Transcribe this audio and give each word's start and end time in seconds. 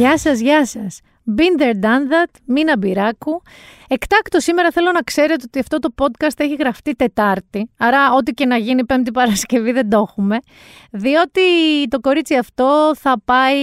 Γεια 0.00 0.18
σας, 0.18 0.40
γεια 0.40 0.66
σας. 0.66 1.00
Been 1.36 1.62
there, 1.62 1.74
done 1.74 2.12
that, 2.12 2.40
Μίνα 2.44 2.76
Μπυράκου. 2.76 3.42
Εκτάκτο 3.92 4.40
σήμερα 4.40 4.70
θέλω 4.70 4.92
να 4.92 5.00
ξέρετε 5.00 5.42
ότι 5.46 5.58
αυτό 5.58 5.78
το 5.78 5.94
podcast 6.02 6.36
έχει 6.36 6.54
γραφτεί 6.54 6.92
Τετάρτη, 6.92 7.70
άρα 7.78 8.12
ό,τι 8.12 8.32
και 8.32 8.46
να 8.46 8.56
γίνει 8.56 8.84
Πέμπτη 8.84 9.10
Παρασκευή 9.10 9.72
δεν 9.72 9.90
το 9.90 10.06
έχουμε, 10.08 10.38
διότι 10.90 11.40
το 11.88 12.00
κορίτσι 12.00 12.34
αυτό 12.34 12.92
θα 12.96 13.20
πάει 13.24 13.58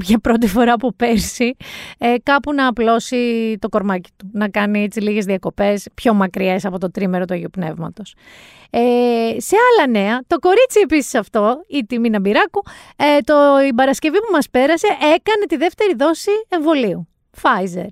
για 0.00 0.18
πρώτη 0.18 0.46
φορά 0.46 0.72
από 0.72 0.92
πέρσι 0.92 1.56
ε, 1.98 2.14
κάπου 2.22 2.52
να 2.52 2.66
απλώσει 2.66 3.56
το 3.60 3.68
κορμάκι 3.68 4.10
του, 4.16 4.30
να 4.32 4.48
κάνει 4.48 4.82
έτσι 4.82 5.00
λίγες 5.00 5.24
διακοπές 5.24 5.86
πιο 5.94 6.14
μακριές 6.14 6.64
από 6.64 6.78
το 6.78 6.90
τρίμερο 6.90 7.24
του 7.24 7.34
Αγίου 7.34 7.50
Πνεύματος. 7.52 8.14
Ε, 8.70 8.80
σε 9.36 9.56
άλλα 9.56 9.90
νέα, 9.90 10.20
το 10.26 10.38
κορίτσι 10.38 10.80
επίσης 10.82 11.14
αυτό, 11.14 11.64
η 11.68 11.84
Τιμίνα 11.84 12.20
Μπυράκου, 12.20 12.62
ε, 12.96 13.18
το, 13.20 13.34
η 13.68 13.74
Παρασκευή 13.74 14.18
που 14.18 14.32
μας 14.32 14.50
πέρασε 14.50 14.86
έκανε 15.14 15.46
τη 15.48 15.56
δεύτερη 15.56 15.94
δόση 15.98 16.30
εμβολίου. 16.48 17.08
Pfizer. 17.42 17.88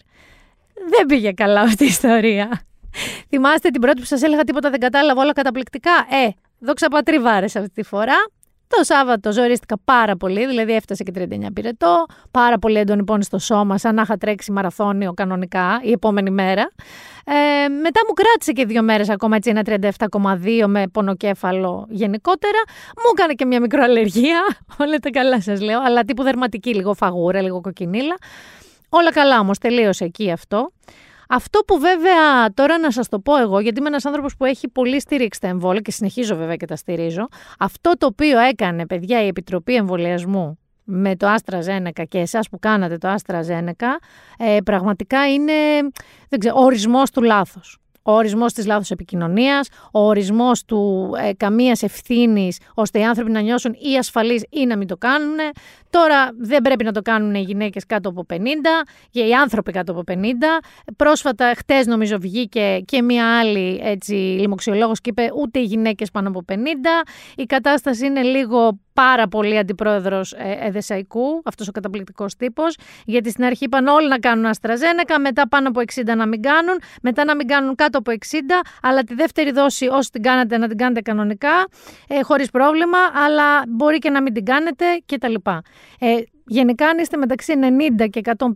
Δεν 0.88 1.06
πήγε 1.06 1.32
καλά 1.32 1.60
αυτή 1.60 1.84
η 1.84 1.86
ιστορία. 1.86 2.60
Θυμάστε 3.28 3.68
την 3.68 3.80
πρώτη 3.80 4.00
που 4.00 4.06
σας 4.06 4.22
έλεγα 4.22 4.44
τίποτα 4.44 4.70
δεν 4.70 4.80
κατάλαβα 4.80 5.22
όλα 5.22 5.32
καταπληκτικά; 5.32 5.90
Ε, 5.90 6.28
δόξα 6.58 6.88
πατρί 6.88 7.18
βάρεσα 7.18 7.58
αυτή 7.58 7.70
τη 7.72 7.82
φορά. 7.82 8.16
Το 8.68 8.84
Σάββατο 8.84 9.32
ζορίστηκα 9.32 9.76
πάρα 9.84 10.16
πολύ, 10.16 10.46
δηλαδή 10.46 10.72
έφτασε 10.72 11.02
και 11.02 11.12
39 11.14 11.52
πυρετό, 11.54 12.06
πάρα 12.30 12.58
πολύ 12.58 12.78
έντονη 12.78 13.04
πόνη 13.04 13.24
στο 13.24 13.38
σώμα, 13.38 13.78
σαν 13.78 13.94
να 13.94 14.02
είχα 14.02 14.16
τρέξει 14.16 14.52
μαραθώνιο 14.52 15.12
κανονικά 15.12 15.80
η 15.82 15.90
επόμενη 15.90 16.30
μέρα. 16.30 16.70
Ε, 17.24 17.68
μετά 17.68 18.00
μου 18.08 18.12
κράτησε 18.14 18.52
και 18.52 18.64
δύο 18.64 18.82
μέρες 18.82 19.08
ακόμα 19.08 19.36
έτσι 19.36 19.50
ένα 19.50 19.62
37,2 19.64 20.66
με 20.66 20.86
πονοκέφαλο 20.92 21.86
γενικότερα. 21.90 22.58
Μου 22.96 23.10
έκανε 23.16 23.32
και 23.32 23.44
μια 23.44 23.60
μικροαλλεργία, 23.60 24.40
όλα 24.82 24.98
τα 24.98 25.10
καλά 25.10 25.40
σας 25.40 25.60
λέω, 25.60 25.80
αλλά 25.80 26.04
τύπου 26.04 26.22
δερματική, 26.22 26.74
λίγο 26.74 26.94
φαγούρα, 26.94 27.42
λίγο 27.42 27.60
κοκκινίλα. 27.60 28.14
Όλα 28.98 29.12
καλά 29.12 29.38
όμως, 29.38 29.58
τελείωσε 29.58 30.04
εκεί 30.04 30.30
αυτό. 30.30 30.72
Αυτό 31.28 31.60
που 31.66 31.78
βέβαια 31.78 32.52
τώρα 32.54 32.78
να 32.78 32.90
σας 32.90 33.08
το 33.08 33.18
πω 33.18 33.36
εγώ, 33.36 33.60
γιατί 33.60 33.78
είμαι 33.78 33.88
ένας 33.88 34.04
άνθρωπος 34.04 34.36
που 34.36 34.44
έχει 34.44 34.68
πολύ 34.68 35.00
στηρίξει 35.00 35.40
τα 35.40 35.48
εμβόλια 35.48 35.80
και 35.80 35.90
συνεχίζω 35.90 36.36
βέβαια 36.36 36.56
και 36.56 36.66
τα 36.66 36.76
στηρίζω, 36.76 37.28
αυτό 37.58 37.92
το 37.98 38.06
οποίο 38.06 38.38
έκανε 38.38 38.86
παιδιά 38.86 39.22
η 39.22 39.26
Επιτροπή 39.26 39.74
Εμβολιασμού 39.74 40.58
με 40.84 41.16
το 41.16 41.28
Άστρα 41.28 41.60
Ζένεκα 41.60 42.04
και 42.04 42.18
εσάς 42.18 42.48
που 42.48 42.58
κάνατε 42.58 42.98
το 42.98 43.08
Άστρα 43.08 43.42
Ζένεκα, 43.42 43.98
ε, 44.38 44.58
πραγματικά 44.64 45.32
είναι 45.32 45.52
δεν 46.28 46.38
ξέρω, 46.38 46.54
ορισμός 46.58 47.10
του 47.10 47.22
λάθος 47.22 47.80
ο 48.06 48.12
ορισμός 48.12 48.52
της 48.52 48.66
λάθος 48.66 48.90
επικοινωνίας, 48.90 49.68
ο 49.92 50.00
ορισμός 50.06 50.64
του 50.64 51.10
ε, 51.22 51.32
καμίας 51.32 51.82
ευθύνης 51.82 52.58
ώστε 52.74 52.98
οι 52.98 53.04
άνθρωποι 53.04 53.30
να 53.30 53.40
νιώσουν 53.40 53.72
ή 53.72 53.96
ασφαλείς 53.98 54.44
ή 54.50 54.66
να 54.66 54.76
μην 54.76 54.86
το 54.86 54.96
κάνουν. 54.96 55.36
Τώρα 56.00 56.30
δεν 56.38 56.62
πρέπει 56.62 56.84
να 56.84 56.92
το 56.92 57.02
κάνουν 57.02 57.34
οι 57.34 57.40
γυναίκες 57.40 57.86
κάτω 57.86 58.08
από 58.08 58.26
50 58.30 58.36
και 59.10 59.20
οι 59.20 59.32
άνθρωποι 59.32 59.72
κάτω 59.72 59.92
από 59.92 60.02
50. 60.06 60.14
Πρόσφατα, 60.96 61.52
χτες 61.56 61.86
νομίζω 61.86 62.18
βγήκε 62.18 62.82
και 62.84 63.02
μία 63.02 63.38
άλλη 63.38 63.80
έτσι, 63.82 64.12
λοιμοξιολόγος 64.14 65.00
και 65.00 65.10
είπε 65.10 65.30
ούτε 65.36 65.58
οι 65.58 65.62
γυναίκες 65.62 66.10
πάνω 66.10 66.28
από 66.28 66.44
50. 66.48 66.54
Η 67.36 67.44
κατάσταση 67.44 68.06
είναι 68.06 68.22
λίγο 68.22 68.78
πάρα 68.92 69.28
πολύ 69.28 69.58
αντιπρόεδρος 69.58 70.32
ε, 70.32 70.58
Εδεσαϊκού, 70.60 71.42
αυτός 71.44 71.68
ο 71.68 71.72
καταπληκτικός 71.72 72.36
τύπος. 72.36 72.76
Γιατί 73.04 73.30
στην 73.30 73.44
αρχή 73.44 73.64
είπαν 73.64 73.86
όλοι 73.86 74.08
να 74.08 74.18
κάνουν 74.18 74.46
Αστραζένεκα, 74.46 75.20
μετά 75.20 75.48
πάνω 75.48 75.68
από 75.68 75.80
60 75.94 76.16
να 76.16 76.26
μην 76.26 76.42
κάνουν, 76.42 76.78
μετά 77.02 77.24
να 77.24 77.34
μην 77.36 77.46
κάνουν 77.46 77.74
κάτω 77.74 77.98
από 77.98 78.10
60, 78.10 78.14
αλλά 78.82 79.02
τη 79.02 79.14
δεύτερη 79.14 79.50
δόση 79.50 79.86
όσοι 79.86 80.10
την 80.10 80.22
κάνετε 80.22 80.58
να 80.58 80.68
την 80.68 80.76
κάνετε 80.76 81.00
κανονικά, 81.00 81.66
ε, 82.08 82.22
χωρίς 82.22 82.50
πρόβλημα, 82.50 82.98
αλλά 83.24 83.62
μπορεί 83.68 83.98
και 83.98 84.10
να 84.10 84.22
μην 84.22 84.32
την 84.32 84.44
κάνετε 84.44 84.84
κτλ. 85.06 85.34
Ε, 85.98 86.16
γενικά, 86.46 86.86
αν 86.86 86.98
είστε 86.98 87.16
μεταξύ 87.16 87.54
90 87.98 88.08
και 88.10 88.20
105, 88.38 88.46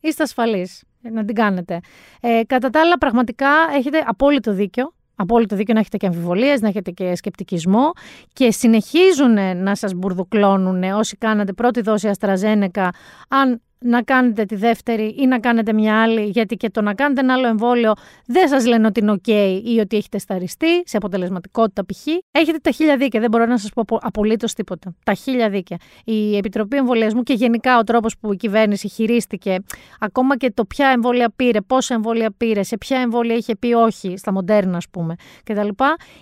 είστε 0.00 0.22
ασφαλείς 0.22 0.82
να 1.00 1.24
την 1.24 1.34
κάνετε. 1.34 1.80
Ε, 2.20 2.40
κατά 2.46 2.70
τα 2.70 2.80
άλλα, 2.80 2.98
πραγματικά 2.98 3.48
έχετε 3.76 4.02
απόλυτο 4.06 4.52
δίκιο 4.52 4.92
απόλυτο 5.20 5.56
δίκιο 5.56 5.74
να 5.74 5.80
έχετε 5.80 5.96
και 5.96 6.06
αμφιβολίες, 6.06 6.60
να 6.60 6.68
έχετε 6.68 6.90
και 6.90 7.16
σκεπτικισμό 7.16 7.90
και 8.32 8.50
συνεχίζουν 8.50 9.56
να 9.56 9.74
σας 9.74 9.94
μπουρδουκλώνουν 9.94 10.82
όσοι 10.82 11.16
κάνατε 11.16 11.52
πρώτη 11.52 11.80
δόση 11.80 12.08
αστραζένεκα 12.08 12.90
αν 13.28 13.62
να 13.84 14.02
κάνετε 14.02 14.44
τη 14.44 14.54
δεύτερη 14.54 15.14
ή 15.18 15.26
να 15.26 15.38
κάνετε 15.38 15.72
μια 15.72 16.02
άλλη, 16.02 16.24
γιατί 16.24 16.56
και 16.56 16.70
το 16.70 16.80
να 16.80 16.94
κάνετε 16.94 17.20
ένα 17.20 17.34
άλλο 17.34 17.46
εμβόλιο 17.46 17.92
δεν 18.26 18.48
σας 18.48 18.66
λένε 18.66 18.86
ότι 18.86 19.00
είναι 19.00 19.12
OK 19.12 19.60
ή 19.64 19.78
ότι 19.78 19.96
έχετε 19.96 20.18
σταριστεί 20.18 20.82
σε 20.84 20.96
αποτελεσματικότητα 20.96 21.84
π.χ. 21.86 22.06
Έχετε 22.30 22.58
τα 22.58 22.70
χίλια 22.70 22.96
δίκαια, 22.96 23.20
δεν 23.20 23.30
μπορώ 23.30 23.46
να 23.46 23.58
σας 23.58 23.70
πω 23.72 23.98
απολύτως 24.00 24.54
τίποτα. 24.54 24.94
Τα 25.04 25.14
χίλια 25.14 25.50
δίκαια. 25.50 25.78
Η 26.04 26.36
Επιτροπή 26.36 26.76
Εμβολιασμού 26.76 27.22
και 27.22 27.32
γενικά 27.32 27.78
ο 27.78 27.82
τρόπος 27.82 28.18
που 28.18 28.32
η 28.32 28.36
κυβέρνηση 28.36 28.88
χειρίστηκε, 28.88 29.56
ακόμα 30.00 30.36
και 30.36 30.50
το 30.50 30.64
ποια 30.64 30.88
εμβόλια 30.88 31.32
πήρε, 31.36 31.60
πόσα 31.60 31.94
εμβόλια 31.94 32.30
πήρε, 32.36 32.62
σε 32.62 32.78
ποια 32.78 33.00
εμβόλια 33.00 33.34
είχε 33.34 33.56
πει 33.56 33.72
όχι, 33.72 34.16
στα 34.16 34.32
μοντέρνα 34.32 34.76
ας 34.76 34.88
πούμε 34.88 35.14
κτλ. 35.44 35.68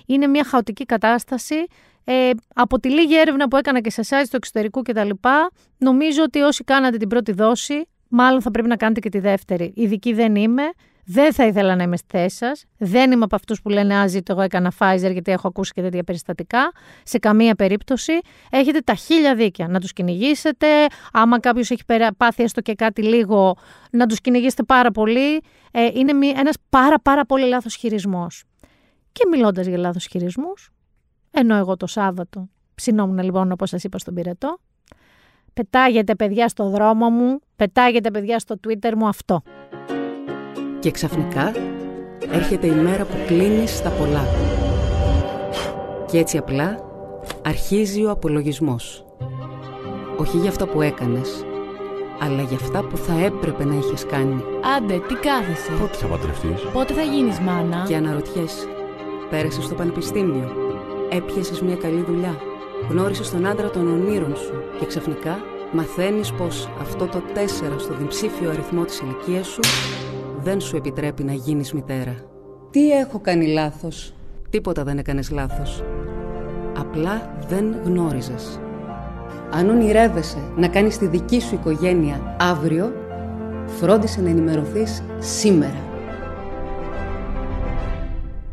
Είναι 0.07 0.27
μια 0.27 0.45
χαοτική 0.45 0.85
κατάσταση 0.85 1.55
ε, 2.11 2.31
από 2.55 2.81
τη 2.81 2.91
λίγη 2.91 3.19
έρευνα 3.19 3.49
που 3.49 3.57
έκανα 3.57 3.81
και 3.81 3.91
σε 3.91 4.01
εσά 4.01 4.23
του 4.23 4.37
εξωτερικού 4.37 4.83
κτλ., 4.83 5.11
νομίζω 5.79 6.23
ότι 6.23 6.41
όσοι 6.41 6.65
κάνατε 6.65 6.97
την 6.97 7.09
πρώτη 7.09 7.33
δόση, 7.33 7.89
μάλλον 8.09 8.43
θα 8.43 8.51
πρέπει 8.51 8.69
να 8.69 8.77
κάνετε 8.77 9.01
και 9.01 9.09
τη 9.09 9.19
δεύτερη. 9.19 9.73
Ειδική 9.77 10.13
δεν 10.13 10.35
είμαι. 10.35 10.63
Δεν 11.05 11.33
θα 11.33 11.47
ήθελα 11.47 11.77
να 11.77 11.83
είμαι 11.83 11.97
στη 11.97 12.07
θέση 12.11 12.37
σας. 12.37 12.65
Δεν 12.79 13.11
είμαι 13.11 13.25
από 13.25 13.35
αυτούς 13.35 13.63
που 13.63 13.69
λένε 13.69 13.97
Α, 13.97 14.07
ζήτω, 14.07 14.33
εγώ 14.33 14.43
έκανα 14.43 14.73
Pfizer 14.79 15.13
γιατί 15.13 15.33
έχω 15.33 15.49
ακούσει 15.49 15.73
και 15.73 15.81
τέτοια 15.81 16.05
περιστατικά. 16.05 16.73
Σε 17.03 17.19
καμία 17.19 17.55
περίπτωση. 17.55 18.13
Έχετε 18.51 18.81
τα 18.81 18.95
χίλια 18.95 19.35
δίκαια 19.35 19.69
να 19.69 19.81
τους 19.81 19.93
κυνηγήσετε. 19.93 20.67
Άμα 21.13 21.41
κάποιος 21.41 21.71
έχει 21.71 21.83
πάθει 22.17 22.43
έστω 22.43 22.61
και 22.61 22.75
κάτι 22.75 23.03
λίγο, 23.03 23.57
να 23.91 24.07
τους 24.07 24.21
κυνηγήσετε 24.21 24.63
πάρα 24.63 24.91
πολύ. 24.91 25.43
Ε, 25.71 25.89
είναι 25.95 26.27
ένας 26.37 26.57
πάρα, 26.69 27.01
πάρα 27.01 27.25
πολύ 27.27 27.47
λάθος 27.47 27.75
χειρισμός. 27.75 28.45
Και 29.13 29.25
μιλώντας 29.31 29.67
για 29.67 29.79
λάθος 29.79 30.07
χειρισμούς, 30.07 30.71
ενώ 31.31 31.57
εγώ 31.57 31.77
το 31.77 31.87
Σάββατο 31.87 32.49
ψινόμουν 32.75 33.23
λοιπόν 33.23 33.53
όπως 33.53 33.69
σας 33.69 33.85
είπα 33.85 33.99
στον 33.99 34.15
πυρετό. 34.15 34.59
Πετάγεται 35.53 36.15
παιδιά 36.15 36.49
στο 36.49 36.69
δρόμο 36.69 37.11
μου, 37.11 37.39
πετάγεται 37.57 38.11
παιδιά 38.11 38.39
στο 38.39 38.57
Twitter 38.67 38.93
μου 38.97 39.09
αυτό. 39.09 39.43
Και 40.79 40.91
ξαφνικά 40.91 41.53
έρχεται 42.33 42.67
η 42.67 42.75
μέρα 42.75 43.05
που 43.05 43.17
κλείνεις 43.27 43.77
στα 43.77 43.91
πολλά. 43.91 44.25
Και 46.11 46.19
έτσι 46.19 46.37
απλά 46.37 46.79
αρχίζει 47.45 48.05
ο 48.05 48.11
απολογισμός. 48.11 49.05
Όχι 50.17 50.37
για 50.37 50.49
αυτά 50.49 50.67
που 50.67 50.83
έκανες, 50.83 51.45
αλλά 52.21 52.43
για 52.43 52.57
αυτά 52.57 52.85
που 52.85 52.97
θα 52.97 53.25
έπρεπε 53.25 53.65
να 53.65 53.75
είχες 53.75 54.07
κάνει. 54.07 54.43
Άντε, 54.77 54.99
τι 54.99 55.15
κάθεσαι; 55.15 55.73
Πότε 55.81 55.95
θα 55.97 56.07
παντρευτείς; 56.07 56.63
Πότε 56.73 56.93
θα 56.93 57.03
γίνεις 57.03 57.39
μάνα; 57.39 57.85
Και 57.89 57.97
αναρωτιέσαι, 57.97 58.67
πέρασες 59.31 59.65
στο 59.65 59.75
πανεπιστήμιο, 59.75 60.68
Έπιασες 61.11 61.61
μια 61.61 61.77
καλή 61.77 62.05
δουλειά. 62.07 62.37
Γνώρισες 62.89 63.31
τον 63.31 63.47
άντρα 63.47 63.71
των 63.71 63.89
ονείρων 63.89 64.37
σου 64.37 64.53
και 64.79 64.87
ξαφνικά 64.87 65.39
μαθαίνεις 65.73 66.33
πως 66.33 66.69
αυτό 66.81 67.07
το 67.07 67.23
4 67.35 67.79
στο 67.79 67.95
διψήφιο 67.95 68.51
αριθμό 68.51 68.85
της 68.85 69.01
ηλικίας 69.01 69.47
σου 69.47 69.61
δεν 70.43 70.61
σου 70.61 70.77
επιτρέπει 70.77 71.25
να 71.25 71.33
γίνεις 71.33 71.73
μητέρα. 71.73 72.15
Τι 72.71 72.91
έχω 72.91 73.21
κάνει 73.21 73.47
λάθος; 73.47 74.15
Τίποτα 74.51 74.85
δεν 74.85 74.99
έκανες 74.99 75.31
λάθος. 75.31 75.85
Απλά 76.79 77.37
δεν 77.49 77.77
γνώριζες. 77.85 78.61
Αν 79.51 79.69
ονειρεύεσαι 79.69 80.53
να 80.57 80.69
κάνεις 80.69 80.99
τη 80.99 81.07
δική 81.07 81.41
σου 81.41 81.55
οικογένεια 81.55 82.37
αύριο, 82.41 82.93
φρόντισε 83.67 84.21
να 84.21 84.29
ενημερωθείς 84.29 85.03
σήμερα 85.19 85.88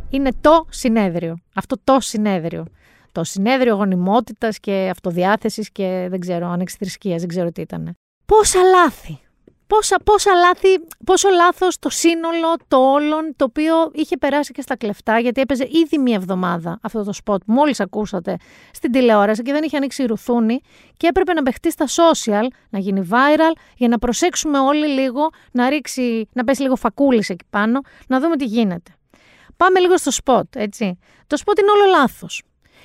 είναι 0.09 0.31
το 0.41 0.65
συνέδριο. 0.69 1.37
Αυτό 1.55 1.75
το 1.83 1.99
συνέδριο. 1.99 2.65
Το 3.11 3.23
συνέδριο 3.23 3.75
γονιμότητας 3.75 4.59
και 4.59 4.87
αυτοδιάθεσης 4.91 5.71
και 5.71 6.07
δεν 6.09 6.19
ξέρω, 6.19 6.47
ανεξιθρησκείας, 6.47 7.19
δεν 7.19 7.29
ξέρω 7.29 7.51
τι 7.51 7.61
ήταν. 7.61 7.95
Πόσα 8.25 8.59
λάθη. 8.63 9.19
Πόσα, 9.67 9.97
πόσα 10.03 10.33
λάθη, 10.33 10.67
πόσο 11.05 11.29
λάθος 11.29 11.79
το 11.79 11.89
σύνολο 11.89 12.55
των 12.67 12.77
όλων 12.77 13.33
το 13.35 13.45
οποίο 13.45 13.73
είχε 13.93 14.17
περάσει 14.17 14.51
και 14.53 14.61
στα 14.61 14.77
κλεφτά 14.77 15.19
γιατί 15.19 15.41
έπαιζε 15.41 15.67
ήδη 15.71 15.97
μία 15.97 16.15
εβδομάδα 16.15 16.79
αυτό 16.81 17.03
το 17.03 17.13
σποτ 17.13 17.41
που 17.45 17.53
μόλις 17.53 17.79
ακούσατε 17.79 18.37
στην 18.71 18.91
τηλεόραση 18.91 19.41
και 19.41 19.51
δεν 19.51 19.63
είχε 19.63 19.77
ανοίξει 19.77 20.05
ρουθούνι 20.05 20.59
και 20.97 21.07
έπρεπε 21.07 21.33
να 21.33 21.41
παιχτεί 21.41 21.71
στα 21.71 21.85
social, 21.85 22.47
να 22.69 22.79
γίνει 22.79 23.07
viral 23.11 23.59
για 23.77 23.87
να 23.87 23.97
προσέξουμε 23.97 24.59
όλοι 24.59 24.87
λίγο, 24.87 25.29
να 25.51 25.69
ρίξει, 25.69 26.27
να 26.33 26.43
πέσει 26.43 26.61
λίγο 26.61 26.75
φακουλίσ 26.75 27.29
εκεί 27.29 27.45
πάνω, 27.49 27.81
να 28.07 28.19
δούμε 28.19 28.35
τι 28.35 28.45
γίνεται. 28.45 28.91
Πάμε 29.57 29.79
λίγο 29.79 29.97
στο 29.97 30.11
σποτ, 30.11 30.55
έτσι. 30.55 30.99
Το 31.27 31.37
σποτ 31.37 31.59
είναι 31.59 31.71
όλο 31.71 31.85
λάθος. 31.89 32.43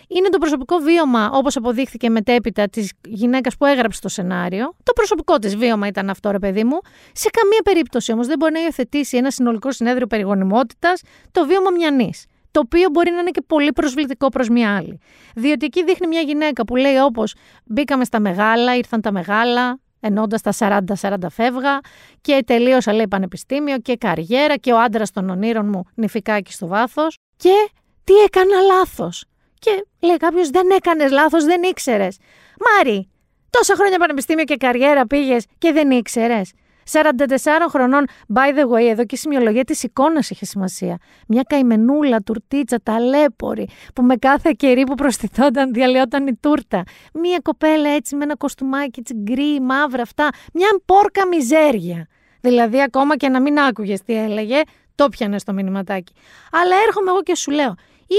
Είναι 0.09 0.29
το 0.29 0.39
προσωπικό 0.39 0.77
βίωμα, 0.77 1.31
όπως 1.33 1.57
αποδείχθηκε 1.57 2.11
μετέπειτα 2.11 2.69
της 2.69 2.93
γυναίκας 3.05 3.57
που 3.57 3.65
έγραψε 3.65 4.01
το 4.01 4.09
σενάριο. 4.09 4.77
Το 4.83 4.93
προσωπικό 4.93 5.39
της 5.39 5.57
βίωμα 5.57 5.87
ήταν 5.87 6.11
αυτό, 6.11 6.31
ρε 6.31 6.39
παιδί 6.39 6.65
μου. 6.65 6.79
Σε 7.13 7.29
καμία 7.31 7.61
περίπτωση 7.65 8.13
όμως 8.13 8.27
δεν 8.27 8.37
μπορεί 8.39 8.53
να 8.53 8.61
υιοθετήσει 8.61 9.17
ένα 9.17 9.31
συνολικό 9.31 9.73
συνέδριο 9.73 10.07
περιγονιμότητας 10.07 11.03
το 11.33 11.47
βίωμα 11.47 11.71
μιανής. 11.71 12.25
Το 12.51 12.61
οποίο 12.61 12.89
μπορεί 12.93 13.11
να 13.11 13.21
είναι 13.21 13.31
και 13.31 13.43
πολύ 13.47 13.73
προσβλητικό 13.73 14.29
προς 14.29 14.49
μια 14.49 14.77
άλλη. 14.77 14.99
Διότι 15.35 15.67
εκεί 15.67 15.85
δείχνει 15.85 16.07
μια 16.07 16.21
γυναίκα 16.21 16.65
που 16.65 16.77
λέει 16.77 16.97
όπως 16.97 17.35
μπήκαμε 17.65 18.05
στα 18.05 18.21
μεγάλα, 18.21 18.77
ήρθαν 18.77 19.01
τα 19.01 19.13
μεγάλα, 19.13 19.79
ενώντας 20.00 20.43
τα 20.43 20.52
40-40 21.00 21.14
φεύγα 21.31 21.81
και 22.20 22.43
τελείωσα 22.47 22.93
λέει 22.93 23.08
πανεπιστήμιο 23.08 23.79
και 23.79 23.97
καριέρα 23.97 24.56
και 24.56 24.73
ο 24.73 24.81
άντρας 24.81 25.11
των 25.11 25.31
ονείρων 25.31 25.69
μου 25.69 25.85
νηφικάκι 25.94 26.52
στο 26.52 26.67
βάθος. 26.67 27.17
Και 27.37 27.70
τι 28.05 28.14
έκανα 28.14 28.61
λάθος; 28.61 29.25
Και 29.58 29.87
λέει 30.00 30.17
κάποιος, 30.17 30.50
δεν 30.50 30.70
έκανες 30.70 31.11
λάθος, 31.11 31.44
δεν 31.44 31.62
ήξερες. 31.62 32.19
Μάρι, 32.61 33.08
τόσα 33.50 33.75
χρόνια 33.75 33.99
πανεπιστήμιο 33.99 34.44
και 34.44 34.56
καριέρα 34.56 35.06
πήγες 35.06 35.47
και 35.58 35.73
δεν 35.73 35.91
ήξερες. 35.91 36.52
44 36.93 37.67
χρονών, 37.69 38.05
by 38.35 38.59
the 38.59 38.77
way, 38.77 38.91
εδώ 38.91 39.05
και 39.05 39.15
η 39.15 39.19
σημειολογία 39.19 39.65
της 39.65 39.82
εικόνας 39.82 40.31
είχε 40.31 40.44
σημασία. 40.44 40.99
Μια 41.29 41.43
καημενούλα, 41.49 42.23
τουρτίτσα, 42.23 42.81
ταλέπορη, 42.82 43.69
που 43.94 44.03
με 44.03 44.17
κάθε 44.17 44.53
κερί 44.56 44.85
που 44.85 44.94
προστιθόταν 44.94 45.73
διαλυόταν 45.73 46.27
η 46.27 46.37
τούρτα. 46.41 46.82
Μια 47.15 47.38
κοπέλα 47.43 47.88
έτσι 47.88 48.17
με 48.17 48.25
ένα 48.25 48.37
κοστούμάκι 48.37 49.00
έτσι 49.00 49.15
γκρι, 49.15 49.61
μαύρα 49.61 50.03
αυτά. 50.03 50.29
Μια 50.53 50.69
πόρκα 50.85 51.27
μιζέρια. 51.27 52.06
Δηλαδή, 52.41 52.83
ακόμα 52.83 53.17
και 53.17 53.29
να 53.29 53.41
μην 53.41 53.59
άκουγες 53.59 54.03
τι 54.03 54.15
έλεγε, 54.15 54.61
το 54.94 55.09
πιανε 55.09 55.38
στο 55.38 55.53
μηνυματάκι. 55.53 56.12
Αλλά 56.53 56.75
έρχομαι 56.87 57.11
εγώ 57.11 57.23
και 57.23 57.35
σου 57.37 57.50
λέω, 57.50 57.75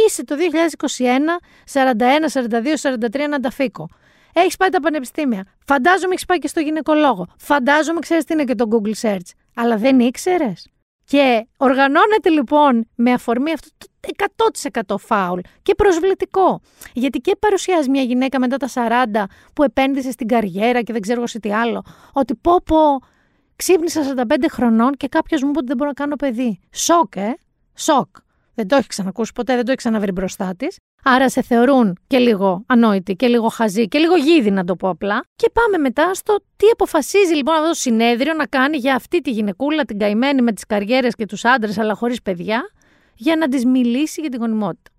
είσαι 0.08 0.24
το 0.24 0.36
2021, 0.36 1.40
41, 1.74 2.28
42, 2.34 3.22
43 3.22 3.28
να 3.30 3.40
τα 3.40 3.52
φύκω. 3.52 3.90
Έχεις 4.34 4.58
πάει 4.58 4.70
τα 4.70 4.80
πανεπιστήμια. 4.80 5.46
Φαντάζομαι 5.66 6.12
έχεις 6.12 6.26
πάει 6.26 6.38
και 6.38 6.48
στο 6.48 6.60
γυναικολόγο. 6.60 7.28
Φαντάζομαι 7.38 8.00
ξέρεις 8.00 8.24
τι 8.24 8.34
είναι 8.34 8.44
και 8.44 8.56
το 8.56 8.68
Google 8.72 8.94
Search. 9.02 9.30
Αλλά 9.56 9.78
δεν 9.78 10.00
ήξερες. 10.00 10.68
Και 11.06 11.48
οργανώνεται 11.58 12.30
λοιπόν 12.30 12.88
με 12.96 13.12
αφορμή 13.12 13.52
αυτό 13.52 13.68
το 13.80 13.88
100% 14.94 14.96
φάουλ 15.00 15.40
και 15.62 15.76
προσβλητικό. 15.76 16.62
Γιατί 16.94 17.20
και 17.20 17.36
παρουσιάζει 17.40 17.90
μια 17.90 18.02
γυναίκα 18.02 18.40
μετά 18.40 18.58
τα 18.58 18.68
40 18.74 19.24
που 19.54 19.64
επένδυσε 19.64 20.12
στην 20.12 20.28
καριέρα 20.28 20.82
και 20.82 20.92
δεν 20.92 21.02
ξέρω 21.02 21.28
σε 21.28 21.40
τι 21.40 21.54
άλλο. 21.54 21.84
Ότι 22.14 22.36
πω 22.36 22.62
πω 22.66 22.78
ξύπνησα 23.56 24.14
45 24.16 24.46
χρονών 24.50 24.94
και 24.94 25.08
κάποιος 25.08 25.42
μου 25.42 25.50
είπε 25.50 25.58
ότι 25.58 25.68
δεν 25.68 25.78
μπορώ 25.78 25.90
να 25.90 25.96
κάνω 25.96 26.16
παιδί. 26.16 26.60
Σοκ, 26.72 27.16
ε. 27.16 27.38
Σοκ. 27.76 28.08
Δεν 28.54 28.68
το 28.68 28.76
έχει 28.76 28.88
ξανακούσει 28.88 29.32
ποτέ, 29.34 29.56
δεν 29.56 29.66
το 29.66 29.72
έχει 29.72 29.78
ξαναβρει 29.78 30.12
μπροστά 30.12 30.56
της. 30.58 30.78
Άρα 31.04 31.30
σε 31.30 31.42
θεωρούν 31.42 32.00
και 32.08 32.18
λίγο 32.18 32.64
ανόητη 32.68 33.16
και 33.16 33.28
λίγο 33.28 33.48
χαζή 33.48 33.88
και 33.88 34.00
λίγο 34.00 34.16
γίδι 34.16 34.52
να 34.52 34.64
το 34.64 34.76
πω 34.76 34.90
απλά. 34.90 35.24
Και 35.36 35.50
πάμε 35.54 35.78
μετά 35.78 36.14
στο 36.14 36.40
τι 36.56 36.68
αποφασίζει 36.72 37.34
λοιπόν 37.34 37.56
αυτό 37.56 37.68
το 37.68 37.74
συνέδριο 37.74 38.34
να 38.34 38.46
κάνει 38.46 38.78
για 38.78 38.96
αυτή 38.96 39.22
τη 39.22 39.32
γυναικούλα, 39.32 39.86
την 39.86 40.00
καημένη 40.00 40.42
με 40.42 40.52
τις 40.52 40.66
καριέρες 40.66 41.16
και 41.16 41.26
τους 41.26 41.46
άντρες, 41.46 41.78
αλλά 41.78 41.94
χωρίς 41.94 42.22
παιδιά, 42.22 42.62
για 43.16 43.36
να 43.36 43.48
της 43.48 43.66
μιλήσει 43.66 44.22
για 44.22 44.30
την 44.30 44.40
γονιμότητα. 44.40 44.92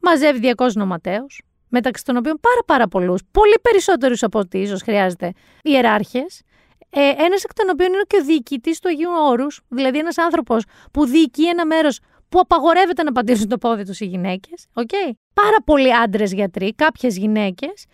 Μαζεύει 0.00 0.54
200 0.56 0.66
νοματέους, 0.74 1.42
μεταξύ 1.68 2.04
των 2.04 2.16
οποίων 2.16 2.38
πάρα 2.40 2.64
πάρα 2.66 2.88
πολλούς, 2.88 3.20
πολύ 3.30 3.54
περισσότερους 3.62 4.22
από 4.22 4.38
ό,τι 4.38 4.58
ίσως 4.58 4.82
χρειάζεται, 4.82 5.32
ιεράρχες. 5.62 6.42
Ε, 6.90 7.00
ένας 7.00 7.44
εκ 7.44 7.54
των 7.54 7.68
οποίων 7.72 7.92
είναι 7.92 8.02
και 8.06 8.16
ο 8.20 8.24
διοικητής 8.24 8.80
του 8.80 8.88
Αγίου 8.88 9.10
Όρους, 9.28 9.60
δηλαδή 9.68 9.98
ένας 9.98 10.18
άνθρωπος 10.18 10.64
που 10.92 11.06
διοικεί 11.06 11.48
ένα 11.48 11.66
μέρος 11.66 12.00
που 12.32 12.38
απαγορεύεται 12.38 13.02
να 13.02 13.12
πατήσουν 13.12 13.48
το 13.48 13.58
πόδι 13.58 13.84
τους 13.84 14.00
οι 14.00 14.04
γυναίκες. 14.04 14.66
Okay? 14.74 15.10
Πάρα 15.32 15.56
πολλοί 15.64 15.94
άντρες 15.94 16.32
γιατροί, 16.32 16.74
κάποιες 16.74 17.16
γυναίκες, 17.16 17.86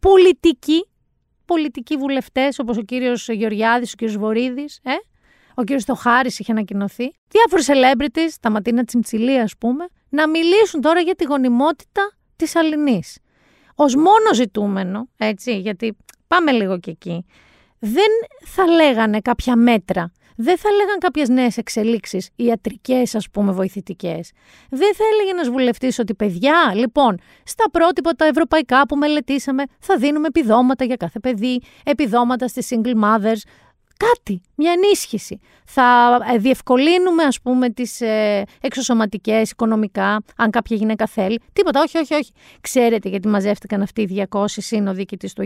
πολιτικοί, 0.00 0.88
πολιτικοί 1.44 1.96
βουλευτές 1.96 2.58
όπως 2.58 2.76
ο 2.76 2.82
κύριος 2.82 3.28
Γεωργιάδης, 3.28 3.92
ο 3.92 3.96
κύριος 3.96 4.16
Βορύδης, 4.16 4.80
ε; 4.82 4.92
ο 5.54 5.62
κύριος 5.62 5.82
Στοχάρης 5.82 6.38
είχε 6.38 6.52
ανακοινωθεί. 6.52 7.10
Διάφοροι 7.28 7.62
celebrities, 7.66 8.34
τα 8.40 8.50
Ματίνα 8.50 8.84
Τσιμτσιλία, 8.84 9.42
ας 9.42 9.56
πούμε, 9.58 9.86
να 10.08 10.28
μιλήσουν 10.28 10.80
τώρα 10.80 11.00
για 11.00 11.14
τη 11.14 11.24
γονιμότητα 11.24 12.12
της 12.36 12.56
Αλληνής. 12.56 13.18
Ω 13.74 13.84
μόνο 13.84 14.34
ζητούμενο, 14.34 15.08
έτσι, 15.16 15.58
γιατί 15.58 15.96
πάμε 16.26 16.52
λίγο 16.52 16.78
και 16.78 16.90
εκεί, 16.90 17.24
δεν 17.78 18.10
θα 18.44 18.66
λέγανε 18.66 19.20
κάποια 19.20 19.56
μέτρα 19.56 20.12
δεν 20.36 20.58
θα 20.58 20.68
έλεγαν 20.68 20.98
κάποιες 20.98 21.28
νέες 21.28 21.56
εξελίξεις, 21.56 22.30
ιατρικές, 22.36 23.14
ας 23.14 23.30
πούμε, 23.30 23.52
βοηθητικές. 23.52 24.30
Δεν 24.70 24.94
θα 24.94 25.04
έλεγε 25.12 25.30
ένας 25.30 25.48
βουλευτής 25.48 25.98
ότι 25.98 26.14
παιδιά, 26.14 26.72
λοιπόν, 26.74 27.18
στα 27.44 27.70
πρότυπα 27.70 28.12
τα 28.12 28.24
ευρωπαϊκά 28.24 28.86
που 28.86 28.96
μελετήσαμε, 28.96 29.62
θα 29.78 29.96
δίνουμε 29.96 30.26
επιδόματα 30.26 30.84
για 30.84 30.96
κάθε 30.96 31.18
παιδί, 31.18 31.60
επιδόματα 31.84 32.48
στις 32.48 32.68
single 32.70 32.94
mothers. 33.04 33.40
Κάτι, 33.96 34.40
μια 34.54 34.72
ενίσχυση. 34.72 35.40
Θα 35.64 36.18
ε, 36.32 36.38
διευκολύνουμε, 36.38 37.22
ας 37.22 37.40
πούμε, 37.40 37.70
τις 37.70 38.00
ε, 38.00 38.44
εξωσωματικές, 38.60 39.50
οικονομικά, 39.50 40.22
αν 40.36 40.50
κάποια 40.50 40.76
γυναίκα 40.76 41.06
θέλει. 41.06 41.40
Τίποτα, 41.52 41.80
όχι, 41.80 41.98
όχι, 41.98 42.14
όχι. 42.14 42.32
Ξέρετε 42.60 43.08
γιατί 43.08 43.28
μαζεύτηκαν 43.28 43.82
αυτοί 43.82 44.02
οι 44.02 44.26
200 44.30 44.44
σύνοδοι 44.46 45.04
και 45.04 45.16
της 45.16 45.32
του 45.32 45.42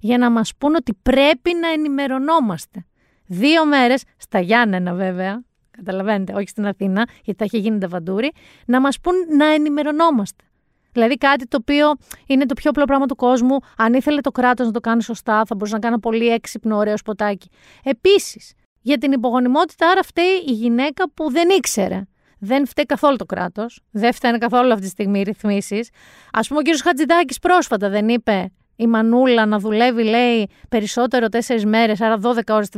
Για 0.00 0.18
να 0.18 0.30
μας 0.30 0.52
πούν 0.58 0.74
ότι 0.74 0.98
πρέπει 1.02 1.54
να 1.60 1.68
ενημερωνόμαστε. 1.68 2.84
Δύο 3.26 3.66
μέρες, 3.66 4.02
στα 4.16 4.40
Γιάννενα 4.40 4.94
βέβαια, 4.94 5.42
καταλαβαίνετε, 5.70 6.32
όχι 6.32 6.48
στην 6.48 6.66
Αθήνα, 6.66 7.08
γιατί 7.24 7.38
θα 7.38 7.44
έχει 7.44 7.58
γίνει 7.58 7.78
τα 7.78 7.88
βαντούρι, 7.88 8.32
να 8.66 8.80
μας 8.80 9.00
πούν 9.00 9.14
να 9.36 9.46
ενημερωνόμαστε. 9.46 10.44
Δηλαδή 10.92 11.14
κάτι 11.16 11.46
το 11.46 11.58
οποίο 11.60 11.92
είναι 12.26 12.46
το 12.46 12.54
πιο 12.54 12.70
απλό 12.70 12.84
πράγμα 12.84 13.06
του 13.06 13.16
κόσμου. 13.16 13.56
Αν 13.76 13.94
ήθελε 13.94 14.20
το 14.20 14.30
κράτος 14.30 14.66
να 14.66 14.72
το 14.72 14.80
κάνει 14.80 15.02
σωστά, 15.02 15.42
θα 15.46 15.54
μπορούσε 15.54 15.74
να 15.74 15.80
κάνει 15.80 15.98
πολύ 16.00 16.28
έξυπνο, 16.28 16.76
ωραίο 16.76 16.96
σποτάκι. 16.96 17.50
Επίσης, 17.82 18.52
για 18.80 18.98
την 18.98 19.12
υπογονιμότητα, 19.12 19.88
άρα 19.90 20.02
φταίει 20.02 20.44
η 20.46 20.52
γυναίκα 20.52 21.10
που 21.10 21.30
δεν 21.30 21.48
ήξερε. 21.48 22.02
Δεν 22.38 22.66
φταίει 22.66 22.84
καθόλου 22.84 23.16
το 23.16 23.24
κράτος. 23.24 23.80
Δεν 23.90 24.12
φταίνε 24.12 24.38
καθόλου 24.38 24.72
αυτή 24.72 24.84
τη 24.84 24.90
στιγμή 24.90 25.20
οι 25.20 25.22
ρυθμίσεις. 25.22 25.90
Α 26.32 26.40
πούμε, 26.40 26.58
ο 26.58 26.62
κ. 26.62 26.82
Χατζηδάκης 26.82 27.38
πρόσφατα 27.38 27.88
δεν 27.88 28.08
είπε 28.08 28.52
η 28.76 28.86
Μανούλα 28.86 29.46
να 29.46 29.58
δουλεύει, 29.58 30.04
λέει, 30.04 30.48
περισσότερο 30.68 31.28
τέσσερις 31.28 31.64
μέρες, 31.64 32.00
άρα 32.00 32.18
12 32.18 32.54
ώρες 32.54 32.68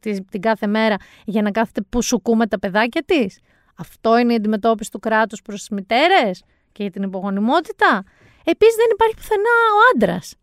τη 0.00 0.24
την 0.24 0.40
κάθε 0.40 0.66
μέρα, 0.66 0.96
για 1.24 1.42
να 1.42 1.50
κάθεται 1.50 1.80
που 1.88 2.02
σουκού 2.02 2.36
με 2.36 2.46
τα 2.46 2.58
παιδάκια 2.58 3.02
της. 3.06 3.38
Αυτό 3.78 4.18
είναι 4.18 4.32
η 4.32 4.36
αντιμετώπιση 4.36 4.90
του 4.90 4.98
κράτους 4.98 5.42
προς 5.42 5.58
τις 5.58 5.68
μητέρες 5.68 6.42
και 6.72 6.82
για 6.82 6.90
την 6.90 7.02
υπογονιμότητα. 7.02 8.02
Επίσης, 8.44 8.74
δεν 8.74 8.86
υπάρχει 8.92 9.14
πουθενά 9.14 9.56
ο 9.74 9.78
άντρας. 9.94 10.34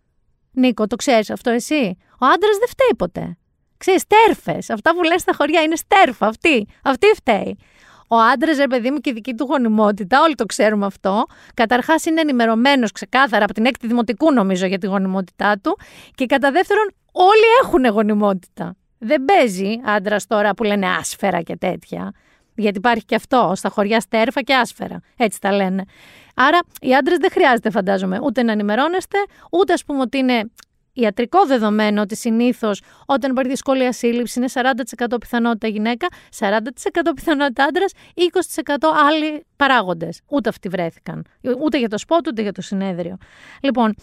Νίκο, 0.51 0.87
το 0.87 0.95
ξέρεις 0.95 1.29
αυτό 1.29 1.49
εσύ; 1.49 1.97
Ο 2.19 2.25
άντρας 2.25 2.57
δεν 2.59 2.67
φταίει 2.67 2.95
ποτέ. 2.97 3.37
Ξέρεις, 3.77 4.03
τέρφες. 4.07 4.69
Αυτά 4.69 4.95
που 4.95 5.03
λες 5.03 5.21
στα 5.21 5.33
χωριά 5.35 5.61
είναι 5.61 5.75
στέρφα. 5.75 6.27
Αυτή, 6.27 6.67
αυτή 6.83 7.07
φταίει. 7.15 7.57
Ο 8.07 8.15
άντρας, 8.15 8.57
ρε 8.57 8.67
παιδί 8.67 8.91
μου, 8.91 8.97
και 8.97 9.09
η 9.09 9.13
δική 9.13 9.33
του 9.33 9.45
γονιμότητα, 9.49 10.21
όλοι 10.21 10.35
το 10.35 10.45
ξέρουμε 10.45 10.85
αυτό. 10.85 11.25
Καταρχάς 11.53 12.05
είναι 12.05 12.21
ενημερωμένος 12.21 12.91
ξεκάθαρα 12.91 13.43
από 13.43 13.53
την 13.53 13.65
έκτη 13.65 13.87
δημοτικού, 13.87 14.33
νομίζω, 14.33 14.65
για 14.65 14.77
τη 14.77 14.87
γονιμότητά 14.87 15.59
του. 15.63 15.77
Και 16.15 16.25
κατά 16.25 16.51
δεύτερον, 16.51 16.91
όλοι 17.11 17.45
έχουν 17.63 17.85
γονιμότητα. 17.85 18.75
Δεν 18.97 19.25
παίζει 19.25 19.79
άντρας 19.85 20.27
τώρα 20.27 20.53
που 20.53 20.63
λένε 20.63 20.87
άσφαιρα 20.87 21.41
και 21.41 21.55
τέτοια. 21.55 22.11
Γιατί 22.55 22.77
υπάρχει 22.77 23.05
και 23.05 23.15
αυτό, 23.15 23.51
στα 23.55 23.69
χωριά 23.69 23.99
στέρφα 23.99 24.41
και 24.41 24.55
άσφαιρα. 24.55 24.99
Έτσι 25.17 25.41
τα 25.41 25.51
λένε. 25.51 25.83
Άρα 26.35 26.59
οι 26.81 26.95
άντρες 26.95 27.17
δεν 27.17 27.31
χρειάζεται, 27.31 27.69
φαντάζομαι, 27.69 28.19
ούτε 28.23 28.43
να 28.43 28.51
ενημερώνεστε, 28.51 29.17
ούτε 29.51 29.73
ας 29.73 29.83
πούμε 29.83 30.01
ότι 30.01 30.17
είναι 30.17 30.51
ιατρικό 31.01 31.45
δεδομένο 31.45 32.01
ότι 32.01 32.15
συνήθως 32.15 32.81
όταν 33.05 33.31
υπάρχει 33.31 33.49
δυσκολία 33.49 33.91
σύλληψης 33.91 34.35
είναι 34.35 34.47
40% 35.07 35.15
πιθανότητα 35.19 35.67
γυναίκα, 35.67 36.07
40% 36.39 36.49
πιθανότητα 37.15 37.63
άντρας, 37.63 37.91
20% 38.13 38.87
άλλοι 39.07 39.45
παράγοντες. 39.55 40.21
Ούτε 40.27 40.49
αυτοί 40.49 40.69
βρέθηκαν. 40.69 41.25
Ούτε 41.63 41.77
για 41.79 41.89
το 41.89 41.97
σπότ, 41.97 42.27
ούτε 42.27 42.41
για 42.41 42.51
το 42.51 42.61
συνέδριο. 42.61 43.17
Λοιπόν, 43.61 43.93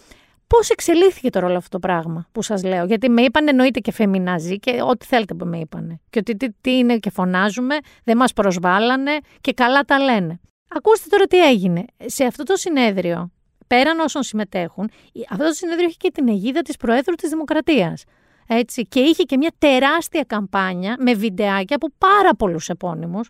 Πώς 0.47 0.69
εξελίχθηκε 0.69 1.29
τώρα 1.29 1.45
όλο 1.45 1.57
αυτό 1.57 1.69
το 1.69 1.79
πράγμα 1.79 2.27
που 2.31 2.41
σας 2.41 2.63
λέω, 2.63 2.85
Γιατί 2.85 3.09
με 3.09 3.21
είπαν 3.21 3.47
εννοείται 3.47 3.79
και 3.79 3.91
φεμιναζί 3.91 4.59
και 4.59 4.81
ό,τι 4.81 5.05
θέλετε 5.05 5.33
που 5.33 5.45
με 5.45 5.57
είπαν. 5.57 5.99
Και 6.09 6.19
ότι 6.19 6.35
τι, 6.35 6.51
τι 6.61 6.77
είναι 6.77 6.97
και 6.97 7.09
φωνάζουμε, 7.09 7.77
δεν 8.03 8.17
μας 8.17 8.33
προσβάλλανε 8.33 9.11
και 9.41 9.53
καλά 9.53 9.81
τα 9.81 9.99
λένε. 9.99 10.39
Ακούστε 10.67 11.05
τώρα 11.09 11.25
τι 11.25 11.47
έγινε. 11.47 11.85
Σε 12.05 12.23
αυτό 12.23 12.43
το 12.43 12.55
συνέδριο 12.55 13.31
πέραν 13.67 13.99
όσων 13.99 14.23
συμμετέχουν, 14.23 14.89
αυτό 15.29 15.45
το 15.45 15.53
συνέδριο 15.53 15.85
έχει 15.85 15.97
και 15.97 16.11
την 16.11 16.27
αιγίδα 16.27 16.61
της 16.61 16.77
Προέδρου 16.77 17.15
της 17.15 17.29
Δημοκρατίας. 17.29 18.03
Έτσι, 18.47 18.85
και 18.85 18.99
είχε 18.99 19.23
και 19.23 19.37
μια 19.37 19.51
τεράστια 19.57 20.23
καμπάνια 20.27 20.95
με 20.99 21.13
βιντεάκια 21.13 21.75
από 21.75 21.87
πάρα 21.97 22.35
πολλούς 22.35 22.69
επώνυμους. 22.69 23.29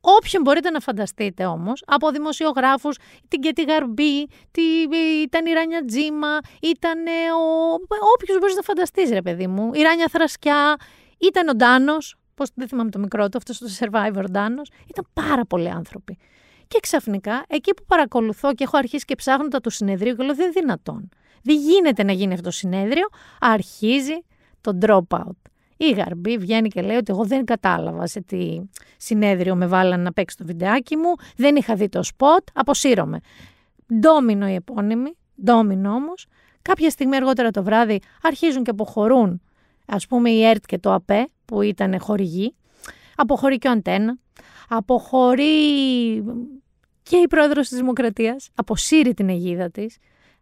Όποιον 0.00 0.42
μπορείτε 0.42 0.70
να 0.70 0.80
φανταστείτε 0.80 1.44
όμως, 1.44 1.82
από 1.86 2.10
δημοσιογράφους, 2.10 2.96
την 3.28 3.40
Κέτι 3.40 3.62
Γαρμπή, 3.62 4.26
τη, 4.50 4.62
ήταν 5.22 5.46
η 5.46 5.52
Ράνια 5.52 5.84
Τζίμα, 5.84 6.38
ήταν 6.62 6.98
ο. 7.36 7.72
Όποιος 8.14 8.38
μπορείς 8.38 8.54
να 8.54 8.62
φανταστείς, 8.62 9.10
ρε 9.10 9.22
παιδί 9.22 9.46
μου, 9.46 9.70
η 9.74 9.82
Ράνια 9.82 10.06
Θρασκιά, 10.10 10.76
ήταν 11.18 11.48
ο 11.48 11.54
Ντάνος. 11.54 12.16
Πώ 12.34 12.44
δεν 12.54 12.68
θυμάμαι 12.68 12.90
το 12.90 12.98
μικρό 12.98 13.28
του, 13.28 13.38
αυτός 13.38 13.58
το 13.58 13.66
survivor 13.78 14.24
Ντάνος. 14.30 14.70
Ήταν 14.86 15.06
πάρα 15.12 15.44
πολλοί 15.44 15.68
άνθρωποι. 15.68 16.18
Και 16.68 16.78
ξαφνικά, 16.80 17.44
εκεί 17.48 17.74
που 17.74 17.84
παρακολουθώ 17.86 18.54
και 18.54 18.64
έχω 18.64 18.76
αρχίσει 18.76 19.04
και 19.04 19.14
ψάχνω 19.14 19.48
τα 19.48 19.60
του 19.60 19.70
συνεδρίου, 19.70 20.14
και 20.14 20.22
λέω 20.22 20.34
δεν 20.34 20.44
είναι 20.44 20.60
δυνατόν. 20.60 21.08
Δεν 21.42 21.56
γίνεται 21.56 22.02
να 22.02 22.12
γίνει 22.12 22.32
αυτό 22.32 22.44
το 22.44 22.50
συνέδριο. 22.50 23.06
Αρχίζει 23.40 24.24
το 24.60 24.78
dropout. 24.80 25.36
Η 25.76 25.90
Γαρμπή 25.90 26.38
βγαίνει 26.38 26.68
και 26.68 26.82
λέει 26.82 26.96
ότι 26.96 27.12
εγώ 27.12 27.24
δεν 27.24 27.44
κατάλαβα 27.44 28.06
σε 28.06 28.20
τι 28.20 28.60
συνέδριο 28.96 29.56
με 29.56 29.66
βάλανε 29.66 30.02
να 30.02 30.12
παίξει 30.12 30.36
το 30.36 30.44
βιντεάκι 30.44 30.96
μου, 30.96 31.14
δεν 31.36 31.56
είχα 31.56 31.74
δει 31.74 31.88
το 31.88 32.02
σποτ, 32.02 32.46
αποσύρωμαι. 32.52 33.20
Ντόμινο 34.00 34.48
οι 34.48 34.54
επώνυμοι, 34.54 35.16
ντόμινο 35.44 35.92
όμως. 35.92 36.26
Κάποια 36.62 36.90
στιγμή 36.90 37.16
αργότερα 37.16 37.50
το 37.50 37.62
βράδυ 37.62 38.00
αρχίζουν 38.22 38.64
και 38.64 38.70
αποχωρούν 38.70 39.40
ας 39.86 40.06
πούμε 40.06 40.30
η 40.30 40.44
ΕΡΤ 40.44 40.64
και 40.66 40.78
το 40.78 40.92
ΑΠΕ 40.92 41.28
που 41.44 41.62
ήταν 41.62 42.00
χορηγοί, 42.00 42.54
αποχωρεί 43.16 43.58
και 43.58 43.68
ο 43.68 43.70
Αντένα, 43.70 44.18
αποχωρεί 44.68 45.44
και 47.02 47.16
η 47.16 47.26
πρόεδρος 47.28 47.68
της 47.68 47.78
Δημοκρατίας, 47.78 48.48
αποσύρει 48.54 49.14
την 49.14 49.28
αιγίδα 49.28 49.70
της. 49.70 49.96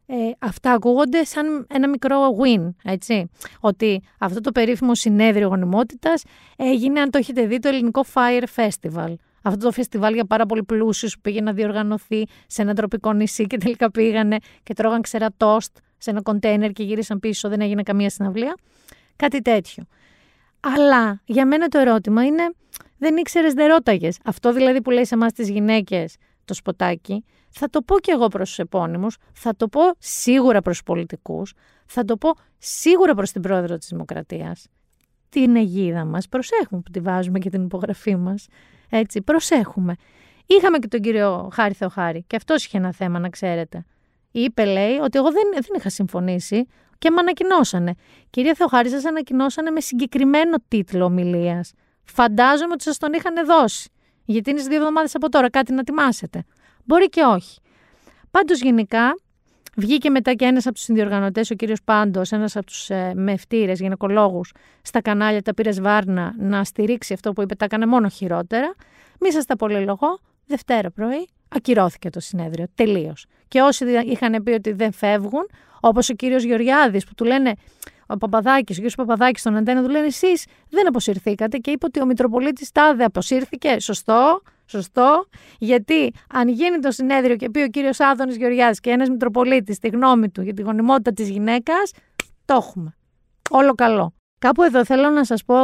Ε, 0.07 0.15
αυτά 0.39 0.73
ακούγονται 0.73 1.25
σαν 1.25 1.67
ένα 1.69 1.89
μικρό 1.89 2.37
win, 2.43 2.75
έτσι. 2.83 3.31
Ότι 3.61 4.03
αυτό 4.19 4.41
το 4.41 4.53
περίφημο 4.53 4.95
συνέδριο 4.95 5.49
γονιμότητας 5.49 6.23
έγινε, 6.57 7.01
αν 7.01 7.11
το 7.11 7.19
έχετε 7.19 7.47
δει, 7.47 7.59
το 7.59 7.69
ελληνικό 7.69 8.05
Fire 8.15 8.45
Festival. 8.57 9.15
Αυτό 9.43 9.65
το 9.65 9.73
φεστιβάλ 9.73 10.15
για 10.15 10.25
πάρα 10.25 10.47
πολύ 10.47 10.63
πλούσιους 10.65 11.15
που 11.15 11.21
πήγε 11.21 11.41
να 11.41 11.53
διοργανωθεί 11.53 12.25
σε 12.47 12.63
ένα 12.63 12.75
τροπικό 12.75 13.13
νησί 13.13 13.47
και 13.47 13.57
τελικά 13.57 13.91
πήγανε 13.91 14.37
και 14.63 14.75
τρώγαν 14.75 15.01
ξερά 15.01 15.29
τόστ 15.37 15.77
σε 15.99 16.11
ένα 16.11 16.23
κοντέινερ 16.23 16.73
και 16.73 16.83
γύρισαν 16.83 17.21
πίσω, 17.21 17.49
δεν 17.49 17.61
έγινε 17.61 17.83
καμία 17.83 18.11
συναυλία. 18.11 18.55
Κάτι 19.17 19.43
τέτοιο. 19.43 19.85
Αλλά 20.61 21.21
για 21.25 21.47
μένα 21.47 21.69
το 21.69 21.79
ερώτημα 21.79 22.25
είναι, 22.25 22.55
δεν 23.05 23.17
ήξερες, 23.17 23.53
δεν 23.53 23.67
ρώταγες. 23.67 24.19
Αυτό 24.25 24.53
δηλαδή 24.53 24.83
που 24.83 24.91
λέει 24.91 25.05
σε 25.05 25.15
εμάς 25.15 25.33
τις 25.33 25.49
γυναίκες 25.49 26.17
το 26.45 26.55
σποτάκι, 26.55 27.25
θα 27.51 27.71
το 27.71 27.83
πω 27.83 27.99
και 27.99 28.13
εγώ 28.13 28.29
προς 28.29 28.49
τους 28.49 28.59
επώνυμους, 28.59 29.17
θα 29.33 29.57
το 29.57 29.69
πω 29.69 29.81
σίγουρα 29.99 30.61
προς 30.61 30.77
τους 30.77 30.85
πολιτικούς, 30.85 31.53
θα 31.87 32.05
το 32.05 32.17
πω 32.17 32.31
σίγουρα 32.59 33.15
προς 33.15 33.31
την 33.33 33.43
πρόεδρο 33.43 33.77
της 33.77 33.89
Δημοκρατίας. 33.89 34.67
Την 35.29 35.57
αιγίδα 35.57 36.05
μας, 36.05 36.29
προσέχουμε 36.29 36.81
που 36.81 36.91
τη 36.91 37.01
βάζουμε 37.01 37.39
και 37.39 37.51
την 37.51 37.65
υπογραφή 37.65 38.17
μας. 38.17 38.47
Έτσι, 38.91 39.23
προσέχουμε. 39.23 39.95
Είχαμε 40.47 40.79
και 40.79 40.89
τον 40.89 41.01
κύριο 41.01 41.49
Χάρη 41.53 41.75
Θεοχάρη 41.75 42.25
και 42.27 42.37
αυτός 42.37 42.65
είχε 42.65 42.79
ένα 42.79 42.93
θέμα, 42.93 43.19
να 43.19 43.29
ξέρετε. 43.29 43.85
Είπε, 44.31 44.65
λέει, 44.65 44.97
ότι 44.97 45.19
εγώ 45.19 45.31
δεν, 45.33 45.43
δεν 45.53 45.77
είχα 45.77 45.91
συμφωνήσει 45.91 46.67
και 46.99 47.11
με 47.11 47.21
ανακοινώσανε. 47.21 47.95
Κυρία 48.31 48.55
Θεοχάρη, 48.55 48.89
σας 48.89 49.05
ανακοινώσανε 49.05 49.71
με 49.71 49.81
συγκεκριμένο 49.81 50.57
τίτλο 50.69 51.05
ομιλίας. 51.05 51.73
Φαντάζομαι 52.05 52.73
ότι 52.73 52.83
σας 52.83 52.99
τον 52.99 53.13
είχαν 53.13 53.47
δώσει. 53.47 53.89
Γιατί 54.25 54.51
είναι 54.51 54.61
σε 54.61 54.69
δύο 54.69 54.77
εβδομάδες 54.77 55.15
από 55.15 55.29
τώρα, 55.29 55.51
κάτι 55.51 55.73
να 55.73 55.81
ετοιμάσετε. 55.81 56.45
Μπορεί 56.85 57.09
και 57.09 57.23
όχι. 57.23 57.61
Πάντως, 58.31 58.61
γενικά, 58.61 59.15
βγήκε 59.77 60.11
μετά 60.11 60.33
και 60.35 60.45
ένας 60.45 60.67
από 60.67 60.75
τους 60.75 60.85
συνδιοργανωτές, 60.85 61.51
ο 61.51 61.55
κύριος 61.55 61.83
Πάντος, 61.85 62.33
ένας 62.33 62.57
από 62.57 62.67
τους 62.67 62.91
ε, 62.91 63.13
μευτήρες, 63.15 63.81
γυναικολόγους, 63.81 64.53
στα 64.83 65.03
κανάλια 65.03 65.43
τα 65.43 65.55
πήρε 65.55 65.71
Βάρνα 65.71 66.35
να 66.39 66.65
στηρίξει 66.65 67.13
αυτό 67.13 67.33
που 67.33 67.43
είπε, 67.43 67.55
τα 67.55 67.65
έκανε 67.65 67.87
μόνο 67.87 68.09
χειρότερα. 68.09 68.75
Μη 69.21 69.33
σας 69.33 69.45
τα 69.45 69.57
πολυλογώ. 69.57 70.19
Δευτέρα 70.47 70.91
πρωί 70.91 71.29
ακυρώθηκε 71.49 72.11
το 72.11 72.21
συνέδριο. 72.21 72.67
Τελείως. 72.75 73.27
Και 73.49 73.61
όσοι 73.61 73.85
είχαν 74.05 74.43
πει 74.43 74.51
ότι 74.51 74.73
δεν 74.73 74.93
φεύγουν, 74.93 75.51
όπως 75.81 76.09
ο 76.09 76.15
κύριος 76.15 76.43
Γεωργιάδης, 76.43 77.05
που 77.05 77.15
του 77.15 77.25
λένε 77.25 77.55
ο 78.07 78.17
Παπαδάκης, 78.17 78.71
ο 78.71 78.75
κύριος 78.75 78.95
Παπαδάκης 78.95 79.41
στον 79.41 79.57
Αντένα, 79.57 79.83
του 79.83 79.89
λένε 79.89 80.07
εσείς 80.07 80.47
δεν 80.71 80.87
αποσυρθήκατε 80.89 81.59
και 81.59 81.71
είπε 81.71 81.87
ότι 81.87 82.01
ο 82.01 82.07
Μητροπολίτης 82.07 82.73
Τάδε 82.73 83.05
αποσύρθηκε. 83.05 83.81
Σωστό, 83.81 84.41
σωστό. 84.67 85.27
Γιατί 85.59 86.13
αν 86.33 86.49
γίνει 86.49 86.79
το 86.79 86.91
συνέδριο 86.91 87.37
και 87.37 87.51
πει 87.51 87.61
ο 87.61 87.69
κύριος 87.69 88.01
Άδωνης 88.01 88.37
Γεωργιάδης 88.37 88.81
και 88.81 88.91
ένας 88.91 89.09
Μητροπολίτης 89.09 89.79
τη 89.79 89.89
γνώμη 89.89 90.29
του 90.29 90.43
για 90.43 90.55
τη 90.55 90.63
γονιμότητα 90.63 91.13
της 91.13 91.29
γυναίκας, 91.29 91.93
το 92.45 92.55
έχουμε. 92.55 92.97
Όλο 93.51 93.75
καλό. 93.75 94.15
Κάπου 94.39 94.63
εδώ 94.63 94.85
θέλω 94.85 95.11
να 95.11 95.25
σας 95.25 95.45
πω 95.45 95.57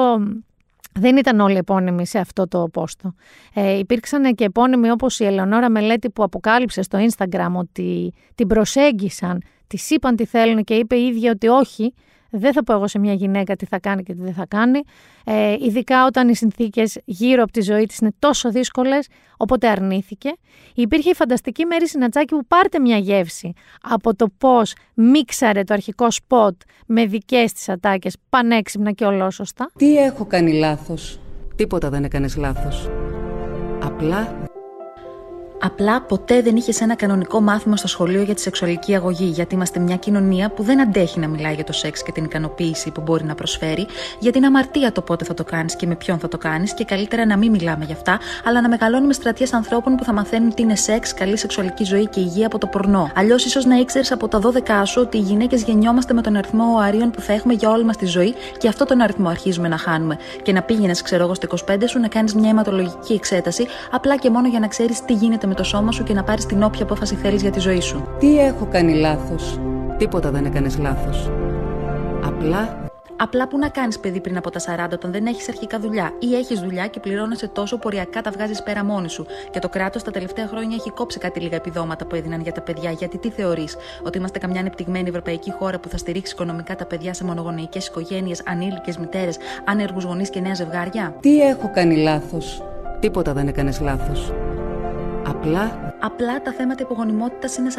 δεν 0.95 1.17
ήταν 1.17 1.41
όλοι 1.41 1.57
επώνυμοι 1.57 2.07
σε 2.07 2.19
αυτό 2.19 2.49
το 2.49 2.69
πόστο. 2.73 3.15
Ε, 3.55 3.79
υπήρξαν 3.79 4.35
και 4.35 4.45
επώνυμοι 4.45 4.91
όπως 4.91 5.21
η 5.21 5.25
Ελεονόρα 5.25 5.71
Μελέτη 5.71 6.11
που 6.11 6.23
αποκάλυψε 6.23 6.83
στο 6.83 6.99
Instagram 6.99 7.53
ότι 7.55 8.13
την 8.35 8.47
προσέγγισαν, 8.47 9.43
τη 9.67 9.79
είπαν 9.89 10.17
τι 10.17 10.25
θέλουν 10.25 10.65
και 10.65 10.75
είπε 10.75 10.97
η 10.97 11.07
ίδια 11.07 11.31
ότι 11.31 11.49
όχι, 11.49 11.95
δεν 12.31 12.53
θα 12.53 12.63
πω 12.65 12.73
εγώ 12.73 12.89
σε 12.89 12.99
μια 12.99 13.13
γυναίκα 13.13 13.57
τι 13.57 13.67
θα 13.67 13.79
κάνει 13.79 14.03
και 14.03 14.13
τι 14.13 14.23
δεν 14.23 14.35
θα 14.35 14.47
κάνει. 14.47 14.81
Ε, 15.25 15.57
ειδικά 15.61 16.07
όταν 16.07 16.29
οι 16.29 16.37
συνθήκες 16.37 16.99
γύρω 17.05 17.43
από 17.43 17.53
τη 17.53 17.61
ζωή 17.61 17.87
της 17.87 17.99
είναι 17.99 18.13
τόσο 18.19 18.51
δύσκολες, 18.51 19.09
οπότε 19.37 19.69
αρνήθηκε. 19.69 20.33
Υπήρχε 20.75 21.11
η 21.11 21.15
φανταστική 21.15 21.65
Μέρη 21.65 21.89
Συνατσάκη 21.89 22.35
που 22.35 22.47
πάρτε 22.47 22.79
μια 22.79 22.97
γεύση 22.97 23.53
από 23.83 24.15
το 24.17 24.27
πώς 24.39 24.75
μίξαρε 24.95 25.63
το 25.63 25.75
αρχικό 25.75 26.11
σποτ 26.11 26.55
με 26.87 27.07
δικές 27.07 27.53
της 27.53 27.69
ατάκες 27.69 28.17
πανέξυπνα 28.29 28.93
και 28.93 29.05
ολόσωστα. 29.05 29.71
Τι 29.77 29.97
έχω 29.97 30.25
κάνει 30.25 30.53
λάθος; 30.53 31.21
Τίποτα 31.57 31.91
δεν 31.91 32.05
έκανες 32.05 32.37
λάθος. 32.37 32.91
Απλά 33.83 34.50
Απλά 35.63 36.01
ποτέ 36.01 36.43
δεν 36.43 36.57
είχες 36.57 36.81
ένα 36.81 36.95
κανονικό 36.95 37.41
μάθημα 37.41 37.77
στο 37.77 37.89
σχολείο 37.89 38.23
για 38.23 38.35
τη 38.35 38.41
σεξουαλική 38.41 38.95
αγωγή, 38.95 39.25
γιατί 39.25 39.55
είμαστε 39.55 39.81
μια 39.81 39.97
κοινωνία 39.97 40.51
που 40.51 40.63
δεν 40.63 40.81
αντέχει 40.81 41.21
να 41.21 41.29
μιλάει 41.29 41.55
για 41.55 41.65
το 41.65 41.73
σεξ 41.73 42.03
και 42.03 42.13
την 42.13 42.25
ικανοποίηση 42.25 42.91
που 42.91 43.01
μπορεί 43.01 43.25
να 43.25 43.35
προσφέρει, 43.35 43.87
γιατί 44.19 44.39
είναι 44.39 44.47
αμαρτία 44.47 44.93
το 44.93 45.03
πότε 45.03 45.25
θα 45.25 45.35
το 45.35 45.45
κάνεις 45.45 45.77
και 45.77 45.87
με 45.87 45.95
ποιον 45.95 46.19
θα 46.19 46.29
το 46.29 46.39
κάνεις, 46.39 46.75
και 46.75 46.85
καλύτερα 46.85 47.27
να 47.27 47.37
μην 47.37 47.51
μιλάμε 47.51 47.85
γι' 47.85 47.93
αυτά, 47.93 48.19
αλλά 48.45 48.61
να 48.61 48.69
μεγαλώνουμε 48.69 49.13
στρατιές 49.13 49.53
ανθρώπων 49.53 49.97
που 49.97 50.05
θα 50.05 50.13
μαθαίνουν 50.13 50.55
τι 50.55 50.63
είναι 50.63 50.77
σεξ, 50.77 51.15
καλή 51.15 51.37
σεξουαλική 51.37 51.85
ζωή 51.85 52.09
και 52.09 52.21
υγεία 52.21 52.47
από 52.47 52.59
το 52.59 52.67
πορνό. 52.67 53.11
Αλλιώς, 53.15 53.45
ίσως 53.45 53.65
να 53.65 53.77
ήξερες 53.77 54.13
από 54.13 54.29
τα 54.29 54.39
12 54.39 54.83
σου 54.85 55.01
ότι 55.01 55.17
οι 55.17 55.21
γυναίκες 55.21 55.63
γεννιόμαστε 55.63 56.15
με 56.15 56.23
τον 56.23 56.37
αριθμό 56.37 56.75
οαρίων 56.77 57.11
που 57.11 57.21
θα 57.21 57.33
έχουμε 57.33 57.55
για 57.55 57.71
όλη 57.71 57.85
μας 57.85 57.97
τη 57.97 58.07
ζωή 58.07 58.35
και 58.59 58.69
αυτό 58.69 58.85
τον 58.85 59.01
αριθμό 59.01 59.29
αρχίζουμε 59.29 59.69
να 59.69 59.77
χάνουμε. 59.79 60.19
Και 60.43 60.53
να 60.53 60.63
πήγαινες, 60.63 61.03
ξέρω 61.03 61.25
εγώ, 61.25 61.35
στο 61.35 61.47
25 61.67 61.77
σου 61.87 61.99
να 61.99 62.09
κάνεις 62.09 62.35
μια 62.35 62.51
αιματολογική 62.51 63.13
εξέταση, 63.13 63.67
απλά 63.91 64.17
και 64.17 64.31
μόνο 64.31 64.49
για 64.49 64.61
να 64.61 64.69
ξέρεις 64.69 65.05
τι 65.05 65.13
γίνεται 65.13 65.47
με 65.51 65.57
το 65.57 65.65
σώμα 65.65 65.93
σου 65.93 66.03
και 66.03 66.13
να 66.13 66.23
πάρεις 66.23 66.47
την 66.47 66.63
όποια 66.63 66.83
απόφαση 66.83 67.15
θέλεις 67.15 67.43
για 67.43 67.51
τη 67.51 67.61
ζωή 67.61 67.81
σου. 67.81 68.09
Τι 68.19 68.39
έχω 68.39 68.67
κάνει 68.71 68.95
λάθος; 68.95 69.61
Τίποτα 69.99 70.31
δεν 70.31 70.45
έκανες 70.45 70.79
λάθος. 70.79 71.31
Απλά. 72.25 72.89
Απλά 73.17 73.49
που 73.49 73.59
να 73.59 73.69
κάνεις 73.69 73.99
παιδί 73.99 74.21
πριν 74.21 74.37
από 74.37 74.51
τα 74.51 74.61
40 74.61 74.93
όταν 74.93 75.13
δεν 75.13 75.27
έχεις 75.27 75.49
αρχικά 75.49 75.81
δουλειά 75.81 76.13
ή 76.19 76.35
έχεις 76.35 76.61
δουλειά 76.61 76.87
και 76.87 77.01
πληρώνεσαι 77.01 77.49
τόσο 77.49 77.79
ποριακά 77.79 78.21
τα 78.21 78.31
βγάζεις 78.31 78.63
πέρα 78.63 78.85
μόνη 78.85 79.09
σου. 79.09 79.27
Και 79.51 79.59
το 79.59 79.69
κράτος 79.69 80.03
τα 80.03 80.11
τελευταία 80.11 80.47
χρόνια 80.47 80.77
έχει 80.81 80.91
κόψει 80.91 81.19
κάτι 81.19 81.41
λίγα 81.41 81.57
επιδόματα 81.57 82.07
που 82.07 82.15
έδιναν 82.15 82.41
για 82.41 82.53
τα 82.53 82.61
παιδιά. 82.61 82.91
Γιατί 82.91 83.19
τι 83.19 83.31
θεωρείς, 83.31 83.77
ότι 84.03 84.19
είμαστε 84.19 84.39
καμιά 84.39 84.61
ανεπτυγμένη 84.61 85.09
ευρωπαϊκή 85.09 85.51
χώρα 85.51 85.79
που 85.79 85.89
θα 85.89 85.97
στηρίξει 85.97 86.33
οικονομικά 86.33 86.77
τα 86.77 86.85
παιδιά 86.85 87.15
σε 87.15 87.25
μονογονεϊκές 87.25 87.87
οικογένειες, 87.87 88.43
ανήλικες 88.47 88.97
μητέρες, 88.97 89.37
άνεργους 89.65 90.05
γονείς 90.05 90.31
και 90.31 90.41
νέα 90.41 90.55
ζευγάρια; 90.55 91.15
Τι 91.21 91.41
έχω 91.41 91.71
κάνει 91.75 91.97
λάθος; 91.97 92.63
Τίποτα 93.01 93.33
δεν 93.33 93.49
έκανες 93.49 93.81
λάθος. 93.81 94.33
Απλά. 95.31 95.95
Απλά 96.01 96.43
τα 96.43 96.53
θέματα 96.53 96.83
υπογονιμότητας 96.83 97.57
είναι 97.57 97.71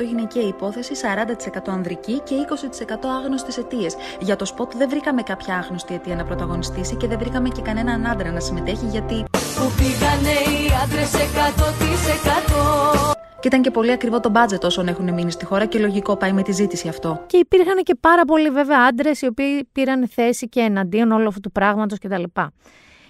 40% 0.00 0.04
γυναικεία 0.04 0.42
υπόθεση, 0.42 0.94
40% 0.94 1.58
ανδρική 1.66 2.20
και 2.24 2.34
20% 2.34 3.08
άγνωστες 3.22 3.58
αιτίες. 3.58 3.96
Για 4.20 4.36
το 4.36 4.44
σποτ 4.44 4.72
δεν 4.76 4.88
βρήκαμε 4.88 5.22
κάποια 5.22 5.54
άγνωστη 5.54 5.94
αιτία 5.94 6.16
να 6.16 6.24
πρωταγωνιστήσει 6.24 6.96
και 6.96 7.06
δεν 7.06 7.18
βρήκαμε 7.18 7.48
και 7.48 7.62
κανέναν 7.62 8.06
άντρα 8.06 8.30
να 8.30 8.40
συμμετέχει 8.40 8.86
γιατί. 8.86 9.24
Που 9.30 9.72
πήγανε 9.76 10.30
οι 10.30 10.70
άντρες 10.84 11.14
100%. 11.14 11.18
Και 13.40 13.48
ήταν 13.48 13.62
και 13.62 13.70
πολύ 13.70 13.92
ακριβό 13.92 14.20
το 14.20 14.28
μπάτζετ 14.28 14.64
όσων 14.64 14.88
έχουν 14.88 15.14
μείνει 15.14 15.30
στη 15.30 15.44
χώρα 15.44 15.64
και 15.64 15.78
λογικό 15.78 16.16
πάει 16.16 16.32
με 16.32 16.42
τη 16.42 16.52
ζήτηση 16.52 16.88
αυτό. 16.88 17.24
Και 17.26 17.36
υπήρχαν 17.36 17.82
και 17.82 17.94
πάρα 18.00 18.24
πολλοί 18.24 18.50
βέβαια 18.50 18.78
άντρες 18.88 19.20
οι 19.20 19.26
οποίοι 19.26 19.68
πήραν 19.72 20.08
θέση 20.08 20.48
και 20.48 20.60
εναντίον 20.60 21.12
όλου 21.12 21.28
αυτού 21.28 21.40
του 21.40 21.52
πράγματος 21.52 21.98
κτλ. 21.98 22.22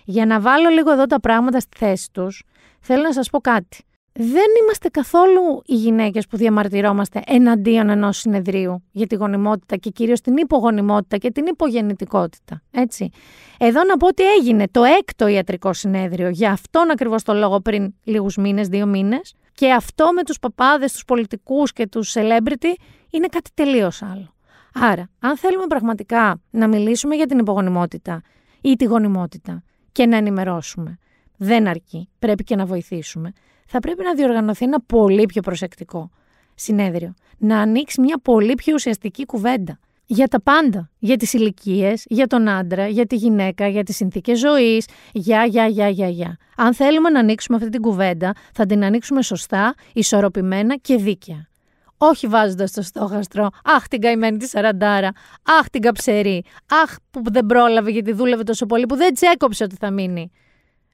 Για 0.04 0.26
να 0.26 0.40
βάλω 0.40 0.68
λίγο 0.68 0.92
εδώ 0.92 1.06
τα 1.06 1.20
πράγματα 1.20 1.60
στη 1.60 1.76
θέση 1.78 2.08
τους, 2.12 2.44
θέλω 2.80 3.02
να 3.02 3.12
σας 3.12 3.30
πω 3.30 3.40
κάτι 3.40 3.84
δεν 4.12 4.46
είμαστε 4.62 4.88
καθόλου 4.88 5.62
οι 5.64 5.74
γυναίκες 5.74 6.26
που 6.26 6.36
διαμαρτυρόμαστε 6.36 7.22
εναντίον 7.26 7.88
ενός 7.88 8.18
συνεδρίου 8.18 8.82
για 8.90 9.06
τη 9.06 9.14
γονιμότητα 9.14 9.76
και 9.76 9.90
κυρίως 9.90 10.20
την 10.20 10.36
υπογονιμότητα 10.36 11.16
και 11.16 11.30
την 11.30 11.46
υπογεννητικότητα. 11.46 12.62
Έτσι. 12.70 13.10
Εδώ 13.58 13.84
να 13.84 13.96
πω 13.96 14.06
ότι 14.06 14.22
έγινε 14.38 14.68
το 14.70 14.82
έκτο 14.84 15.26
ιατρικό 15.26 15.72
συνέδριο 15.72 16.28
για 16.28 16.52
αυτόν 16.52 16.90
ακριβώς 16.90 17.22
το 17.22 17.34
λόγο 17.34 17.60
πριν 17.60 17.94
λίγους 18.04 18.36
μήνες, 18.36 18.68
δύο 18.68 18.86
μήνες 18.86 19.34
και 19.54 19.72
αυτό 19.72 20.12
με 20.12 20.22
τους 20.22 20.38
παπάδες, 20.38 20.92
τους 20.92 21.04
πολιτικούς 21.04 21.72
και 21.72 21.86
τους 21.86 22.14
celebrity 22.16 22.74
είναι 23.10 23.26
κάτι 23.26 23.50
τελείως 23.54 24.02
άλλο. 24.02 24.34
Άρα, 24.74 25.10
αν 25.18 25.36
θέλουμε 25.36 25.66
πραγματικά 25.66 26.40
να 26.50 26.68
μιλήσουμε 26.68 27.14
για 27.14 27.26
την 27.26 27.38
υπογονιμότητα 27.38 28.22
ή 28.60 28.76
τη 28.76 28.84
γονιμότητα 28.84 29.62
και 29.92 30.06
να 30.06 30.16
ενημερώσουμε, 30.16 30.98
δεν 31.42 31.66
αρκεί. 31.68 32.08
Πρέπει 32.18 32.44
και 32.44 32.56
να 32.56 32.66
βοηθήσουμε 32.66 33.32
θα 33.72 33.78
πρέπει 33.78 34.02
να 34.02 34.14
διοργανωθεί 34.14 34.64
ένα 34.64 34.80
πολύ 34.80 35.26
πιο 35.26 35.42
προσεκτικό 35.42 36.10
συνέδριο. 36.54 37.14
Να 37.38 37.60
ανοίξει 37.60 38.00
μια 38.00 38.18
πολύ 38.22 38.54
πιο 38.54 38.74
ουσιαστική 38.74 39.26
κουβέντα. 39.26 39.78
Για 40.06 40.26
τα 40.26 40.42
πάντα. 40.42 40.90
Για 40.98 41.16
τις 41.16 41.32
ηλικίες, 41.32 42.04
για 42.08 42.26
τον 42.26 42.48
άντρα, 42.48 42.86
για 42.86 43.06
τη 43.06 43.16
γυναίκα, 43.16 43.68
για 43.68 43.82
τις 43.82 43.96
συνθήκες 43.96 44.38
ζωής, 44.38 44.86
για, 45.12 45.44
για, 45.44 45.66
για, 45.66 45.88
για, 45.88 46.08
για. 46.08 46.36
Αν 46.56 46.74
θέλουμε 46.74 47.10
να 47.10 47.18
ανοίξουμε 47.18 47.56
αυτή 47.56 47.68
την 47.68 47.80
κουβέντα, 47.80 48.32
θα 48.52 48.66
την 48.66 48.84
ανοίξουμε 48.84 49.22
σωστά, 49.22 49.74
ισορροπημένα 49.92 50.76
και 50.76 50.96
δίκαια. 50.96 51.48
Όχι 51.96 52.26
βάζοντας 52.26 52.72
το 52.72 52.82
στόχαστρο, 52.82 53.48
Αχ, 53.64 53.88
την 53.88 54.00
καημένη 54.00 54.36
τη 54.36 54.48
Σαραντάρα. 54.48 55.12
Αχ, 55.60 55.68
την 55.70 55.80
καψερή. 55.80 56.44
Αχ, 56.82 56.96
που 57.10 57.22
δεν 57.32 57.46
πρόλαβε 57.46 57.90
γιατί 57.90 58.12
δούλευε 58.12 58.42
τόσο 58.42 58.66
πολύ, 58.66 58.86
που 58.86 58.96
δεν 58.96 59.14
τσέκοψε 59.14 59.64
ότι 59.64 59.76
θα 59.78 59.90
μείνει 59.90 60.30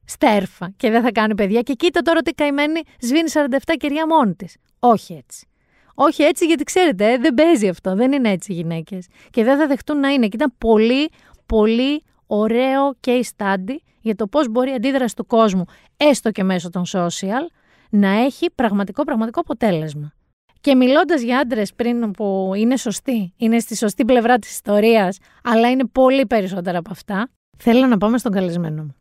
στέρφα 0.07 0.73
και 0.77 0.91
δεν 0.91 1.03
θα 1.03 1.13
κάνει 1.13 1.35
παιδιά. 1.35 1.61
Και 1.61 1.73
κοίτα 1.73 2.03
τώρα 2.03 2.19
ότι 2.19 2.33
καημένη 2.33 2.81
σβήνει 3.01 3.31
47 3.33 3.59
κεριά 3.77 4.07
μόνη 4.07 4.35
της. 4.35 4.57
Όχι 4.79 5.15
έτσι. 5.15 5.47
Όχι 5.95 6.23
έτσι, 6.23 6.47
γιατί 6.47 6.65
ξέρετε, 6.65 7.13
ε, 7.13 7.19
δεν 7.19 7.35
παίζει 7.35 7.69
αυτό. 7.69 7.95
Δεν 7.95 8.13
είναι 8.13 8.31
έτσι 8.31 8.53
οι 8.53 8.55
γυναίκες. 8.55 9.07
Και 9.31 9.45
δεν 9.45 9.59
θα 9.59 9.67
δεχτούν 9.67 10.01
να 10.01 10.09
είναι. 10.09 10.27
Και 10.27 10.37
ήταν 10.37 10.55
πολύ, 10.59 11.11
πολύ 11.47 12.03
ωραίο 12.27 12.97
case 13.07 13.29
study 13.37 13.77
για 14.01 14.15
το 14.15 14.27
πώς 14.27 14.49
μπορεί 14.49 14.71
η 14.71 14.75
αντίδραση 14.75 15.17
του 15.17 15.27
κόσμου, 15.27 15.65
έστω 15.97 16.31
και 16.31 16.43
μέσω 16.45 16.71
των 16.71 16.83
social, 16.93 17.47
να 17.91 18.09
έχει 18.09 18.51
πραγματικό, 18.55 19.05
πραγματικό 19.05 19.41
αποτέλεσμα. 19.41 20.13
Και 20.61 20.75
μιλώντας 20.75 21.23
για 21.23 21.39
άντρες 21.39 21.75
πριν 21.75 22.11
που 22.11 22.53
είναι 22.57 22.77
σωστοί, 22.77 23.33
είναι 23.37 23.59
στη 23.59 23.77
σωστή 23.77 24.05
πλευρά 24.05 24.39
της 24.39 24.51
ιστορίας, 24.51 25.19
αλλά 25.43 25.71
είναι 25.71 25.85
πολύ 25.85 26.27
περισσότερα 26.27 26.79
από 26.79 26.91
αυτά, 26.91 27.29
θέλω 27.59 27.87
να 27.87 27.99
πάμε 27.99 28.19
στον 28.19 28.33
καλεσμένο 28.33 28.83
μου. 28.83 28.95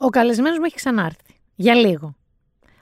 Ο 0.00 0.08
καλεσμένος 0.08 0.58
μου 0.58 0.64
έχει 0.64 0.74
ξανάρθει. 0.74 1.34
Για 1.54 1.74
λίγο. 1.74 2.14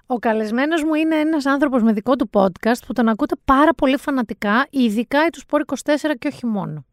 Ο 0.06 0.18
καλεσμένος 0.18 0.84
μου 0.84 0.94
είναι 0.94 1.16
ένας 1.16 1.46
άνθρωπος 1.46 1.82
με 1.82 1.92
δικό 1.92 2.16
του 2.16 2.30
podcast 2.32 2.78
που 2.86 2.92
τον 2.92 3.08
ακούτε 3.08 3.34
πάρα 3.44 3.74
πολύ 3.74 3.96
φανατικά, 3.96 4.66
ειδικά 4.70 5.26
η 5.26 5.30
τους 5.30 5.42
Sport 5.42 5.60
24 5.60 6.16
και 6.18 6.28
όχι 6.28 6.46
μόνο. 6.46 6.84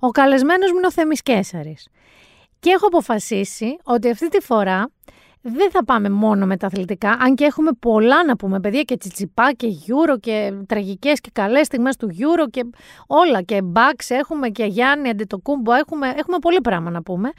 Ο 0.00 0.08
καλεσμένος 0.08 0.70
μου 0.70 0.76
είναι 0.76 0.86
ο 0.86 0.90
Θέμης 0.90 1.22
Καίσαρης. 1.22 1.88
Και 2.60 2.70
έχω 2.70 2.86
αποφασίσει 2.86 3.76
ότι 3.82 4.10
αυτή 4.10 4.28
τη 4.28 4.40
φορά 4.40 4.90
δεν 5.42 5.70
θα 5.70 5.84
πάμε 5.84 6.08
μόνο 6.08 6.46
με 6.46 6.56
τα 6.56 6.66
αθλητικά, 6.66 7.10
αν 7.10 7.34
και 7.34 7.44
έχουμε 7.44 7.70
πολλά 7.78 8.24
να 8.24 8.36
πούμε, 8.36 8.60
παιδιά, 8.60 8.82
και 8.82 8.96
Τσιτσιπά 8.96 9.52
και 9.52 9.66
γιούρο 9.66 10.18
και 10.18 10.52
τραγικές 10.66 11.20
και 11.20 11.30
καλές 11.32 11.66
στιγμές 11.66 11.96
του 11.96 12.08
γιούρο 12.08 12.48
και 12.48 12.64
όλα 13.06 13.42
και 13.42 13.62
μπαξ 13.62 14.10
έχουμε 14.10 14.48
και 14.48 14.64
Γιάννη 14.64 15.08
Αντιτοκούμπο, 15.08 15.72
έχουμε, 15.72 16.08
έχουμε 16.08 16.38
πολύ 16.38 16.60
πράγμα 16.60 16.90
να 16.90 17.02
πούμε 17.02 17.30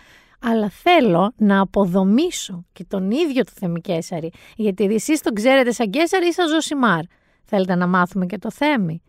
αλλά 0.41 0.69
θέλω 0.69 1.33
να 1.37 1.59
αποδομήσω 1.59 2.65
και 2.73 2.85
τον 2.87 3.11
ίδιο 3.11 3.43
του 3.43 3.51
Θέμη 3.55 3.81
Κέσαρη, 3.81 4.31
γιατί 4.55 4.83
εσείς 4.83 5.21
τον 5.21 5.33
ξέρετε 5.33 5.71
σαν 5.71 5.89
Κέσαρη 5.89 6.27
ή 6.27 6.31
σαν 6.31 6.47
Ζωσιμάρ. 6.47 7.01
Θέλετε 7.43 7.75
να 7.75 7.87
μάθουμε 7.87 8.25
και 8.25 8.37
το 8.37 8.51
Θέμη. 8.51 9.01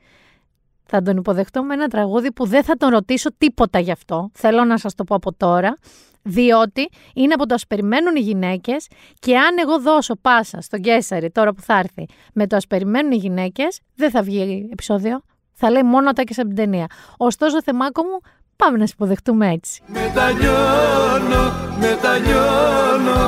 Θα 0.84 1.02
τον 1.02 1.16
υποδεχτώ 1.16 1.62
με 1.62 1.74
ένα 1.74 1.88
τραγούδι 1.88 2.32
που 2.32 2.46
δεν 2.46 2.64
θα 2.64 2.74
τον 2.76 2.88
ρωτήσω 2.88 3.32
τίποτα 3.38 3.78
γι' 3.78 3.90
αυτό. 3.90 4.30
Θέλω 4.32 4.64
να 4.64 4.78
σας 4.78 4.94
το 4.94 5.04
πω 5.04 5.14
από 5.14 5.32
τώρα, 5.32 5.78
διότι 6.22 6.88
είναι 7.14 7.34
από 7.34 7.46
το 7.46 7.54
ας 7.54 7.66
περιμένουν 7.66 8.16
οι 8.16 8.20
γυναίκες 8.20 8.88
και 9.18 9.38
αν 9.38 9.56
εγώ 9.58 9.80
δώσω 9.80 10.14
πάσα 10.16 10.60
στον 10.60 10.80
Κέσαρη 10.80 11.30
τώρα 11.30 11.52
που 11.52 11.60
θα 11.60 11.78
έρθει 11.78 12.06
με 12.32 12.46
το 12.46 12.56
ας 12.56 12.66
περιμένουν 12.66 13.12
οι 13.12 13.16
γυναίκες, 13.16 13.80
δεν 13.94 14.10
θα 14.10 14.22
βγει 14.22 14.68
επεισόδιο. 14.72 15.22
Θα 15.52 15.70
λέει 15.70 15.82
μόνο 15.82 16.12
τα 16.12 16.22
και 16.22 16.32
σε 16.32 16.42
την 16.42 16.54
ταινία. 16.54 16.86
Ωστόσο, 17.16 17.62
Θεμάκο 17.62 18.02
μου, 18.02 18.20
Πάμε 18.56 18.78
να 18.78 18.86
σε 18.86 18.92
υποδεχτούμε 18.96 19.50
έτσι. 19.50 19.80
Μετανιώνω, 19.86 21.52
μετανιώνω 21.80 23.20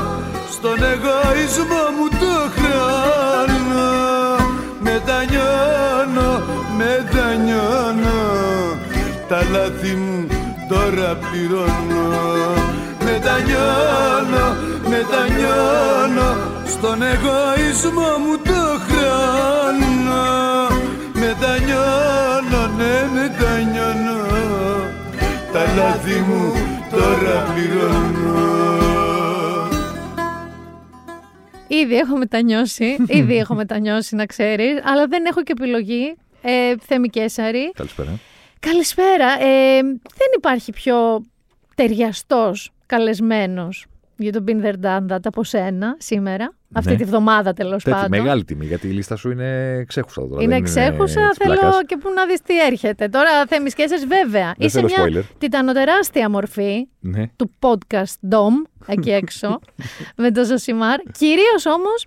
Στον 0.51 0.83
εγωισμό 0.93 1.83
μου 1.97 2.09
το 2.09 2.35
χρόνο 2.57 3.85
Μετανιώνω, 4.81 6.43
μετανιώνω 6.77 8.21
Τα 9.29 9.43
λάθη 9.53 9.95
μου 9.95 10.27
τώρα 10.69 11.17
πληρώνω. 11.17 12.07
Μετανιώνω, 13.05 14.47
μετανιώνω 14.89 16.37
Στον 16.67 17.03
εγωισμό 17.03 18.11
μου 18.25 18.39
το 18.45 18.63
χρόνο 18.87 20.23
Μετανιώνω, 21.13 22.71
ναι 22.77 22.95
μετανιώνω 23.15 24.24
τα 25.55 25.75
λάθη 25.75 26.21
μου 26.21 26.53
τώρα 26.91 27.53
πληρώνω 27.53 28.43
Ήδη 31.67 31.97
έχω 31.97 32.17
μετανιώσει, 32.17 32.97
ήδη 33.19 33.37
έχω 33.37 33.55
μετανιώσει 33.55 34.15
να 34.15 34.27
ξέρεις, 34.27 34.81
αλλά 34.85 35.07
δεν 35.07 35.25
έχω 35.25 35.43
και 35.43 35.53
επιλογή. 35.53 36.17
Ε, 36.43 36.75
Θέμη 36.81 37.09
Κέσαρη. 37.09 37.73
Καλησπέρα. 37.75 38.19
Καλησπέρα. 38.61 39.27
Ε, 39.41 39.83
δεν 39.93 40.29
υπάρχει 40.37 40.73
πιο 40.73 41.25
ταιριαστός 41.75 42.73
καλεσμένος 42.87 43.87
για 44.17 44.33
τον 44.33 44.45
Been 44.49 44.65
There 44.65 44.85
Done 44.85 45.13
That 45.13 45.21
από 45.25 45.45
σένα 45.45 45.97
σήμερα. 45.99 46.55
Αυτή 46.75 46.91
Ναι. 46.91 46.97
τη 46.97 47.05
βδομάδα 47.05 47.53
τέλος 47.53 47.83
πάντων. 47.85 48.07
Μεγάλη 48.11 48.45
τιμή, 48.45 48.67
γιατί 48.67 48.87
η 48.87 48.91
λίστα 48.91 49.17
σου 49.17 49.31
είναι 49.31 49.85
ξέχουσα 49.89 50.21
τώρα. 50.29 50.43
Είναι 50.43 50.55
δεν 50.55 50.63
ξέχουσα, 50.63 51.29
της 51.29 51.37
θέλω 51.39 51.59
πλάκας. 51.59 51.81
και 51.87 51.97
που 51.97 52.09
να 52.15 52.27
δεις 52.27 52.41
τι 52.41 52.61
έρχεται. 52.61 53.09
Τώρα 53.09 53.29
Θέμη 53.49 53.71
Κέσσερς 53.71 54.05
βέβαια. 54.07 54.55
Δεν 54.59 54.67
Είσαι 54.67 54.81
θέλω 54.81 54.91
μια 55.11 55.21
spoiler. 55.23 55.25
τιτανοτεράστια 55.39 56.31
μορφή 56.31 56.87
Ναι. 57.01 57.23
του 57.37 57.51
podcast 57.61 58.29
Dom 58.35 58.69
εκεί 58.95 59.11
έξω 59.11 59.61
με 60.17 60.31
το 60.31 60.45
Ζωσιμάρ. 60.45 60.99
Κυρίως 61.19 61.67
όμως 61.67 62.07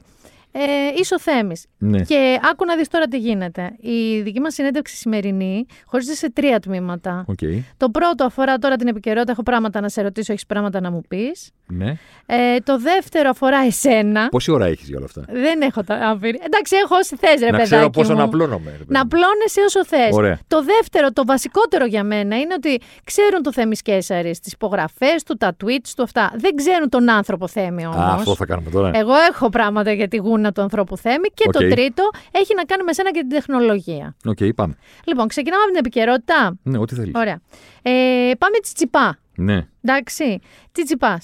ε, 0.51 0.61
είσαι 0.99 1.13
ο 1.15 1.19
Θέμης. 1.19 1.65
ναι. 1.77 2.01
Και 2.01 2.39
άκου 2.51 2.65
να 2.65 2.75
δεις 2.75 2.87
τώρα 2.87 3.05
τι 3.07 3.17
γίνεται. 3.17 3.75
Η 3.79 4.21
δική 4.21 4.39
μας 4.39 4.53
συνέντευξη 4.53 4.95
σημερινή 4.95 5.65
χωρίζεται 5.85 6.15
σε 6.15 6.31
τρία 6.31 6.59
τμήματα. 6.59 7.23
Οκ. 7.27 7.37
Το 7.77 7.89
πρώτο 7.89 8.23
αφορά 8.25 8.57
τώρα 8.57 8.75
την 8.75 8.87
επικαιρότητα. 8.87 9.31
Έχω 9.31 9.43
πράγματα 9.43 9.81
να 9.81 9.89
σε 9.89 10.01
ρωτήσω, 10.01 10.31
έχεις 10.31 10.45
πράγματα 10.45 10.79
να 10.81 10.91
μου 10.91 11.01
πεις. 11.07 11.51
Ναι. 11.69 11.93
Ε, 12.25 12.57
το 12.63 12.79
δεύτερο 12.79 13.29
αφορά 13.29 13.57
εσένα. 13.65 14.27
Πόση 14.29 14.51
ώρα 14.51 14.65
έχεις 14.65 14.87
για 14.87 14.97
όλα 14.97 15.05
αυτά; 15.05 15.21
Δεν 15.29 15.61
έχω 15.61 16.09
άπειρη. 16.09 16.39
Εντάξει, 16.45 16.75
έχω 16.83 16.95
όση 16.95 17.15
θες 17.15 17.39
ρε 17.39 17.45
να 17.45 17.51
παιδάκι 17.51 17.69
ξέρω 17.69 17.89
πόσο 17.89 18.11
μου. 18.11 18.17
να 18.17 18.23
απλώνομαι. 18.23 18.71
ρε 18.71 18.77
παιδί 18.77 18.91
Να 18.93 18.99
μου. 18.99 19.05
απλώνεσαι 19.11 19.61
όσο 19.65 19.85
θες. 19.85 20.09
Ωραία. 20.11 20.39
Το 20.47 20.63
δεύτερο, 20.63 21.11
το 21.11 21.25
βασικότερο 21.25 21.85
για 21.85 22.03
μένα 22.03 22.39
είναι 22.39 22.53
ότι 22.53 22.79
ξέρουν 23.03 23.41
το 23.43 23.51
Θέμη 23.53 23.75
Καίσαρη, 23.75 24.31
τις 24.41 24.51
υπογραφές 24.53 25.23
του, 25.25 25.37
τα 25.37 25.55
tweets 25.63 25.89
του, 25.95 26.03
αυτά. 26.03 26.31
Δεν 26.35 26.55
ξέρουν 26.55 26.89
τον 26.89 27.09
άνθρωπο 27.09 27.47
Θέμη 27.47 27.85
όμως. 27.85 27.97
Α, 27.97 28.13
αυτό 28.13 28.35
θα 28.35 28.45
κάνουμε 28.45 28.69
τώρα. 28.69 28.91
Εγώ 28.93 29.13
έχω 29.31 29.49
πράγματα 29.49 29.91
για 29.91 30.07
τη 30.07 30.17
γούνα 30.17 30.36
του 30.51 30.61
ανθρώπου 30.61 30.97
Θέμη. 30.97 31.27
Και 31.33 31.49
το 31.51 31.65
Οκ. 31.65 31.69
τρίτο 31.69 32.09
έχει 32.31 32.55
να 32.55 32.63
κάνει 32.63 32.83
με 32.83 32.93
σένα 32.93 33.11
και 33.11 33.19
την 33.19 33.29
τεχνολογία. 33.29 34.15
Οκ, 34.25 34.37
πάμε. 34.55 34.75
Λοιπόν, 35.05 35.27
ξεκινάμε 35.27 35.61
από 35.61 35.71
την 35.71 35.79
επικαιρότητα. 35.79 36.57
Ναι, 36.63 36.77
ό,τι 36.77 36.95
θέλεις. 36.95 37.11
Ωραία. 37.15 37.39
Ε, 37.81 38.31
πάμε 38.37 38.59
τσιτσιπά. 38.61 39.17
Ναι. 39.35 39.67
Εντάξει. 39.81 40.39
Τσιτσιπά. 40.71 41.19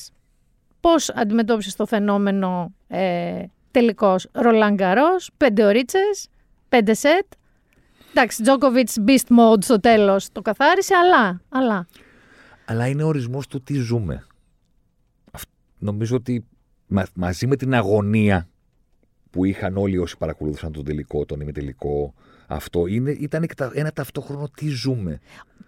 Πώς 0.79 1.09
αντιμετώπισες 1.09 1.75
το 1.75 1.85
φαινόμενο 1.85 2.73
ε, 2.87 3.43
τελικώ 3.71 4.15
Ρολάν 4.31 4.73
Γκαρό, 4.73 5.07
πέντε 5.37 5.63
ωρίτσε, 5.65 5.99
πέντε 6.69 6.93
σετ; 6.93 7.25
Εντάξει, 8.11 8.41
Τζόκοβιτ 8.43 8.89
beast 9.07 9.15
mode 9.37 9.63
στο 9.63 9.79
τέλος 9.79 10.31
το 10.31 10.41
καθάρισε, 10.41 10.93
αλλά. 10.95 11.41
αλλά. 11.49 11.87
Αλλά 12.65 12.87
είναι 12.87 13.03
ορισμός 13.03 13.47
του 13.47 13.61
τι 13.63 13.73
ζούμε. 13.73 14.25
Αυ- 15.31 15.49
Νομίζω 15.77 16.15
ότι 16.15 16.45
μα- 16.87 17.07
μαζί 17.13 17.47
με 17.47 17.55
την 17.55 17.73
αγωνία 17.73 18.47
που 19.33 19.45
είχαν 19.45 19.77
όλοι 19.77 19.97
όσοι 19.97 20.17
παρακολούθησαν 20.17 20.71
τον 20.71 20.83
τελικό, 20.83 21.25
τον 21.25 21.39
ημιτελικό, 21.41 22.13
αυτό 22.47 22.87
είναι, 22.87 23.11
ήταν 23.11 23.45
και 23.45 23.53
τα- 23.53 23.71
ένα 23.73 23.91
ταυτόχρονο 23.91 24.49
τι 24.55 24.67
ζούμε. 24.67 25.19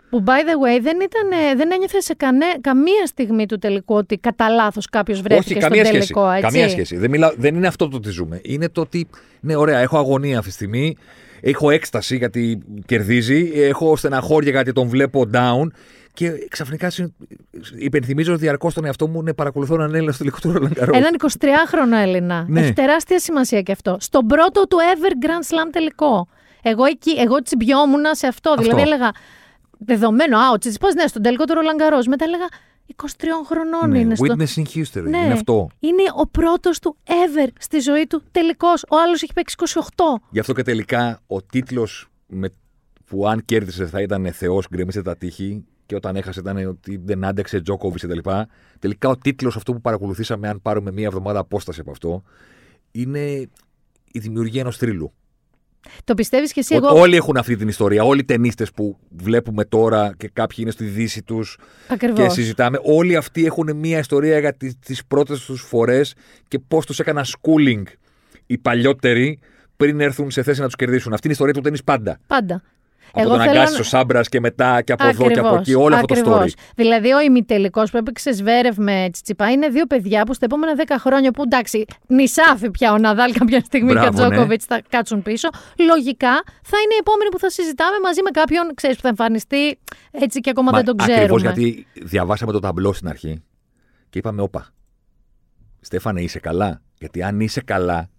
Που 0.10 0.24
by 0.26 0.30
the 0.30 0.78
way 0.78 0.82
δεν, 0.82 0.98
ήταν, 1.02 1.32
ε, 1.32 1.56
δεν 1.56 1.72
ένιωθε 1.72 2.00
σε 2.00 2.14
κανέ, 2.14 2.46
καμία 2.62 3.06
στιγμή 3.06 3.46
του 3.46 3.58
τελικού 3.58 3.96
ότι 3.96 4.18
κατά 4.18 4.50
λάθος 4.50 4.86
κάποιος 4.90 5.22
βρέθηκε 5.22 5.52
Όχι, 5.54 5.60
στον 5.62 5.70
καμία 5.70 5.86
σχέση. 5.86 6.00
τελικό. 6.14 6.30
Έτσι. 6.30 6.42
Καμία 6.42 6.70
σχέση. 6.70 6.98
Δεν, 6.98 7.10
μιλάω, 7.10 7.32
δεν 7.38 7.56
είναι 7.56 7.68
αυτό 7.68 7.88
το 7.88 8.00
τι 8.00 8.10
ζούμε. 8.10 8.40
Είναι 8.44 8.70
το 8.70 8.82
ότι, 8.82 9.08
ναι, 9.40 9.56
ωραία, 9.56 9.80
έχω 9.80 9.98
αγωνία 9.98 10.38
αυτή 10.38 10.50
τη 10.50 10.56
στιγμή. 10.56 10.96
Έχω 11.42 11.70
έκσταση 11.70 12.18
γιατί 12.18 12.58
κερδίζει. 12.86 13.52
Έχω 13.56 13.96
στεναχώρια 13.96 14.52
γιατί 14.52 14.72
τον 14.72 14.88
βλέπω 14.88 15.26
down. 15.34 15.68
Και 16.16 16.48
ξαφνικά 16.50 16.90
συ- 16.90 17.14
υπενθυμίζω 17.78 18.38
διαρκώς 18.38 18.74
τον 18.74 18.86
εαυτό 18.86 19.08
μου 19.08 19.24
να 19.24 19.34
παρακολουθώ 19.34 19.74
έναν 19.74 19.94
Έλληνα 19.96 20.12
στο 20.12 20.24
τελικό 20.24 20.40
του 20.42 20.52
Ρολαγκαρό. 20.52 20.92
Έναν 20.96 21.12
23χρονο 21.22 21.98
Έλληνα. 22.02 22.46
Ναι. 22.48 22.62
Έχει 22.62 22.74
τεράστια 22.74 23.20
σημασία 23.20 23.62
και 23.62 23.72
αυτό. 23.72 23.98
Στον 24.00 24.26
πρώτο 24.26 24.68
του 24.68 24.78
ever 24.78 25.26
Grand 25.26 25.54
Slam 25.54 25.70
τελικό. 25.72 26.28
Εγώ 26.62 26.86
εκεί, 26.86 27.12
εγώ 27.12 27.42
τσιμπιόμουν 27.42 28.04
σε 28.12 28.28
αυτό. 28.28 28.50
Αυτό. 28.50 28.62
Δηλαδή 28.62 28.82
έλεγα. 28.82 29.12
Δεδομένο, 29.78 30.38
α, 30.38 30.52
ο 30.54 30.58
Τσιτσιπάς, 30.58 30.94
ναι, 30.94 31.08
στον 31.08 31.22
τελικό 31.22 31.44
του 31.46 31.54
Ρολαγκαρό. 31.54 32.00
Μετά 32.08 32.26
έλεγα 32.26 32.46
23 32.96 33.06
χρονών 33.46 33.90
Ναι, 33.90 34.00
είναι. 34.00 34.16
Στο... 34.16 34.26
Witnessing 34.28 34.80
history. 34.80 35.04
Ναι. 35.10 35.18
Είναι 35.18 35.34
αυτό. 35.34 35.68
Είναι 35.80 36.04
ο 36.16 36.28
πρώτος 36.28 36.80
του 36.80 36.98
ever 37.06 37.48
στη 37.60 37.80
ζωή 37.80 38.08
του 38.08 38.24
τελικός. 38.32 38.84
Ο 38.90 38.96
άλλος 39.06 39.22
έχει 39.24 39.34
παίξει 39.34 39.56
28. 39.60 39.80
Γι' 40.30 40.40
αυτό 40.40 40.54
και 40.54 40.62
τελικά 40.64 41.20
ο 41.28 41.42
τίτλος 41.42 42.08
που 43.06 43.28
αν 43.28 43.46
κέρδισε 43.46 43.86
θα 43.86 44.02
ήταν 44.02 44.32
Θεός, 44.32 44.68
γκρεμίσε 44.72 45.02
τα 45.02 45.16
τείχη. 45.18 45.66
Και 45.86 45.96
όταν 45.96 46.16
έχασε 46.16 46.40
ήταν 46.40 46.66
ότι 46.68 47.02
δεν 47.06 47.26
άντεξε 47.26 47.62
Τζόκοβιτ 47.62 48.06
κτλ. 48.06 48.30
Τελικά 48.80 49.10
ο 49.10 49.18
τίτλος 49.18 49.56
αυτό 49.56 49.74
που 49.74 49.82
παρακολουθήσαμε, 49.82 50.48
αν 50.50 50.62
πάρουμε 50.62 50.92
μία 50.92 51.06
εβδομάδα 51.06 51.40
απόσταση 51.40 51.80
από 51.80 51.92
αυτό, 51.92 52.24
είναι 52.92 53.20
η 54.12 54.20
δημιουργία 54.20 54.62
ενός 54.62 54.78
τρίλου. 54.78 55.14
Το 56.04 56.14
πιστεύεις 56.14 56.52
και 56.54 56.60
εσύ, 56.60 56.74
Ο- 56.74 56.78
εγώ. 56.78 57.00
Όλοι 57.00 57.16
έχουν 57.16 57.38
αυτή 57.38 57.56
την 57.56 57.68
ιστορία. 57.68 58.04
Όλοι 58.04 58.20
οι 58.20 58.24
ταινίστες 58.26 58.72
που 58.72 58.98
βλέπουμε 59.10 59.66
τώρα 59.66 60.14
και 60.18 60.30
κάποιοι 60.34 60.58
είναι 60.60 60.72
στη 60.72 60.86
δύση 60.86 61.24
τους 61.24 61.58
Ακριβώς. 61.90 62.20
και 62.20 62.30
συζητάμε, 62.30 62.80
όλοι 62.84 63.16
αυτοί 63.16 63.46
έχουν 63.46 63.76
μία 63.76 64.00
ιστορία 64.00 64.40
για 64.40 64.54
τις 64.54 64.80
τις 64.80 65.06
πρώτες 65.06 65.46
τους 65.46 65.62
φορές 65.62 66.14
και 66.48 66.60
πώς 66.60 66.86
τους 66.86 67.00
έκαναν 67.00 67.24
schooling 67.26 67.84
οι 68.46 68.58
παλιότεροι 68.58 69.40
πριν 69.78 70.00
έρθουν 70.00 70.32
σε 70.32 70.44
θέση 70.44 70.60
να 70.60 70.66
τους 70.66 70.76
κερδίσουν. 70.76 71.14
Αυτή 71.14 71.28
είναι 71.28 71.36
η 71.36 71.38
ιστορία 71.40 71.54
του 71.54 71.62
τέννη 71.62 71.80
πάντα. 71.84 72.20
Πάντα. 72.28 72.62
Από 73.18 73.24
Εγώ 73.24 73.30
τον 73.30 73.40
θέλω 73.40 73.52
αγκάσει 73.52 73.74
να- 73.74 73.80
ο 73.80 73.84
Σάμπρας 73.84 74.30
και 74.30 74.40
μετά 74.40 74.82
και 74.82 74.92
από 74.92 75.08
εδώ 75.08 75.30
και 75.30 75.40
από 75.40 75.56
εκεί, 75.56 75.74
όλο 75.74 75.96
αυτό 75.96 76.08
το 76.08 76.20
ακριβώς. 76.20 76.54
story. 76.56 76.72
Δηλαδή, 76.76 77.12
ο 77.12 77.20
ημιτελικός 77.22 77.92
που 77.92 77.98
έπαιξε 77.98 78.34
Σβέρευ 78.34 78.78
με 78.78 79.08
Τσιτσιπά 79.12 79.52
είναι 79.52 79.68
δύο 79.68 79.86
παιδιά 79.86 80.24
που 80.26 80.34
στα 80.34 80.46
επόμενα 80.46 80.74
10 80.76 80.96
χρόνια 81.00 81.32
που 81.32 81.42
εντάξει, 81.42 81.86
νησάφι 82.08 82.72
πια 82.72 82.92
ο 82.94 82.98
Ναδάλ 82.98 83.34
κάποια 83.34 83.60
στιγμή 83.60 83.92
και 83.92 83.98
ο 83.98 84.02
Μπράβο, 84.02 84.24
ναι. 84.24 84.30
Τζόκοβιτς 84.30 84.66
θα 84.66 84.82
κάτσουν 84.90 85.22
πίσω. 85.22 85.50
Λογικά 85.88 86.32
θα 86.64 86.78
είναι 86.84 86.94
οι 86.94 86.98
επόμενοι 87.00 87.30
που 87.32 87.40
θα 87.40 87.50
συζητάμε 87.50 88.00
μαζί 88.04 88.22
με 88.24 88.30
κάποιον, 88.30 88.72
ξέρεις, 88.76 88.96
που 88.96 89.02
θα 89.02 89.08
εμφανιστεί 89.10 89.80
έτσι 90.12 90.40
και 90.40 90.50
ακόμα 90.50 90.72
δεν 90.72 90.86
τον 90.86 90.98
ξέρουμε. 90.98 91.18
Ακριβώς 91.18 91.42
γιατί 91.42 91.86
διαβάσαμε 91.94 92.52
το 92.52 92.60
ταμπλό 92.60 92.94
στην 92.94 93.08
αρχή 93.08 93.44
και 94.10 94.18
είπαμε, 94.18 94.42
Όπα, 94.42 94.68
Στέφανε, 95.82 96.22
είσαι 96.22 96.40
καλά; 96.40 96.82
Γιατί 97.00 97.24
αν 97.24 97.40
είσαι 97.40 97.62
καλά, 97.62 98.10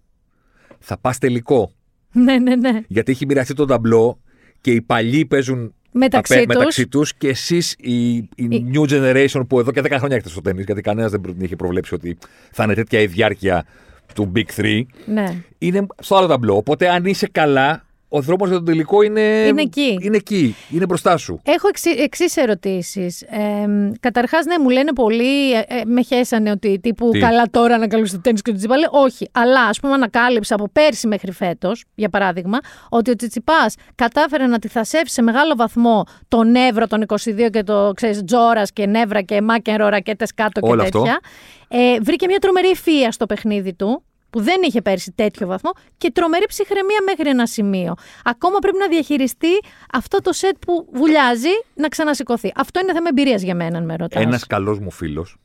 θα 0.79 0.97
πας 0.97 1.17
τελικό. 1.17 1.71
Ναι, 2.11 2.37
ναι, 2.37 2.55
ναι. 2.55 2.81
Γιατί 2.87 3.11
έχει 3.11 3.25
μοιραστεί 3.25 3.53
το 3.53 3.65
ταμπλό 3.65 4.19
και 4.67 4.73
οι 4.73 4.81
παλιοί 4.81 5.25
παίζουν 5.25 5.73
Μεταξύ 5.91 6.33
απέ- 6.33 6.45
τους. 6.47 6.55
μεταξύ 6.57 6.87
τους 6.87 7.13
και 7.13 7.27
εσείς 7.27 7.75
η, 7.79 8.15
η 8.15 8.27
Η- 8.35 8.65
new 8.73 8.81
generation 8.89 9.41
που 9.47 9.59
εδώ 9.59 9.71
και 9.71 9.81
10 9.81 9.85
χρόνια 9.97 10.15
έχετε 10.15 10.29
στο 10.29 10.41
τέννη, 10.41 10.63
γιατί 10.65 10.81
κανένας 10.81 11.11
δεν 11.11 11.21
προ- 11.21 11.35
είχε 11.41 11.55
προβλέψει 11.55 11.93
ότι 11.93 12.17
θα 12.51 12.63
είναι 12.63 12.73
τέτοια 12.73 12.99
η 12.99 13.07
διάρκεια 13.07 13.65
του 14.13 14.31
Big 14.35 14.45
3, 14.61 14.81
ναι. 15.05 15.43
είναι 15.57 15.85
στο 16.01 16.15
άλλο 16.15 16.27
ταμπλό. 16.27 16.55
Οπότε 16.55 16.89
αν 16.89 17.05
είσαι 17.05 17.27
καλά, 17.31 17.85
ο 18.09 18.21
δρόμος 18.21 18.47
για 18.47 18.57
τον 18.57 18.65
τελικό 18.65 19.01
είναι, 19.01 19.21
Είναι 19.21 19.61
εκεί. 19.61 19.97
είναι 20.01 20.15
εκεί. 20.17 20.55
Είναι 20.69 20.85
μπροστά 20.85 21.17
σου. 21.17 21.41
Έχω 21.43 21.67
εξή 22.03 22.25
ερωτήσεις. 22.35 23.21
Ε, 23.21 23.65
Καταρχάς, 23.99 24.45
ναι, 24.45 24.59
μου 24.59 24.69
λένε 24.69 24.93
πολλοί, 24.93 25.53
ε, 25.53 25.57
ε, 25.67 25.81
με 25.85 26.01
χέσανε 26.03 26.51
ότι 26.51 26.79
τύπου 26.79 27.09
Τι; 27.09 27.19
καλά 27.19 27.43
τώρα 27.51 27.75
ανακαλύψει 27.75 28.13
το 28.13 28.21
τέννη 28.21 28.39
και 28.39 28.51
το 28.51 28.57
Τσιτσιπά. 28.57 28.77
Λέει, 28.77 28.87
όχι. 28.91 29.27
Αλλά 29.31 29.61
ας 29.61 29.79
πούμε, 29.79 29.93
ανακάλυψα 29.93 30.55
από 30.55 30.69
πέρσι 30.73 31.07
μέχρι 31.07 31.31
φέτος, 31.31 31.83
για 31.95 32.09
παράδειγμα, 32.09 32.57
ότι 32.89 33.09
ο 33.11 33.15
Τσιτσιπάς 33.15 33.75
κατάφερε 33.95 34.45
να 34.47 34.59
τυθασεύσει 34.59 35.13
σε 35.13 35.21
μεγάλο 35.21 35.55
βαθμό 35.55 36.03
τον 36.27 36.55
Εύρο, 36.55 36.87
τον 36.87 37.05
22 37.07 37.49
και 37.51 37.63
το 37.63 37.91
ξέρεις, 37.95 38.23
Τζόρας 38.23 38.71
και 38.73 38.85
Νεύρα 38.85 39.21
και 39.21 39.41
Μάκενρο, 39.41 39.87
ρακέτε 39.87 40.25
κάτω 40.35 40.59
και 40.59 40.69
Όλο 40.69 40.81
αυτό. 40.81 40.99
τέτοια. 41.01 41.19
Ε, 41.67 41.99
βρήκε 42.01 42.27
μια 42.27 42.39
τρομερή 42.39 42.69
ευφυα 42.69 43.11
στο 43.11 43.25
παιχνίδι 43.25 43.73
του. 43.73 44.03
Που 44.29 44.41
δεν 44.41 44.61
είχε 44.63 44.81
πέρσι 44.81 45.11
τέτοιο 45.11 45.47
βαθμό 45.47 45.71
και 45.97 46.11
τρομερή 46.11 46.45
ψυχραιμία 46.47 46.97
μέχρι 47.05 47.29
ένα 47.29 47.45
σημείο. 47.45 47.93
Ακόμα 48.23 48.59
πρέπει 48.59 48.77
να 48.77 48.87
διαχειριστεί 48.87 49.47
αυτό 49.93 50.21
το 50.21 50.33
σετ 50.33 50.55
που 50.59 50.89
βουλιάζει 50.93 51.49
να 51.75 51.87
ξανασηκωθεί. 51.87 52.51
Αυτό 52.55 52.79
είναι 52.79 52.93
θέμα 52.93 53.07
εμπειρίας 53.09 53.41
για 53.41 53.55
μένα, 53.55 53.77
αν 53.77 53.85
με 53.85 53.95
ρωτάς. 53.95 54.23
Ένας 54.23 54.45
καλός 54.47 54.79
μου 54.79 54.91
φίλος. 54.91 55.37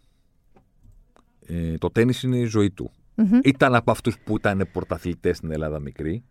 Ε, 1.46 1.78
το 1.78 1.90
τέννη 1.90 2.14
είναι 2.24 2.36
η 2.36 2.44
ζωή 2.44 2.70
του. 2.70 2.90
Μμμ. 3.14 3.38
Ήταν 3.42 3.74
από 3.74 3.90
αυτούς 3.90 4.18
που 4.18 4.36
ήταν 4.36 4.68
πρωταθλητές 4.72 5.36
στην 5.36 5.50
Ελλάδα 5.52 5.78
μικρή. 5.80 6.24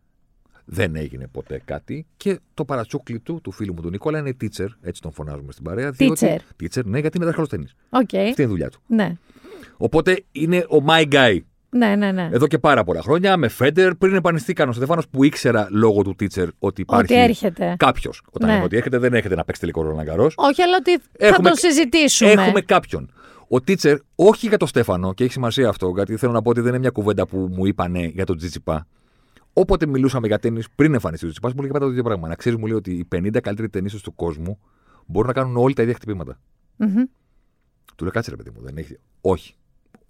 Δεν 0.66 0.96
έγινε 0.96 1.28
ποτέ 1.28 1.62
κάτι. 1.66 2.06
Και 2.18 2.40
το 2.54 2.66
παρατσούκλι 2.66 3.20
του, 3.20 3.40
του 3.44 3.52
φίλου 3.52 3.74
μου 3.74 3.82
του 3.82 3.90
Νικόλα, 3.90 4.20
είναι 4.20 4.36
teacher. 4.42 4.68
Έτσι 4.82 5.02
τον 5.02 5.12
φωνάζουμε 5.12 5.52
στην 5.52 5.64
παρέα. 5.64 5.92
διότι- 5.92 6.42
Teacher, 6.62 6.84
ναι, 6.86 7.00
γιατί 7.00 7.18
είναι 7.18 7.26
δάσκαλος 7.26 7.50
τένις. 7.50 7.66
Οκ. 7.90 8.00
Αυτή 8.02 8.18
είναι 8.18 8.34
η 8.38 8.46
δουλειά 8.46 8.70
του. 8.70 8.82
Ναι. 8.88 9.18
Οπότε 9.78 10.24
είναι 10.32 10.58
ο 10.58 10.84
my 10.88 11.12
guy 11.12 11.40
Ναι, 11.74 11.96
ναι, 11.96 12.12
ναι. 12.12 12.30
εδώ 12.32 12.48
και 12.48 12.58
πάρα 12.60 12.84
πολλά 12.84 13.02
χρόνια. 13.02 13.38
Με 13.38 13.48
Φέντερερ, 13.48 13.96
πριν 13.96 14.16
εμφανιστεί 14.16 14.54
κανένα 14.54 14.76
Στεφάνος 14.76 15.08
που 15.08 15.24
ήξερα 15.24 15.68
λόγω 15.72 16.02
του 16.02 16.16
teacher 16.20 16.48
ότι 16.60 16.82
υπάρχει. 16.82 17.04
Ότι 17.14 17.22
έρχεται. 17.22 17.76
Κάποιος. 17.80 18.22
Όταν 18.32 18.48
Ναι. 18.48 18.54
λέμε 18.54 18.66
ότι 18.66 18.78
έρχεται, 18.78 18.98
δεν 18.98 19.14
έρχεται 19.14 19.36
να 19.36 19.44
παίξει 19.44 19.62
τελικό 19.62 19.82
Ρολάν 19.82 20.02
Γκαρός. 20.02 20.30
Όχι, 20.36 20.62
αλλά 20.62 20.76
ότι 20.80 20.92
θα 20.98 21.28
Έχουμε- 21.28 21.48
τον 21.50 21.58
συζητήσουμε. 21.58 22.32
Έχουμε 22.32 22.62
κάποιον. 22.62 23.12
Ο 23.48 23.56
teacher, 23.68 23.96
όχι 24.16 24.48
για 24.48 24.58
τον 24.58 24.68
Στέφανο, 24.68 25.14
και 25.14 25.24
έχει 25.24 25.34
σημασία 25.34 25.70
αυτό, 25.70 25.92
γιατί 25.96 26.18
θέλω 26.18 26.32
να 26.32 26.42
πω 26.42 26.50
ότι 26.50 26.60
δεν 26.60 26.70
είναι 26.70 26.80
μια 26.80 26.90
κουβέντα 26.90 27.28
που 27.28 27.38
μου 27.52 27.66
είπανε 27.66 28.06
για 28.06 28.26
τον 28.26 28.38
Τσιτσιπά. 28.38 28.88
Όποτε 29.54 29.86
μιλούσαμε 29.86 30.28
για 30.28 30.40
τέννη 30.40 30.62
πριν 30.76 30.94
εμφανιστεί 30.94 31.26
ο 31.26 31.30
Τζιτσιπά, 31.30 31.54
μου 31.56 31.62
λέγε 31.62 31.72
πάντα 31.74 31.86
το 31.86 31.92
ίδιο 31.92 32.04
πράγμα. 32.04 32.28
Να 32.28 32.36
ξέρεις, 32.36 32.60
μου 32.60 32.66
λέει 32.66 32.76
ότι 32.76 32.92
οι 32.92 33.06
50 33.06 33.40
καλύτεροι 33.42 33.70
ταινίστε 33.70 34.00
του 34.04 34.16
κόσμου 34.16 34.60
μπορούν 35.06 35.28
να 35.28 35.34
κάνουν 35.34 35.58
όλοι 35.58 35.74
τα 35.74 35.82
ίδια 35.82 35.94
χτυπήματα. 35.94 36.40
Μμμ. 36.78 37.04
Του 37.96 38.04
λέω 38.04 38.12
κάτσε 38.14 38.30
ρε 38.30 38.36
παιδί 38.36 38.50
μου, 38.56 38.62
δεν 38.62 38.78
έχει. 38.78 38.98
Όχι. 39.22 39.54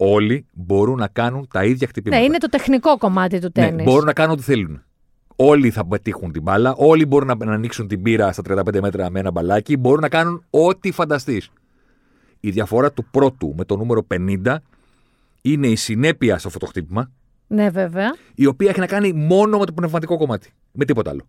Όλοι 0.03 0.45
μπορούν 0.53 0.97
να 0.97 1.07
κάνουν 1.07 1.47
τα 1.51 1.63
ίδια 1.63 1.87
χτυπήματα. 1.87 2.21
Ναι, 2.21 2.27
είναι 2.27 2.37
το 2.37 2.49
τεχνικό 2.49 2.97
κομμάτι 2.97 3.39
του 3.39 3.51
Ναι, 3.55 3.65
τέννη. 3.65 3.83
μπορούν 3.83 4.05
να 4.05 4.13
κάνουν 4.13 4.33
ό,τι 4.33 4.41
θέλουν. 4.43 4.83
Όλοι 5.35 5.69
θα 5.71 5.85
πετύχουν 5.85 6.31
την 6.31 6.41
μπάλα, 6.41 6.73
όλοι 6.77 7.05
μπορούν 7.05 7.27
να, 7.27 7.45
να 7.45 7.53
ανοίξουν 7.53 7.87
την 7.87 8.01
πύρα 8.01 8.31
στα 8.31 8.41
35 8.65 8.79
μέτρα 8.81 9.09
με 9.09 9.19
ένα 9.19 9.31
μπαλάκι, 9.31 9.77
μπορούν 9.77 10.01
να 10.01 10.09
κάνουν 10.09 10.43
ό,τι 10.49 10.91
φανταστείς. 10.91 11.49
Η 12.39 12.49
διαφορά 12.49 12.91
του 12.91 13.05
πρώτου 13.11 13.53
με 13.57 13.65
το 13.65 13.77
νούμερο 13.77 14.07
50 14.15 14.55
είναι 15.41 15.67
η 15.67 15.75
συνέπεια 15.75 16.37
στο 16.37 16.49
φωτοχτύπημα, 16.49 17.11
Ναι, 17.47 17.69
βέβαια. 17.69 18.15
η 18.35 18.45
οποία 18.45 18.69
έχει 18.69 18.79
να 18.79 18.87
κάνει 18.87 19.13
μόνο 19.13 19.57
με 19.57 19.65
το 19.65 19.71
πνευματικό 19.73 20.17
κομμάτι. 20.17 20.49
Με 20.71 20.85
τίποτα 20.85 21.09
άλλο. 21.09 21.27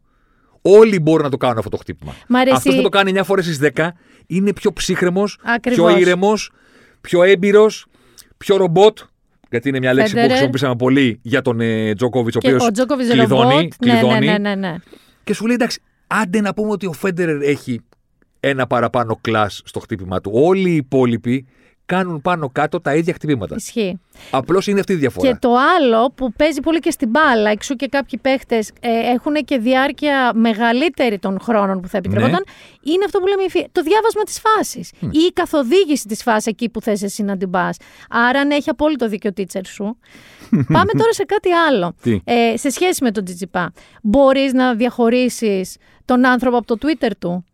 Όλοι 0.62 1.00
μπορούν 1.00 1.22
να 1.24 1.30
το 1.30 1.36
κάνουν 1.36 1.58
αυτό 1.58 1.70
το 1.70 1.76
χτύπημα. 1.76 2.12
Μ' 2.28 2.36
αρέσει- 2.36 2.56
Αυτός 2.56 2.74
που 2.76 2.82
το 2.82 2.88
κάνει 2.88 3.10
9 3.10 3.24
φορές 3.24 3.44
στις 3.44 3.58
10 3.58 3.92
είναι 4.26 4.52
πιο 4.52 4.72
ψύχρεμος, 4.72 5.38
Ακριβώς. 5.42 5.92
πιο 5.92 6.00
ήρεμος, 6.00 6.50
πιο 7.00 7.22
έμπειρος, 7.22 7.86
πιο 8.42 8.56
ρομπότ. 8.56 8.98
Γιατί 9.50 9.68
είναι 9.68 9.78
μια 9.78 9.92
λέξη 9.94 10.14
που 10.14 10.20
Federer. 10.20 10.26
χρησιμοποιήσαμε 10.28 10.76
πολύ 10.76 11.18
για 11.22 11.42
τον 11.42 11.60
ε, 11.60 11.94
Τζοκόβιτ, 11.94 12.36
ο 12.36 12.38
Και 12.38 12.48
οποίος 12.48 12.66
ο 12.66 12.70
Τζόκοβιτ 12.70 13.10
κλειδώνει. 13.10 13.42
ρομπότ. 13.42 13.54
Ναι, 13.56 13.92
ναι, 13.92 13.98
κλειδώνει 13.98 14.26
ναι, 14.26 14.38
ναι, 14.38 14.54
ναι. 14.54 14.74
Και 15.24 15.34
σου 15.34 15.46
λέει 15.46 15.54
εντάξει, 15.54 15.80
άντε 16.06 16.40
να 16.40 16.54
πούμε 16.54 16.70
ότι 16.70 16.86
ο 16.86 16.92
Φέντερερ 16.92 17.42
έχει 17.42 17.80
ένα 18.40 18.66
παραπάνω 18.66 19.18
κλάσ 19.20 19.62
στο 19.64 19.80
χτύπημα 19.80 20.20
του. 20.20 20.30
Όλοι 20.34 20.70
οι 20.70 20.76
υπόλοιποι 20.76 21.46
κάνουν 21.86 22.20
πάνω 22.22 22.48
κάτω 22.48 22.80
τα 22.80 22.94
ίδια 22.94 23.12
χτυπήματα. 23.14 23.54
Ισχύει. 23.58 24.00
Απλώς 24.30 24.66
είναι 24.66 24.80
αυτή 24.80 24.92
η 24.92 24.96
διαφορά. 24.96 25.28
Και 25.30 25.36
το 25.40 25.54
άλλο 25.78 26.12
που 26.14 26.32
παίζει 26.32 26.60
πολύ 26.60 26.78
και 26.78 26.90
στην 26.90 27.08
μπάλα, 27.08 27.50
εξού 27.50 27.74
και 27.74 27.86
κάποιοι 27.86 28.18
παίχτες 28.22 28.70
έχουν 29.14 29.34
και 29.34 29.58
διάρκεια 29.58 30.32
μεγαλύτερη 30.34 31.18
των 31.18 31.40
χρόνων 31.40 31.80
που 31.80 31.88
θα 31.88 31.96
επιτρεπόταν, 31.96 32.44
είναι 32.82 33.04
αυτό 33.04 33.18
που 33.18 33.26
λέμε 33.26 33.42
η 33.42 33.48
φύ- 33.50 33.68
το 33.72 33.82
διάβασμα 33.82 34.22
της 34.22 34.40
φάσης 34.40 34.90
ή 35.00 35.18
η 35.28 35.32
καθοδήγηση 35.32 36.06
της 36.06 36.22
φάσης 36.22 36.46
εκεί 36.46 36.68
που 36.68 36.80
θες 36.80 37.02
εσύ 37.02 37.22
να 37.22 37.36
την 37.36 37.50
πας. 37.50 37.76
Άρα, 38.10 38.44
ναι, 38.44 38.54
έχει 38.54 38.70
απόλυτο 38.70 39.08
δίκιο 39.08 39.30
ο 39.38 39.40
teacher 39.42 39.60
σου. 39.66 39.96
Πάμε 40.76 40.92
τώρα 40.98 41.12
σε 41.12 41.24
κάτι 41.24 41.50
άλλο. 41.50 41.94
Τι; 42.02 42.20
Ε, 42.24 42.56
σε 42.56 42.70
σχέση 42.70 43.04
με 43.04 43.10
τον 43.10 43.24
Τζιτζιπά, 43.24 43.72
μπορείς 44.02 44.52
να 44.52 44.74
διαχωρίσεις 44.74 45.76
τον 46.04 46.26
άνθρωπο 46.26 46.56
από 46.56 46.76
το 46.76 46.86
Twitter 46.86 47.10
του; 47.18 47.44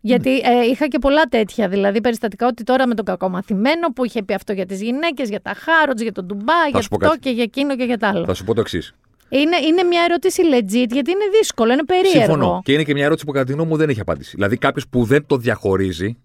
Γιατί 0.00 0.38
ε, 0.38 0.66
είχα 0.70 0.88
και 0.88 0.98
πολλά 0.98 1.22
τέτοια, 1.22 1.68
δηλαδή 1.68 2.00
περιστατικά 2.00 2.46
ότι 2.46 2.64
τώρα 2.64 2.86
με 2.86 2.94
τον 2.94 3.04
κακομαθημένο 3.04 3.88
που 3.94 4.04
είχε 4.04 4.22
πει 4.22 4.34
αυτό 4.34 4.52
για 4.52 4.66
τις 4.66 4.82
γυναίκες, 4.82 5.28
για 5.28 5.40
τα 5.42 5.52
χάροτζ, 5.54 6.02
για 6.02 6.12
τον 6.12 6.24
Ντουμπάι, 6.26 6.70
για 6.70 6.80
σου 6.80 6.88
πω 6.88 6.96
αυτό 6.96 7.08
κάτι. 7.08 7.20
και 7.20 7.30
για 7.30 7.42
εκείνο 7.42 7.76
και 7.76 7.84
για 7.84 7.98
τα 7.98 8.08
άλλο. 8.08 8.24
Θα 8.24 8.34
σου 8.34 8.44
πω 8.44 8.54
το 8.54 8.60
εξής. 8.60 8.94
Είναι, 9.28 9.56
είναι 9.66 9.82
μια 9.82 10.02
ερώτηση 10.08 10.42
legit 10.44 10.90
γιατί 10.90 11.10
είναι 11.10 11.24
δύσκολο, 11.38 11.72
είναι 11.72 11.84
περίεργο. 11.84 12.20
Συμφωνώ. 12.20 12.60
Και 12.64 12.72
είναι 12.72 12.82
και 12.82 12.92
μια 12.92 13.04
ερώτηση 13.04 13.26
που 13.26 13.32
κατά 13.32 13.44
τη 13.44 13.52
γνώμη 13.52 13.68
μου 13.68 13.76
δεν 13.76 13.88
έχει 13.88 14.00
απάντηση. 14.00 14.30
Δηλαδή, 14.34 14.56
κάποιος 14.56 14.88
που 14.88 15.04
δεν 15.04 15.26
το 15.26 15.36
διαχωρίζει, 15.36 16.16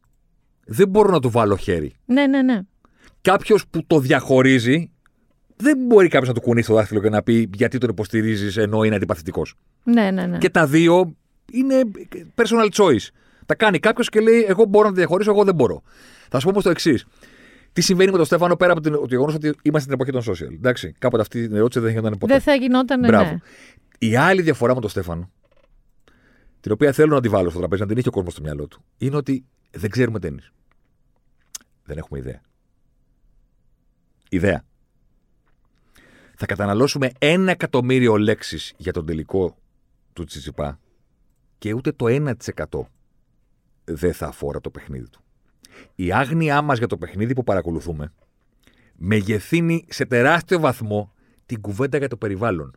δεν 0.66 0.88
μπορώ 0.90 1.10
να 1.10 1.20
του 1.20 1.30
βάλω 1.30 1.56
χέρι. 1.56 1.94
Ναι, 2.06 2.28
ναι, 2.28 2.42
ναι. 2.42 2.60
Κάποιος 3.22 3.68
που 3.68 3.84
το 3.88 4.00
διαχωρίζει, 4.00 4.92
δεν 5.56 5.78
μπορεί 5.78 6.08
κάποιος 6.08 6.28
να 6.28 6.34
του 6.34 6.42
κουνήσει 6.42 6.68
το 6.68 6.74
δάχτυλο 6.74 7.02
και 7.02 7.10
να 7.10 7.24
πει 7.24 7.50
γιατί 7.54 7.78
τον 7.78 7.90
υποστηρίζεις 7.90 8.58
ενώ 8.58 8.84
είναι 8.84 8.96
αντιπαθητικός. 8.96 9.56
Ναι, 9.84 10.12
ναι, 10.12 10.26
ναι. 10.26 10.38
Και 10.38 10.50
τα 10.50 10.66
δύο 10.66 11.16
είναι 11.52 11.82
personal 12.36 12.70
choice. 12.74 13.08
Τα 13.46 13.56
κάνει 13.56 13.80
κάποιος 13.80 14.10
και 14.10 14.20
λέει: 14.20 14.44
Εγώ 14.48 14.66
μπορώ 14.66 14.84
να 14.88 14.94
τα 14.94 14.98
διαχωρίσω, 15.00 15.32
εγώ 15.32 15.44
δεν 15.44 15.56
μπορώ. 15.56 15.82
Θα 16.30 16.38
σου 16.40 16.44
πω 16.46 16.50
όμως 16.52 16.64
το 16.64 16.70
εξής. 16.70 17.06
Τι 17.74 17.82
συμβαίνει 17.82 18.12
με 18.12 18.18
τον 18.18 18.26
Στέφανο 18.26 18.56
πέρα 18.56 18.72
από 18.72 18.82
την- 18.82 18.92
το 18.94 19.06
γεγονός 19.10 19.36
ότι 19.36 19.48
είμαστε 19.62 19.80
στην 19.80 19.94
εποχή 19.94 20.12
των 20.12 20.22
social. 20.34 20.54
Εντάξει, 20.54 20.92
κάποτε 21.00 21.22
αυτή 21.22 21.48
την 21.48 21.56
ερώτηση 21.56 21.80
δεν 21.80 21.90
γινόταν 21.92 22.18
ποτέ. 22.18 22.34
Δεν 22.34 22.42
θα 22.42 22.54
γινόταν, 22.54 23.00
ναι. 23.00 23.08
Μπράβο. 23.08 23.40
Η 23.98 24.16
άλλη 24.16 24.42
διαφορά 24.42 24.74
με 24.76 24.82
τον 24.82 24.90
Στέφανο, 24.90 25.32
την 26.60 26.72
οποία 26.72 26.92
θέλω 26.92 27.16
να 27.16 27.22
τη 27.22 27.30
βάλω 27.30 27.50
στο 27.50 27.60
τραπέζι, 27.60 27.82
να 27.82 27.88
την 27.88 27.98
έχει 27.98 28.08
ο 28.08 28.12
κόσμος 28.12 28.34
στο 28.34 28.42
μυαλό 28.42 28.68
του, 28.68 28.84
είναι 28.98 29.16
ότι 29.16 29.46
δεν 29.72 29.90
ξέρουμε 29.90 30.20
τέννη. 30.20 30.40
Δεν 31.84 31.98
έχουμε 31.98 32.20
ιδέα. 32.20 32.42
Ιδέα. 34.30 34.64
Θα 36.36 36.46
καταναλώσουμε 36.46 37.12
ένα 37.20 37.52
εκατομμύριο 37.52 38.18
λέξεις 38.18 38.74
για 38.78 38.94
τον 38.94 39.06
τελικό 39.06 39.58
του 40.14 40.24
Τσιτσιπά 40.24 40.80
και 41.58 41.74
ούτε 41.74 41.92
το 41.92 42.06
1% 42.08 42.34
δεν 43.84 44.14
θα 44.14 44.28
αφορά 44.28 44.62
το 44.62 44.70
παιχνίδι 44.70 45.10
του. 45.10 45.22
Η 45.96 46.12
άγνοιά 46.12 46.62
μας 46.62 46.78
για 46.78 46.88
το 46.88 46.98
παιχνίδι 46.98 47.34
που 47.34 47.44
παρακολουθούμε 47.44 48.12
μεγεθύνει 48.96 49.86
σε 49.90 50.06
τεράστιο 50.06 50.60
βαθμό 50.60 51.14
την 51.46 51.62
κουβέντα 51.62 51.98
για 51.98 52.08
το 52.08 52.18
περιβάλλον. 52.18 52.76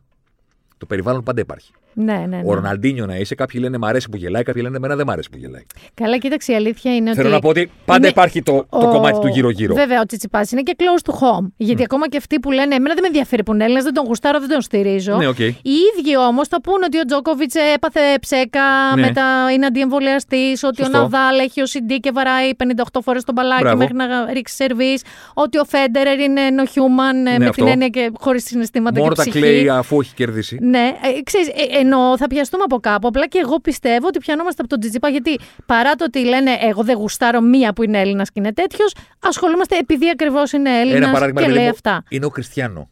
Το 0.77 0.85
περιβάλλον 0.85 1.23
πάντα 1.23 1.41
υπάρχει. 1.41 1.73
Ναι, 1.99 2.13
ναι, 2.13 2.25
ναι. 2.25 2.41
Ο 2.45 2.53
Ροναλντίνιο 2.53 3.05
να 3.05 3.15
είσαι, 3.15 3.35
κάποιοι 3.35 3.59
λένε 3.63 3.77
Μ' 3.77 3.85
αρέσει 3.85 4.09
που 4.09 4.17
γελάει, 4.17 4.43
κάποιοι 4.43 4.61
λένε 4.65 4.77
Εμένα 4.77 4.95
δεν 4.95 5.05
μ' 5.05 5.09
αρέσει 5.09 5.29
που 5.29 5.37
γελάει. 5.37 5.65
Καλά, 5.93 6.17
κοίταξε, 6.17 6.51
η 6.51 6.55
αλήθεια 6.55 6.95
είναι 6.95 7.13
Θέλω 7.13 7.25
ότι. 7.25 7.35
να 7.35 7.41
πω 7.41 7.49
ότι 7.49 7.71
πάντα 7.85 7.97
είναι 7.99 8.07
υπάρχει 8.07 8.41
το, 8.43 8.51
το 8.69 8.77
ο- 8.77 8.87
κομμάτι 8.91 9.19
του 9.19 9.27
γύρω-γύρω. 9.27 9.75
Βέβαια, 9.75 10.01
ο 10.01 10.05
Τσιτσιπάς 10.05 10.51
είναι 10.51 10.61
και 10.61 10.75
close 10.77 11.11
to 11.11 11.13
home. 11.13 11.47
Γιατί 11.57 11.83
ακόμα 11.83 12.07
και 12.09 12.17
αυτοί 12.17 12.39
που 12.39 12.51
λένε 12.51 12.75
Εμένα 12.75 12.93
δεν 12.93 13.01
με 13.01 13.07
ενδιαφέρει 13.07 13.43
που 13.43 13.53
είναι 13.53 13.63
Έλληνας, 13.63 13.83
δεν 13.83 13.93
τον 13.93 14.05
γουστάρω, 14.05 14.39
δεν 14.39 14.49
τον 14.49 14.61
στηρίζω. 14.61 15.15
Ναι, 15.17 15.27
οκ. 15.27 15.39
Οι 15.39 15.53
ίδιοι 15.61 16.17
όμως 16.17 16.47
θα 16.47 16.61
πούνε 16.61 16.85
ότι 16.85 16.99
ο 16.99 17.05
Τζόκοβιτς 17.05 17.55
έπαθε 17.75 17.99
ψέκα, 18.21 18.61
Ναι. 18.95 19.01
μετά 19.01 19.23
είναι 19.53 19.65
αντιεμβολιαστής, 19.65 20.63
ότι 20.63 20.81
Σωστό. 20.83 20.97
ο 20.97 21.01
Ναδάλ 21.01 21.39
έχει 21.39 21.61
OCD 21.61 21.97
και 21.99 22.11
βαράει 22.13 22.49
58 22.57 22.99
φορές 23.03 23.23
το 23.23 23.33
μπαλάκι 23.35 23.61
Μπράβο. 23.61 23.77
μέχρι 23.77 23.95
να 23.95 24.05
ρίξει 24.33 24.55
σερβίς, 24.55 25.01
ότι 25.33 25.57
ο 25.59 25.63
Φέντερερ 25.65 26.19
είναι 26.19 26.41
no 26.57 26.63
human 26.63 27.27
ε, 27.27 27.29
με 27.31 27.37
Ναι, 27.37 27.47
αυτό. 27.47 27.63
την 27.63 27.71
έννοια 27.71 27.87
και 27.87 28.11
χωρίς 28.19 28.43
συναισθήματα 28.45 28.99
Μόνο 28.99 29.09
και 29.11 29.15
τα 29.15 29.21
ψυχή. 29.21 29.39
κλαίει 29.39 29.69
αφού 29.69 29.99
έχει 29.99 30.13
κερδίσει. 30.13 30.57
Ναι, 30.61 30.91
ε, 31.17 31.21
ξέρεις, 31.23 31.47
ε, 31.47 31.77
εννοώ, 31.87 32.17
θα 32.17 32.27
πιαστούμε 32.27 32.63
από 32.63 32.79
κάπου. 32.79 33.07
Απλά 33.07 33.27
και 33.27 33.39
εγώ 33.43 33.59
πιστεύω 33.59 34.07
ότι 34.07 34.19
πιανόμαστε 34.19 34.61
από 34.61 34.69
τον 34.69 34.79
Τσιτσιπά. 34.79 35.09
Γιατί 35.09 35.39
παρά 35.65 35.95
το 35.95 36.03
ότι 36.03 36.25
λένε 36.25 36.51
Εγώ 36.69 36.83
δεν 36.83 36.97
γουστάρω 36.97 37.41
μία 37.41 37.73
που 37.73 37.83
είναι 37.83 37.99
Έλληνας 37.99 38.31
και 38.31 38.39
είναι 38.39 38.53
τέτοιος, 38.53 38.93
ασχολούμαστε 39.19 39.77
επειδή 39.77 40.09
ακριβώς 40.09 40.51
είναι 40.51 40.69
Ένα 40.69 40.79
Έλληνας 40.79 41.11
παράδειγμα 41.11 41.41
και 41.41 41.47
ρε 41.47 41.53
παιδί 41.53 41.59
λέει 41.59 41.63
μου, 41.63 41.73
αυτά. 41.73 42.03
είναι 42.09 42.25
ο 42.25 42.29
Κριστιανό. 42.29 42.89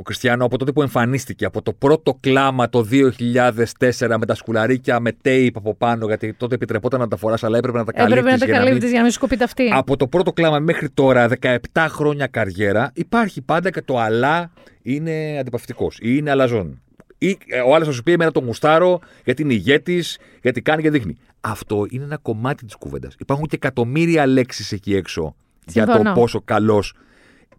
Ο 0.00 0.02
Κριστιανό 0.02 0.44
από 0.44 0.58
τότε 0.58 0.72
που 0.72 0.82
εμφανίστηκε, 0.82 1.44
από 1.44 1.62
το 1.62 1.72
πρώτο 1.72 2.18
κλάμα 2.20 2.68
το 2.68 2.86
2004 2.90 4.16
με 4.18 4.26
τα 4.26 4.34
σκουλαρίκια, 4.34 5.00
με 5.00 5.12
τέιπ 5.12 5.56
από 5.56 5.74
πάνω, 5.74 6.06
γιατί 6.06 6.32
τότε 6.32 6.54
επιτρεπόταν 6.54 7.00
να 7.00 7.08
τα 7.08 7.16
φορά, 7.16 7.36
αλλά 7.42 7.58
έπρεπε 7.58 7.78
να 7.78 7.84
τα 7.84 7.92
καλύπτει. 7.92 8.18
Έπρεπε 8.18 8.36
να 8.36 8.52
τα 8.52 8.58
καλύπτει 8.58 8.86
για 8.86 8.96
να 8.96 9.02
μην 9.02 9.12
σου 9.12 9.18
κοπεί 9.18 9.42
αυτή. 9.42 9.70
Από 9.72 9.96
το 9.96 10.06
πρώτο 10.06 10.32
κλάμα 10.32 10.58
μέχρι 10.58 10.90
τώρα, 10.90 11.28
17 11.40 11.56
χρόνια 11.88 12.26
καριέρα, 12.26 12.90
υπάρχει 12.94 13.40
πάντα 13.40 13.70
και 13.70 13.82
το 13.82 13.98
αλλά 13.98 14.50
είναι 14.82 15.36
αντιπαυτικό 15.40 15.90
ή 15.94 16.14
είναι 16.16 16.30
αλαζόν. 16.30 16.82
Ή 17.18 17.38
ε, 17.46 17.60
ο 17.60 17.74
άλλος 17.74 17.86
θα 17.86 17.92
σου 17.92 18.02
πει: 18.02 18.12
Εμένα 18.12 18.30
το 18.30 18.42
μουστάρω 18.42 19.00
γιατί 19.24 19.42
είναι 19.42 19.52
ηγέτης, 19.52 20.18
γιατί 20.42 20.62
κάνει 20.62 20.82
και 20.82 20.90
δείχνει. 20.90 21.16
Αυτό 21.40 21.86
είναι 21.90 22.04
ένα 22.04 22.16
κομμάτι 22.16 22.64
της 22.64 22.74
κουβέντας. 22.74 23.14
Υπάρχουν 23.18 23.46
και 23.46 23.56
εκατομμύρια 23.56 24.26
λέξεις 24.26 24.72
εκεί 24.72 24.94
έξω 24.94 25.34
για 25.66 25.86
το 25.86 25.92
Συμφωνώ. 25.92 26.14
πόσο 26.14 26.40
καλός 26.40 26.94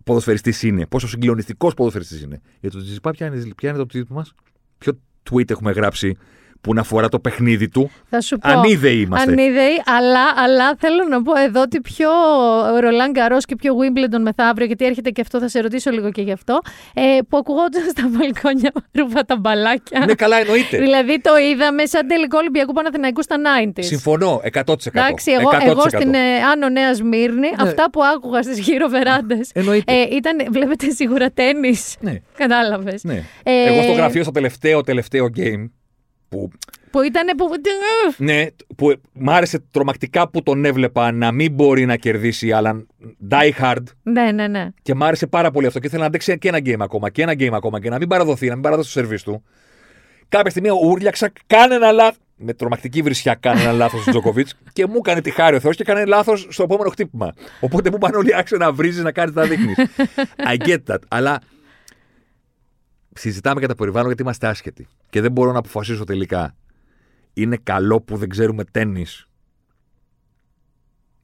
ποδοσφαιριστής 0.04 0.64
είναι, 0.64 0.86
πόσο 0.86 1.08
συγκλονιστικός 1.08 1.74
ποδοσφαιριστής 1.74 2.22
είναι. 2.22 2.42
Για 2.60 2.72
το 2.72 2.82
Τζιζιπά, 2.82 3.12
ποια 3.12 3.28
είναι, 3.28 3.54
ποια 3.56 3.70
είναι 3.70 3.78
το 3.78 3.86
tweet 3.94 4.08
μας, 4.08 4.34
ποιο 4.78 5.00
tweet 5.32 5.50
έχουμε 5.50 5.72
γράψει; 5.72 6.18
Που 6.62 6.74
να 6.74 6.82
αφορά 6.82 7.10
το 7.10 7.20
παιχνίδι 7.20 7.70
του. 7.70 7.92
Θα 8.10 8.22
σου 8.22 8.38
πω. 8.38 8.50
Ανίδεοι 8.50 9.06
είμαστε. 9.06 9.32
Ανίδεοι, 9.32 9.82
αλλά, 9.86 10.26
αλλά 10.36 10.76
θέλω 10.78 11.04
να 11.10 11.22
πω 11.22 11.40
εδώ 11.40 11.62
ότι 11.62 11.82
πιο 11.82 12.10
Ρολάν 12.80 13.14
Καρό 13.14 13.38
και 13.40 13.56
πιο 13.56 13.74
Wimbledon 13.80 14.20
μεθαύριο, 14.22 14.66
γιατί 14.66 14.86
έρχεται 14.86 15.10
και 15.10 15.22
αυτό, 15.22 15.40
θα 15.40 15.48
σε 15.48 15.60
ρωτήσω 15.60 15.92
λίγο 15.92 16.12
και 16.12 16.22
γι' 16.22 16.32
αυτό, 16.32 16.60
ε, 16.94 17.02
που 17.30 17.38
ακουγόταν 17.38 17.82
στα 17.90 18.10
μπαλκόνια 18.10 18.72
ρούβα 18.92 19.26
τα 19.26 19.38
μπαλάκια. 19.38 20.06
ναι, 20.06 20.14
καλά, 20.14 20.38
εννοείται. 20.38 20.78
Δηλαδή 20.78 21.22
το 21.22 21.32
είδαμε 21.52 21.86
σαν 21.86 22.08
τελικό 22.08 22.38
Ολυμπιακού 22.38 22.74
Παναθηναϊκού 22.74 23.22
στα 23.22 23.36
90s. 23.66 23.84
Συμφωνώ, 23.84 24.42
100%. 24.54 24.62
Εντάξει, 24.94 25.32
εγώ, 25.32 25.50
100%. 25.50 25.58
εγώ 25.66 25.82
στην 25.82 26.14
ε, 26.14 26.20
Άνω 26.54 26.70
Νέας 26.70 26.98
Σμύρνη, 26.98 27.50
αυτά 27.60 27.90
που 27.90 28.02
άκουγα 28.16 28.42
στις 28.42 28.60
γύρω 28.60 28.88
βεράντες. 28.88 29.50
Εννοείται. 29.54 29.94
Ε, 29.94 30.16
ήταν, 30.16 30.48
βλέπετε 30.52 30.90
σίγουρα 30.90 31.32
τέννη. 31.32 31.76
Ναι. 32.00 32.16
Κατάλαβες. 32.38 33.04
Ναι. 33.04 33.24
Ε, 33.44 33.66
Εγώ 33.66 33.82
στο 33.82 33.92
γραφείο 33.92 34.24
στο 34.24 34.32
τελευταίο 34.32 34.82
τελευταίο 34.82 35.30
game 35.38 35.70
που, 36.30 36.50
Που 36.92 37.02
ήταν. 37.02 37.38
Που... 37.38 37.46
ναι, 38.18 38.46
που 38.76 38.94
μ' 39.14 39.30
άρεσε 39.30 39.60
τρομακτικά 39.72 40.30
που 40.30 40.44
τον 40.44 40.66
έβλεπα 40.66 41.12
να 41.12 41.32
μην 41.32 41.52
μπορεί 41.52 41.86
να 41.86 41.96
κερδίσει 41.96 42.52
αλλά 42.52 42.86
die 43.30 43.52
hard 43.62 43.84
Ναι, 44.04 44.32
ναι, 44.32 44.48
ναι. 44.48 44.68
και 44.82 44.94
μ' 44.94 45.04
άρεσε 45.04 45.28
πάρα 45.28 45.52
πολύ 45.52 45.66
αυτό 45.66 45.80
και 45.80 45.88
ήθελα 45.88 46.02
να 46.02 46.08
αντέξει 46.08 46.38
και 46.38 46.48
ένα 46.48 46.58
game 46.58 46.80
ακόμα 46.80 47.10
και 47.10 47.22
ένα 47.22 47.34
game 47.34 47.52
ακόμα 47.52 47.82
και 47.82 47.90
να 47.90 47.98
μην 47.98 48.08
παραδοθεί, 48.08 48.48
να 48.48 48.54
μην 48.54 48.64
παραδώσει 48.64 48.94
το 48.94 49.00
σερβίς 49.00 49.24
του. 49.24 49.44
Κάποια 50.30 50.50
στιγμή 50.50 50.70
ούρλιαξα, 50.70 51.32
κάνε 51.48 51.76
ένα 51.76 51.92
λάθος. 51.92 52.18
Με 52.42 52.54
τρομακτική 52.54 53.02
βρισιά 53.02 53.36
κάνει 53.36 53.62
ένα 53.62 53.72
λάθος 53.72 54.08
ο 54.08 54.10
Τζοκοβίτ 54.10 54.48
και 54.74 54.88
μου 54.88 54.96
έκανε 54.98 55.22
τη 55.22 55.32
χάρη 55.32 55.56
ο 55.56 55.60
Θεός 55.60 55.76
και 55.76 55.82
έκανε 55.82 56.06
λάθος 56.06 56.48
στο 56.50 56.64
επόμενο 56.64 56.90
χτύπημα. 56.90 57.34
Οπότε 57.60 57.92
μου 57.92 57.98
πάνε 57.98 58.18
όλοι 58.18 58.36
άξιο 58.36 58.58
να 58.58 58.72
βρίζεις, 58.72 59.04
να 59.04 59.12
κάνεις 59.12 59.34
τα 59.34 59.44
δείχνεις. 59.48 59.76
I 60.54 60.68
get 60.68 60.78
that. 60.88 61.00
Αλλά 61.08 61.42
συζητάμε 63.14 63.60
για 63.60 63.68
τα 63.68 63.76
περιβάλλον 63.76 64.08
γιατί 64.08 64.22
είμαστε 64.22 64.48
άσχετοι. 64.48 64.88
Και 65.10 65.22
δεν 65.22 65.32
μπορώ 65.32 65.52
να 65.52 65.60
αποφασίσω 65.60 66.04
τελικά. 66.04 66.56
Είναι 67.34 67.58
καλό 67.64 68.02
που 68.02 68.18
δεν 68.18 68.30
ξέρουμε 68.30 68.64
τέννη. 68.64 69.06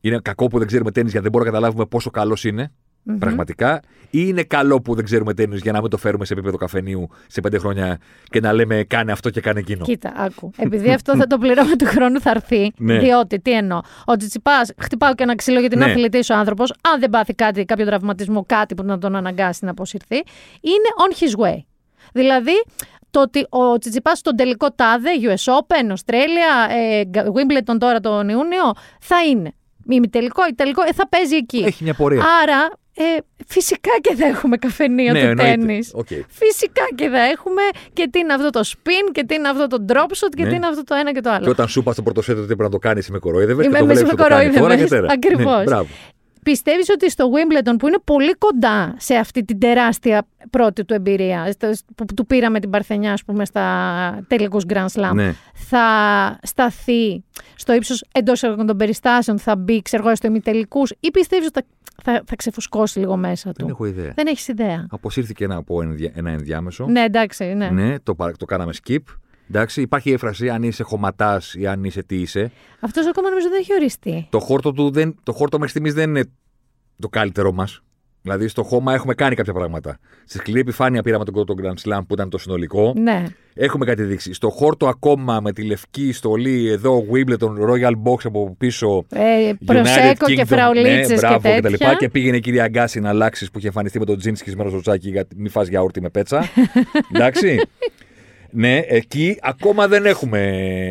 Είναι 0.01 0.19
κακό 0.23 0.47
που 0.47 0.57
δεν 0.57 0.67
ξέρουμε 0.67 0.91
τέννη 0.91 1.09
γιατί 1.09 1.23
δεν 1.23 1.31
μπορούμε 1.31 1.51
να 1.51 1.57
καταλάβουμε 1.57 1.85
πόσο 1.85 2.09
καλός 2.09 2.43
είναι. 2.43 2.71
Πραγματικά. 3.19 3.79
Ή 4.09 4.23
είναι 4.27 4.43
καλό 4.43 4.81
που 4.81 4.95
δεν 4.95 5.03
ξέρουμε 5.03 5.33
τέννη 5.33 5.57
για 5.57 5.71
να 5.71 5.81
μην 5.81 5.89
το 5.89 5.97
φέρουμε 5.97 6.25
σε 6.25 6.33
επίπεδο 6.33 6.57
καφενείου 6.57 7.09
σε 7.27 7.41
πέντε 7.41 7.57
χρόνια 7.57 7.97
και 8.23 8.39
να 8.39 8.53
λέμε 8.53 8.83
κάνε 8.83 9.11
αυτό 9.11 9.29
και 9.29 9.41
κάνε 9.41 9.59
εκείνο. 9.59 9.83
Κοίτα, 9.83 10.13
άκου. 10.15 10.51
Επειδή 10.57 10.91
αυτό 10.93 11.15
θα 11.15 11.27
το 11.27 11.37
πληρώνω 11.37 11.75
του 11.75 11.85
χρόνου 11.85 12.21
θα 12.21 12.29
έρθει. 12.29 12.71
Ναι. 12.77 12.99
Διότι, 12.99 13.39
τι 13.39 13.51
εννοώ. 13.51 13.79
Ο 14.05 14.15
Τσιτσιπά, 14.15 14.51
χτυπάω 14.77 15.15
και 15.15 15.23
ένα 15.23 15.35
ξύλο 15.35 15.59
γιατί 15.59 15.75
είναι 15.75 15.85
Ναι. 15.85 15.91
αθλητή 15.91 16.33
ο 16.33 16.35
άνθρωπος. 16.35 16.71
Αν 16.93 16.99
δεν 16.99 17.09
πάθει 17.09 17.33
κάτι, 17.33 17.65
κάποιο 17.65 17.85
τραυματισμό, 17.85 18.45
κάτι 18.45 18.75
που 18.75 18.83
να 18.83 18.97
τον 18.97 19.15
αναγκάσει 19.15 19.65
να 19.65 19.71
αποσυρθεί, 19.71 20.15
είναι 20.61 20.89
on 21.07 21.23
his 21.23 21.45
way. 21.45 21.59
Δηλαδή, 22.13 22.63
το 23.15 23.21
ότι 23.21 23.45
ο 23.49 23.77
Τσιτσιπάς 23.77 24.17
στον 24.17 24.35
τελικό 24.35 24.67
τάδε, 24.71 25.09
US 25.21 25.53
Open, 25.59 25.91
Australia, 25.95 26.53
ε, 26.77 27.01
Wimbledon 27.35 27.75
τώρα 27.79 27.99
τον 27.99 28.29
Ιούνιο, 28.29 28.73
θα 28.99 29.15
είναι. 29.29 29.51
Ημιτελικό 29.89 30.41
ή 30.49 30.53
τελικό, 30.53 30.81
ε, 30.87 30.93
θα 30.93 31.07
παίζει 31.07 31.35
εκεί. 31.35 31.63
Έχει 31.65 31.83
μια 31.83 31.93
πορεία. 31.93 32.23
Άρα, 32.43 32.69
ε, 32.97 33.03
φυσικά 33.47 33.89
και 34.01 34.15
θα 34.15 34.25
έχουμε 34.27 34.57
καφενείο 34.57 35.11
Ναι, 35.13 35.19
του 35.19 35.25
εννοείται. 35.25 35.51
τέννις. 35.55 35.91
Οκ. 35.95 36.07
Φυσικά 36.27 36.81
και 36.95 37.07
θα 37.09 37.19
έχουμε 37.21 37.61
και 37.93 38.07
τι 38.11 38.19
είναι 38.19 38.33
αυτό 38.33 38.49
το 38.49 38.59
spin 38.63 39.11
και 39.11 39.23
τι 39.25 39.35
είναι 39.35 39.47
αυτό 39.47 39.67
το 39.67 39.85
drop 39.89 39.95
shot 39.95 40.29
και 40.35 40.43
Ναι. 40.43 40.49
τι 40.49 40.55
είναι 40.55 40.67
αυτό 40.67 40.83
το 40.83 40.95
ένα 40.95 41.11
και 41.11 41.21
το 41.21 41.29
άλλο. 41.29 41.43
Και 41.43 41.49
όταν 41.49 41.67
σου 41.67 41.79
είπα 41.79 41.93
στο 41.93 42.01
πρώτο 42.03 42.21
σετ 42.21 42.37
ότι 42.37 42.45
πρέπει 42.45 42.61
να 42.63 42.69
το 42.69 42.77
κάνεις, 42.77 43.09
με 43.09 43.19
κοροϊδεύε 43.19 43.61
και 43.61 43.67
Είμαι- 43.67 43.79
το 43.79 43.85
με 43.85 43.93
βλέπεις 43.93 44.11
με 44.11 44.17
το 44.17 44.23
κάνει 44.23 44.33
τώρα 44.43 44.53
και 44.53 44.59
κοροϊδεύες. 44.59 44.89
τέρα. 44.89 45.07
Ακριβώς. 45.11 45.57
Ναι, 45.57 45.63
μπράβο. 45.63 45.87
Πιστεύεις 46.51 46.89
ότι 46.89 47.09
στο 47.09 47.29
Wimbledon 47.31 47.75
που 47.79 47.87
είναι 47.87 47.97
πολύ 48.03 48.33
κοντά 48.37 48.95
σε 48.97 49.15
αυτή 49.15 49.43
την 49.45 49.59
τεράστια 49.59 50.27
πρώτη 50.49 50.85
του 50.85 50.93
εμπειρία 50.93 51.51
στο- 51.51 51.71
που 51.95 52.05
του 52.15 52.25
πήραμε 52.25 52.59
την 52.59 52.69
παρθενιά 52.69 53.13
ας 53.13 53.23
πούμε 53.23 53.45
στα 53.45 54.25
τελικούς 54.27 54.63
Grand 54.67 54.85
Slam 54.93 55.11
Ναι. 55.13 55.33
θα 55.53 55.85
σταθεί 56.41 57.23
στο 57.55 57.73
ύψος 57.73 58.03
εντός 58.13 58.39
των 58.39 58.77
περιστάσεων 58.77 59.39
θα 59.39 59.55
μπει 59.55 59.81
ξέρω 59.81 60.05
εγώ 60.07 60.15
στο 60.15 60.27
ημιτελικούς 60.27 60.91
ή 60.99 61.11
πιστεύεις 61.11 61.47
ότι 61.47 61.61
θα, 62.03 62.11
θα, 62.13 62.23
θα 62.25 62.35
ξεφουσκώσει 62.35 62.99
λίγο 62.99 63.15
μέσα 63.17 63.49
του; 63.49 63.55
Δεν 63.59 63.67
έχω 63.69 63.85
ιδέα. 63.85 64.11
Δεν 64.15 64.27
έχεις 64.27 64.47
ιδέα. 64.47 64.87
Αποσύρθηκε 64.89 65.43
ένα, 65.43 65.55
από 65.55 65.81
ενδια- 65.81 66.11
ένα 66.15 66.29
ενδιάμεσο. 66.31 66.85
Ναι 66.85 67.01
εντάξει 67.03 67.43
ναι. 67.45 67.69
Ναι, 67.69 67.99
το, 67.99 68.15
παρα- 68.15 68.31
το 68.37 68.45
κάναμε 68.45 68.71
skip. 68.83 68.97
Εντάξει, 69.49 69.81
υπάρχει 69.81 70.09
η 70.09 70.13
έφραση 70.13 70.49
αν 70.49 70.63
είσαι 70.63 70.83
χωματάς 70.83 71.53
ή 71.53 71.67
αν 71.67 71.83
είσαι 71.83 72.03
τι 72.03 72.15
είσαι. 72.15 72.51
Αυτός 72.79 73.07
ακόμα 73.07 73.29
νομίζω 73.29 73.49
δεν 73.49 73.59
έχει 73.59 73.73
οριστεί. 73.73 74.27
Το 74.29 74.39
χόρτο 74.39 74.71
του 74.71 74.91
δεν, 74.91 75.15
το 75.23 75.31
χόρτο 75.31 75.57
μέχρι 75.57 75.71
στιγμής 75.71 75.93
δεν 75.93 76.09
είναι 76.09 76.31
το 76.99 77.09
καλύτερό 77.09 77.51
μας. 77.51 77.81
Δηλαδή 78.25 78.47
στο 78.47 78.63
χώμα 78.63 78.93
έχουμε 78.93 79.13
κάνει 79.13 79.35
κάποια 79.35 79.53
πράγματα. 79.53 79.97
Στη 80.25 80.37
σκληρή 80.37 80.59
επιφάνεια 80.59 81.01
πήραμε 81.01 81.25
τον 81.25 81.33
πρώτο 81.33 81.53
Grand 81.61 81.89
Slam 81.89 81.99
που 82.07 82.13
ήταν 82.13 82.29
το 82.29 82.37
συνολικό. 82.37 82.93
Ναι. 82.97 83.23
Έχουμε 83.53 83.85
κάτι 83.85 84.03
δείξει. 84.03 84.33
Στο 84.33 84.49
χόρτο 84.49 84.87
ακόμα 84.87 85.39
με 85.39 85.51
τη 85.51 85.63
λευκή 85.63 86.11
στολή 86.11 86.67
εδώ 86.67 87.05
Wimbledon 87.11 87.69
Royal 87.69 87.91
Box 87.91 88.17
από 88.23 88.55
πίσω. 88.57 89.05
Ε, 89.09 89.19
United 89.19 89.55
προσέκο 89.65 90.25
και 90.25 90.41
Kingdom, 90.41 90.45
φραουλίτσες 90.45 91.09
ναι, 91.09 91.15
μπράβο, 91.15 91.37
και 91.37 91.41
τέτοια. 91.41 91.61
τα 91.61 91.69
λοιπά. 91.69 91.95
Και 91.95 92.09
πήγαινε 92.09 92.37
η 92.37 92.39
κυρία 92.39 92.63
Αγκάση 92.63 92.99
να 92.99 93.09
αλλάξεις 93.09 93.51
που 93.51 93.57
είχε 93.57 93.67
εμφανιστεί 93.67 93.99
με 93.99 94.05
τον 94.05 94.17
τζιν 94.17 94.35
σχισμένο 94.35 94.69
στο 94.69 94.79
τσάκι 94.79 95.09
για 95.09 95.27
μη 95.35 95.49
φας 95.49 95.67
γιαούρτι 95.67 96.01
με 96.01 96.09
πέτσα. 96.09 96.43
Εντάξει. 97.13 97.59
Ναι, 98.55 98.77
εκεί 98.77 99.37
ακόμα 99.41 99.87
δεν 99.87 100.05
έχουμε 100.05 100.39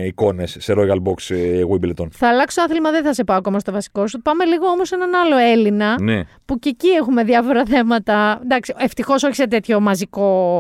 εικόνες 0.07 0.57
σε 0.61 0.75
Royal 0.77 1.03
Box 1.03 1.35
ε, 1.35 1.63
Wimbledon. 1.71 2.07
Θα 2.11 2.29
αλλάξω 2.29 2.63
άθλημα, 2.63 2.91
δεν 2.91 3.05
θα 3.05 3.13
σε 3.15 3.25
πάω 3.25 3.37
ακόμα 3.37 3.59
στο 3.59 3.73
βασικό 3.73 4.07
σου. 4.07 4.23
Πάμε 4.23 4.45
λίγο 4.45 4.67
όμως 4.67 4.89
σε 4.89 4.95
έναν 4.95 5.15
άλλο 5.15 5.37
Έλληνα, 5.37 6.03
Ναι. 6.03 6.23
που 6.45 6.59
και 6.59 6.69
εκεί 6.69 6.89
έχουμε 6.89 7.25
διάφορα 7.25 7.65
θέματα. 7.65 8.41
Εντάξει, 8.43 8.75
ευτυχώς 8.79 9.23
όχι 9.23 9.35
σε 9.35 9.47
τέτοιο 9.49 9.81
μαζικό 9.81 10.59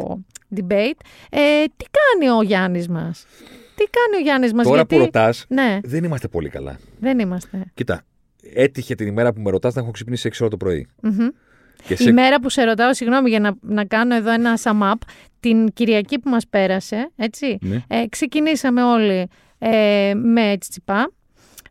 debate. 0.57 0.99
Ε, 1.31 1.65
τι 1.77 1.85
κάνει 1.91 2.31
ο 2.39 2.43
Γιάννης 2.43 2.89
μας, 2.89 3.27
Τι 3.75 3.85
κάνει 3.85 4.17
ο 4.17 4.21
Γιάννης 4.23 4.53
μας, 4.53 4.65
Τώρα 4.65 4.77
γιατί. 4.77 4.95
που 4.97 5.01
ρωτάς, 5.01 5.45
Ναι, 5.49 5.79
δεν 5.83 6.05
είμαστε 6.05 6.29
πολύ 6.29 6.49
καλά. 6.49 6.79
δεν 7.01 7.19
είμαστε. 7.19 7.65
Κοίτα, 7.75 8.03
έτυχε 8.55 8.95
την 8.95 9.07
ημέρα 9.07 9.33
που 9.33 9.41
με 9.41 9.51
ρωτάς 9.51 9.75
να 9.75 9.83
έχω 9.83 9.91
ξυπνήσει 9.91 10.29
6 10.33 10.41
ώρα 10.41 10.51
το 10.51 10.57
πρωί. 10.57 10.87
Μμμ. 11.01 11.29
Και 11.87 11.93
Η 11.93 11.97
σε... 11.97 12.13
μέρα 12.13 12.41
που 12.41 12.49
σε 12.49 12.63
ρωτάω, 12.65 12.95
συγγνώμη 12.95 13.29
για 13.31 13.41
να, 13.41 13.53
να 13.61 13.85
κάνω 13.85 14.15
εδώ 14.15 14.31
ένα 14.31 14.59
sum 14.63 14.81
up, 14.91 14.95
την 15.41 15.73
Κυριακή 15.73 16.19
που 16.19 16.31
μας 16.31 16.47
πέρασε, 16.49 17.11
έτσι, 17.17 17.59
Ναι. 17.61 17.83
ε, 17.89 18.07
ξεκινήσαμε 18.09 18.83
όλοι 18.83 19.29
ε, 19.59 20.13
με 20.15 20.57
τσιπά. 20.61 21.11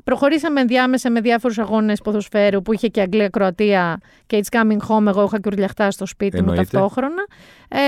Προχωρήσαμε 0.04 0.62
ενδιάμεσα 0.62 1.10
με 1.12 1.22
διάφορους 1.22 1.58
αγώνες 1.60 2.02
ποδοσφαίρου 2.02 2.62
που 2.62 2.74
είχε 2.74 2.88
και 2.88 3.02
Αγγλία-Κροατία 3.02 3.98
και 4.26 4.44
It's 4.44 4.58
Coming 4.58 4.78
Home, 4.88 5.08
εγώ 5.08 5.24
είχα 5.24 5.40
και 5.40 5.50
ουρλιαχτά 5.52 5.92
στο 5.92 6.06
σπίτι 6.06 6.36
μου 6.42 6.50
Εννοείται. 6.50 6.62
ταυτόχρονα. 6.72 7.26
Ε, 7.68 7.80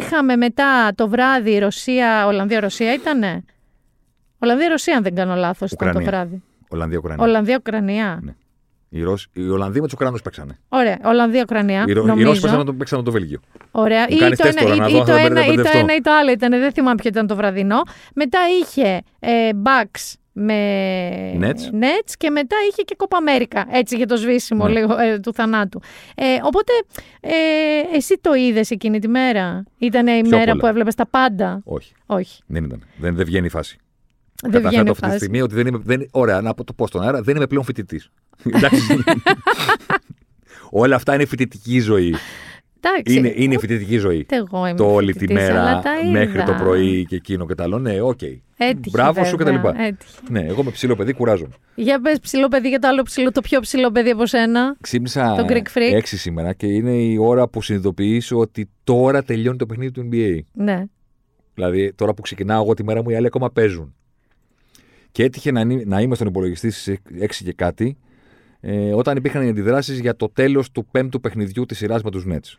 είχαμε 0.00 0.36
μετά 0.36 0.90
το 0.94 1.08
βράδυ 1.08 1.58
Ρωσία, 1.58 2.26
Ολλανδία-Ρωσία 2.26 2.92
ήτανε; 2.94 3.44
Ολλανδία-Ρωσία 4.38 4.96
αν 4.96 5.02
δεν 5.02 5.14
κάνω 5.14 5.34
λάθος 5.34 5.70
ήταν 5.72 5.92
το 5.92 5.98
Ουκρανία. 5.98 6.10
βράδυ. 6.20 6.42
Ολλανδία-Ουκρανία. 6.68 7.24
Ολλανδία-Ουκρανία. 7.24 8.20
Ναι. 8.22 8.34
Οι, 8.96 9.02
Ρώσοι, 9.02 9.26
οι 9.32 9.48
Ολλανδοί 9.48 9.78
με 9.80 9.84
τους 9.84 9.92
Ουκρανούς 9.94 10.22
παίξανε. 10.22 10.58
Ωραία, 10.68 10.98
Ολλανδία-Ουκρανία. 11.04 11.84
Οι, 11.86 11.92
Ρο- 11.92 12.04
οι 12.04 12.06
νομίζω. 12.06 12.26
Ρώσοι 12.28 12.40
παίξανε, 12.40 12.58
με 12.62 12.64
τον- 12.68 12.76
παίξανε 12.76 13.02
με 13.02 13.06
το 13.10 13.12
Βέλγιο. 13.18 13.40
Ωραία. 13.70 14.00
Μου 14.00 14.16
Ή 14.16 14.18
κάνεις 14.18 14.38
το, 14.38 14.44
τεστ 14.44 14.58
ένα, 14.60 14.66
τώρα, 14.70 14.76
ή, 14.76 14.78
να 14.80 14.88
ή 14.88 14.92
δω, 14.92 14.98
το 14.98 15.04
θα 15.04 15.18
ένα, 15.18 15.40
ή 15.40 15.46
το 15.46 15.52
μπερδευτώ. 15.54 15.78
ένα 15.78 15.94
ή 15.94 16.00
το 16.00 16.10
άλλο 16.12 16.30
ήταν. 16.30 16.50
Δεν 16.50 16.72
θυμάμαι 16.72 16.94
ποιο 16.94 17.08
ήταν 17.08 17.26
το 17.26 17.36
βραδινό. 17.36 17.82
Μετά 18.14 18.38
είχε 18.60 19.00
ε, 19.20 19.48
Bucks 19.64 20.12
με 20.32 20.56
Nets. 21.40 21.74
Nets 21.82 22.12
και 22.18 22.30
μετά 22.30 22.56
είχε 22.70 22.82
και 22.82 22.96
Copa 22.98 23.16
America. 23.16 23.62
Έτσι 23.72 23.96
για 23.96 24.06
το 24.06 24.16
σβήσιμο 24.16 24.66
Ναι. 24.68 24.72
λίγο 24.80 24.98
ε, 24.98 25.18
του 25.18 25.32
θανάτου. 25.34 25.80
Ε, 26.14 26.24
οπότε 26.42 26.72
ε, 27.20 27.30
εσύ 27.96 28.18
το 28.20 28.34
είδες 28.34 28.70
εκείνη 28.70 28.98
τη 28.98 29.08
μέρα; 29.08 29.64
Ήταν 29.78 30.06
η 30.06 30.20
Πιο 30.20 30.30
μέρα 30.30 30.44
πολλά. 30.44 30.56
που 30.60 30.66
έβλεπες 30.66 30.94
τα 30.94 31.06
πάντα; 31.06 31.60
Όχι, 31.64 31.92
Όχι. 32.06 32.42
δεν 32.46 32.64
ήταν. 32.64 32.82
Δεν, 32.96 33.14
δεν 33.14 33.24
βγαίνει 33.26 33.46
η 33.46 33.50
φάση. 33.50 33.78
Δεν 34.42 34.50
βγαίνει 34.50 34.64
Καταθέτω 34.64 34.86
η 34.86 34.90
αυτή 34.90 35.00
τη 35.02 35.06
φάση. 35.06 35.18
στιγμή 35.18 35.40
ότι 35.42 35.54
δεν 35.54 35.66
είμαι. 35.66 35.78
Δεν, 35.82 36.08
ωραία, 36.10 36.40
να 36.40 36.54
το 36.54 36.72
πω 36.72 36.86
στον 36.86 37.02
αέρα, 37.02 37.22
δεν 37.22 37.36
είμαι 37.36 37.46
πλέον 37.46 37.64
φοιτητής. 37.64 38.10
Εντάξει. 38.54 38.80
Όλα 40.70 40.96
αυτά 40.96 41.14
είναι 41.14 41.24
φοιτητική 41.24 41.80
ζωή. 41.80 42.14
Εντάξει. 42.80 43.16
Είναι, 43.16 43.32
είναι 43.36 43.54
η 43.54 43.58
φοιτητική 43.58 43.96
ζωή. 43.98 44.18
Ούτε 44.18 44.36
εγώ 44.36 44.66
είμαι 44.66 44.76
Το 44.76 44.92
όλη 44.92 45.12
τη 45.12 45.18
φοιτητής, 45.18 45.48
αλλά 45.48 45.62
μέρα 45.64 45.80
τα 45.80 45.90
μέχρι 46.10 46.38
είδα. 46.38 46.44
το 46.44 46.52
πρωί 46.64 47.04
και 47.04 47.16
εκείνο 47.16 47.46
και 47.46 47.54
το 47.54 47.62
άλλο. 47.62 47.78
Ναι, 47.78 48.00
οκ. 48.00 48.22
Έτυχε, 48.56 48.90
Μπράβο 48.90 49.24
σου 49.24 49.36
βέβαια, 49.36 49.58
κτλ. 49.58 49.68
έτυχε. 49.82 50.18
Ναι, 50.30 50.40
εγώ 50.40 50.62
με 50.62 50.70
ψηλό 50.70 50.96
παιδί 50.96 51.12
κουράζομαι. 51.12 51.54
Για 51.74 52.00
πες 52.00 52.18
ψηλό 52.20 52.48
παιδί 52.48 52.68
για 52.68 52.78
το 52.78 52.88
άλλο 52.88 53.02
ψηλό, 53.02 53.30
το 53.32 53.40
πιο 53.40 53.60
ψηλό 53.60 53.90
παιδί 53.90 54.10
από 54.10 54.26
σένα. 54.26 54.76
Ξύπνησα 54.80 55.34
Το 55.36 55.44
Greek 55.48 55.78
Freak. 55.78 55.98
6 55.98 56.00
σήμερα 56.04 56.52
και 56.52 56.66
είναι 56.66 56.90
η 56.92 57.16
ώρα 57.20 57.48
που 57.48 57.62
συνειδητοποίησα 57.62 58.38
ότι 58.38 58.68
τώρα 58.84 59.22
τελειώνει 59.22 59.56
το 59.56 59.66
παιχνίδι 59.66 59.90
του 59.90 60.08
NBA. 60.12 60.38
Ναι. 60.52 60.84
Δηλαδή, 61.54 61.92
τώρα 61.94 62.14
που 62.14 62.22
ξεκινάω 62.22 62.62
εγώ 62.62 62.74
τη 62.74 62.84
μέρα 62.84 63.02
μου, 63.02 63.10
οι 63.10 63.14
άλλοι 63.16 63.26
ακόμα 63.26 63.50
παίζουν. 63.50 63.94
Και 65.14 65.22
έτυχε 65.22 65.50
να, 65.52 65.64
νι- 65.64 65.86
να 65.86 66.00
είμαι 66.00 66.14
στον 66.14 66.26
υπολογιστή 66.26 66.70
στις 66.70 66.98
6 67.20 67.44
και 67.44 67.52
κάτι, 67.52 67.96
ε, 68.60 68.92
όταν 68.92 69.16
υπήρχαν 69.16 69.42
οι 69.46 69.48
αντιδράσεις 69.48 69.98
για 70.00 70.16
το 70.16 70.28
τέλος 70.28 70.70
του 70.70 70.86
πέμπτου 70.90 71.20
παιχνιδιού 71.20 71.64
της 71.66 71.76
σειράς 71.78 72.02
με 72.02 72.10
τους 72.10 72.24
Nets. 72.28 72.58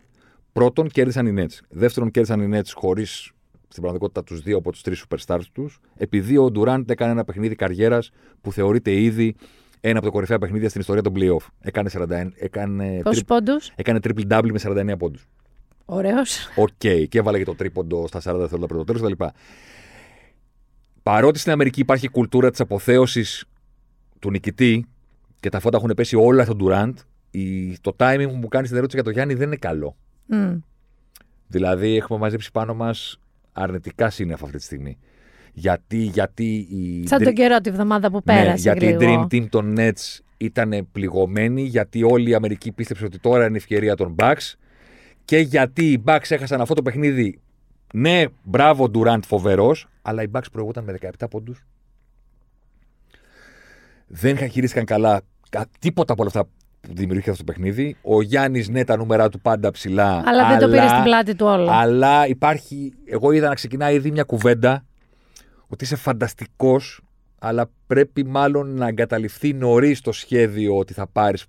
Πρώτον, 0.54 0.88
κέρδισαν 0.90 1.26
οι 1.28 1.34
Nets. 1.44 1.58
Δεύτερον, 1.70 2.12
κέρδισαν 2.12 2.42
οι 2.42 2.58
Nets 2.60 2.70
χωρίς 2.74 3.32
στην 3.68 3.82
πραγματικότητα 3.82 4.24
τους 4.24 4.42
δύο 4.42 4.58
από 4.58 4.72
τους 4.72 4.82
τρεις 4.82 5.06
superstars 5.10 5.42
τους, 5.54 5.80
επειδή 5.98 6.38
ο 6.38 6.52
Durant 6.56 6.90
έκανε 6.90 7.12
ένα 7.12 7.24
παιχνίδι 7.24 7.56
καριέρας 7.56 8.12
που 8.42 8.52
θεωρείται 8.52 8.92
ήδη 8.92 9.36
ένα 9.82 9.98
από 9.98 10.06
τα 10.08 10.12
κορυφαία 10.14 10.40
παιχνίδια 10.40 10.70
στην 10.70 10.82
ιστορία 10.82 11.02
των 11.02 11.14
playoff. 11.16 11.48
Έκανε, 11.62 11.90
41, 11.90 12.32
έκανε, 12.36 13.00
Πόσους 13.04 13.24
τρι- 13.24 13.26
πόντους; 13.46 13.72
έκανε 13.76 14.00
triple 14.04 14.32
double 14.32 14.50
με 14.52 14.60
49 14.60 14.98
πόντους. 14.98 15.28
Ωραίος. 15.86 16.48
Οκ, 16.56 16.72
και 16.78 17.18
έβαλε 17.18 17.38
και 17.38 17.44
το 17.46 17.56
τρίποντο 17.56 18.08
στα 18.08 18.20
40 18.20 18.38
δευτερόλεπτα 18.40 18.66
πριν 18.76 18.86
το 18.86 18.94
τέλο 18.94 19.10
κτλ. 19.16 19.24
Παρότι 21.06 21.40
στην 21.40 21.52
Αμερική 21.52 21.80
υπάρχει 21.80 22.06
η 22.06 22.10
κουλτούρα 22.10 22.50
της 22.50 22.60
αποθέωσης 22.60 23.46
του 24.20 24.32
νικητή 24.32 24.86
και 25.40 25.50
τα 25.50 25.60
φώτα 25.60 25.78
έχουν 25.78 25.92
πέσει 25.96 26.16
όλα 26.16 26.44
στον 26.44 26.58
Durant, 26.62 26.94
η, 27.32 27.78
το 27.80 27.96
timing 27.98 28.26
που 28.30 28.36
μου 28.36 28.48
κάνει 28.48 28.68
την 28.68 28.76
ερώτηση 28.76 28.96
για 28.96 29.04
τον 29.04 29.14
Γιάννη 29.14 29.34
δεν 29.34 29.48
είναι 29.48 29.56
καλό. 29.56 29.96
Μμ. 30.26 30.56
Δηλαδή, 31.48 31.96
έχουμε 31.96 32.20
μαζέψει 32.20 32.52
πάνω 32.52 32.74
μας 32.74 33.20
αρνητικά 33.52 34.10
σύννεφα 34.10 34.46
αυτή 34.46 34.58
τη 34.58 34.64
στιγμή. 34.64 34.98
Γιατί, 35.54 35.98
γιατί 35.98 36.56
η. 36.56 37.08
Σαν 37.08 37.24
τον 37.24 37.34
καιρό 37.34 37.62
τη 37.62 37.72
βδομάδα 37.72 38.12
που 38.12 38.24
πέρασε. 38.24 38.50
Ναι, 38.50 38.56
γιατί 38.56 38.86
γρήγορα. 38.86 39.12
η 39.12 39.28
Dream 39.32 39.34
Team 39.34 39.50
των 39.50 39.76
Nets 39.78 40.20
ήταν 40.38 40.88
πληγωμένη, 40.92 41.62
γιατί 41.62 42.04
όλη 42.04 42.30
η 42.30 42.34
Αμερική 42.34 42.72
πίστεψε 42.72 43.06
ότι 43.06 43.20
τώρα 43.20 43.44
είναι 43.44 43.54
η 43.54 43.58
ευκαιρία 43.58 43.96
των 43.96 44.16
Bucks 44.20 44.54
και 45.26 45.38
γιατί 45.38 45.92
οι 45.92 46.04
Bucks 46.06 46.30
έχασαν 46.30 46.62
αυτό 46.62 46.74
το 46.74 46.82
παιχνίδι. 46.82 47.40
Ναι, 47.98 48.24
μπράβο 48.44 48.92
Durant 48.94 49.20
φοβερός, 49.26 49.88
αλλά 50.02 50.24
οι 50.24 50.28
Bucks 50.34 50.52
προηγούνταν 50.52 50.84
με 50.84 50.98
17 51.20 51.28
πόντους. 51.30 51.64
Δεν 54.08 54.38
χειρίστηκαν 54.38 54.86
καλά 54.86 55.22
κα- 55.50 55.66
τίποτα 55.80 56.14
από 56.14 56.22
όλα 56.22 56.32
αυτά 56.36 56.50
που 56.82 56.94
δημιουργήθηκε 56.94 57.30
αυτό 57.30 57.44
το 57.44 57.52
παιχνίδι. 57.52 57.98
Ο 58.02 58.22
Γιάννης, 58.22 58.70
ναι, 58.70 58.84
τα 58.84 58.98
νούμερα 58.98 59.30
του 59.30 59.40
πάντα 59.40 59.72
ψηλά. 59.72 60.24
Αλλά 60.26 60.48
δεν 60.50 60.60
το 60.60 60.68
πήρε 60.68 60.88
στην 60.88 61.04
πλάτη 61.04 61.36
του 61.36 61.46
όλο. 61.46 61.70
Αλλά 61.72 62.28
υπάρχει. 62.28 62.94
Εγώ 63.06 63.32
είδα 63.32 63.48
να 63.48 63.56
ξεκινάει 63.56 63.96
ήδη 63.96 64.12
μια 64.12 64.24
κουβέντα 64.24 64.86
ότι 65.68 65.84
είσαι 65.84 65.96
φανταστικός, 65.96 67.02
αλλά 67.40 67.70
πρέπει 67.88 68.26
μάλλον 68.26 68.74
να 68.76 68.88
εγκαταλειφθεί 68.88 69.54
νωρίς 69.54 70.02
το 70.02 70.12
σχέδιο 70.12 70.78
ότι 70.78 70.94
θα 70.94 71.08
πάρεις 71.08 71.46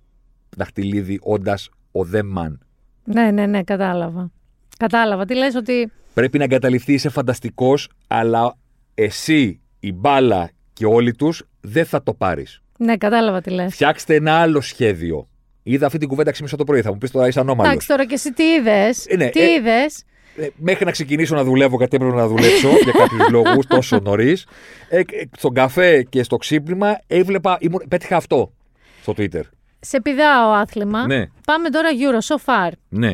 δαχτυλίδι 0.57 1.19
όντας 1.21 1.69
ο 1.91 1.99
The 2.13 2.19
Man. 2.37 2.57
Ναι, 3.03 3.31
ναι, 3.31 3.45
ναι, 3.45 3.63
κατάλαβα. 3.63 4.31
Κατάλαβα. 4.77 5.25
Τι 5.25 5.35
λες 5.35 5.55
ότι. 5.55 5.91
Πρέπει 6.13 6.37
να 6.37 6.43
εγκαταλειφθεί, 6.43 6.93
είσαι 6.93 7.09
φανταστικός, 7.09 7.89
αλλά 8.07 8.55
εσύ, 8.95 9.61
η 9.79 9.93
μπάλα 9.93 10.49
και 10.73 10.85
όλοι 10.85 11.13
τους 11.13 11.43
δεν 11.61 11.85
θα 11.85 12.03
το 12.03 12.13
πάρεις. 12.13 12.61
Ναι, 12.77 12.97
κατάλαβα 12.97 13.41
τι 13.41 13.49
λες. 13.49 13.73
Φτιάξτε 13.73 14.15
ένα 14.15 14.33
άλλο 14.33 14.61
σχέδιο. 14.61 15.27
Είδα 15.63 15.85
αυτή 15.85 15.97
την 15.97 16.07
κουβέντα 16.07 16.31
ξύπνησα 16.31 16.57
το 16.57 16.63
πρωί. 16.63 16.81
Θα 16.81 16.91
μου 16.91 16.97
πεις 16.97 17.11
τώρα 17.11 17.27
είσαι 17.27 17.39
ανώμαλος. 17.39 17.71
Εντάξει, 17.71 17.87
τώρα 17.87 18.05
και 18.05 18.13
εσύ 18.13 18.33
τι 18.33 18.43
είδες; 18.43 19.05
Ε, 19.05 19.15
ναι, 19.15 19.29
τι 19.29 19.41
ε, 19.41 19.53
είδες; 19.53 20.03
Ε, 20.35 20.47
μέχρι 20.55 20.85
να 20.85 20.91
ξεκινήσω 20.91 21.35
να 21.35 21.43
δουλεύω, 21.43 21.77
γιατί 21.77 21.95
έπρεπε 21.95 22.15
να 22.15 22.27
δουλέψω 22.27 22.69
για 22.69 22.91
κάποιους 22.91 23.29
λόγους 23.35 23.67
τόσο 23.67 23.99
νωρίς. 23.99 24.45
Ε, 24.89 24.99
ε, 24.99 25.03
στον 25.37 25.53
καφέ 25.53 26.03
και 26.03 26.23
στο 26.23 26.37
ξύπνημα 26.37 26.97
έβλεπα. 27.07 27.57
Ήμουν, 27.59 27.83
πέτυχα 27.87 28.15
αυτό 28.15 28.53
στο 29.01 29.13
Twitter. 29.17 29.41
Σε 29.79 30.01
πηδάω 30.01 30.51
άθλημα. 30.51 31.05
Ναι. 31.07 31.25
Πάμε 31.45 31.69
τώρα 31.69 31.89
Euro, 31.89 32.35
so 32.35 32.35
far. 32.45 32.71
Ναι. 32.89 33.13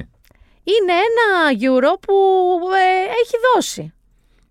Είναι 0.64 0.92
ένα 0.94 1.60
Euro 1.62 2.00
που 2.00 2.14
ε, 2.74 3.04
έχει 3.24 3.36
δώσει. 3.56 3.94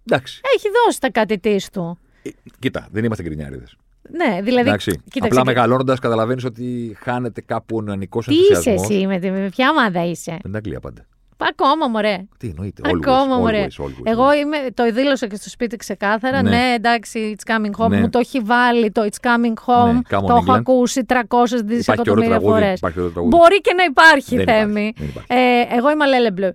Εντάξει. 0.06 0.40
Έχει 0.56 0.68
δώσει 0.84 1.00
τα 1.00 1.10
κάτι 1.10 1.38
της 1.38 1.70
του. 1.70 1.98
Ε, 2.22 2.30
κοίτα, 2.58 2.88
δεν 2.92 3.04
είμαστε 3.04 3.22
γκρινιάριδες. 3.22 3.76
Ναι, 4.10 4.40
δηλαδή. 4.42 4.68
Εντάξει. 4.68 4.90
κοίταξε, 4.90 5.38
Απλά 5.38 5.40
και- 5.40 5.46
μεγαλώνοντας, 5.46 5.98
καταλαβαίνεις 5.98 6.44
ότι 6.44 6.96
χάνεται 7.00 7.40
κάπου 7.40 7.76
ο 7.76 7.80
νεανικός 7.82 8.26
Τι 8.26 8.34
είσαι 8.34 8.46
ενθουσιασμός. 8.52 8.90
εσύ, 8.90 9.06
με, 9.06 9.18
τη- 9.18 9.30
με 9.30 9.48
ποια 9.48 9.70
ομάδα 9.70 10.04
είσαι; 10.04 10.30
Με 10.30 10.38
την 10.42 10.56
Αγγλία 10.56 10.80
πάντα. 10.80 11.06
Ακόμα, 11.48 11.86
μωρέ. 11.88 12.16
Τι 12.38 12.48
εννοείται. 12.48 12.82
Ακόμα, 12.94 13.36
always, 13.36 13.40
μωρέ. 13.40 13.66
always, 13.70 13.84
always, 13.84 13.90
Εγώ 14.04 14.28
always. 14.28 14.36
είμαι, 14.36 14.56
το 14.74 14.92
δήλωσα 14.92 15.26
και 15.26 15.36
στο 15.36 15.48
σπίτι 15.48 15.76
ξεκάθαρα. 15.76 16.42
Ναι, 16.42 16.50
Ναι. 16.50 16.72
εντάξει, 16.76 17.36
it's 17.38 17.52
coming 17.52 17.84
home. 17.84 17.88
Ναι. 17.88 18.00
Μου 18.00 18.08
το 18.10 18.18
έχει 18.18 18.38
βάλει 18.38 18.90
το 18.90 19.02
it's 19.10 19.26
coming 19.28 19.54
home. 19.66 19.92
Ναι, 19.92 20.00
come 20.10 20.22
on, 20.22 20.26
το 20.26 20.34
έχω 20.34 20.44
England. 20.52 20.56
ακούσει 20.56 21.04
300 21.08 21.14
Υπάρχει 21.14 21.26
και 21.28 21.36
ωραίο 21.36 21.76
δισεκατομμύρια 21.76 22.28
τραγούδι. 22.28 22.52
φορές. 22.60 22.76
Υπάρχει 22.78 22.96
και 22.96 23.02
ωραίο 23.02 23.12
τραγούδι. 23.12 23.36
Μπορεί 23.36 23.60
και 23.60 23.74
να 23.76 23.84
υπάρχει, 23.84 24.36
Δεν 24.36 24.46
Θέμη. 24.46 24.80
υπάρχει, 24.86 24.94
δεν 24.98 25.08
υπάρχει. 25.08 25.42
Ε, 25.72 25.76
εγώ 25.76 25.90
είμαι 25.90 26.04
allez 26.04 26.21
les 26.21 26.32
bleus. 26.32 26.52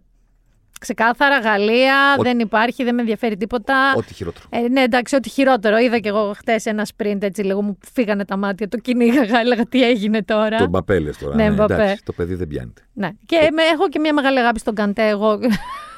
Ξεκάθαρα, 0.79 1.39
Γαλλία, 1.39 2.15
Ό- 2.19 2.21
δεν 2.23 2.39
υπάρχει, 2.39 2.83
δεν 2.83 2.95
με 2.95 3.01
ενδιαφέρει 3.01 3.37
τίποτα. 3.37 3.93
Ό,τι 3.97 4.13
χειρότερο. 4.13 4.45
Ε, 4.49 4.59
ναι, 4.59 4.81
εντάξει, 4.81 5.15
ό,τι 5.15 5.29
χειρότερο. 5.29 5.77
Είδα 5.77 5.99
κι 5.99 6.07
εγώ 6.07 6.33
χθε 6.37 6.59
ένας 6.63 6.91
sprint 6.97 7.17
έτσι 7.21 7.41
λίγο 7.43 7.61
μου 7.61 7.77
φύγανε 7.93 8.25
τα 8.25 8.37
μάτια. 8.37 8.67
Το 8.67 8.77
κυνήγαγα, 8.77 9.39
έλεγα 9.43 9.65
τι 9.65 9.83
έγινε 9.83 10.23
τώρα. 10.23 10.57
Τον 10.57 10.67
Μπαπέ 10.67 10.99
λες 10.99 11.17
τώρα. 11.17 11.35
Ναι, 11.35 11.49
Μπαπέ. 11.51 11.73
εντάξει, 11.73 12.03
το 12.05 12.13
παιδί 12.13 12.35
δεν 12.35 12.47
πιάνεται. 12.47 12.81
Ναι. 12.93 13.09
Και 13.25 13.49
με, 13.53 13.61
έχω 13.63 13.89
και 13.89 13.99
μια 13.99 14.13
μεγάλη 14.13 14.39
αγάπη 14.39 14.59
στον 14.59 14.75
Καντέ. 14.75 15.07
Εγώ 15.07 15.39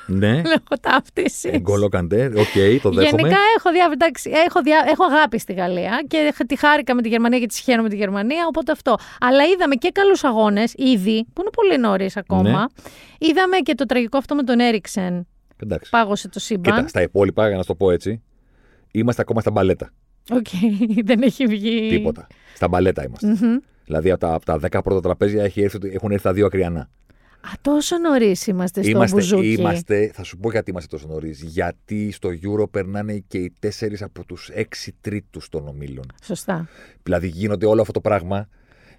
ναι. 0.09 0.37
έχω 0.57 0.75
ταύτιση. 0.81 1.49
Εγκολό 1.53 1.89
καντέ. 1.89 2.25
Οκ, 2.25 2.81
το 2.81 2.89
δέχομαι. 2.89 3.21
Γενικά 3.21 3.37
έχω, 3.57 3.71
δια, 3.71 3.89
εντάξει, 3.93 4.31
έχω, 4.47 4.61
δια, 4.61 4.85
έχω 4.87 5.03
αγάπη 5.03 5.39
στη 5.39 5.53
Γαλλία 5.53 6.03
και 6.07 6.33
τη 6.47 6.55
χάρηκα 6.55 6.95
με 6.95 7.01
τη 7.01 7.09
Γερμανία 7.09 7.39
και 7.39 7.45
τη 7.45 7.53
συγχαίρω 7.53 7.81
με 7.81 7.89
τη 7.89 7.95
Γερμανία, 7.95 8.45
οπότε 8.47 8.71
αυτό. 8.71 8.95
Αλλά 9.19 9.43
είδαμε 9.43 9.75
και 9.75 9.89
καλούς 9.93 10.23
αγώνες 10.23 10.73
ήδη, 10.77 11.25
που 11.33 11.41
είναι 11.41 11.49
πολύ 11.51 11.77
νωρίς 11.77 12.17
ακόμα. 12.17 12.49
Ναι. 12.49 12.65
Είδαμε 13.17 13.57
και 13.57 13.75
το 13.75 13.85
τραγικό 13.85 14.17
αυτό 14.17 14.35
με 14.35 14.43
τον 14.43 14.59
Έρικσεν. 14.59 15.27
Εντάξει. 15.57 15.89
Πάγωσε 15.89 16.29
το 16.29 16.39
σύμπαν. 16.39 16.75
Κοίτα, 16.75 16.87
στα 16.87 17.01
υπόλοιπα, 17.01 17.47
για 17.47 17.55
να 17.55 17.61
σου 17.61 17.67
το 17.67 17.75
πω 17.75 17.91
έτσι, 17.91 18.21
είμαστε 18.91 19.21
ακόμα 19.21 19.41
στα 19.41 19.51
μπαλέτα. 19.51 19.89
Οκ, 20.31 20.47
δεν 21.09 21.21
έχει 21.21 21.45
βγει. 21.45 21.89
Τίποτα. 21.89 22.27
Στα 22.55 22.67
μπαλέτα 22.67 23.03
είμαστε. 23.03 23.27
Μμμ. 23.27 23.57
Δηλαδή 23.85 24.11
από 24.11 24.19
τα, 24.19 24.33
από 24.33 24.45
τα 24.45 24.59
10 24.61 24.83
πρώτα 24.83 25.01
τραπέζια 25.01 25.43
έχει 25.43 25.61
έρθει, 25.61 25.77
έχουν 25.93 26.11
έρθει 26.11 26.23
τα 26.23 26.33
δύο 26.33 26.45
ακριανά. 26.45 26.89
Α, 27.41 27.49
τόσο 27.61 27.97
νωρίς 27.97 28.47
είμαστε 28.47 28.81
στο 28.81 28.89
Είμαστε, 28.91 29.15
μπουζούκι. 29.15 29.51
είμαστε, 29.51 30.11
θα 30.13 30.23
σου 30.23 30.37
πω 30.37 30.51
γιατί 30.51 30.69
είμαστε 30.69 30.97
τόσο 30.97 31.07
νωρίς. 31.07 31.41
Γιατί 31.41 32.11
στο 32.11 32.29
Euro 32.29 32.69
περνάνε 32.71 33.23
και 33.27 33.37
οι 33.37 33.53
4 33.59 33.67
από 33.99 34.25
τους 34.25 34.49
6 34.53 34.63
τρίτους 35.01 35.49
των 35.49 35.67
ομίλων. 35.67 36.05
Σωστά. 36.23 36.67
Δηλαδή 37.03 37.27
γίνονται 37.27 37.65
όλο 37.65 37.81
αυτό 37.81 37.93
το 37.93 38.01
πράγμα 38.01 38.47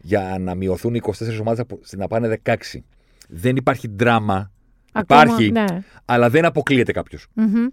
για 0.00 0.36
να 0.40 0.54
μειωθούν 0.54 0.94
οι 0.94 1.00
24 1.02 1.12
ομάδες 1.40 1.64
να 1.96 2.06
πάνε 2.06 2.40
16. 2.44 2.54
Δεν 3.28 3.56
υπάρχει 3.56 3.88
δράμα. 3.96 4.50
Ακόμα, 4.92 5.22
Υπάρχει, 5.22 5.50
ναι. 5.50 5.64
αλλά 6.04 6.30
δεν 6.30 6.44
αποκλείεται 6.44 6.92
κάποιος. 6.92 7.26
Μμμ. 7.34 7.66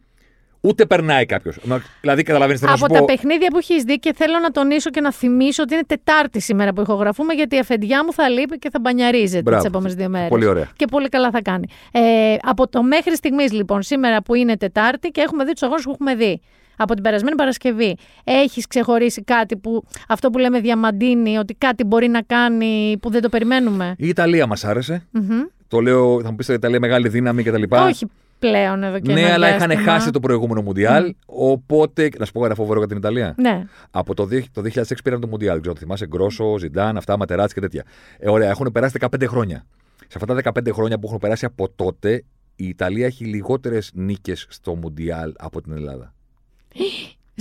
Ούτε 0.61 0.85
περνάει 0.85 1.25
κάποιος. 1.25 1.57
Δηλαδή, 2.01 2.23
καταλαβαίνεις 2.23 2.59
τι 2.61 2.65
θέλω 2.65 2.71
να 2.71 2.77
σου 2.77 2.85
Από 2.85 2.93
τα 2.93 2.99
πω. 2.99 3.05
παιχνίδια 3.05 3.47
που 3.47 3.57
έχεις 3.57 3.83
δει 3.83 3.99
και 3.99 4.13
θέλω 4.13 4.39
να 4.39 4.51
τονίσω 4.51 4.89
και 4.89 5.01
να 5.01 5.11
θυμίσω 5.11 5.63
ότι 5.63 5.73
είναι 5.73 5.83
Τετάρτη 5.87 6.39
σήμερα 6.39 6.73
που 6.73 6.81
ηχογραφούμε, 6.81 7.33
γιατί 7.33 7.55
η 7.55 7.59
αφεντιά 7.59 8.03
μου 8.03 8.13
θα 8.13 8.29
λείπει 8.29 8.57
και 8.59 8.69
θα 8.69 8.79
μπανιαρίζεται 8.79 9.41
Μπράβο. 9.41 9.61
τι 9.61 9.67
επόμενες 9.67 9.95
δύο 9.95 10.09
μέρες. 10.09 10.29
Πολύ 10.29 10.45
ωραία. 10.45 10.69
Και 10.75 10.85
πολύ 10.85 11.09
καλά 11.09 11.31
θα 11.31 11.41
κάνει. 11.41 11.67
Ε, 11.91 12.01
από 12.41 12.67
το 12.67 12.83
μέχρι 12.83 13.15
στιγμής, 13.15 13.51
λοιπόν, 13.51 13.81
σήμερα 13.81 14.21
που 14.21 14.35
είναι 14.35 14.57
Τετάρτη 14.57 15.09
και 15.09 15.21
έχουμε 15.21 15.43
δει 15.43 15.51
τους 15.51 15.61
αγώνες 15.63 15.83
που 15.83 15.91
έχουμε 15.91 16.15
δει. 16.15 16.41
Από 16.79 16.93
την 16.93 17.03
περασμένη 17.03 17.35
Παρασκευή. 17.35 17.97
Έχεις 18.23 18.67
ξεχωρίσει 18.67 19.23
κάτι 19.23 19.55
που. 19.57 19.83
Αυτό 20.07 20.29
που 20.29 20.37
λέμε 20.37 20.59
διαμαντίνει, 20.59 21.37
ότι 21.37 21.53
κάτι 21.53 21.83
μπορεί 21.83 22.07
να 22.07 22.21
κάνει 22.21 22.97
που 23.01 23.09
δεν 23.09 23.21
το 23.21 23.29
περιμένουμε; 23.29 23.95
Η 23.97 24.07
Ιταλία 24.07 24.47
μας 24.47 24.63
άρεσε. 24.65 25.05
Μμμ. 25.11 25.41
Το 25.67 25.79
λέω, 25.79 26.21
θα 26.21 26.29
μου 26.29 26.35
πεις 26.35 26.47
η 26.47 26.53
Ιταλία 26.53 26.79
μεγάλη 26.79 27.09
δύναμη 27.09 27.43
κτλ. 27.43 27.63
Όχι 27.69 28.05
πλέον 28.39 28.83
εδώ 28.83 28.99
και 28.99 29.13
Ναι, 29.13 29.21
ένα 29.21 29.33
αλλά 29.33 29.55
είχαν 29.55 29.67
διάστημα. 29.69 29.91
χάσει 29.91 30.09
το 30.11 30.19
προηγούμενο 30.19 30.61
Μουντιάλ. 30.61 31.15
Οπότε. 31.25 32.09
Να 32.19 32.25
σου 32.25 32.31
πω 32.31 32.45
ένα 32.45 32.55
φοβερό 32.55 32.77
για 32.79 32.87
την 32.87 32.97
Ιταλία. 32.97 33.35
Ναι. 33.37 33.63
Από 33.91 34.13
το, 34.13 34.25
δι- 34.25 34.45
το 34.51 34.61
2006 34.61 34.81
πήραν 35.03 35.19
το 35.21 35.27
Μουντιάλ. 35.27 35.59
Ξέρω, 35.59 35.73
το 35.73 35.79
θυμάσαι 35.79 36.07
Γκρόσο, 36.07 36.57
Ζιντάν, 36.57 36.97
αυτά, 36.97 37.17
Ματεράτς 37.17 37.53
και 37.53 37.59
τέτοια. 37.59 37.83
Ε, 38.19 38.29
ωραία, 38.29 38.49
έχουν 38.49 38.71
περάσει 38.71 38.97
15 39.01 39.25
χρόνια. 39.27 39.65
Σε 40.07 40.17
αυτά 40.21 40.25
τα 40.25 40.51
15 40.59 40.71
χρόνια 40.73 40.99
που 40.99 41.07
έχουν 41.07 41.19
περάσει 41.19 41.45
από 41.45 41.69
τότε, 41.75 42.23
η 42.55 42.67
Ιταλία 42.67 43.05
έχει 43.05 43.25
λιγότερες 43.25 43.91
νίκες 43.93 44.45
στο 44.49 44.75
Μουντιάλ 44.75 45.33
από 45.37 45.61
την 45.61 45.71
Ελλάδα. 45.73 46.13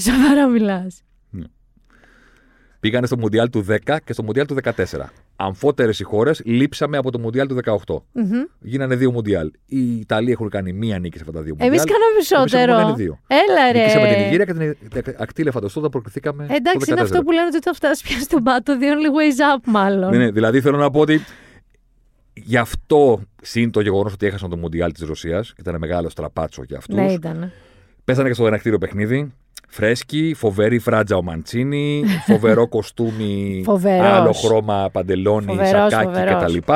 Σοβαρά 0.01 0.47
μιλάς. 0.49 1.01
Πήγανε 2.87 3.07
στο 3.07 3.19
Μουντιάλ 3.19 3.51
του 3.51 3.65
10 3.87 3.97
και 4.05 4.13
στο 4.13 4.23
Μουντιάλ 4.23 4.47
του 4.47 4.57
14. 4.63 4.73
Αμφότερες 5.37 6.01
οι 6.01 6.03
χώρες, 6.03 6.43
λείψαμε 6.45 6.97
από 6.97 7.11
το 7.11 7.19
Μουντιάλ 7.19 7.47
του 7.47 7.57
18. 7.87 8.03
Γίνανε 8.61 8.97
δύο 8.97 9.11
Μουντιάλ. 9.13 9.51
Οι 9.67 9.97
Ιταλοί 9.97 10.31
έχουν 10.31 10.49
κάνει 10.49 10.73
μία 10.73 10.99
νίκη 10.99 11.17
σε 11.17 11.25
αυτά 11.27 11.39
τα 11.39 11.45
δύο 11.45 11.53
Μουντιάλ. 11.53 11.71
Εμείς 11.71 11.85
κάναμε 11.85 12.13
Εμείς 12.15 12.31
έχουμε 12.31 12.47
περισσότερο. 12.49 12.87
κάνει 12.87 13.03
δύο. 13.03 13.19
Έλα 13.27 13.73
ρε. 13.73 13.79
Νίκησαμε 13.79 14.09
την 14.09 14.23
Ιγύρια 14.23 14.45
και 14.45 14.53
την 15.03 15.15
ακτή 15.19 15.43
Λεφαντοστό 15.43 15.79
όταν 15.79 15.91
προκριθήκαμε. 15.91 16.47
Εντάξει, 16.51 16.87
το 16.87 16.93
είναι 16.93 17.01
14. 17.01 17.05
αυτό 17.05 17.23
που 17.23 17.31
λένε 17.31 17.47
ότι 17.47 17.59
θα 17.59 17.73
φτάσει 17.73 18.03
πια 18.03 18.21
στον 18.21 18.43
πάτο, 18.43 18.77
the 18.81 18.85
only 18.85 19.11
ways 19.17 19.57
up, 19.57 19.63
μάλλον. 19.67 20.11
Ναι, 20.11 20.17
ναι, 20.17 20.31
δηλαδή 20.31 20.61
θέλω 20.61 20.77
να 20.77 20.91
πω 20.91 21.01
ότι 21.01 21.21
Γι' 22.33 22.57
αυτό, 22.57 23.21
συν 23.43 23.71
το 23.71 23.81
γεγονός 23.81 24.13
ότι 24.13 24.27
έχασαν 24.27 24.51
το 24.51 24.57
Μουντιάλ 24.57 24.93
της 24.93 25.03
Ρωσίας, 25.03 25.49
και 25.49 25.61
ήταν 25.61 25.77
μεγάλο 25.79 26.09
στραπάτσο 26.09 26.63
για 26.63 26.77
αυτούς. 26.77 26.97
Ναι, 26.97 27.13
ήταν. 27.13 27.53
Πέσανε 28.05 28.29
και 28.29 28.35
στο 28.35 28.47
ενακτήριο 28.47 28.79
παιχνίδι. 28.79 29.33
Φρέσκι, 29.69 30.35
φοβερή 30.37 30.79
φράτζα 30.79 31.17
ο 31.17 31.23
Μαντσίνη, 31.23 32.05
φοβερό 32.27 32.69
κοστούμι, 32.69 33.63
Φοβερός. 33.65 34.07
άλλο 34.11 34.33
χρώμα 34.33 34.89
παντελόνι, 34.93 35.47
Φοβερός, 35.47 35.71
σακάκι 35.93 36.05
φοβερός. 36.05 36.43
κτλ. 36.43 36.73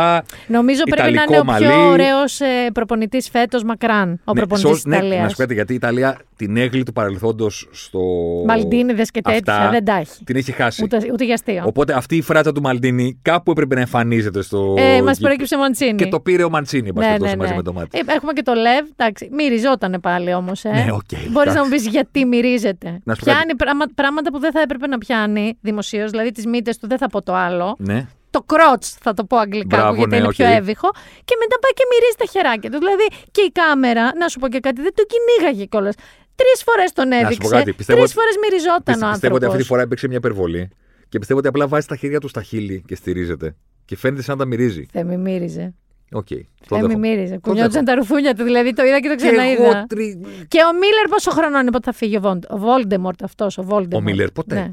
Νομίζω 0.47 0.83
πρέπει 0.83 1.13
να 1.13 1.23
Ιταλικό 1.23 1.33
είναι 1.33 1.41
ο 1.41 1.59
πιο 1.59 1.69
μαλλί. 1.75 1.91
ωραίος 1.93 2.41
ε, 2.41 2.47
προπονητής 2.73 3.29
φέτος 3.31 3.65
μακράν. 3.65 4.21
Ο 4.25 4.33
Ναι, 4.33 4.39
προπονητής 4.41 4.61
σω- 4.69 4.75
της 4.75 4.85
ναι, 4.85 4.97
Ιταλία. 4.97 5.23
να 5.23 5.29
σου 5.29 5.35
πω 5.37 5.41
κάτι, 5.43 5.55
γιατί 5.55 5.73
η 5.73 5.77
Ιταλία 5.77 6.19
την 6.47 6.57
έγκλη 6.57 6.83
του 6.83 6.93
παρελθόντος 6.93 7.69
στο. 7.71 8.01
Μαλντίνιδε 8.47 9.03
και 9.03 9.21
τέτοια 9.21 9.55
Αυτά 9.55 9.71
δεν 9.71 9.85
τα 9.85 9.93
έχει. 9.95 10.25
Την 10.25 10.37
έχει 10.37 10.53
χάσει. 10.53 10.83
Ούτε, 10.85 10.97
ούτε 11.13 11.25
για 11.25 11.35
αστείο. 11.35 11.63
Οπότε 11.67 11.93
αυτή 11.93 12.17
η 12.17 12.23
φράτσα 12.23 12.53
του 12.53 12.61
Μαλντίνη 12.61 13.19
κάπου 13.23 13.51
έπρεπε 13.51 13.75
να 13.75 13.81
εμφανίζεται 13.81 14.43
στο. 14.43 14.75
Ε, 14.79 14.83
Μας 14.83 14.97
γήπεδο. 14.99 15.15
προέκυψε 15.21 15.55
ο 15.55 15.59
Μαντσίνη. 15.59 15.95
Και 15.95 16.07
το 16.07 16.21
πήρε 16.21 16.45
ο 16.45 16.51
Μαντσίνη, 16.51 16.89
εν 16.89 16.95
πάση 16.95 17.07
Ναι, 17.07 17.13
περιπτώσει, 17.17 17.33
ναι, 17.37 17.41
μαζί 17.41 17.51
ναι. 17.53 17.57
με 17.57 17.63
το 17.63 17.73
μάτι. 17.73 17.99
Ε, 17.99 18.13
έχουμε 18.15 18.33
και 18.33 18.43
το 18.43 18.53
Λεβ. 18.55 18.87
Εντάξει, 18.97 19.29
μυριζότανε 19.33 19.99
πάλι 19.99 20.35
όμως. 20.35 20.65
Ε. 20.65 20.69
Ναι, 20.71 20.87
οκ, 20.93 21.01
Μπορείς 21.33 21.33
να 21.35 21.41
εντάξει. 21.43 21.59
μου 21.63 21.69
πεις 21.69 21.87
γιατί 21.87 22.25
μυρίζεται. 22.25 23.01
Να 23.05 23.15
σου 23.15 23.25
πω 23.25 23.33
Πιάνει 23.33 23.57
πράγμα- 23.57 23.85
πράγματα 23.95 24.31
που 24.31 24.39
δεν 24.39 24.53
θα 24.53 24.61
έπρεπε 24.61 24.87
να 24.87 24.99
πιάνει 24.99 25.59
δημοσίως, 25.61 26.11
δηλαδή 26.11 26.31
τις 26.31 26.47
μύτες 26.47 26.79
του, 26.79 26.87
δεν 26.89 26.99
θα 26.99 27.07
πω 27.07 27.23
το 27.23 27.35
άλλο. 27.35 27.75
Ναι. 27.79 28.07
Το 28.33 28.43
crotch, 28.47 28.97
θα 29.01 29.15
το 29.15 29.25
πω 29.25 29.37
αγγλικά, 29.37 29.77
Μπράβο, 29.77 29.91
που 29.91 29.97
γιατί 29.97 30.11
ναι, 30.11 30.17
είναι 30.17 30.27
οκ. 30.27 30.33
πιο 30.35 30.47
εύηχο. 30.47 30.89
Και 31.25 31.35
μετά 31.43 31.57
πάει 31.63 31.73
και 31.79 31.85
μυρίζει 31.93 32.17
τα 32.19 32.27
χεράκια 32.33 32.71
του. 32.71 32.79
Δηλαδή 32.79 33.07
και 33.31 33.41
η 33.49 33.51
κάμερα, 33.61 34.05
να 34.21 34.29
σου 34.29 34.39
πω 34.39 34.49
και 34.49 34.61
κάτι, 34.61 34.83
δεν 34.83 34.93
τον 34.95 35.05
κυνήγαγε 35.13 35.65
κιόλας. 35.65 35.95
Τρεις 36.43 36.63
φορές 36.63 36.93
τον 36.93 37.09
πω 37.09 37.17
έδειξε. 37.17 37.49
κάτι, 37.57 37.73
πιστεύω 37.73 37.99
Τρεις 37.99 38.11
ότι- 38.13 38.21
φορές 38.21 38.35
μυριζόταν 38.43 38.83
Πιστε- 38.85 39.03
ο 39.03 39.11
Πιστεύω 39.11 39.11
ότι 39.11 39.25
αυτή 39.25 39.39
τη 39.39 39.45
άνθρωπος. 39.45 39.67
φορά 39.67 39.83
έπαιξε 39.83 40.07
μια 40.09 40.17
υπερβολή 40.17 40.69
και 41.09 41.19
πιστεύω 41.19 41.39
ότι 41.39 41.49
απλά 41.49 41.67
βάζει 41.67 41.87
τα 41.87 41.97
χέρια 41.97 42.21
του 42.21 42.29
στα 42.29 42.43
χείλη 42.43 42.83
και 42.87 42.95
στηρίζεται. 42.95 43.57
Και 43.85 43.97
φαίνεται 43.97 44.23
σαν 44.23 44.37
να 44.37 44.43
τα 44.43 44.49
μυρίζει. 44.49 44.87
Θέμη 44.93 45.17
μύριζε. 45.17 45.75
Οκ. 46.13 46.27
το 46.29 46.35
Θέμη 46.67 46.87
δέχομαι. 46.87 47.09
μύριζε. 47.09 47.35
Το 47.35 47.41
Κουνιόντουσαν 47.41 47.85
δέχομαι. 47.85 47.85
τα 47.85 47.95
ρουθούνια 47.95 48.35
του, 48.35 48.43
δηλαδή 48.45 48.73
το 48.73 48.83
είδα 48.85 49.01
και 49.01 49.09
το 49.09 49.15
Και 49.15 49.27
εγώ 49.27 49.33
ξαναείδα. 49.37 49.87
τρι- 49.89 50.17
Και 50.49 50.59
ο 50.71 50.73
Μίλλερ 50.73 51.07
πόσο 51.11 51.31
χρονών 51.31 51.61
είναι, 51.61 51.71
πότε 51.71 51.91
θα 51.91 51.97
φύγει 51.99 52.17
ο, 52.17 52.21
Βον- 52.21 52.45
ο 52.49 52.59
Βόλντεμορτ 52.59 53.23
αυτός, 53.23 53.59
ο 53.59 53.63
Βόλντεμορτ. 53.63 54.07
Ο 54.07 54.11
Μίλλερ 54.11 54.31
ποτέ. 54.31 54.55
Ναι. 54.55 54.71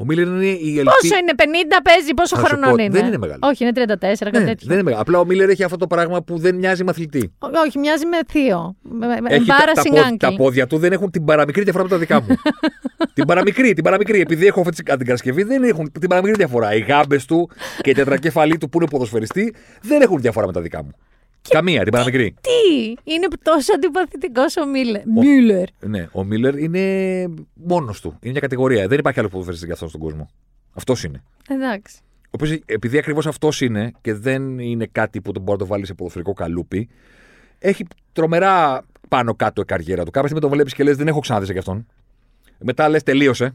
Ο 0.00 0.04
Μίλλερ 0.04 0.26
είναι 0.26 0.44
η 0.44 0.50
ελπίδα. 0.50 0.82
Πόσο 1.00 1.16
είναι, 1.20 1.32
50 1.36 1.42
παίζει, 1.84 2.14
πόσο 2.14 2.36
Θα 2.36 2.40
σου 2.40 2.46
χρονών 2.48 2.76
πω, 2.76 2.82
είναι. 2.82 2.92
δεν 2.98 3.06
είναι; 3.06 3.18
μεγάλο. 3.18 3.38
Όχι, 3.42 3.64
είναι 3.64 3.72
34, 3.74 3.96
κάτι 4.00 4.38
Ναι, 4.38 4.44
τέτοιο. 4.44 4.66
δεν 4.66 4.74
είναι 4.74 4.82
μεγάλο. 4.82 5.02
Απλά 5.02 5.18
ο 5.18 5.24
Μίλλερ 5.24 5.48
έχει 5.48 5.64
αυτό 5.64 5.76
το 5.76 5.86
πράγμα 5.86 6.22
που 6.22 6.38
δεν 6.38 6.54
μοιάζει 6.54 6.84
μαθλητή. 6.84 7.32
Ό- 7.38 7.48
Όχι, 7.66 7.78
μοιάζει 7.78 8.06
με 8.06 8.18
θείο. 8.28 8.76
Με- 8.82 9.06
με- 9.06 9.34
Έχει 9.34 9.44
τα, 9.46 9.56
τα, 9.56 9.64
Embarrassing 9.82 9.90
πόδ- 9.90 10.04
uncle. 10.12 10.16
τα 10.18 10.34
πόδια 10.36 10.66
του 10.66 10.78
δεν 10.78 10.92
έχουν 10.92 11.10
την 11.10 11.24
παραμικρή 11.24 11.62
διαφορά 11.62 11.84
με 11.84 11.90
τα 11.90 11.98
δικά 11.98 12.20
μου. 12.20 12.26
την 13.14 13.24
παραμικρή, 13.26 13.72
την 13.74 13.84
παραμικρή. 13.84 14.20
Επειδή 14.20 14.46
έχω 14.46 14.60
αυτή 14.60 14.72
την 14.74 14.84
κατασκευή, 14.84 15.42
δεν 15.42 15.62
έχουν 15.62 15.92
την 16.00 16.08
παραμικρή 16.08 16.36
διαφορά. 16.36 16.74
Οι 16.74 16.80
γάμπες 16.80 17.24
του 17.24 17.50
και 17.80 17.90
η 17.90 17.94
τετρακέφαλή 17.94 18.58
του 18.58 18.68
που 18.68 18.78
είναι 18.80 18.90
ποδοσφαιριστή 18.90 19.54
δεν 19.82 20.02
έχουν 20.02 20.20
διαφορά 20.20 20.46
με 20.46 20.52
τα 20.52 20.60
δικά 20.60 20.82
μου. 20.84 20.90
Καμία, 21.48 21.82
την 21.82 21.92
παραμικρή. 21.92 22.34
Τι, 22.40 22.86
είναι 23.04 23.26
τόσο 23.42 23.74
αντιπαθητικός 23.74 24.56
ο 24.56 24.66
Μίλλερ. 24.66 25.06
Μίλλερ. 25.06 25.68
Ναι, 25.80 26.08
ο 26.12 26.24
Μίλλερ 26.24 26.58
είναι 26.58 27.24
μόνος 27.54 28.00
του. 28.00 28.08
Είναι 28.20 28.32
μια 28.32 28.40
κατηγορία. 28.40 28.88
Δεν 28.88 28.98
υπάρχει 28.98 29.18
άλλο 29.18 29.28
ποδοσφαιριστή 29.28 29.64
για 29.64 29.74
αυτόν 29.74 29.88
στον 29.88 30.00
κόσμο. 30.00 30.28
Αυτός 30.72 31.04
είναι. 31.04 31.22
Εντάξει. 31.48 31.98
Όπως, 32.30 32.50
επειδή 32.66 32.98
ακριβώς 32.98 33.26
αυτός 33.26 33.60
είναι 33.60 33.92
και 34.00 34.14
δεν 34.14 34.58
είναι 34.58 34.88
κάτι 34.92 35.20
που 35.20 35.32
τον 35.32 35.42
μπορεί 35.42 35.58
να 35.58 35.64
το 35.64 35.70
βάλει 35.70 35.86
σε 35.86 35.94
ποδοσφαιρικό 35.94 36.32
καλούπι, 36.32 36.88
έχει 37.58 37.86
τρομερά 38.12 38.84
πάνω 39.08 39.34
κάτω 39.34 39.60
η 39.60 39.64
καριέρα 39.64 40.04
του. 40.04 40.10
Κάποια 40.10 40.28
στιγμή 40.28 40.40
τον 40.40 40.50
βλέπεις 40.50 40.74
και 40.74 40.82
λες: 40.82 40.96
Δεν 40.96 41.08
έχω 41.08 41.20
ξαναδεί 41.20 41.44
για 41.44 41.58
αυτόν. 41.58 41.86
Μετά 42.58 42.88
λες: 42.88 43.02
Τελείωσε. 43.02 43.54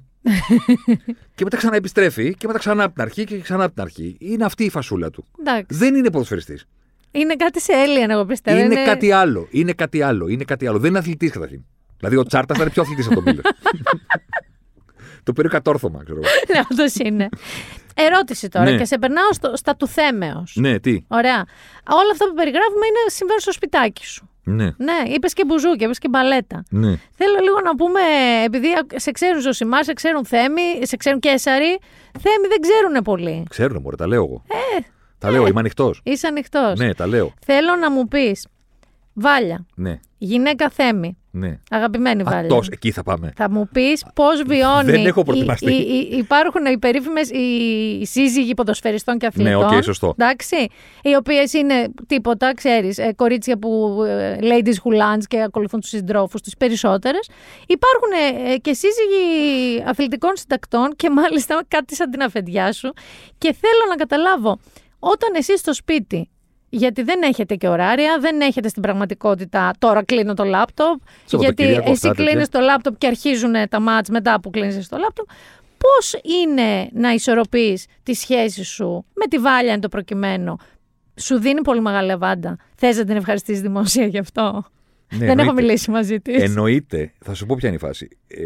και 1.35 1.43
μετά 1.43 1.57
ξαναεπιστρέφει 1.57 2.35
και 2.35 2.47
μετά 2.47 2.59
ξανά 2.59 2.83
από 2.83 2.93
την 2.93 3.01
αρχή 3.01 3.23
και 3.23 3.39
ξανά 3.39 3.63
από 3.63 3.73
την 3.73 3.83
αρχή. 3.83 4.15
Είναι 4.19 4.45
αυτή 4.45 4.63
η 4.63 4.69
φασούλα 4.69 5.09
του. 5.09 5.25
Εντάξει. 5.39 5.77
Δεν 5.77 5.95
είναι 5.95 6.09
ποδοσφαιριστής. 6.09 6.67
Είναι 7.15 7.35
κάτι 7.35 7.61
σε 7.61 7.73
Alien, 7.85 8.09
εγώ 8.09 8.25
πιστεύω. 8.25 8.59
Είναι, 8.59 8.83
κάτι 8.83 9.11
άλλο. 9.11 9.47
Είναι 9.51 9.73
κάτι 9.73 10.01
άλλο. 10.01 10.27
Είναι 10.27 10.43
κάτι 10.43 10.67
άλλο. 10.67 10.79
Δεν 10.79 10.89
είναι 10.89 10.99
αθλητής 10.99 11.31
καταρχήν. 11.31 11.61
Δηλαδή 11.97 12.17
ο 12.17 12.23
Τσάρτας 12.23 12.57
ήταν 12.57 12.69
πιο 12.71 12.81
αθλητής 12.81 13.05
από 13.05 13.15
τον 13.15 13.23
Μίλλερ. 13.23 13.43
το 15.23 15.33
πήρε 15.33 15.47
κατόρθωμα, 15.47 16.03
ξέρω 16.03 16.19
εγώ. 16.23 16.29
Ναι, 16.53 16.61
όντως 16.71 16.95
είναι. 16.95 17.29
Ερώτηση 17.95 18.47
τώρα 18.49 18.71
Ναι. 18.71 18.77
και 18.77 18.85
σε 18.85 18.97
περνάω 18.97 19.33
στο, 19.33 19.51
στα 19.55 19.75
του 19.75 19.87
θέμεως. 19.87 20.55
ναι, 20.59 20.79
τι; 20.79 21.03
Ωραία. 21.07 21.45
Όλα 21.89 22.11
αυτά 22.11 22.25
που 22.27 22.33
περιγράφουμε 22.33 22.85
είναι 22.85 22.99
συμβαίνουν 23.09 23.41
στο 23.41 23.51
σπιτάκι 23.51 24.05
σου. 24.05 24.27
Ναι, 24.45 24.63
Ναι, 24.77 24.97
είπες 25.13 25.33
και 25.33 25.45
μπουζούκι, 25.45 25.83
είπες 25.83 25.97
και 25.99 26.09
μπαλέτα. 26.09 26.63
ναι. 26.69 26.87
Θέλω 27.15 27.37
λίγο 27.41 27.59
να 27.63 27.75
πούμε, 27.75 27.99
επειδή 28.45 28.67
σε 28.95 29.11
ξέρουν 29.11 29.41
Ζωσιμά, 29.41 29.83
σε 29.83 29.93
ξέρουν 29.93 30.25
Θέμη, 30.25 30.61
σε 30.81 30.97
ξέρουν 30.97 31.19
Καίσαρη. 31.19 31.77
Θέμη 32.19 32.47
δεν 32.49 32.59
ξέρουν 32.61 33.01
πολύ. 33.03 33.43
Ξέρουν, 33.49 33.81
μωρέ, 33.81 33.95
τα 33.95 34.07
λέω 34.07 34.23
εγώ. 34.23 34.43
Τα 35.23 35.31
λέω, 35.31 35.47
είμαι 35.47 35.59
ανοιχτός. 35.59 36.01
Είσαι 36.03 36.27
ανοιχτός. 36.27 36.79
Ναι, 36.79 36.93
τα 36.93 37.07
λέω. 37.07 37.33
Θέλω 37.45 37.75
να 37.75 37.91
μου 37.91 38.07
πεις, 38.07 38.47
Βάλια, 39.15 39.65
Ναι, 39.75 39.99
γυναίκα 40.17 40.69
Θέμη, 40.69 41.17
ναι. 41.31 41.59
αγαπημένη 41.69 42.23
Βάλια. 42.23 42.39
Ατός, 42.39 42.67
εκεί 42.69 42.91
θα 42.91 43.03
πάμε. 43.03 43.33
Θα 43.35 43.49
μου 43.49 43.67
πεις 43.73 44.05
πώς 44.15 44.41
βιώνει. 44.47 44.91
Δεν 44.91 45.05
έχω 45.05 45.19
οι- 45.19 45.23
προετοιμαστεί. 45.23 45.71
οι- 45.73 46.09
οι- 46.11 46.17
υπάρχουν 46.17 46.65
οι 46.65 46.77
περίφημες 46.77 47.29
οι 47.29 48.05
σύζυγοι 48.05 48.53
ποδοσφαιριστών 48.53 49.17
και 49.17 49.25
αθλητών. 49.25 49.51
Ναι, 49.71 49.75
οκ, 49.77 49.83
σωστό. 49.83 50.13
Εντάξει, 50.17 50.55
οι 51.03 51.15
οποίες 51.15 51.53
είναι 51.53 51.73
τίποτα, 52.07 52.53
ξέρεις, 52.53 52.99
κορίτσια 53.15 53.57
που. 53.57 54.03
ε, 54.07 54.37
ladies 54.41 54.73
who 54.83 54.91
lunch 55.01 55.23
και 55.27 55.41
ακολουθούν 55.41 55.79
τους 55.79 55.89
συντρόφους 55.89 56.41
τους, 56.41 56.53
περισσότερες. 56.57 57.29
Υπάρχουν 57.67 58.09
ε, 58.51 58.57
και 58.57 58.73
σύζυγοι 58.73 59.83
αθλητικών 59.87 60.31
συντακτών 60.35 60.93
και 60.95 61.09
μάλιστα 61.09 61.63
κάτι 61.67 61.95
σαν 61.95 62.09
την 62.11 62.21
αφεντιά 62.21 62.71
σου. 62.73 62.93
Και 63.37 63.53
θέλω 63.59 63.89
να 63.89 63.95
καταλάβω, 63.95 64.59
όταν 65.05 65.33
εσύ 65.35 65.57
στο 65.57 65.73
σπίτι 65.73 66.29
γιατί 66.69 67.03
δεν 67.03 67.21
έχετε 67.21 67.55
και 67.55 67.67
ωράρια, 67.67 68.17
δεν 68.19 68.41
έχετε 68.41 68.67
στην 68.67 68.81
πραγματικότητα 68.81 69.73
τώρα 69.79 70.03
κλείνω 70.03 70.33
το 70.33 70.43
λάπτοπ. 70.43 70.99
Γιατί 70.99 71.25
Σαββατοκύριακο, 71.29 71.91
εσύ 71.91 72.07
αυτά, 72.07 72.23
κλείνεις 72.23 72.49
τέτοια. 72.49 72.59
το 72.59 72.65
λάπτοπ 72.65 72.97
και 72.97 73.07
αρχίζουν 73.07 73.53
τα 73.69 73.79
μάτς 73.79 74.09
μετά 74.09 74.39
που 74.39 74.49
κλείνεις 74.49 74.87
το 74.87 74.97
λάπτοπ. 74.97 75.27
Πώς 75.77 76.13
είναι 76.41 76.89
να 76.93 77.13
ισορροπείς 77.13 77.85
τη 78.03 78.13
σχέση 78.13 78.63
σου 78.63 79.05
με 79.13 79.25
τη 79.29 79.37
Βάλια 79.37 79.73
εν 79.73 79.79
το 79.79 79.89
προκειμένο; 79.89 80.57
Σου 81.15 81.39
δίνει 81.39 81.61
πολύ 81.61 81.81
μεγάλη 81.81 82.11
αβάντα. 82.11 82.57
Θες 82.75 82.97
να 82.97 83.05
την 83.05 83.15
ευχαριστήσεις 83.15 83.61
δημόσια 83.61 84.05
γι' 84.05 84.17
αυτό; 84.17 84.63
Ναι, 85.11 85.17
δεν 85.17 85.27
έχω 85.27 85.31
εννοείται. 85.39 85.61
μιλήσει 85.61 85.91
μαζί 85.91 86.19
της. 86.19 86.41
Εννοείται. 86.43 87.11
Θα 87.19 87.33
σου 87.33 87.45
πω 87.45 87.55
ποια 87.55 87.67
είναι 87.67 87.77
η 87.77 87.79
φάση. 87.79 88.07
Ε, 88.27 88.43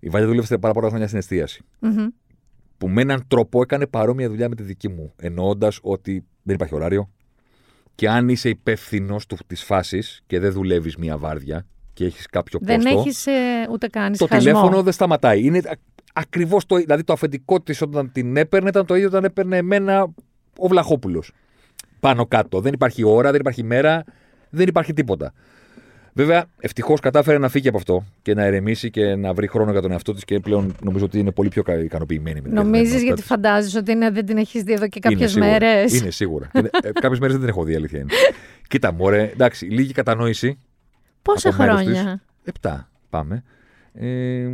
η 0.00 0.08
Βάλια 0.08 0.26
δούλευε 0.26 0.58
πάρα 0.58 0.74
πολλά 0.74 0.88
χρόνια 0.88 1.06
στην 1.06 1.18
εστίαση. 1.18 1.64
Μμμ. 1.78 2.06
Που 2.78 2.88
με 2.88 3.00
έναν 3.02 3.24
τρόπο 3.28 3.62
έκανε 3.62 3.86
παρόμοια 3.86 4.28
δουλειά 4.28 4.48
με 4.48 4.54
τη 4.54 4.62
δική 4.62 4.88
μου. 4.88 5.12
Εννοώντας 5.16 5.78
ότι 5.82 6.24
δεν 6.42 6.54
υπάρχει 6.54 6.74
ωράριο. 6.74 7.10
Και 7.94 8.08
αν 8.08 8.28
είσαι 8.28 8.48
υπεύθυνος 8.48 9.26
της 9.46 9.62
φάσης 9.62 10.22
και 10.26 10.38
δεν 10.38 10.52
δουλεύεις 10.52 10.96
μία 10.96 11.18
βάρδια 11.18 11.66
και 11.92 12.04
έχεις 12.04 12.26
κάποιο 12.26 12.58
Δεν 12.62 12.82
κόστο. 12.82 12.98
έχεις 12.98 13.26
ε, 13.26 13.32
ούτε 13.70 13.86
κάνεις 13.86 14.18
το 14.18 14.26
χασμό. 14.26 14.50
τηλέφωνο 14.50 14.82
δεν 14.82 14.92
σταματάει. 14.92 15.44
Είναι 15.44 15.60
ακριβώς 16.12 16.66
το. 16.66 16.76
Δηλαδή 16.76 17.04
το 17.04 17.12
αφεντικό 17.12 17.60
της 17.60 17.82
όταν 17.82 18.12
την 18.12 18.36
έπαιρνε 18.36 18.68
ήταν 18.68 18.86
το 18.86 18.94
ίδιο 18.94 19.08
όταν 19.08 19.24
έπαιρνε 19.24 19.56
εμένα 19.56 20.02
ο 20.58 20.68
Βλαχόπουλος. 20.68 21.32
Πάνω 22.00 22.26
κάτω. 22.26 22.60
Δεν 22.60 22.72
υπάρχει 22.72 23.04
ώρα, 23.04 23.30
δεν 23.30 23.40
υπάρχει 23.40 23.62
μέρα, 23.62 24.04
δεν 24.50 24.68
υπάρχει 24.68 24.92
τίποτα. 24.92 25.32
Βέβαια, 26.12 26.44
ευτυχώς 26.60 27.00
κατάφερε 27.00 27.38
να 27.38 27.48
φύγει 27.48 27.68
από 27.68 27.76
αυτό 27.76 28.04
και 28.22 28.34
να 28.34 28.42
ερεμήσει 28.44 28.90
και 28.90 29.14
να 29.14 29.32
βρει 29.34 29.46
χρόνο 29.46 29.70
για 29.72 29.80
τον 29.80 29.90
εαυτό 29.92 30.12
της 30.14 30.24
και 30.24 30.40
πλέον 30.40 30.74
νομίζω 30.82 31.04
ότι 31.04 31.18
είναι 31.18 31.30
πολύ 31.32 31.48
πιο 31.48 31.62
κα- 31.62 31.78
ικανοποιημένη 31.78 32.40
με 32.40 32.46
την 32.48 32.54
Νομίζεις 32.54 32.72
καθημερινότητά 32.72 33.04
γιατί 33.04 33.20
της. 33.20 33.30
φαντάζεσαι 33.30 33.78
ότι 33.78 33.92
είναι, 33.92 34.10
δεν 34.10 34.26
την 34.26 34.36
έχεις 34.36 34.62
δει 34.62 34.72
εδώ 34.72 34.88
και 34.88 34.98
Είναι 35.04 35.14
κάποιες 35.14 35.30
σίγουρα. 35.30 35.50
μέρες; 35.50 36.00
Είναι 36.00 36.10
σίγουρα. 36.10 36.50
ε, 36.52 36.60
Κάποιες 37.00 37.18
μέρες 37.18 37.34
δεν 37.36 37.40
την 37.40 37.48
έχω 37.48 37.64
δει, 37.64 37.72
η 37.72 37.76
αλήθεια 37.76 37.98
είναι. 37.98 38.10
Κοίτα, 38.68 38.92
μωρέ, 38.92 39.22
εντάξει, 39.22 39.64
λίγη 39.64 39.92
κατανόηση. 39.92 40.58
Πόσα 41.22 41.48
από 41.48 41.62
μέρος 41.62 41.80
χρόνια; 41.82 42.20
Επτά. 42.44 42.88
Πάμε. 43.10 43.42
Ε, 43.94 44.46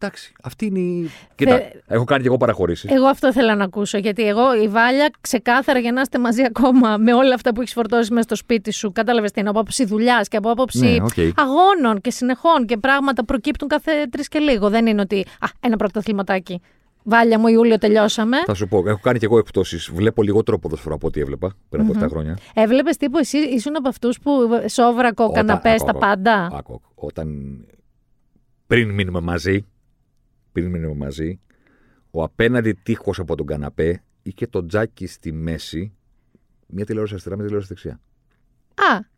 εντάξει. 0.00 0.32
Αυτή 0.42 0.66
είναι 0.66 0.78
η. 0.78 1.10
Κοίτα, 1.34 1.56
Θε- 1.56 1.74
έχω 1.86 2.04
κάνει 2.04 2.22
και 2.22 2.28
εγώ 2.28 2.36
παραχωρήσεις. 2.36 2.90
Εγώ 2.90 3.06
αυτό 3.06 3.32
θέλω 3.32 3.54
να 3.54 3.64
ακούσω. 3.64 3.98
Γιατί 3.98 4.26
εγώ 4.28 4.62
η 4.62 4.68
Βάλια 4.68 5.10
ξεκάθαρα 5.20 5.78
για 5.78 5.92
να 5.92 6.00
είστε 6.00 6.18
μαζί 6.18 6.42
ακόμα 6.42 6.96
με 6.96 7.14
όλα 7.14 7.34
αυτά 7.34 7.52
που 7.54 7.60
έχεις 7.60 7.72
φορτώσει 7.72 8.10
μέσα 8.12 8.22
στο 8.22 8.36
σπίτι 8.36 8.72
σου. 8.72 8.92
Κατάλαβες 8.92 9.30
τι 9.32 9.40
είναι 9.40 9.48
από 9.48 9.58
άποψη 9.58 9.84
δουλειάς 9.84 10.28
και 10.28 10.36
από 10.36 10.50
άποψη 10.50 10.78
Ναι, 10.86 10.96
οκ. 11.02 11.36
αγώνων 11.36 12.00
και 12.00 12.10
συνεχών 12.10 12.66
και 12.66 12.76
πράγματα 12.76 13.24
προκύπτουν 13.24 13.68
κάθε 13.68 13.92
τρεις 14.10 14.28
και 14.28 14.38
λίγο. 14.38 14.68
Δεν 14.70 14.86
είναι 14.86 15.00
ότι. 15.00 15.18
Α, 15.40 15.46
ένα 15.60 15.76
πρωταθληματάκι. 15.76 16.60
Βάλια 17.02 17.38
μου, 17.38 17.46
Ιούλιο 17.48 17.78
τελειώσαμε. 17.78 18.36
Θα 18.46 18.54
σου 18.54 18.68
πω, 18.68 18.82
έχω 18.86 18.98
κάνει 19.02 19.18
και 19.18 19.24
εγώ 19.24 19.38
εκπτώσεις. 19.38 19.90
Βλέπω 19.94 20.22
λιγότερο 20.22 20.58
ποδόσφαιρο 20.58 20.94
από 20.94 21.06
ό,τι 21.06 21.20
έβλεπα 21.20 21.52
πριν 21.68 21.82
από 21.82 21.92
7 22.04 22.08
χρόνια. 22.08 22.38
Έβλεπες 22.54 22.96
τύπου 22.96 23.18
εσύ 23.18 23.38
ήσουν 23.38 23.76
από 23.76 23.88
αυτούς 23.88 24.18
που 24.18 24.30
σόβρακο, 24.68 25.24
Όταν- 25.24 25.46
καναπέ, 25.46 25.70
άκου, 25.70 25.84
τα 25.84 25.90
άκου, 25.90 25.98
πάντα. 25.98 26.34
άκου, 26.44 26.56
άκου. 26.56 26.80
Όταν. 26.94 27.28
Πριν 28.66 28.90
μείνουμε 28.90 29.20
μαζί. 29.20 29.66
Πριν 30.52 30.70
μείνουμε 30.70 30.94
μαζί. 30.94 31.40
Ο 32.10 32.22
απέναντι 32.22 32.72
τείχος 32.72 33.18
από 33.18 33.34
τον 33.36 33.46
καναπέ 33.46 34.02
είχε 34.22 34.46
το 34.46 34.66
τζάκι 34.66 35.06
στη 35.06 35.32
μέση. 35.32 35.92
Μια 36.66 36.84
τηλεόραση 36.84 37.12
αριστερά, 37.12 37.36
μια 37.36 37.44
τηλεόραση 37.44 37.74
δεξιά. 37.74 38.00
Α, 38.74 39.08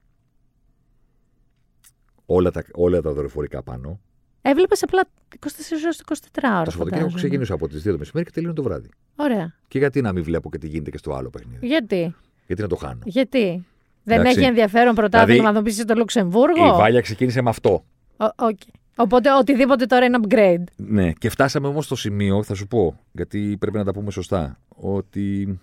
Όλα 2.26 2.50
τα, 2.50 2.64
όλα 2.72 3.00
τα 3.00 3.12
δορυφορικά 3.12 3.62
πάνω. 3.62 4.00
έβλεπες 4.42 4.82
απλά 4.82 5.02
24 5.38 5.46
ώρες 5.82 5.96
το 5.96 6.04
24 6.06 6.50
ώρα. 6.54 6.62
Το 6.62 6.70
Σαββατοκύριακο 6.70 7.12
ξεκινήσω 7.14 7.54
από 7.54 7.68
τις 7.68 7.82
2 7.82 7.92
το 7.92 7.98
μεσημέρι 7.98 8.26
και 8.26 8.32
τελειώνει 8.34 8.54
το 8.54 8.62
βράδυ. 8.62 8.88
Ωραία. 9.16 9.54
Και 9.68 9.78
γιατί 9.78 10.00
να 10.00 10.12
μην 10.12 10.22
βλέπω 10.22 10.50
και 10.50 10.58
τι 10.58 10.68
γίνεται 10.68 10.90
και 10.90 10.96
στο 10.98 11.12
άλλο 11.14 11.30
παιχνίδι; 11.30 11.66
Γιατί; 11.66 12.14
Γιατί 12.46 12.62
να 12.62 12.68
το 12.68 12.76
χάνω; 12.76 13.00
Γιατί; 13.04 13.66
Δεν 14.04 14.18
Εντάξει. 14.20 14.38
έχει 14.38 14.48
ενδιαφέρον 14.48 14.94
πρωτάθλημα 14.94 15.32
Δηλαδή, 15.34 15.54
να 15.54 15.62
το 15.62 15.62
πει 15.62 15.70
στο 15.70 15.94
Λουξεμβούργο; 15.94 16.66
Η 16.66 16.70
Βάλια 16.76 17.00
ξεκίνησε 17.00 17.42
με 17.42 17.50
αυτό. 17.50 17.84
Ο- 18.16 18.24
οκ. 18.44 18.58
Οπότε 19.02 19.32
οτιδήποτε 19.32 19.86
τώρα 19.86 20.04
είναι 20.04 20.18
upgrade. 20.22 20.64
Ναι, 20.76 21.12
και 21.12 21.28
φτάσαμε 21.28 21.66
όμως 21.66 21.84
στο 21.84 21.96
σημείο, 21.96 22.42
θα 22.42 22.54
σου 22.54 22.66
πω, 22.66 22.98
γιατί 23.12 23.56
πρέπει 23.60 23.76
να 23.76 23.84
τα 23.84 23.92
πούμε 23.92 24.10
σωστά, 24.10 24.58
ότι 24.68 25.58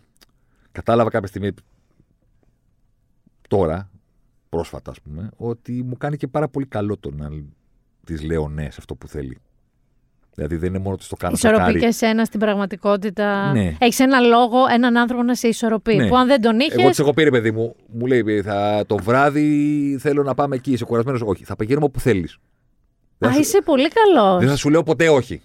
κατάλαβα 0.71 1.09
κάποια 1.09 1.27
στιγμή 1.27 1.51
τώρα, 3.47 3.89
πρόσφατα 4.49 4.91
ας 4.91 5.01
πούμε, 5.01 5.29
ότι 5.37 5.83
μου 5.83 5.97
κάνει 5.97 6.17
και 6.17 6.27
πάρα 6.27 6.47
πολύ 6.47 6.65
καλό 6.65 6.97
το 6.97 7.11
να 7.11 7.29
τη 8.05 8.25
λέω 8.25 8.47
ναι 8.47 8.63
σε 8.63 8.75
αυτό 8.79 8.95
που 8.95 9.07
θέλει. 9.07 9.37
Δηλαδή 10.35 10.55
δεν 10.55 10.69
είναι 10.69 10.77
μόνο 10.77 10.93
ότι 10.93 11.07
το 11.07 11.15
κάνω 11.15 11.33
Ισορροπεί 11.33 11.59
χατίρι. 11.61 11.80
και 11.79 11.85
εσένα 11.85 12.25
στην 12.25 12.39
πραγματικότητα. 12.39 13.51
Ναι. 13.51 13.75
Έχεις 13.79 13.99
έναν 13.99 14.27
λόγο, 14.27 14.57
έναν 14.73 14.97
άνθρωπο 14.97 15.23
να 15.23 15.35
σε 15.35 15.47
ισορροπεί. 15.47 15.95
Ναι. 15.95 16.07
Που 16.07 16.17
αν 16.17 16.27
δεν 16.27 16.41
τον 16.41 16.59
είχε. 16.59 16.81
Εγώ 16.81 16.89
τη 16.89 17.01
έχω 17.01 17.13
πει, 17.13 17.23
ρε 17.23 17.29
παιδί 17.29 17.51
μου, 17.51 17.75
μου 17.87 18.05
λέει 18.05 18.41
θα, 18.41 18.83
το 18.87 18.97
βράδυ 18.97 19.97
θέλω 19.99 20.23
να 20.23 20.33
πάμε 20.33 20.55
εκεί. 20.55 20.71
Είσαι 20.71 20.85
κουρασμένος. 20.85 21.21
Όχι, 21.21 21.43
θα 21.43 21.55
πηγαίνουμε 21.55 21.85
όπου 21.85 21.99
θέλεις. 21.99 22.37
Α, 23.28 23.30
είσαι 23.39 23.61
πολύ 23.61 23.88
καλός. 23.88 24.39
Δεν 24.39 24.49
θα 24.49 24.55
σου 24.55 24.70
λέω 24.70 24.84
ποτέ 24.84 25.09
όχι. 25.09 25.41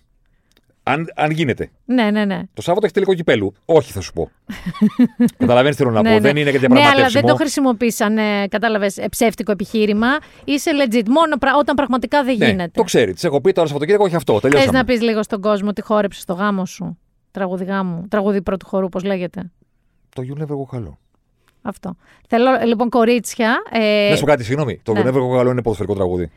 Αν, 0.87 1.07
αν 1.15 1.31
γίνεται. 1.31 1.71
Ναι, 1.85 2.11
ναι, 2.11 2.25
ναι. 2.25 2.43
Το 2.55 2.63
Σάββατο 2.63 2.85
έχει 2.87 2.95
τελικό 2.95 3.15
κυπέλου. 3.15 3.55
Όχι, 3.65 3.93
θα 3.93 4.01
σου 4.01 4.13
πω. 4.13 4.31
Καταλαβαίνεις 5.39 5.77
τι 5.77 5.83
θέλω 5.83 5.95
να 5.95 6.03
ναι, 6.03 6.09
πω. 6.09 6.15
ναι. 6.15 6.21
Δεν 6.21 6.37
είναι 6.37 6.51
και 6.51 6.59
Ναι, 6.59 6.67
αλλά 6.67 6.75
διαπραγματεύσιμο. 6.77 7.21
δεν 7.23 7.31
το 7.31 7.37
χρησιμοποιεί 7.37 7.91
σαν 7.91 8.19
ε, 8.19 8.47
κατάλαβες, 8.49 8.97
ε, 8.97 9.09
ψεύτικο 9.09 9.53
επιχείρημα. 9.53 10.07
Είσαι 10.45 10.71
legit. 10.85 11.07
Μόνο 11.09 11.37
πρα- 11.37 11.57
όταν 11.59 11.75
πραγματικά 11.75 12.25
δεν 12.25 12.37
Ναι, 12.37 12.47
γίνεται. 12.47 12.71
το 12.75 12.83
ξέρει. 12.83 13.13
Τη 13.15 13.27
έχω 13.27 13.41
πει 13.41 13.53
τώρα 13.53 13.67
Σαββατοκύριακο, 13.67 14.05
όχι 14.05 14.17
αυτό. 14.17 14.33
Θες 14.33 14.43
Τελειώσαμε. 14.51 14.79
να 14.79 14.85
πεις 14.85 15.01
λίγο 15.01 15.23
στον 15.23 15.41
κόσμο 15.41 15.73
τι 15.73 15.83
χόρεψε 15.83 16.21
στο 16.21 16.33
γάμο 16.35 16.67
σου. 16.67 16.99
Τραγούδι 17.31 17.65
γάμου. 17.65 18.07
Τραγούδι 18.09 18.43
πρώτου 18.43 18.67
χορού, 18.67 18.89
πώς 18.89 19.03
λέγεται. 19.05 19.51
Το 20.15 20.23
You 20.29 20.41
Never 20.43 20.47
Go 20.57 20.67
Καλό. 20.71 20.99
Αυτό. 21.63 21.97
Θέλω 22.29 22.51
λοιπόν 22.67 22.89
κορίτσια. 22.89 23.63
Ε, 23.71 24.09
Να 24.11 24.15
σου 24.17 24.21
πω 24.21 24.27
κάτι, 24.31 24.45
συγγνώμη. 24.45 24.81
Το 24.83 24.93
ναι. 24.93 25.01
You 25.01 25.05
Never 25.05 25.19
Go 25.31 25.37
Καλό 25.37 25.51
είναι 25.51 25.63
ποδοσφαιρικό 25.63 25.95
τραγούδι. 25.95 26.31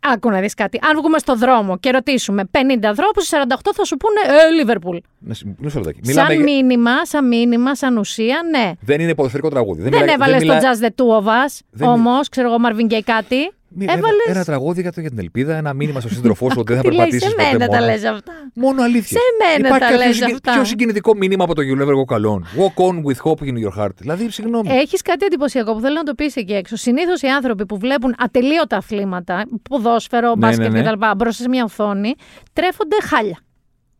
Άκου 0.00 0.30
να 0.30 0.40
δεις 0.40 0.54
κάτι. 0.54 0.78
Αν 0.82 0.96
βγούμε 0.96 1.18
στο 1.18 1.36
δρόμο 1.36 1.78
και 1.78 1.90
ρωτήσουμε 1.90 2.42
50 2.52 2.58
ανθρώπους, 2.86 3.24
οι 3.24 3.36
48 3.48 3.70
θα 3.74 3.84
σου 3.84 3.96
πούνε 3.96 4.20
ε, 4.48 4.50
Λίβερπουλ. 4.50 4.96
Ναι, 5.18 5.34
συ- 5.34 5.46
μισό 5.58 5.78
λεπτάκι. 5.78 5.98
Σαν 6.02 6.14
Μιλάμε 6.14 6.34
για- 6.34 6.42
μήνυμα, 6.44 7.06
σαν 7.06 7.28
μήνυμα, 7.28 7.74
σαν 7.76 7.96
ουσία, 7.96 8.40
ναι. 8.50 8.70
Δεν 8.80 9.00
είναι 9.00 9.14
ποδοσφαιρικό 9.14 9.48
τραγούδι. 9.48 9.82
Δεν, 9.82 9.92
μιλάει- 9.92 10.14
έβαλες 10.14 10.40
μιλάει- 10.42 10.60
το 10.60 10.66
Jazz 10.68 10.84
the 10.84 10.88
Two 10.88 11.22
of 11.24 11.26
Us, 11.26 11.58
Δεν- 11.70 11.88
όμως, 11.88 12.28
ξέρω 12.28 12.48
εγώ, 12.48 12.56
Marvin 12.68 12.92
Gaye 12.92 13.00
κάτι. 13.04 13.52
Μη- 13.74 13.84
ένα- 13.84 13.92
Έβαλες- 13.92 14.26
Ένα 14.26 14.44
τραγούδι 14.44 14.80
για, 14.80 14.92
το, 14.92 15.00
για 15.00 15.10
την 15.10 15.18
ελπίδα, 15.18 15.56
ένα 15.56 15.72
μήνυμα 15.72 16.00
στον 16.00 16.12
σύντροφό 16.12 16.50
σου 16.50 16.56
ότι 16.58 16.72
δεν 16.72 16.82
θα 16.82 16.88
Τι 16.88 16.94
λέει, 16.96 16.96
περπατήσεις 17.06 17.28
σε 17.30 17.36
ποτέ 17.36 17.52
μένα 17.58 17.66
τα 17.68 17.80
μόνος. 17.80 17.94
λες 17.94 18.04
αυτά. 18.10 18.32
Μόνο 18.54 18.82
αλήθεια. 18.82 19.18
Σε 19.20 19.24
μένα 19.38 19.68
Υπάρχει 19.68 19.78
τα 19.80 19.90
κάποιο 19.90 20.06
λες 20.06 20.16
συγκι- 20.16 20.32
αυτά. 20.34 20.52
πιο 20.52 20.64
συγκινητικό 20.64 21.14
μήνυμα 21.16 21.44
από 21.44 21.54
το 21.54 21.62
You 21.62 21.80
Never 21.82 21.94
Go 22.00 22.16
Alone. 22.16 22.42
Walk 22.60 22.84
on 22.88 22.94
with 23.04 23.30
hope 23.30 23.42
in 23.48 23.54
your 23.66 23.82
heart. 23.84 23.94
Δηλαδή, 23.98 24.30
συγγνώμη. 24.30 24.68
Έχεις 24.70 25.02
κάτι 25.02 25.24
εντυπωσιακό 25.24 25.72
που 25.74 25.80
θέλω 25.80 25.94
να 25.94 26.02
το 26.02 26.14
πεις 26.14 26.36
εκεί 26.36 26.52
έξω. 26.52 26.76
Συνήθως 26.76 27.20
οι 27.22 27.26
άνθρωποι 27.26 27.66
που 27.66 27.78
βλέπουν 27.78 28.14
ατελείωτα 28.18 28.76
αθλήματα, 28.76 29.44
ποδόσφαιρο, 29.70 30.28
Ναι, 30.28 30.34
μπάσκετ 30.36 30.72
ναι, 30.72 30.80
ναι. 30.80 30.90
κτλ. 30.90 31.04
μπροστά 31.16 31.42
σε 31.42 31.48
μια 31.48 31.64
οθόνη, 31.64 32.14
τρέφονται 32.52 32.96
χάλια. 33.02 33.38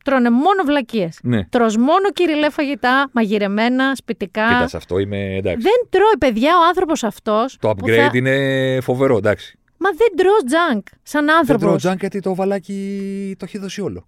Τρώνε 0.04 0.30
μόνο 0.30 0.62
βλακίες. 0.66 1.18
Ναι. 1.22 1.44
Τρως 1.44 1.76
μόνο 1.76 2.10
κυριλέ 2.12 2.50
φαγητά, 2.50 3.08
μαγειρεμένα, 3.12 3.94
σπιτικά. 3.94 4.46
Κοίτας, 4.48 4.70
σε 4.70 4.76
αυτό 4.76 4.98
είμαι 4.98 5.16
εντάξει. 5.36 5.62
Δεν 5.62 5.86
τρώει, 5.90 6.16
παιδιά, 6.18 6.50
ο 6.58 6.66
άνθρωπος 6.68 7.04
αυτός. 7.04 7.56
Το 7.60 7.70
upgrade 7.76 8.14
είναι 8.14 8.78
φοβερό, 8.82 9.16
εντάξει. 9.16 9.58
Μα 9.82 9.90
δεν 9.96 10.08
τρώω 10.16 10.32
junk 10.32 10.82
σαν 11.02 11.24
Δεν 11.26 11.34
άνθρωπος. 11.36 11.62
τρώω 11.62 11.76
τζάνκ 11.76 12.00
γιατί 12.00 12.20
το 12.20 12.34
βαλάκι 12.34 13.34
το 13.38 13.44
έχει 13.44 13.58
δώσει 13.58 13.80
όλο. 13.80 14.06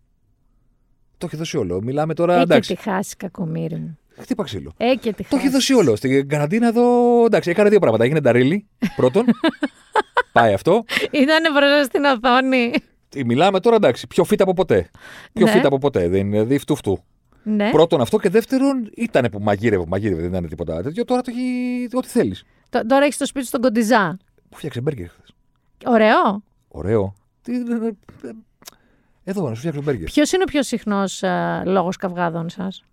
Το 1.19 1.27
έχει 1.27 1.37
δώσει 1.37 1.57
όλο. 1.57 1.83
Μιλάμε 1.83 2.15
τώρα, 2.15 2.33
Ε, 2.35 2.37
και 2.37 2.43
εντάξει. 2.43 2.75
τη 2.75 2.83
χάσει, 2.83 3.17
κακομίρι 3.17 3.75
μου. 3.77 3.99
Χτύπα 4.21 4.45
ξύλο. 4.45 4.73
Ε, 4.77 4.95
και 4.95 5.13
τη 5.13 5.23
Το 5.23 5.29
έχει 5.37 5.39
χάσει. 5.39 5.49
δώσει 5.49 5.75
όλο. 5.75 5.97
Στην 5.97 6.29
καραντίνα 6.29 6.67
εδώ, 6.67 6.85
εντάξει, 7.25 7.51
έκανε 7.51 7.69
δύο 7.69 7.79
πράγματα. 7.79 8.05
Έγινε 8.05 8.21
νταρίλι, 8.21 8.67
πρώτον. 8.97 9.25
Πάει 10.33 10.53
αυτό. 10.55 10.85
Ήτανε 11.11 11.51
μπροστά 11.51 11.83
στην 11.85 12.05
οθόνη. 12.05 12.73
Ε, 13.17 13.25
Μιλάμε 13.25 13.61
τώρα, 13.61 13.77
εντάξει, 13.77 14.07
πιο 14.07 14.25
φύτα 14.25 14.43
από 14.43 14.53
ποτέ. 14.53 14.91
Πιο 15.33 15.45
Ναι. 15.47 15.51
φύτα 15.53 15.67
από 15.67 15.79
ποτέ. 15.79 16.09
Δεν 16.09 16.21
είναι 16.21 16.31
δηλαδή 16.31 16.59
φτού 16.59 16.77
φτού. 16.77 17.05
ναι. 17.43 17.71
Πρώτον 17.71 18.01
αυτό 18.01 18.19
και 18.19 18.29
δεύτερον 18.29 18.91
ήταν 18.97 19.29
που 19.31 19.39
μαγείρευε, 19.41 19.85
μαγείρευε, 19.89 20.21
δεν 20.21 20.31
ήταν 20.31 20.49
τίποτα 20.49 20.83
τέτοιο. 20.83 21.05
Τώρα 21.05 21.21
το 21.21 21.31
έχει 21.35 21.89
ό,τι 21.97 22.09
θέλεις. 22.09 22.45
Τ- 22.71 22.87
Τώρα 22.87 23.03
έχεις 23.03 23.15
στο 23.15 23.27
σπίτι 23.27 23.45
σου 23.45 23.51
τον 23.51 23.61
κοντιζά. 23.61 24.19
Που 24.49 24.57
φτιάξε 24.57 24.81
μπέργκερ; 24.81 25.09
χθε. 25.09 25.23
Ωραίο. 25.87 26.43
Ωραίο. 26.69 27.15
Τι, 27.43 27.53
ε, 27.55 27.59
ε, 28.29 28.31
εδώ 29.25 29.43
να 29.49 29.55
σου 29.55 29.59
φτιάξω 29.59 29.83
μπέργκερ. 29.83 30.05
Ποιος 30.05 30.33
είναι 30.33 30.43
ο 30.43 30.47
πιο 30.51 30.63
συχνός 30.63 31.23
λόγος 31.65 31.97
καυγάδων 31.97 32.49
σας, 32.49 32.85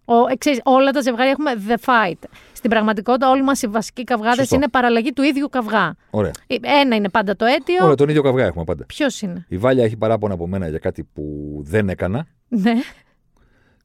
Όλα 0.64 0.92
τα 0.92 1.02
ζευγάρια 1.02 1.32
έχουμε 1.32 1.52
the 1.68 1.76
fight. 1.86 2.28
Στην 2.54 2.70
πραγματικότητα, 2.70 3.30
όλοι 3.30 3.44
μας 3.44 3.62
οι 3.62 3.68
βασικοί 3.68 4.04
καυγάδες 4.04 4.38
Σωστό. 4.38 4.56
είναι 4.56 4.68
παραλλαγή 4.70 5.14
του 5.14 5.22
ίδιου 5.22 5.50
καυγά. 5.50 5.96
Ωραία. 6.10 6.32
Ε, 6.48 6.56
Ένα 6.62 6.96
είναι 6.96 7.10
πάντα 7.10 7.36
το 7.36 7.46
αίτιο. 7.46 7.84
Ωραία, 7.84 7.96
τον 7.96 8.10
ίδιο 8.10 8.22
καυγά 8.22 8.46
έχουμε 8.46 8.64
πάντα. 8.64 8.86
Ποιος 8.86 9.22
είναι; 9.22 9.46
Η 9.50 9.58
Βάλια 9.58 9.84
έχει 9.84 9.98
παράπονα 9.98 10.34
από 10.34 10.48
μένα 10.48 10.68
για 10.68 10.80
κάτι 10.80 11.04
που 11.14 11.24
δεν 11.66 11.90
έκανα 11.90 12.28
Ναι. 12.48 12.74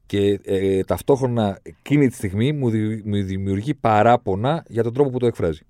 και 0.06 0.40
ε, 0.44 0.82
ταυτόχρονα 0.84 1.58
εκείνη 1.62 2.08
τη 2.08 2.14
στιγμή 2.14 2.52
μου, 2.52 2.70
δη- 2.70 3.02
μου 3.06 3.22
δημιουργεί 3.24 3.74
παράπονα 3.74 4.64
για 4.68 4.82
τον 4.82 4.92
τρόπο 4.94 5.10
που 5.10 5.18
το 5.18 5.26
εκφράζει. 5.26 5.60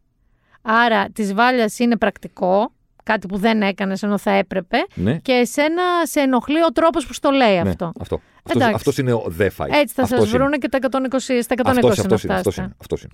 Άρα 0.63 1.09
της 1.11 1.35
βάλιας 1.35 1.79
είναι 1.79 1.97
πρακτικό. 1.97 2.73
Κάτι 3.07 3.27
που 3.27 3.37
δεν 3.37 3.63
έκανες 3.63 4.03
ενώ 4.03 4.19
θα 4.19 4.31
έπρεπε. 4.31 4.77
Ναι, 4.95 5.17
Και 5.19 5.33
εσένα 5.33 5.83
σε 6.03 6.21
ενοχλεί 6.21 6.63
ο 6.63 6.73
τρόπος 6.73 7.07
που 7.07 7.13
στο 7.13 7.31
λέει 7.31 7.55
ναι, 7.63 7.69
αυτό. 7.69 7.93
αυτό. 8.01 8.21
Αυτός, 8.37 8.55
Εντάξει. 8.55 8.75
αυτός 8.75 8.99
είναι 8.99 9.13
ο 9.13 9.33
the 9.39 9.43
fight. 9.57 9.69
Έτσι 9.71 9.95
θα 9.95 10.03
Αυτός 10.03 10.19
σας 10.21 10.29
είναι. 10.29 10.39
βρούνε 10.39 10.57
και 10.57 10.69
τα 10.69 10.79
120, 10.79 11.43
στα 11.43 11.55
120 11.55 11.69
Αυτός, 11.69 11.97
να 11.97 12.03
αυτός 12.03 12.23
είναι, 12.23 12.35
αυτός 12.35 12.55
φτάσετε. 12.55 12.63
είναι, 12.63 12.75
αυτός 12.81 13.03
είναι. 13.03 13.13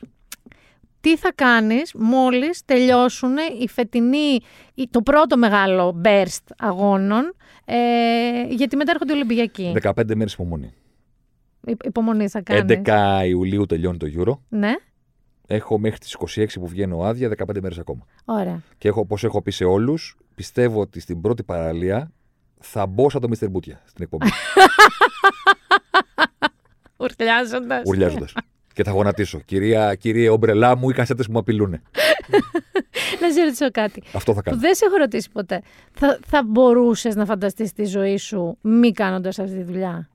τι 1.01 1.17
θα 1.17 1.33
κάνεις 1.35 1.93
μόλις 1.95 2.65
τελειώσουν 2.65 3.35
οι 3.61 3.69
φετινοί, 3.69 4.39
η- 4.75 4.89
το 4.91 5.03
πρώτο 5.03 5.37
μεγάλο 5.37 6.01
burst 6.05 6.45
αγώνων, 6.59 7.35
ε, 7.65 7.75
γιατί 8.49 8.77
μετά 8.77 8.91
έρχονται 8.91 9.13
οι 9.13 9.17
Ολυμπιακοί; 9.17 9.73
15 9.83 10.15
μέρες 10.15 10.33
υπομονή. 10.33 10.73
Υ- 11.67 11.85
Υπομονή 11.87 12.29
θα 12.29 12.41
κάνεις. 12.41 12.63
11 12.63 13.25
Ιουλίου 13.27 13.67
τελειώνει 13.67 13.97
το 13.97 14.07
Euro. 14.19 14.39
Ναι, 14.49 14.73
Έχω 15.55 15.79
μέχρι 15.79 15.99
τις 15.99 16.17
26 16.37 16.47
που 16.55 16.67
βγαίνω 16.67 16.99
άδεια 17.03 17.29
15 17.29 17.61
μέρες 17.61 17.79
ακόμα. 17.79 18.07
ωραία. 18.25 18.63
Και 18.79 18.89
έχω, 18.89 19.01
όπως 19.01 19.25
έχω 19.25 19.43
πει 19.43 19.51
σε 19.51 19.65
όλους, 19.65 20.17
πιστεύω 20.35 20.81
ότι 20.81 21.01
στην 21.01 21.21
πρώτη 21.21 21.43
παραλία 21.43 22.13
θα 22.61 22.87
μπω 22.87 23.11
σαν 23.11 23.21
το 23.21 23.29
Mr. 23.39 23.51
Μπούτια 23.51 23.83
στην 23.85 24.03
εκπομπή. 24.05 24.27
Ουρλιάζοντας. 26.97 27.83
ουρλιάζοντας. 27.87 28.33
και 28.73 28.83
θα 28.85 28.91
γονατίσω. 28.91 29.41
Κυρία, 29.41 29.95
κύριε 29.95 30.29
Ομπρελά 30.29 30.77
μου, 30.77 30.91
οι 30.91 30.93
κασέτες 30.93 31.27
που 31.27 31.33
με 31.33 31.39
απειλούν. 31.39 31.71
Να 33.21 33.31
σε 33.33 33.43
ρωτήσω 33.43 33.71
κάτι. 33.71 34.03
Αυτό 34.13 34.33
θα 34.35 34.39
Που 34.43 34.45
κάνω. 34.51 34.61
δεν 34.61 34.75
σε 34.75 34.85
έχω 34.85 34.97
ρωτήσει 34.97 35.31
ποτέ. 35.31 35.63
Θα, 35.93 36.19
θα 36.27 36.43
μπορούσες 36.45 37.15
να 37.15 37.25
φανταστείς 37.25 37.73
τη 37.73 37.85
ζωή 37.85 38.17
σου 38.17 38.59
μη 38.61 38.93
κάνοντας 38.93 39.39
αυτή 39.39 39.57
τη 39.57 39.63
δουλειά; 39.63 40.09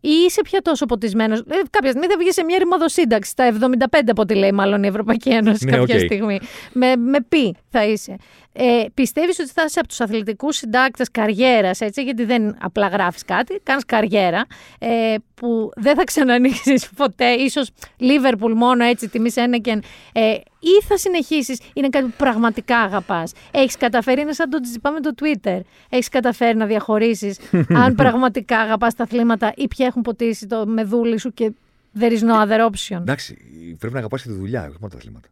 Ή 0.00 0.08
είσαι 0.26 0.42
πια 0.42 0.60
τόσο 0.62 0.86
ποτισμένος. 0.86 1.38
Ε, 1.38 1.44
κάποια 1.70 1.90
στιγμή 1.90 2.06
θα 2.06 2.16
βγει 2.18 2.32
σε 2.32 2.44
μια 2.44 2.58
ρημαδοσύνταξη, 2.58 3.30
στα 3.30 3.44
75 3.44 4.00
από 4.10 4.22
ό,τι 4.22 4.34
λέει 4.34 4.52
μάλλον 4.52 4.82
η 4.82 4.86
Ευρωπαϊκή 4.86 5.28
Ένωση 5.28 5.64
Ναι, 5.64 5.70
κάποια 5.76 5.94
οκ. 5.94 6.00
στιγμή. 6.00 6.40
Με, 6.72 6.96
με 6.96 7.18
πι 7.28 7.54
θα 7.70 7.84
είσαι. 7.84 8.16
Ε, 8.52 8.84
Πιστεύεις 8.94 9.38
ότι 9.38 9.50
θα 9.50 9.62
είσαι 9.66 9.78
από 9.78 9.88
τους 9.88 10.00
αθλητικούς 10.00 10.56
συντάκτες 10.56 11.10
καριέρας, 11.10 11.80
έτσι, 11.80 12.02
γιατί 12.02 12.24
δεν 12.24 12.56
απλά 12.60 12.88
γράφεις 12.88 13.24
κάτι, 13.24 13.60
κάνεις 13.62 13.84
καριέρα, 13.84 14.46
ε, 14.78 15.14
που 15.34 15.70
δεν 15.76 15.96
θα 15.96 16.04
ξανανοίξεις 16.04 16.88
ποτέ, 16.96 17.30
ίσως 17.30 17.70
Λίβερπουλ 17.96 18.52
μόνο 18.52 18.84
έτσι, 18.84 19.08
τιμή 19.08 19.30
Ένεκεν, 19.34 19.82
ε, 20.12 20.34
ή 20.60 20.84
θα 20.88 20.96
συνεχίσεις, 20.96 21.60
είναι 21.72 21.88
κάτι 21.88 22.04
που 22.04 22.14
πραγματικά 22.16 22.78
αγαπάς. 22.78 23.32
Έχεις 23.50 23.76
καταφέρει, 23.76 24.20
είναι 24.20 24.32
σαν 24.32 24.50
το 24.50 24.60
τζιπά 24.60 24.90
με 24.90 25.00
το 25.00 25.14
Twitter. 25.20 25.60
Έχεις 25.88 26.08
καταφέρει 26.08 26.56
να 26.56 26.66
διαχωρίσεις 26.66 27.38
αν 27.84 27.94
πραγματικά 27.94 28.58
αγαπάς 28.58 28.94
τα 28.94 29.02
αθλήματα 29.02 29.52
ή 29.56 29.68
πια 29.68 29.86
έχουν 29.86 30.02
ποτίσει 30.02 30.46
το 30.46 30.66
μεδούλι 30.66 31.18
σου 31.18 31.32
και 31.32 31.52
there 32.00 32.12
is 32.12 32.20
no 32.20 32.46
other 32.46 32.70
option. 32.70 33.00
Εντάξει, 33.00 33.36
πρέπει 33.78 33.92
να 33.92 33.98
αγαπάς 33.98 34.22
και 34.22 34.28
τη 34.28 34.34
δουλειά, 34.34 34.60
όχι 34.60 34.76
μόνο 34.80 34.92
τα 34.92 34.96
αθλήματα. 34.96 35.28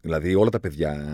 Δηλαδή, 0.00 0.34
όλα 0.34 0.50
τα 0.50 0.60
παιδιά 0.60 1.04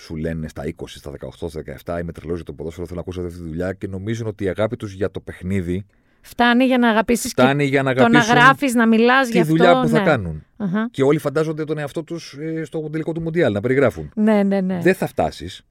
σου 0.00 0.16
λένε 0.16 0.48
στα 0.48 0.62
20, 0.64 0.70
στα 0.86 1.12
18, 1.40 1.48
στα 1.48 1.62
17, 1.96 2.00
είμαι 2.00 2.12
τρελός 2.12 2.36
για 2.36 2.44
το 2.44 2.52
ποδόσφαιρο, 2.52 2.86
θέλω 2.86 2.96
να 2.96 3.02
ακούσω 3.02 3.20
αυτή 3.20 3.42
τη 3.42 3.48
δουλειά 3.48 3.72
και 3.72 3.86
νομίζουν 3.86 4.26
ότι 4.26 4.44
η 4.44 4.48
αγάπη 4.48 4.76
τους 4.76 4.92
για 4.92 5.10
το 5.10 5.20
παιχνίδι 5.20 5.86
Φτάνει 6.26 6.64
για 6.64 6.78
να 6.78 6.88
αγαπήσεις 6.88 7.34
και 7.34 7.42
φτάνει 7.42 7.64
για 7.64 7.82
να 7.82 7.94
το 7.94 8.00
να 8.00 8.06
αγαπήσουν 8.08 8.34
γράφεις, 8.36 8.74
να 8.74 8.86
μιλάς 8.86 9.26
τη 9.26 9.32
για 9.32 9.40
αυτό. 9.40 9.54
δουλειά 9.54 9.80
που 9.80 9.88
θα 9.88 9.98
ναι. 9.98 10.04
κάνουν. 10.04 10.44
Αχα. 10.56 10.88
Και 10.90 11.02
όλοι 11.02 11.18
φαντάζονται 11.18 11.64
τον 11.64 11.78
εαυτό 11.78 12.02
τους 12.04 12.36
στο 12.62 12.88
τελικό 12.90 13.12
του 13.12 13.20
Μουντιάλ 13.20 13.52
να 13.52 13.60
περιγράφουν. 13.60 14.10
Ναι, 14.14 14.42
ναι, 14.42 14.60
ναι. 14.60 14.78
Δεν 14.82 14.94
θα 14.94 15.06
φτάσεις. 15.06 15.62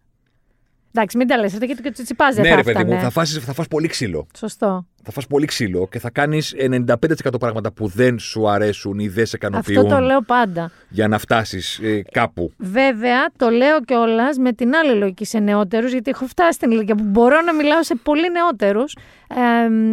Εντάξει, 0.91 1.17
μην 1.17 1.27
τα 1.27 1.37
λες 1.37 1.53
αυτά 1.53 1.65
γιατί 1.65 1.81
και 1.81 1.91
το 1.91 2.03
τσιπάζ 2.03 2.35
δεν 2.35 2.43
Ναι, 2.43 2.49
θα 2.49 2.55
ρε 2.55 2.63
παιδί 2.63 2.77
μου, 2.77 2.83
έφτανε. 2.83 3.01
θα 3.01 3.09
φας, 3.09 3.31
θα 3.31 3.53
φας 3.53 3.67
πολύ 3.67 3.87
ξύλο. 3.87 4.27
Σωστό. 4.37 4.87
Θα 5.03 5.11
φας 5.11 5.27
πολύ 5.27 5.45
ξύλο 5.45 5.87
και 5.87 5.99
θα 5.99 6.09
κάνεις 6.09 6.55
95% 6.57 7.39
πράγματα 7.39 7.71
που 7.71 7.87
δεν 7.87 8.19
σου 8.19 8.49
αρέσουν 8.49 8.99
ή 8.99 9.07
δεν 9.07 9.25
σε 9.25 9.35
ικανοποιούν 9.35 9.77
Αυτό 9.85 9.95
το 9.95 10.01
λέω 10.01 10.21
πάντα. 10.21 10.71
για 10.89 11.07
να 11.07 11.17
φτάσεις 11.17 11.79
κάπου. 12.11 12.51
Βέβαια, 12.57 13.25
το 13.37 13.49
λέω 13.49 13.81
κιόλας 13.81 14.37
με 14.37 14.51
την 14.53 14.75
άλλη 14.75 14.93
λογική 14.97 15.25
σε 15.25 15.39
νεότερους, 15.39 15.91
γιατί 15.91 16.09
έχω 16.09 16.25
φτάσει 16.25 16.51
στην 16.51 16.71
ηλικία 16.71 16.95
που 16.95 17.03
μπορώ 17.03 17.41
να 17.41 17.53
μιλάω 17.53 17.83
σε 17.83 17.95
πολύ 18.03 18.31
νεότερους. 18.31 18.95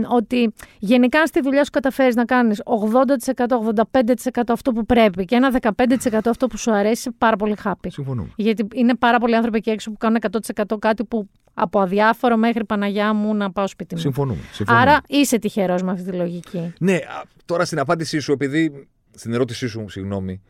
ότι 0.08 0.52
γενικά, 0.78 1.20
αν 1.20 1.26
στη 1.26 1.40
δουλειά 1.40 1.64
σου 1.64 1.70
καταφέρεις 1.70 2.14
να 2.14 2.24
κάνεις 2.24 2.62
80%-85% 2.64 4.42
αυτό 4.48 4.72
που 4.72 4.86
πρέπει 4.86 5.24
και 5.24 5.34
ένα 5.34 5.50
15% 5.50 6.18
αυτό 6.26 6.46
που 6.46 6.56
σου 6.56 6.72
αρέσει, 6.72 6.92
είσαι 6.92 7.10
πάρα 7.18 7.36
πολύ 7.36 7.56
happy. 7.64 7.86
Συμφωνούμε. 7.88 8.28
Γιατί 8.36 8.66
είναι 8.74 8.94
πάρα 8.94 9.18
πολλοί 9.18 9.34
άνθρωποι 9.36 9.56
εκεί 9.56 9.70
έξω 9.70 9.90
που 9.90 9.96
κάνουν 9.96 10.18
100% 10.66 10.78
κάτι 10.78 11.04
που 11.04 11.28
από 11.54 11.80
αδιάφορο 11.80 12.36
μέχρι 12.36 12.64
Παναγιά 12.64 13.12
μου 13.12 13.34
να 13.34 13.52
πάω 13.52 13.66
σπίτι 13.68 13.94
μου. 13.94 14.00
Συμφωνούμε. 14.00 14.40
συμφωνούμε. 14.52 14.84
Άρα 14.84 15.00
είσαι 15.08 15.38
τυχερός 15.38 15.82
με 15.82 15.90
αυτή 15.90 16.10
τη 16.10 16.16
λογική. 16.16 16.72
Ναι, 16.78 16.94
α, 16.94 17.22
τώρα 17.44 17.64
στην 17.64 17.78
απάντησή 17.78 18.18
σου, 18.18 18.32
επειδή. 18.32 18.88
Στην 19.14 19.32
ερώτησή 19.32 19.68
σου, 19.68 19.88
συγγνώμη. 19.88 20.40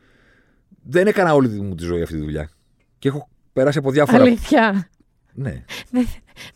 Δεν 0.83 1.07
έκανα 1.07 1.33
όλη 1.33 1.49
μου 1.61 1.75
τη 1.75 1.83
ζωή 1.83 2.01
αυτή 2.01 2.15
τη 2.15 2.21
δουλειά. 2.21 2.49
Και 2.99 3.07
έχω 3.07 3.29
περάσει 3.53 3.77
από 3.77 3.91
διάφορα. 3.91 4.21
Αλήθεια. 4.23 4.89
Ναι. 5.33 5.63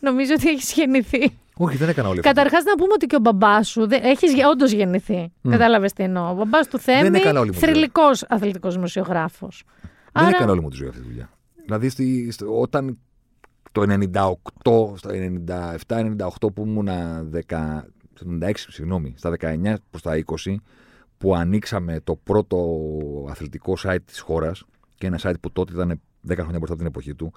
Νομίζω 0.00 0.32
ότι 0.38 0.48
έχεις 0.48 0.72
γεννηθεί. 0.72 1.38
Όχι, 1.56 1.76
δεν 1.76 1.88
έκανα 1.88 2.08
όλη 2.08 2.18
αυτή. 2.18 2.32
Καταρχάς, 2.34 2.64
να 2.64 2.74
πούμε 2.74 2.92
ότι 2.92 3.06
και 3.06 3.16
ο 3.16 3.18
μπαμπάς 3.18 3.68
σου 3.68 3.86
έχεις 3.90 4.32
όντως 4.52 4.72
γεννηθεί. 4.72 5.32
Μμ. 5.40 5.50
Κατάλαβες 5.50 5.92
τι 5.92 6.02
εννοώ. 6.02 6.30
Ο 6.30 6.34
μπαμπάς 6.34 6.68
του 6.68 6.78
Θέμη, 6.78 7.18
έκανα 7.18 7.40
όλη 7.40 7.48
μου 7.50 7.58
τη 7.58 7.64
ζωή. 7.64 7.70
θρηλυκός 7.70 8.24
αθλητικός 8.28 8.74
δημοσιογράφος. 8.74 9.64
Δεν 10.12 10.28
έκανα 10.28 10.52
όλη 10.52 10.60
μου 10.60 10.68
τη 10.68 10.76
ζωή 10.76 10.88
αυτή 10.88 11.00
τη 11.00 11.06
δουλειά. 11.06 11.30
Δηλαδή, 11.64 11.88
στη, 11.88 12.30
στο- 12.30 12.60
όταν 12.60 12.98
το 13.76 13.82
98, 14.12 14.96
στο 14.96 15.10
97-98 15.86 16.52
που 16.54 16.64
ήμουνα 16.66 17.26
10, 17.32 17.82
στο 18.14 18.26
96, 18.42 18.52
συγγνώμη, 18.54 19.14
στα 19.16 19.30
19 19.40 19.74
προς 19.90 20.02
τα 20.02 20.16
20, 20.44 20.54
που 21.18 21.34
ανοίξαμε 21.36 22.00
το 22.04 22.16
πρώτο 22.16 22.58
αθλητικό 23.30 23.74
site 23.82 23.98
της 24.04 24.20
χώρας 24.20 24.64
και 24.94 25.06
ένα 25.06 25.18
site 25.22 25.34
που 25.40 25.52
τότε 25.52 25.72
ήταν 25.72 26.00
10 26.28 26.32
χρόνια 26.34 26.58
μπροστά 26.58 26.66
από 26.74 26.76
την 26.76 26.86
εποχή 26.86 27.14
του, 27.14 27.32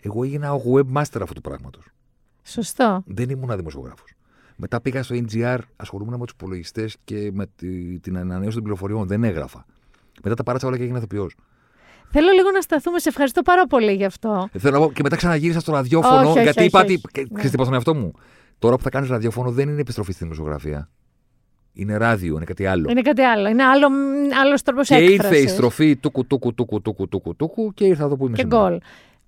εγώ 0.00 0.24
έγινα 0.24 0.52
ο 0.52 0.60
webmaster 0.74 1.20
αυτού 1.20 1.32
του 1.34 1.40
πράγματος. 1.40 1.88
Σωστό. 2.42 3.02
Δεν 3.06 3.30
ήμουν 3.30 3.56
δημοσιογράφος. 3.56 4.12
Μετά 4.56 4.80
πήγα 4.80 5.02
στο 5.02 5.14
NGR, 5.14 5.58
ασχολούμαι 5.76 6.16
με 6.16 6.24
τους 6.24 6.34
υπολογιστές 6.34 6.96
και 7.04 7.30
με 7.32 7.46
τη- 7.56 7.98
την 8.00 8.16
ανανέωση 8.18 8.54
των 8.54 8.62
πληροφοριών. 8.62 9.06
Δεν 9.06 9.24
έγραφα. 9.24 9.66
Μετά 10.22 10.34
τα 10.34 10.42
παράτησα 10.42 10.68
όλα 10.68 10.76
και 10.76 10.82
έγινα 10.82 10.98
ηθοποιός. 10.98 11.36
Θέλω 12.16 12.30
λίγο 12.30 12.50
να 12.50 12.60
σταθούμε. 12.60 12.98
Σε 12.98 13.08
ευχαριστώ 13.08 13.42
πάρα 13.42 13.66
πολύ 13.66 13.92
γι' 13.92 14.04
αυτό. 14.04 14.48
Ε, 14.52 14.58
Θέλω 14.58 14.78
να 14.78 14.86
πω 14.86 14.92
και 14.92 15.02
μετά 15.02 15.16
ξαναγύρισα 15.16 15.60
στο 15.60 15.72
ραδιόφωνο. 15.72 16.16
Όχι, 16.18 16.26
όχι, 16.28 16.42
γιατί 16.42 16.58
όχι, 16.58 16.66
είπα. 16.68 16.80
όχι. 16.80 16.86
τι- 16.86 17.00
και- 17.12 17.20
Ναι. 17.20 17.26
Ξέρεις 17.26 17.48
τι 17.50 17.54
είπα 17.54 17.62
στον 17.62 17.74
εαυτό 17.74 17.94
μου. 17.94 18.12
Τώρα 18.58 18.76
που 18.76 18.82
θα 18.82 18.90
κάνεις 18.90 19.08
ραδιόφωνο 19.08 19.50
δεν 19.50 19.68
είναι 19.68 19.80
επιστροφή 19.80 20.12
στην 20.12 20.26
δημοσιογραφία. 20.28 20.90
Είναι 21.72 21.96
ράδιο, 21.96 22.34
είναι 22.36 22.44
κάτι 22.44 22.66
άλλο. 22.66 22.86
Είναι 22.90 23.00
κάτι 23.02 23.22
άλλο. 23.22 23.48
Είναι 23.48 23.62
άλλο 23.62 23.86
άλλος 24.42 24.62
τρόπος 24.62 24.88
και 24.88 24.94
ήρθε 24.94 25.12
η 25.12 25.14
έκφρασης. 25.14 25.50
στροφή 25.50 25.96
τούκου 25.96 26.26
τούκου 26.26 26.54
τούκου 26.54 26.82
τούκου 26.82 27.08
τούκου 27.08 27.36
τούκου 27.36 27.72
και 27.74 27.84
ήρθα 27.84 28.04
εδώ 28.04 28.16
που 28.16 28.26
είμαι 28.26 28.36
Και 28.36 28.42
σήμερα. 28.42 28.68
γκολ. 28.68 28.78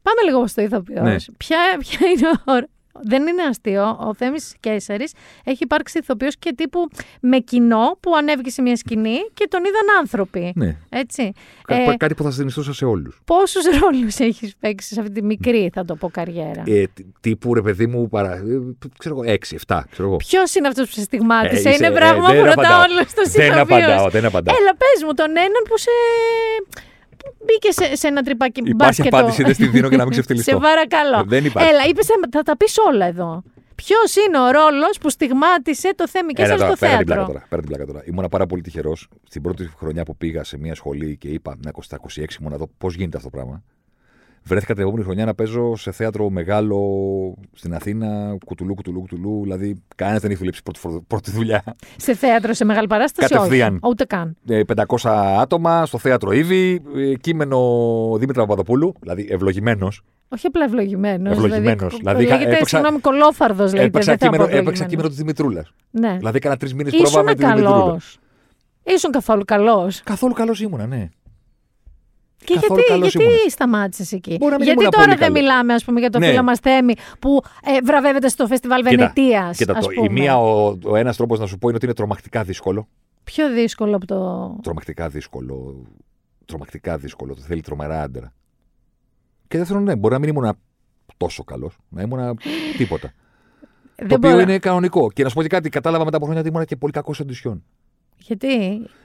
Πάμε 0.03 0.21
λίγο 0.25 0.47
στο 0.47 0.63
ηθοποιό. 0.63 1.03
Ναι. 1.03 1.17
Ποια, 1.37 1.59
ποια 1.79 1.99
είναι 2.09 2.29
ο. 2.29 2.69
Δεν 3.03 3.27
είναι 3.27 3.43
αστείο. 3.43 3.99
Ο 4.01 4.15
Θέμης 4.15 4.55
Κέσσαρη 4.61 5.09
έχει 5.45 5.63
υπάρξει 5.63 5.99
ηθοποιός 5.99 6.37
και 6.39 6.53
τύπου 6.57 6.89
με 7.21 7.39
κοινό 7.39 7.97
που 8.01 8.17
ανέβηκε 8.17 8.51
σε 8.51 8.63
μια 8.63 8.77
σκηνή 8.77 9.17
και 9.35 9.47
τον 9.51 9.61
είδαν 9.65 9.99
άνθρωποι. 10.01 10.53
Ναι. 10.57 10.77
Έτσι. 10.89 11.33
Κα- 11.65 11.75
Ε, 11.75 11.97
κάτι 11.97 12.15
που 12.15 12.23
θα 12.23 12.31
συνιστούσα 12.31 12.73
σε 12.75 12.85
όλους. 12.85 13.21
Πόσους 13.25 13.65
ρόλους 13.81 14.19
έχεις 14.19 14.55
παίξει 14.61 14.95
σε 14.95 15.01
αυτή 15.01 15.13
τη 15.13 15.23
μικρή, 15.23 15.71
θα 15.75 15.85
το 15.85 15.95
πω, 15.97 16.09
καριέρα; 16.09 16.63
Ε, 16.67 16.85
τ- 16.87 17.01
τύπου 17.21 17.55
ρε 17.55 17.63
παιδί 17.63 17.87
μου, 17.87 18.09
παρα... 18.09 18.33
ε, 18.33 18.43
ξέρω 18.99 19.15
εγώ, 19.23 19.37
6-7, 19.67 19.81
ξέρω 19.91 20.09
εγώ. 20.09 20.17
Ποιος 20.17 20.55
είναι 20.55 20.69
αυτός 20.69 20.87
που 20.89 20.93
σε 20.95 21.03
στιγμάτισε, 21.03 21.69
Ε, 21.69 21.73
είσαι- 21.73 21.85
είναι 21.85 21.95
πράγμα 21.95 22.31
ε, 22.31 22.33
δεν 22.35 22.41
που 22.43 22.47
ρωτάω 22.49 22.65
απαντάω. 22.65 22.81
όλους 22.97 23.13
τους 23.13 23.31
Δεν 23.31 23.47
ηθοποιούς. 23.53 23.79
απαντάω, 23.85 24.09
δεν 24.09 24.25
απαντάω. 24.25 24.55
Έλα, 24.61 24.77
πες 24.77 25.03
μου 25.05 25.15
τον 25.15 25.31
έναν 25.37 25.63
που 25.69 25.79
σε. 25.79 25.91
Που 27.39 27.45
μπήκε 27.45 27.71
σε, 27.73 27.97
σε 27.97 28.07
ένα 28.07 28.23
τρυπάκι 28.23 28.61
Υπάρχει 28.61 28.75
μπάσκετο. 28.77 29.17
απάντηση, 29.17 29.43
δεν 29.43 29.55
στη 29.55 29.67
δίνω 29.67 29.89
και 29.89 29.97
να 29.97 30.03
μην 30.03 30.13
ξεφτυλιστώ. 30.13 30.51
σε 30.57 30.59
παρακαλώ. 30.59 31.25
Δεν 31.27 31.45
υπάρχει. 31.45 31.71
Έλα, 31.71 31.85
είπες, 31.89 32.07
θα 32.31 32.43
τα 32.43 32.57
πεις 32.57 32.77
όλα 32.89 33.07
εδώ. 33.07 33.43
Ποιος 33.75 34.17
είναι 34.17 34.39
ο 34.41 34.51
ρόλος 34.51 34.99
που 35.01 35.11
στιγμάτισε 35.11 35.95
το 35.95 36.09
Θέμη 36.09 36.33
και 36.33 36.43
Έλα 36.43 36.57
στο 36.57 36.65
τώρα, 36.65 36.77
πέρα 36.77 36.97
την 36.97 37.07
πλάκα 37.07 37.21
θέατρο. 37.21 37.33
τώρα. 37.33 37.47
Πέρα 37.49 37.63
την 37.63 37.71
πλάκα 37.71 37.87
τώρα. 37.93 38.03
Ήμουνα 38.07 38.29
πάρα 38.29 38.47
πολύ 38.47 38.63
τυχερός. 38.63 39.09
Στην 39.29 39.43
πρώτη 39.43 39.71
χρονιά 39.79 40.03
που 40.05 40.17
πήγα 40.17 40.45
σε 40.45 40.59
μια 40.59 40.75
σχολή 40.75 41.17
και 41.17 41.29
είπα, 41.29 41.57
μια 41.63 41.73
26 42.17 42.25
ήμουν 42.41 42.53
να 42.53 42.57
δω 42.59 42.69
πώς 42.79 42.95
γίνεται 42.95 43.17
αυτό 43.17 43.31
το 43.31 43.37
πράγμα; 43.37 43.63
Βρέθηκα 44.47 44.75
την 44.75 44.83
επόμενη 44.83 45.05
χρονιά 45.05 45.25
να 45.25 45.35
παίζω 45.35 45.77
σε 45.77 45.91
θέατρο 45.93 46.31
μεγάλο 46.31 46.79
στην 47.53 47.75
Αθήνα, 47.75 48.37
κουτουλού, 48.45 48.75
κουτουλού, 48.75 49.01
κουτουλού. 49.01 49.41
Δηλαδή, 49.43 49.83
κανένας 49.97 50.21
δεν 50.21 50.31
έχει 50.31 50.39
δουλέψει 50.39 50.63
πρώτη, 50.63 50.79
φορ- 50.79 51.03
πρώτη 51.07 51.31
δουλειά. 51.31 51.63
Σε 51.97 52.15
θέατρο, 52.15 52.53
σε 52.53 52.65
μεγάλη 52.65 52.87
παράσταση, 52.87 53.33
Κατευθείαν. 53.33 53.71
όχι. 53.73 53.81
Ούτε 53.91 54.05
καν. 54.05 54.37
Ε, 54.49 54.63
500 54.65 55.37
άτομα 55.41 55.87
στο 55.87 55.99
θέατρο 55.99 56.33
Ήβη, 56.33 56.83
ε, 56.97 57.15
κείμενο 57.15 57.59
Δήμητρα 58.19 58.43
Παπαδοπούλου, 58.43 58.93
δηλαδή 59.01 59.27
ευλογημένος. 59.31 60.03
Όχι 60.29 60.47
απλά 60.47 60.65
ευλογημένος. 60.65 61.33
Ευλογημένος. 61.37 61.97
Δηλαδή, 61.97 62.19
Δηλαδή, 62.19 62.25
λέγεται, 62.25 62.51
έπαιξα- 62.57 62.77
συγγνώμη, 62.77 63.01
κολόφαρδος 63.01 63.73
λέγεται. 63.73 63.83
Έπαιξα 63.87 64.11
δεν 64.11 64.19
θα 64.19 64.27
πω 64.27 64.33
κείμενο, 64.33 64.43
έπαιξα 64.45 64.59
ευλογημένος. 64.59 64.91
κείμενο 64.91 65.09
τη 65.09 65.15
Δημητρούλας. 65.15 65.73
Ναι. 65.91 66.17
Δηλαδή, 66.17 66.37
έκανα 66.37 66.57
τρεις 66.57 66.75
μήνες 66.75 66.93
πρόβα 66.93 67.09
Ήσουν 67.09 67.25
με 67.25 67.35
τη 67.35 67.45
Δημητρούλα. 67.45 67.71
καλός. 67.71 68.19
Ήσουν 68.85 69.11
καθόλου 69.11 69.45
καλός. 69.45 70.01
Καθόλου 70.05 70.33
καλός 70.33 70.61
ήμουνα, 70.61 70.87
ναι. 70.87 71.09
Και 72.45 72.55
Καθόλου 72.55 72.75
γιατί, 72.75 72.91
καλός 72.93 73.13
γιατί 73.15 73.29
ήμουνα. 73.33 73.49
σταμάτησες 73.51 74.13
εκεί; 74.13 74.37
Μπορεί 74.39 74.51
να 74.51 74.57
μην 74.57 74.65
γιατί 74.67 74.81
ήμουν 74.81 74.93
τώρα 74.93 75.05
πολύ 75.07 75.17
δεν 75.19 75.27
καλός. 75.27 75.43
μιλάμε, 75.43 75.75
ας 75.75 75.85
πούμε, 75.85 76.01
για 76.01 76.11
το 76.11 76.19
Ναι. 76.19 76.27
φίλο 76.29 76.43
μας 76.43 76.59
Θέμη 76.59 76.95
που 77.19 77.43
ε, 77.65 77.81
βραβεύεται 77.85 78.29
στο 78.29 78.47
φεστιβάλ 78.47 78.83
Κοίτα, 78.83 78.91
Βενετίας. 78.97 79.57
Κοίτα, 79.57 79.73
το, 79.75 79.89
η 80.05 80.09
μία, 80.09 80.39
ο, 80.39 80.79
ο 80.85 80.97
ένας 80.97 81.17
τρόπος 81.17 81.39
να 81.39 81.47
σου 81.47 81.59
πω 81.59 81.67
είναι 81.69 81.77
ότι 81.77 81.85
είναι 81.87 81.95
τρομακτικά 81.95 82.43
δύσκολο. 82.43 82.89
Πιο 83.25 83.53
δύσκολο 83.53 83.97
από 83.97 84.07
το. 84.07 84.59
Τρομακτικά 84.63 85.09
δύσκολο. 85.09 85.83
Τρομακτικά 86.45 86.97
δύσκολο. 86.99 87.35
Το 87.35 87.41
θέλει 87.41 87.61
τρομερά 87.61 88.03
άντρα. 88.03 88.33
Και 89.49 89.59
δεύτερον, 89.59 89.83
ναι, 89.83 89.97
μπορεί 89.97 90.15
να 90.15 90.21
μην 90.21 90.29
ήμουν 90.29 90.57
τόσο 91.17 91.45
καλός. 91.45 91.77
Να 91.89 92.03
ήμουν 92.03 92.39
τίποτα. 92.77 93.07
το 93.07 94.07
Δεν 94.07 94.17
οποίο 94.17 94.31
μπορώ- 94.31 94.43
είναι 94.43 94.59
κανονικό. 94.59 95.11
Και 95.11 95.23
να 95.23 95.29
σου 95.29 95.35
πω 95.35 95.43
και 95.43 95.49
κάτι, 95.49 95.69
κατάλαβα 95.69 96.05
μετά 96.05 96.17
από 96.17 96.25
χρόνια 96.25 96.43
ότι 96.43 96.53
ήμουν 96.55 96.65
και 96.65 96.77
πολύ 96.77 96.93
κακός 96.93 97.21
οντισιόν. 97.21 97.65
Γιατί; 98.19 98.49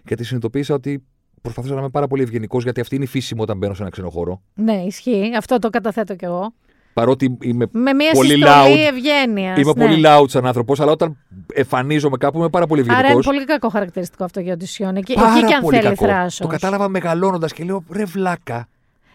Γιατί 0.05 0.23
συνειδητοποίησα 0.23 0.73
ότι 0.73 1.03
προσπαθούσα 1.41 1.73
να 1.73 1.79
είμαι 1.79 1.89
πάρα 1.89 2.07
πολύ 2.07 2.21
ευγενικός, 2.23 2.63
γιατί 2.63 2.81
αυτή 2.81 2.95
είναι 2.95 3.03
η 3.03 3.07
φύση 3.07 3.35
μου 3.35 3.41
όταν 3.43 3.57
μπαίνω 3.57 3.73
σε 3.73 3.81
ένα 3.81 3.91
ξένο 3.91 4.09
χώρο. 4.09 4.41
Ναι, 4.53 4.73
ισχύει. 4.85 5.31
Αυτό 5.37 5.59
το 5.59 5.69
καταθέτω 5.69 6.15
κι 6.15 6.25
εγώ. 6.25 6.53
Παρότι 6.93 7.37
είμαι, 7.41 7.65
Με 7.71 7.93
μια 7.93 8.11
Πολύ 8.11 8.29
συστολή 8.29 8.53
loud. 8.75 8.87
ευγένειας. 8.93 9.57
είμαι 9.57 9.73
πολύ 9.73 10.01
loud 10.05 10.23
σαν 10.27 10.45
άνθρωπος, 10.45 10.79
αλλά 10.79 10.91
όταν 10.91 11.17
εμφανίζομαι 11.53 12.17
κάπου 12.17 12.37
είμαι 12.37 12.49
πάρα 12.49 12.67
πολύ 12.67 12.81
Άρα 12.81 12.91
είναι 12.91 12.99
ευγενικός. 13.01 13.25
πολύ 13.25 13.45
κακό 13.45 13.69
χαρακτηριστικό 13.69 14.23
αυτό 14.23 14.39
για 14.39 14.53
οντισιόν. 14.53 14.95
Εκεί, 14.95 15.13
Πάρα 15.13 15.31
εκεί 15.31 15.43
και 15.45 15.53
αν 15.53 15.61
πολύ 15.61 15.75
θέλει 15.77 15.87
κακό. 15.89 16.05
θράσος. 16.05 16.37
Το 16.37 16.47
κατάλαβα 16.47 16.87
μεγαλώνοντας 16.89 17.53
και 17.53 17.63
λέω 17.63 17.83
ρε 17.91 18.03
βλάκα. 18.05 18.67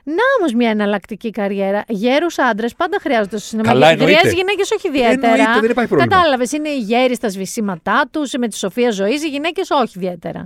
Να 0.05 0.23
όμως 0.39 0.53
μια 0.55 0.71
εναλλακτική 0.71 1.31
καριέρα. 1.31 1.85
Γέρους 1.89 2.39
άντρες 2.39 2.75
πάντα 2.75 2.99
χρειάζονται 3.01 3.39
στο 3.39 3.47
σινεμά. 3.47 3.69
Καλά, 3.69 3.89
εννοείται. 3.89 4.19
Γριέ 4.19 4.33
γυναίκες 4.35 4.71
όχι 4.71 4.89
ιδιαίτερα. 4.89 5.33
Εννοείται, 5.33 5.61
δεν 5.61 5.71
υπάρχει 5.71 5.91
πρόβλημα. 5.91 6.17
Κατάλαβες, 6.17 6.53
είναι 6.53 6.69
οι 6.69 6.79
γέροι 6.79 7.15
στα 7.15 7.29
σβησίματά 7.29 8.09
τους, 8.11 8.33
με 8.33 8.49
τη 8.49 8.57
σοφία 8.57 8.91
ζωής. 8.91 9.25
Οι 9.25 9.29
γυναίκες 9.29 9.71
όχι 9.71 9.99
ιδιαίτερα. 9.99 10.45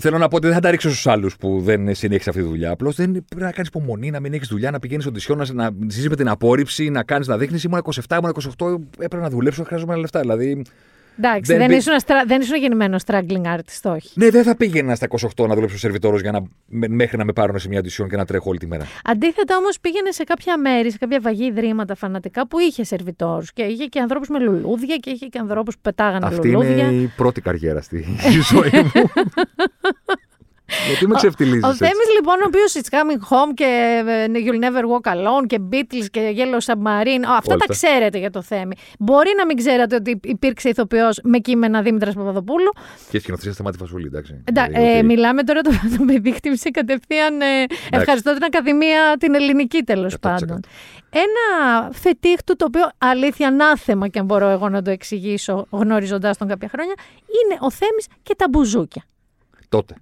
Θέλω 0.00 0.18
να 0.18 0.28
πω 0.28 0.36
ότι 0.36 0.46
δεν 0.46 0.54
θα 0.54 0.60
τα 0.60 0.70
ρίξω 0.70 0.90
στους 0.90 1.06
άλλους 1.06 1.36
που 1.36 1.60
δεν 1.60 1.94
συνέχισε 1.94 2.30
αυτή 2.30 2.42
τη 2.42 2.48
δουλειά. 2.48 2.70
Απλώς 2.70 2.96
δεν 2.96 3.10
πρέπει 3.10 3.42
να 3.42 3.52
κάνεις 3.52 3.68
υπομονή, 3.68 4.10
να 4.10 4.20
μην 4.20 4.32
έχεις 4.32 4.48
δουλειά, 4.48 4.70
να 4.70 4.78
πηγαίνεις 4.78 5.06
οντισιό, 5.06 5.34
να, 5.34 5.52
να 5.52 5.70
ζήσει 5.88 6.08
με 6.08 6.16
την 6.16 6.28
απόρριψη, 6.28 6.90
να 6.90 7.02
κάνεις 7.02 7.26
να 7.26 7.38
δείχνεις. 7.38 7.64
Ήμουν 7.64 7.80
27, 8.08 8.18
ήμουν 8.18 8.32
28, 8.58 8.80
έπρεπε 8.98 9.22
να 9.22 9.30
δουλέψω, 9.30 9.64
χρειάζομαι 9.64 9.96
λεφτά. 9.96 10.20
Δηλαδή, 10.20 10.62
Εντάξει, 11.18 11.50
Δεν 11.52 11.58
δεν, 11.60 11.68
μπη- 11.68 11.76
ήσουν, 11.78 11.98
στρα... 12.00 12.24
δεν 12.26 12.40
ήσουν 12.40 12.56
γεννημένος 12.56 13.02
struggling 13.06 13.44
artist, 13.56 13.92
όχι. 13.94 14.08
ναι, 14.14 14.30
δεν 14.30 14.42
θα 14.44 14.56
πήγαινα 14.56 14.94
στα 14.94 15.06
28 15.36 15.46
να 15.48 15.54
δουλέψω 15.54 15.78
σερβιτόρο 15.78 16.18
για 16.18 16.32
να, 16.32 16.40
με- 16.66 16.88
μέχρι 16.88 17.16
να 17.16 17.24
με 17.24 17.32
πάρουν 17.32 17.58
σε 17.58 17.68
μια 17.68 17.78
οντισιόν 17.78 18.08
και 18.08 18.16
να 18.16 18.24
τρέχω 18.24 18.48
όλη 18.50 18.58
τη 18.58 18.66
μέρα. 18.66 18.84
Αντίθετα, 19.04 19.56
όμως 19.56 19.80
πήγαινε 19.80 20.10
σε 20.10 20.24
κάποια 20.24 20.58
μέρη, 20.58 20.90
σε 20.90 20.98
κάποια 20.98 21.20
βαγή 21.20 21.44
ιδρύματα 21.46 21.94
φανατικά 21.94 22.46
που 22.48 22.58
είχε 22.58 22.84
σερβιτόρους. 22.84 23.52
Και 23.52 23.62
είχε 23.62 23.84
και 23.84 24.00
ανθρώπους 24.00 24.28
με 24.28 24.38
λουλούδια 24.38 24.96
και 24.96 25.10
είχε 25.10 25.26
και 25.26 25.38
ανθρώπους 25.38 25.74
που 25.74 25.80
πετάγανε 25.82 26.26
Αυτή 26.26 26.48
λουλούδια. 26.48 26.76
είναι 26.88 27.02
η 27.02 27.12
πρώτη 27.16 27.40
καριέρα 27.40 27.80
στη 27.80 28.04
ζωή 28.52 28.70
μου. 28.82 28.90
Γιατί 30.88 31.06
με 31.08 31.14
ξεφτιλίζει. 31.14 31.64
Ο 31.66 31.74
Θέμης 31.74 32.08
λοιπόν, 32.14 32.34
ο 32.40 32.44
οποίος 32.46 32.72
It's 32.74 32.90
Coming 32.94 33.20
Home 33.30 33.54
και 33.54 34.02
ε, 34.06 34.26
You'll 34.32 34.64
Never 34.64 34.82
Walk 34.92 35.12
Alone 35.16 35.46
και 35.46 35.58
Beatles 35.72 36.06
και 36.10 36.34
Yellow 36.36 36.72
Submarine, 36.72 37.22
αυτά 37.26 37.30
Όλα 37.30 37.40
τα 37.44 37.54
αυτά. 37.54 37.72
ξέρετε 37.72 38.18
για 38.18 38.30
το 38.30 38.42
Θέμη. 38.42 38.76
Μπορεί 38.98 39.30
να 39.36 39.46
μην 39.46 39.56
ξέρατε 39.56 39.94
ότι 39.94 40.20
υπήρξε 40.22 40.68
ηθοποιός 40.68 41.20
με 41.22 41.38
κείμενα 41.38 41.82
Δήμητρας 41.82 42.14
Παπαδοπούλου. 42.14 42.72
Και 43.10 43.18
σκηνοθεσία 43.18 43.52
Σταμάτη 43.52 43.78
Φασουλή, 43.78 44.06
εντάξει. 44.06 44.42
Εντάξει, 44.44 44.72
Δηλαδή, 44.72 44.94
ε, 44.94 44.98
οκ. 44.98 45.04
μιλάμε 45.04 45.42
τώρα 45.42 45.60
το, 45.60 45.70
το 45.98 46.04
παιδί 46.04 46.32
χτύπησε 46.32 46.70
κατευθείαν. 46.70 47.40
Ε, 47.40 47.46
ευχαριστώ 47.90 48.32
την 48.34 48.42
Ακαδημία, 48.44 49.16
την 49.18 49.34
ελληνική 49.34 49.82
τέλος 49.82 50.14
100%. 50.14 50.18
πάντων. 50.20 50.60
Ένα 51.10 51.88
φετίχ 51.92 52.42
του 52.44 52.56
το 52.56 52.64
οποίο 52.64 52.90
αλήθεια 52.98 53.48
ανάθεμα 53.48 54.08
και 54.08 54.18
αν 54.18 54.24
μπορώ 54.24 54.48
εγώ 54.48 54.68
να 54.68 54.82
το 54.82 54.90
εξηγήσω 54.90 55.66
γνωρίζοντά 55.70 56.34
τον 56.38 56.48
κάποια 56.48 56.68
χρόνια, 56.68 56.94
είναι 57.26 57.58
ο 57.60 57.70
Θέμης 57.70 58.06
και 58.22 58.34
τα 58.36 58.46
μπουζούκια. 58.50 59.02
Τότε. 59.68 59.94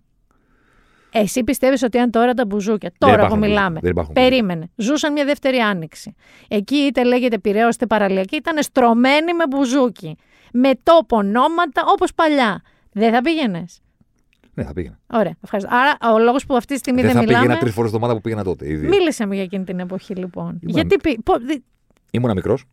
Εσύ 1.12 1.44
πιστεύεις 1.44 1.82
ότι 1.82 1.98
αν 1.98 2.10
τώρα 2.10 2.34
τα 2.34 2.46
μπουζούκια, 2.46 2.88
Δεν 2.88 2.98
τώρα 2.98 3.12
που 3.14 3.20
υπάρχουν 3.20 3.38
μιλάμε, 3.38 3.68
μπουζούκια, 3.68 3.80
δεν 3.80 3.90
υπάρχουν 3.90 4.14
περίμενε, 4.14 4.70
ζούσαν 4.76 5.12
μια 5.12 5.24
δεύτερη 5.24 5.58
άνοιξη. 5.58 6.14
Εκεί 6.48 6.76
είτε 6.76 7.04
λέγεται 7.04 7.38
Πειραιώς 7.38 7.68
είτε 7.68 7.86
παραλιακή, 7.86 8.36
ήταν 8.36 8.62
στρωμένοι 8.62 9.34
με 9.34 9.44
μπουζούκι. 9.50 10.16
με 10.52 10.70
τόπο 10.82 11.16
ονόματα, 11.16 11.82
όπως 11.86 12.14
παλιά. 12.14 12.62
Δεν 12.92 13.12
θα 13.12 13.20
πήγαινες; 13.20 13.80
Ναι, 14.54 14.64
θα 14.64 14.72
πήγαινα. 14.72 14.98
Ωραία, 15.12 15.34
ευχαριστώ. 15.44 15.74
Άρα, 15.74 16.14
ο 16.14 16.18
λόγος 16.18 16.46
που 16.46 16.56
αυτή 16.56 16.72
τη 16.72 16.78
στιγμή 16.78 17.00
Δεν 17.00 17.10
δεν, 17.10 17.18
θα 17.20 17.24
πήγαινα 17.26 17.42
μιλάμε. 17.42 17.60
τρεις 17.60 17.72
φορές 17.72 17.90
εβδομάδα 17.90 18.14
που 18.14 18.20
πήγαινα 18.20 18.44
τότε. 18.44 18.68
Ήδη. 18.70 18.86
Μίλησε 18.86 19.26
μου 19.26 19.32
για 19.32 19.42
εκείνη 19.42 19.64
την 19.64 19.78
εποχή, 19.80 20.14
λοιπόν. 20.14 20.46
Ήμουν 20.48 20.60
Γιατί 20.62 20.96
πή... 20.96 21.18
πω- 21.24 21.38
δι- 21.38 21.62
Ήμουνα 22.10 22.34
μικρός. 22.34 22.64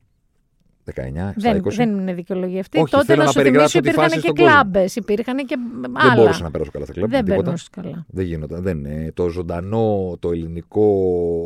19, 0.86 0.92
20. 0.92 1.32
δεν, 1.36 1.62
δεν 1.64 1.90
είναι 1.90 2.14
δικαιολογία 2.14 2.60
αυτή. 2.60 2.80
Όχι, 2.80 2.92
Τότε 2.92 3.06
θέλω 3.06 3.18
να 3.20 3.24
να 3.26 3.32
σου 3.32 3.40
θυμίσω 3.40 3.52
περιγράψω 3.52 3.80
τη 3.80 3.88
υπήρχαν 3.88 4.04
φάση 4.10 4.16
και 4.16 4.28
στον 4.28 4.36
κόσμο. 4.36 4.52
κλάμπε, 4.52 4.86
υπήρχαν 4.96 5.38
και 5.46 5.56
άλλα. 5.94 6.10
Δεν 6.14 6.22
μπορούσα 6.24 6.44
να 6.44 6.52
περάσω 6.52 6.72
καλά 6.72 6.86
στα 6.86 6.94
κλαμπ. 6.94 7.10
Δεν 7.10 7.24
τίποτα. 7.26 7.42
περνούσες 7.44 7.70
καλά. 7.70 8.06
Δεν 8.08 8.26
γίνονταν. 8.26 8.64
Δεν, 8.64 8.86
ε, 8.86 9.12
το 9.14 9.30
ζωντανό, 9.30 10.16
το 10.20 10.32
ελληνικό, 10.32 10.86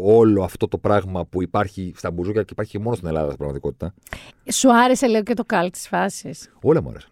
όλο 0.04 0.44
αυτό 0.44 0.68
το 0.68 0.78
πράγμα 0.78 1.26
που 1.26 1.42
υπάρχει 1.42 1.94
στα 1.96 2.12
μπουζούκια 2.12 2.42
και 2.42 2.50
υπάρχει 2.52 2.72
και 2.72 2.80
μόνο 2.80 2.96
στην 2.96 3.08
Ελλάδα 3.08 3.26
στην 3.26 3.38
πραγματικότητα. 3.38 3.94
Σου 4.52 4.76
άρεσε, 4.76 5.08
λέω, 5.08 5.24
και 5.24 5.34
το 5.34 5.44
καλ 5.46 5.70
της 5.70 5.88
φάσης. 5.88 6.50
Όλα 6.62 6.82
μου 6.82 6.90
άρεσαν. 6.90 7.12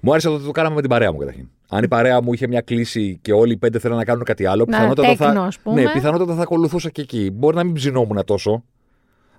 Μου 0.00 0.10
άρεσε 0.12 0.28
ότι 0.28 0.44
το 0.44 0.50
κάναμε 0.50 0.74
με 0.74 0.80
την 0.80 0.90
παρέα 0.90 1.12
μου 1.12 1.18
καταρχήν. 1.18 1.48
Αν 1.68 1.82
η 1.84 1.88
παρέα 1.88 2.22
μου 2.22 2.32
είχε 2.32 2.46
μια 2.46 2.60
κλίση 2.60 3.18
και 3.22 3.32
όλοι 3.32 3.52
οι 3.52 3.56
πέντε 3.56 3.78
θέλαν 3.78 3.96
να 3.96 4.04
κάνουν 4.04 4.24
κάτι 4.24 4.46
άλλο, 4.46 4.64
Να, 4.68 4.76
πιθανότατα 4.76 5.08
τέκνο, 5.08 5.26
θα, 5.40 5.40
ας 5.46 5.58
πούμε. 5.58 5.82
ναι, 5.82 5.92
πιθανότατα 5.92 6.34
θα 6.34 6.42
ακολουθούσα 6.42 6.90
και 6.90 7.00
εκεί. 7.02 7.30
Μπορεί 7.34 7.56
να 7.56 7.64
μην 7.64 7.74
ψινόμουν 7.74 8.24
τόσο, 8.24 8.64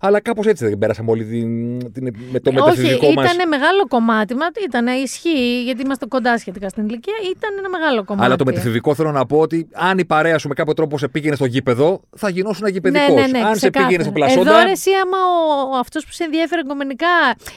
αλλά 0.02 0.20
κάπως 0.20 0.45
έτσι 0.45 0.68
δεν 0.68 0.78
πέρασαμε 0.78 1.12
όλη 1.12 1.24
την, 1.26 1.78
την, 1.93 2.04
με 2.32 2.39
το 2.39 2.49
Όχι, 2.49 2.60
μεταφυσικό 2.60 3.12
μας. 3.12 3.34
ήταν 3.34 3.47
μεγάλο 3.47 3.88
κομμάτι. 3.88 4.36
Μα 4.36 4.45
ήταν 4.68 4.88
ισχύει, 4.88 5.62
γιατί 5.64 5.82
είμαστε 5.82 6.06
κοντά 6.06 6.38
σχετικά 6.38 6.70
στην 6.70 6.88
ηλικία. 6.88 7.14
Ήταν 7.36 7.49
ένα 7.58 7.70
μεγάλο 7.70 8.04
κομμάτι. 8.04 8.26
Αλλά 8.26 8.36
το 8.36 8.45
μεταφυσικό 8.45 8.95
θέλω 8.95 9.12
να 9.12 9.26
πω 9.26 9.38
ότι 9.38 9.68
αν 9.74 9.97
η 9.97 10.06
παρέα 10.06 10.38
σου 10.38 10.47
με 10.47 10.54
κάποιο 10.54 10.74
τρόπο 10.74 10.97
σε 10.97 11.08
πήγαινε 11.08 11.36
στο 11.36 11.45
γήπεδο, 11.45 12.02
θα 12.18 12.30
γινώσουν 12.30 12.66
αγιπαιδικό. 12.66 13.14
Ναι, 13.14 13.22
ναι, 13.22 13.28
ναι, 13.28 13.38
αν 13.39 13.45
σε 13.45 13.56
ξεκάθαρα. 13.56 13.86
πήγαινε 13.86 14.04
στο 14.04 14.12
πλασόντα. 14.12 14.52
Εδώ 14.52 14.64
ρε, 14.66 14.72
εσύ, 14.72 14.89
άμα 15.04 15.18
ο, 15.74 15.78
αυτός 15.78 16.06
που 16.06 16.12
σε 16.12 16.24
ενδιαφέρει 16.24 16.62
εγκομενικά 16.66 17.08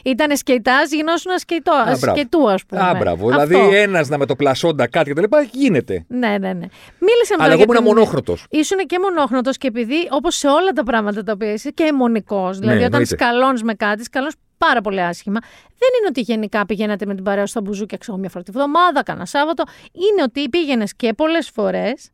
ήταν 0.05 0.36
σκεϊτάς, 0.36 0.90
γινόσουν 0.92 1.32
σκεϊτό, 1.38 1.72
Α, 1.72 1.82
μπράβο. 1.84 1.97
σκεϊτού, 2.11 2.51
ας 2.51 2.64
πούμε. 2.64 2.80
Α, 2.82 2.95
μπράβο. 2.99 3.28
Αυτό. 3.28 3.45
Δηλαδή 3.47 3.76
ένας 3.76 4.09
να 4.09 4.18
με 4.18 4.26
το 4.26 4.36
πλασόντα 4.36 4.86
κάτι 4.86 5.11
κτλ. 5.12 5.22
γίνεται. 5.53 6.05
Ναι, 6.09 6.28
ναι, 6.28 6.36
ναι. 6.38 6.66
Μίλησε 6.99 7.34
Αλλά 7.38 7.53
εγώ 7.53 7.62
ήμουν 7.62 7.82
μονόχρονος. 7.82 8.47
Ήσουν 8.51 8.78
και 8.86 8.99
μονόχρονος 8.99 9.57
και 9.59 9.66
επειδή, 9.66 10.09
όπως 10.11 10.36
σε 10.36 10.49
όλα 10.49 10.70
τα 10.74 10.82
πράγματα 10.82 11.22
τα 11.22 11.32
οποία 11.32 11.53
είσαι, 11.53 11.70
και 11.70 11.84
αιμονικό. 11.84 12.34
Δηλαδή, 12.37 12.64
όταν 12.64 12.78
Ναι, 12.78 12.85
εννοείται. 12.85 13.05
σκαλώνεις 13.16 13.62
με 13.62 13.74
κάτι, 13.74 14.05
σκαλώνεις 14.05 14.35
πάρα 14.59 14.80
πολύ 14.80 15.01
άσχημα. 15.03 15.39
Δεν 15.78 15.89
είναι 15.99 16.07
ότι 16.09 16.20
γενικά 16.20 16.66
πηγαίνατε 16.66 17.07
με 17.07 17.14
την 17.14 17.24
παρέα 17.24 17.45
σου 17.45 17.51
στα 17.51 17.61
μπουζούκια, 17.61 17.99
ξέρω 17.99 18.18
μια 18.18 18.28
φορά 18.28 18.45
τη 18.45 18.51
βδομάδα, 18.51 19.03
κάνα 19.03 19.26
Σάββατο. 19.26 19.64
Είναι 19.93 20.22
ότι 20.22 20.49
πήγαινες 20.49 20.95
και 20.97 21.12
πολλές 21.12 21.49
φορές 21.51 22.11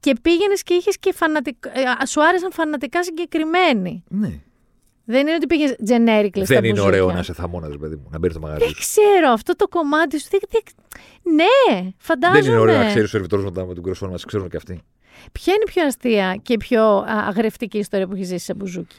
και 0.00 0.12
πήγαινες 0.22 0.62
και 0.62 0.74
είχες 0.74 0.98
και 0.98 1.12
φανατικ... 1.12 1.64
ε, 1.66 2.06
σου 2.06 2.24
άρεσαν 2.24 2.52
φανατικά 2.52 3.02
συγκεκριμένοι. 3.04 4.04
Ναι. 4.08 4.40
Δεν 5.08 5.20
είναι 5.20 5.34
ότι 5.34 5.46
πήγες 5.46 5.70
generic 5.70 6.28
στα 6.34 6.44
Δεν 6.44 6.64
είναι 6.64 6.68
μπουζούκια. 6.70 6.82
ωραίο 6.82 7.12
να 7.12 7.18
είσαι 7.18 7.32
θαμώνας, 7.32 7.76
παιδί 7.80 7.94
μου, 7.94 8.06
να 8.10 8.18
μπαίνει 8.18 8.32
στο 8.32 8.42
μαγαζί. 8.42 8.64
Δεν 8.64 8.72
ξέρω, 8.78 9.28
αυτό 9.32 9.56
το 9.56 9.68
κομμάτι 9.68 10.20
σου. 10.20 10.28
δεν- 10.30 10.40
δεν- 10.50 10.62
Ναι, 11.34 11.90
φαντάζομαι. 11.98 12.40
Δεν 12.40 12.50
είναι 12.50 12.60
ωραίο 12.60 12.76
να 12.78 12.84
ξέρεις 12.84 13.02
του 13.02 13.08
σερβιτόρου 13.08 13.42
με, 13.42 13.52
τα- 13.52 13.66
με 13.66 13.74
τον 13.74 13.82
κροσό 13.82 14.08
μας, 14.08 14.24
ξέρουν 14.24 14.48
και 14.48 14.56
αυτοί. 14.56 14.80
Ποια 15.32 15.52
είναι 15.52 15.62
η 15.66 15.70
πιο 15.72 15.84
αστεία 15.86 16.38
και 16.42 16.56
πιο 16.56 16.82
α, 16.82 17.04
αγρευτική 17.28 17.78
ιστορία 17.78 18.06
που 18.06 18.14
έχεις 18.14 18.26
ζήσει 18.26 18.44
σε 18.44 18.54
μπουζούκι; 18.54 18.96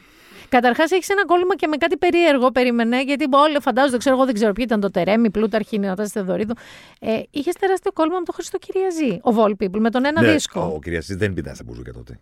Καταρχάς, 0.50 0.92
έχεις 0.92 1.10
ένα 1.10 1.26
κόλλημα 1.26 1.56
και 1.56 1.68
με 1.68 1.78
κάτι 1.78 1.98
περίεργο, 1.98 2.52
περίμενε, 2.52 3.02
γιατί 3.04 3.26
όλοι 3.32 3.58
φαντάζονται, 3.62 3.98
ξέρω 3.98 4.16
εγώ, 4.16 4.26
δεν 4.26 4.34
ξέρω 4.34 4.52
ποιοι 4.54 4.66
ήταν 4.68 4.80
το 4.80 4.92
Τερέμι, 4.92 5.30
Πλούταρχη, 5.32 5.80
Νατάση 5.80 6.12
Θεοδωρίδου. 6.12 6.54
Ε, 7.00 7.20
είχες 7.32 7.54
τεράστιο 7.56 7.92
κόλλημα 7.92 8.18
με 8.20 8.26
τον 8.26 8.34
Χριστό 8.34 8.58
Κυριαζή, 8.58 9.20
ο 9.24 9.32
Vol 9.38 9.52
People, 9.64 9.80
με 9.80 9.90
τον 9.90 10.06
ένα 10.06 10.22
Ναι, 10.22 10.32
δίσκο. 10.32 10.72
Ο 10.76 10.80
Κυριαζής 10.80 11.16
δεν 11.16 11.34
ήταν 11.38 11.56
στα 11.56 11.64
μπουζούκια 11.68 11.94
τότε. 11.94 12.20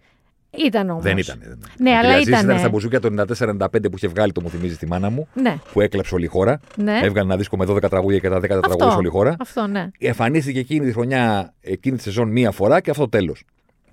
Ήταν 0.65 0.89
όμως. 0.89 1.03
Δεν 1.03 1.17
ήταν. 1.17 1.37
δεν 1.41 1.57
ήταν. 1.57 1.69
Ναι, 1.77 1.89
Ο 1.89 1.93
αλλά 1.93 2.01
Κυριαζής 2.01 2.27
ήτανε. 2.27 2.43
ήταν 2.43 2.59
στα 2.59 2.69
μπουζούκια 2.69 2.99
το 2.99 3.09
94-95 3.09 3.67
που 3.89 3.95
είχε 3.95 4.07
βγάλει 4.07 4.31
το 4.31 4.41
Μου 4.41 4.49
θυμίζει 4.49 4.77
τη 4.77 4.87
μάνα 4.87 5.09
μου, 5.09 5.27
Ναι, 5.33 5.55
που 5.73 5.81
έκλαψε 5.81 6.15
όλη 6.15 6.23
η 6.25 6.27
χώρα. 6.27 6.59
ναι. 6.77 6.93
Έβγαλε 7.03 7.27
ένα 7.27 7.37
δίσκο 7.37 7.57
με 7.57 7.65
12 7.69 7.89
τραγούδια 7.89 8.19
και 8.19 8.29
τα 8.29 8.37
10 8.37 8.41
τραγούδια 8.47 8.89
σε 8.91 8.97
όλη 8.97 9.07
η 9.07 9.09
χώρα. 9.09 9.35
Αυτό, 9.39 9.67
ναι. 9.67 9.89
Εμφανίστηκε 9.99 10.59
εκείνη 10.59 10.85
τη 10.85 10.91
χρονιά, 10.91 11.53
εκείνη 11.61 11.97
τη 11.97 12.03
σεζόν 12.03 12.29
μία 12.29 12.51
φορά 12.51 12.79
και 12.81 12.89
αυτό 12.89 13.09
τέλος. 13.09 13.43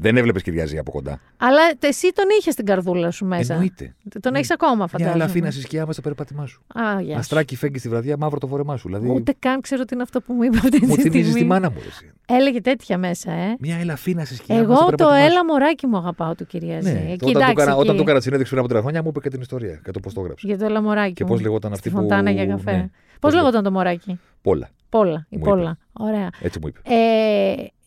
Δεν 0.03 0.17
έβλεπες 0.17 0.43
Κυριαζή 0.43 0.79
από 0.79 0.91
κοντά. 0.91 1.21
Αλλά 1.37 1.61
εσύ 1.81 2.13
τον 2.15 2.25
είχες 2.41 2.53
στην 2.53 2.65
καρδούλα 2.67 3.11
σου 3.11 3.25
μέσα. 3.27 3.53
Εννοείται. 3.53 3.95
Τον 4.21 4.35
έχεις 4.35 4.51
ακόμα, 4.51 4.75
Μια 4.75 4.87
φαντάζομαι. 4.87 5.15
ελαφίνα 5.25 5.51
στη 5.51 5.61
σκιά 5.61 5.81
μέσα 5.81 5.93
στο 5.93 6.01
περπάτημά 6.03 6.47
σου. 6.47 6.63
Α, 6.75 7.01
γεια 7.01 7.13
σου. 7.15 7.19
Αστράκι 7.19 7.57
φέγγει 7.57 7.79
στη 7.79 7.89
βραδιά, 7.89 8.17
μαύρο 8.17 8.39
το 8.39 8.47
φορεμά 8.47 8.77
σου. 8.77 8.87
Δηλαδή, 8.89 9.09
Ούτε 9.11 9.35
καν 9.39 9.61
ξέρω 9.61 9.85
τι 9.85 9.95
είναι 9.95 10.03
αυτό 10.03 10.21
που 10.21 10.33
μου 10.33 10.43
είπε 10.43 10.57
αυτή 10.57 10.87
μου 10.87 10.95
τη 10.97 11.03
θυμίζει 11.03 11.23
τη 11.25 11.31
στιγμή. 11.31 11.49
μάνα 11.49 11.71
μου. 11.71 11.77
Εσύ. 11.89 12.11
Έλεγε 12.27 12.61
τέτοια 12.61 12.99
μέσα, 12.99 13.33
ε. 13.33 13.57
Μια 13.59 13.77
ελαφίνα 13.77 14.25
στη 14.25 14.35
σκιά. 14.35 14.55
μέσα 14.55 14.65
στο 14.67 14.73
Εγώ 14.75 14.85
το 14.91 14.97
περπάτημά 14.97 15.19
σου. 15.27 15.31
έλα 15.33 15.45
μωράκι 15.45 15.87
μου 15.87 15.97
αγαπάω 15.97 16.35
του 16.35 16.47
Κυριαζή. 16.47 16.93
Ναι, 16.93 16.99
Εκεί, 16.99 17.13
όταν, 17.13 17.19
του 17.19 17.29
εντάξει, 17.29 17.51
έκανα, 17.51 17.73
όταν 17.77 17.87
εκεί. 17.87 17.97
του 17.97 18.03
έκανα 18.03 18.17
τη 18.19 18.23
συνέντευξη 18.23 18.53
πριν 18.55 18.59
από 18.65 18.69
τρία 18.69 18.81
χρόνια 18.81 19.03
μου 19.03 19.09
είπε 19.09 19.21
και 19.21 19.29
την 19.29 19.41
ιστορία 19.41 19.81
και 19.85 19.91
το 19.91 20.01
πώς 20.01 20.15
το 20.15 20.21
έγραψε. 20.21 20.47
Για 20.47 20.59
το 20.59 20.65
έλα 20.65 20.83
μωράκι 20.83 21.13
Και 21.13 21.25
μου. 21.25 21.31
πώς 21.31 21.41
λεγόταν 21.41 21.71
Στη 21.75 21.89
αυτή 21.89 21.91
που- 21.91 22.03
φωντάνα 22.09 22.31
για 22.31 22.47
καφέ. 22.47 22.73
ναι. 22.73 22.81
Πώς 22.81 22.91
Πώς 23.21 23.35
λεγόταν 23.35 23.63
το 23.63 23.71
μωράκι; 23.71 24.21
Πολλά. 24.43 24.69
Πόλα. 24.89 25.27
Η 25.29 25.37
Μου 25.37 25.43
Πόλα. 25.45 25.79
Ωραία. 25.93 26.29
Έτσι 26.41 26.59
μου 26.63 26.69
είπε. 26.69 26.81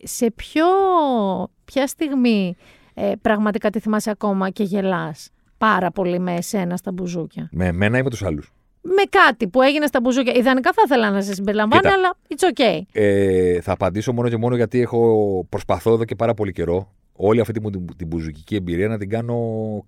Ε, 0.05 0.07
σε 0.07 0.31
ποιο, 0.31 0.65
ποια 1.65 1.87
στιγμή 1.87 2.55
ε, 2.93 3.11
πραγματικά 3.21 3.69
τη 3.69 3.79
θυμάσαι 3.79 4.09
ακόμα 4.09 4.49
και 4.49 4.63
γελάς 4.63 5.29
πάρα 5.57 5.91
πολύ 5.91 6.19
με 6.19 6.33
εσένα 6.35 6.77
στα 6.77 6.91
μπουζούκια; 6.91 7.49
Με 7.51 7.65
εμένα 7.65 7.97
ή 7.97 8.03
με 8.03 8.09
τους 8.09 8.23
άλλους; 8.23 8.53
Με 8.81 9.03
κάτι 9.09 9.47
που 9.47 9.61
έγινε 9.61 9.85
στα 9.85 9.99
μπουζούκια. 10.01 10.33
Ιδανικά 10.35 10.71
θα 10.73 10.81
ήθελα 10.85 11.09
να 11.11 11.21
σε 11.21 11.33
συμπεριλαμβάνω, 11.33 11.81
Κοίτα. 11.81 11.93
αλλά 11.95 12.13
it's 12.27 12.53
okay. 12.59 12.81
Ε, 12.91 13.61
θα 13.61 13.71
απαντήσω 13.71 14.13
μόνο 14.13 14.29
και 14.29 14.37
μόνο 14.37 14.55
γιατί 14.55 14.81
έχω 14.81 15.45
προσπαθώ 15.49 15.93
εδώ 15.93 16.05
και 16.05 16.15
πάρα 16.15 16.33
πολύ 16.33 16.51
καιρό 16.51 16.91
όλη 17.13 17.39
αυτή 17.39 17.53
την, 17.53 17.71
την, 17.71 17.85
την 17.97 18.07
μπουζουκική 18.07 18.55
εμπειρία 18.55 18.87
να 18.87 18.97
την 18.97 19.09
κάνω 19.09 19.37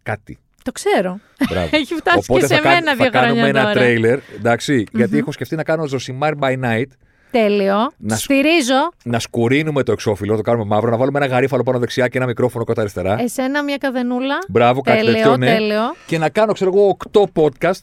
κάτι. 0.03 0.37
Το 0.63 0.71
ξέρω. 0.71 1.19
Μπράβο. 1.49 1.69
Έχει 1.77 1.93
φτάσει 1.93 2.17
Οπότε 2.29 2.39
και 2.39 2.53
σε 2.53 2.55
θα, 2.55 2.61
κα- 2.61 2.69
μένα 2.69 2.89
θα 2.95 2.95
δύο 2.95 3.09
κάνουμε 3.09 3.33
χρόνια 3.41 3.49
ένα 3.49 3.61
τώρα. 3.61 3.73
τρέιλερ, 3.73 4.19
εντάξει, 4.37 4.85
γιατί 4.93 5.17
έχω 5.17 5.31
σκεφτεί 5.31 5.55
να 5.55 5.63
κάνω 5.63 5.85
Ζωσιμάρ 5.85 6.33
by 6.39 6.63
night, 6.63 6.85
Τέλειο. 7.31 7.91
Να 7.97 8.15
σου- 8.15 8.23
Στηρίζω. 8.23 8.89
να 9.03 9.19
σκουρίνουμε 9.19 9.83
το 9.83 9.91
εξώφυλλο, 9.91 10.35
το 10.35 10.41
κάνουμε 10.41 10.65
μαύρο, 10.65 10.89
να 10.89 10.97
βάλουμε 10.97 11.17
ένα 11.19 11.27
γαρίφαλο 11.27 11.63
πάνω 11.63 11.79
δεξιά 11.79 12.07
και 12.07 12.17
ένα 12.17 12.25
μικρόφωνο 12.27 12.63
κάτω 12.63 12.81
αριστερά. 12.81 13.21
Εσένα 13.21 13.63
μια 13.63 13.77
καδενούλα. 13.77 14.35
Μπράβο, 14.47 14.81
κάτι 14.81 14.97
τέλειο, 14.97 15.13
τέτοιο, 15.13 15.37
ναι. 15.37 15.45
τέλειο. 15.45 15.81
Και 16.07 16.17
να 16.17 16.29
κάνω, 16.29 16.53
ξέρω 16.53 16.71
εγώ, 16.75 16.97
8 17.11 17.23
podcast 17.35 17.81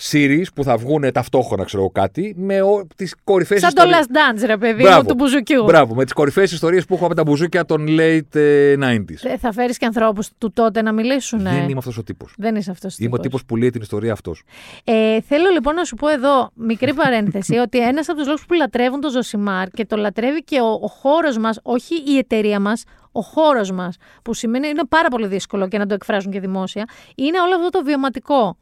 series 0.00 0.44
που 0.54 0.64
θα 0.64 0.76
βγουν 0.76 1.12
ταυτόχρονα, 1.12 1.64
ξέρω 1.64 1.82
εγώ 1.82 1.90
κάτι, 1.90 2.34
με 2.36 2.60
τις 2.96 3.14
κορυφαίες 3.24 3.60
Σαν 3.60 3.74
το 3.74 3.82
Last 3.82 4.36
Dance, 4.36 4.46
ρε 4.46 4.56
παιδί 4.56 4.84
μου, 4.84 5.04
του 5.04 5.14
μπουζουκιού. 5.14 5.64
Μπράβο, 5.64 5.94
με 5.94 6.04
τις 6.04 6.12
κορυφαίες 6.12 6.52
ιστορίες 6.52 6.84
που 6.84 6.94
έχω 6.94 7.04
από 7.04 7.14
τα 7.14 7.22
μπουζούκια 7.22 7.64
των 7.64 7.86
late 7.88 8.34
ε, 8.34 8.74
90s. 8.80 9.22
Ε, 9.22 9.36
Θα 9.38 9.52
φέρεις 9.52 9.78
και 9.78 9.86
ανθρώπους 9.86 10.28
του 10.38 10.52
τότε 10.52 10.82
να 10.82 10.92
μιλήσουν. 10.92 11.42
Δεν 11.42 11.68
είμαι 11.68 11.78
αυτός 11.78 11.98
ο 11.98 12.02
τύπος. 12.02 12.34
Δεν 12.36 12.56
είσαι 12.56 12.70
αυτός. 12.70 12.98
Είμαι 12.98 13.14
ο 13.14 13.18
τύπος 13.18 13.44
που 13.44 13.56
λέει 13.56 13.70
την 13.70 13.80
ιστορία 13.80 14.12
αυτός. 14.12 14.42
Ε, 14.84 15.20
θέλω 15.20 15.50
λοιπόν 15.50 15.74
να 15.74 15.84
σου 15.84 15.94
πω 15.94 16.08
εδώ, 16.08 16.50
μικρή 16.54 16.94
παρένθεση, 17.02 17.56
ότι 17.56 17.78
ένας 17.78 18.08
από 18.08 18.18
τους 18.18 18.26
λόγους 18.26 18.46
που 18.46 18.54
λατρεύουν 18.54 19.00
το 19.00 19.10
Ζωσιμάρ 19.10 19.68
και 19.68 19.86
το 19.86 19.96
λατρεύει 19.96 20.44
και 20.44 20.60
ο, 20.60 20.78
ο 20.82 20.86
χώρος 20.86 21.38
μας, 21.38 21.58
όχι 21.62 21.94
η 21.94 22.18
εταιρεία 22.18 22.60
μας, 22.60 22.84
ο 23.12 23.20
χώρος 23.20 23.70
μας, 23.70 23.96
που 24.22 24.34
σημαίνει 24.34 24.68
είναι 24.68 24.84
πάρα 24.88 25.08
πολύ 25.08 25.26
δύσκολο 25.26 25.68
και 25.68 25.78
να 25.78 25.86
το 25.86 25.94
εκφράζουν 25.94 26.32
και 26.32 26.40
δημόσια, 26.40 26.84
είναι 27.14 27.40
όλο 27.40 27.54
αυτό 27.54 27.68
το 27.68 27.84
βιωματικό. 27.84 28.56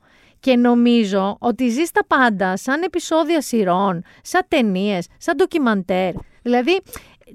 Και 0.47 0.57
νομίζω 0.57 1.37
ότι 1.41 1.69
ζεις 1.69 1.91
τα 1.91 2.05
πάντα, 2.07 2.57
σαν 2.57 2.83
επεισόδια 2.83 3.41
σειρών, 3.41 4.03
σαν 4.23 4.43
ταινίες, 4.49 5.07
σαν 5.19 5.37
ντοκιμαντέρ. 5.37 6.13
Δηλαδή, 6.43 6.81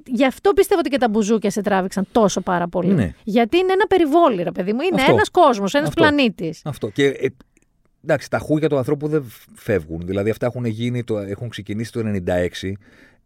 γι' 0.05 0.26
αυτό 0.26 0.53
πιστεύω 0.53 0.80
ότι 0.80 0.89
και 0.89 0.97
τα 0.97 1.09
μπουζούκια 1.09 1.49
σε 1.49 1.62
τράβηξαν 1.62 2.07
τόσο 2.12 2.41
πάρα 2.41 2.68
πολύ. 2.68 2.93
Ναι. 2.93 3.14
Γιατί 3.24 3.57
είναι 3.57 3.74
ένα 3.74 3.88
περιβόλι, 3.88 4.43
ρε 4.43 4.51
παιδί 4.51 4.74
μου. 4.74 4.82
Είναι 4.82 5.01
Αυτό. 5.01 5.12
ένας 5.14 5.30
κόσμος, 5.30 5.74
ένας 5.74 5.88
Αυτό. 5.88 6.01
πλανήτης. 6.01 6.62
Αυτό. 6.66 6.89
Και 6.89 7.05
ε, 7.05 7.28
εντάξει, 8.03 8.30
τα 8.30 8.38
χούγια 8.38 8.70
του 8.70 8.78
ανθρώπου 8.78 9.07
δεν 9.07 9.32
φεύγουν. 9.53 10.01
Δηλαδή 10.05 10.30
αυτά 10.30 10.45
έχουν, 10.45 10.66
γίνει, 10.66 11.03
το, 11.03 11.18
έχουν 11.18 11.49
ξεκινήσει 11.49 11.91
το 11.91 12.01
96. 12.62 12.72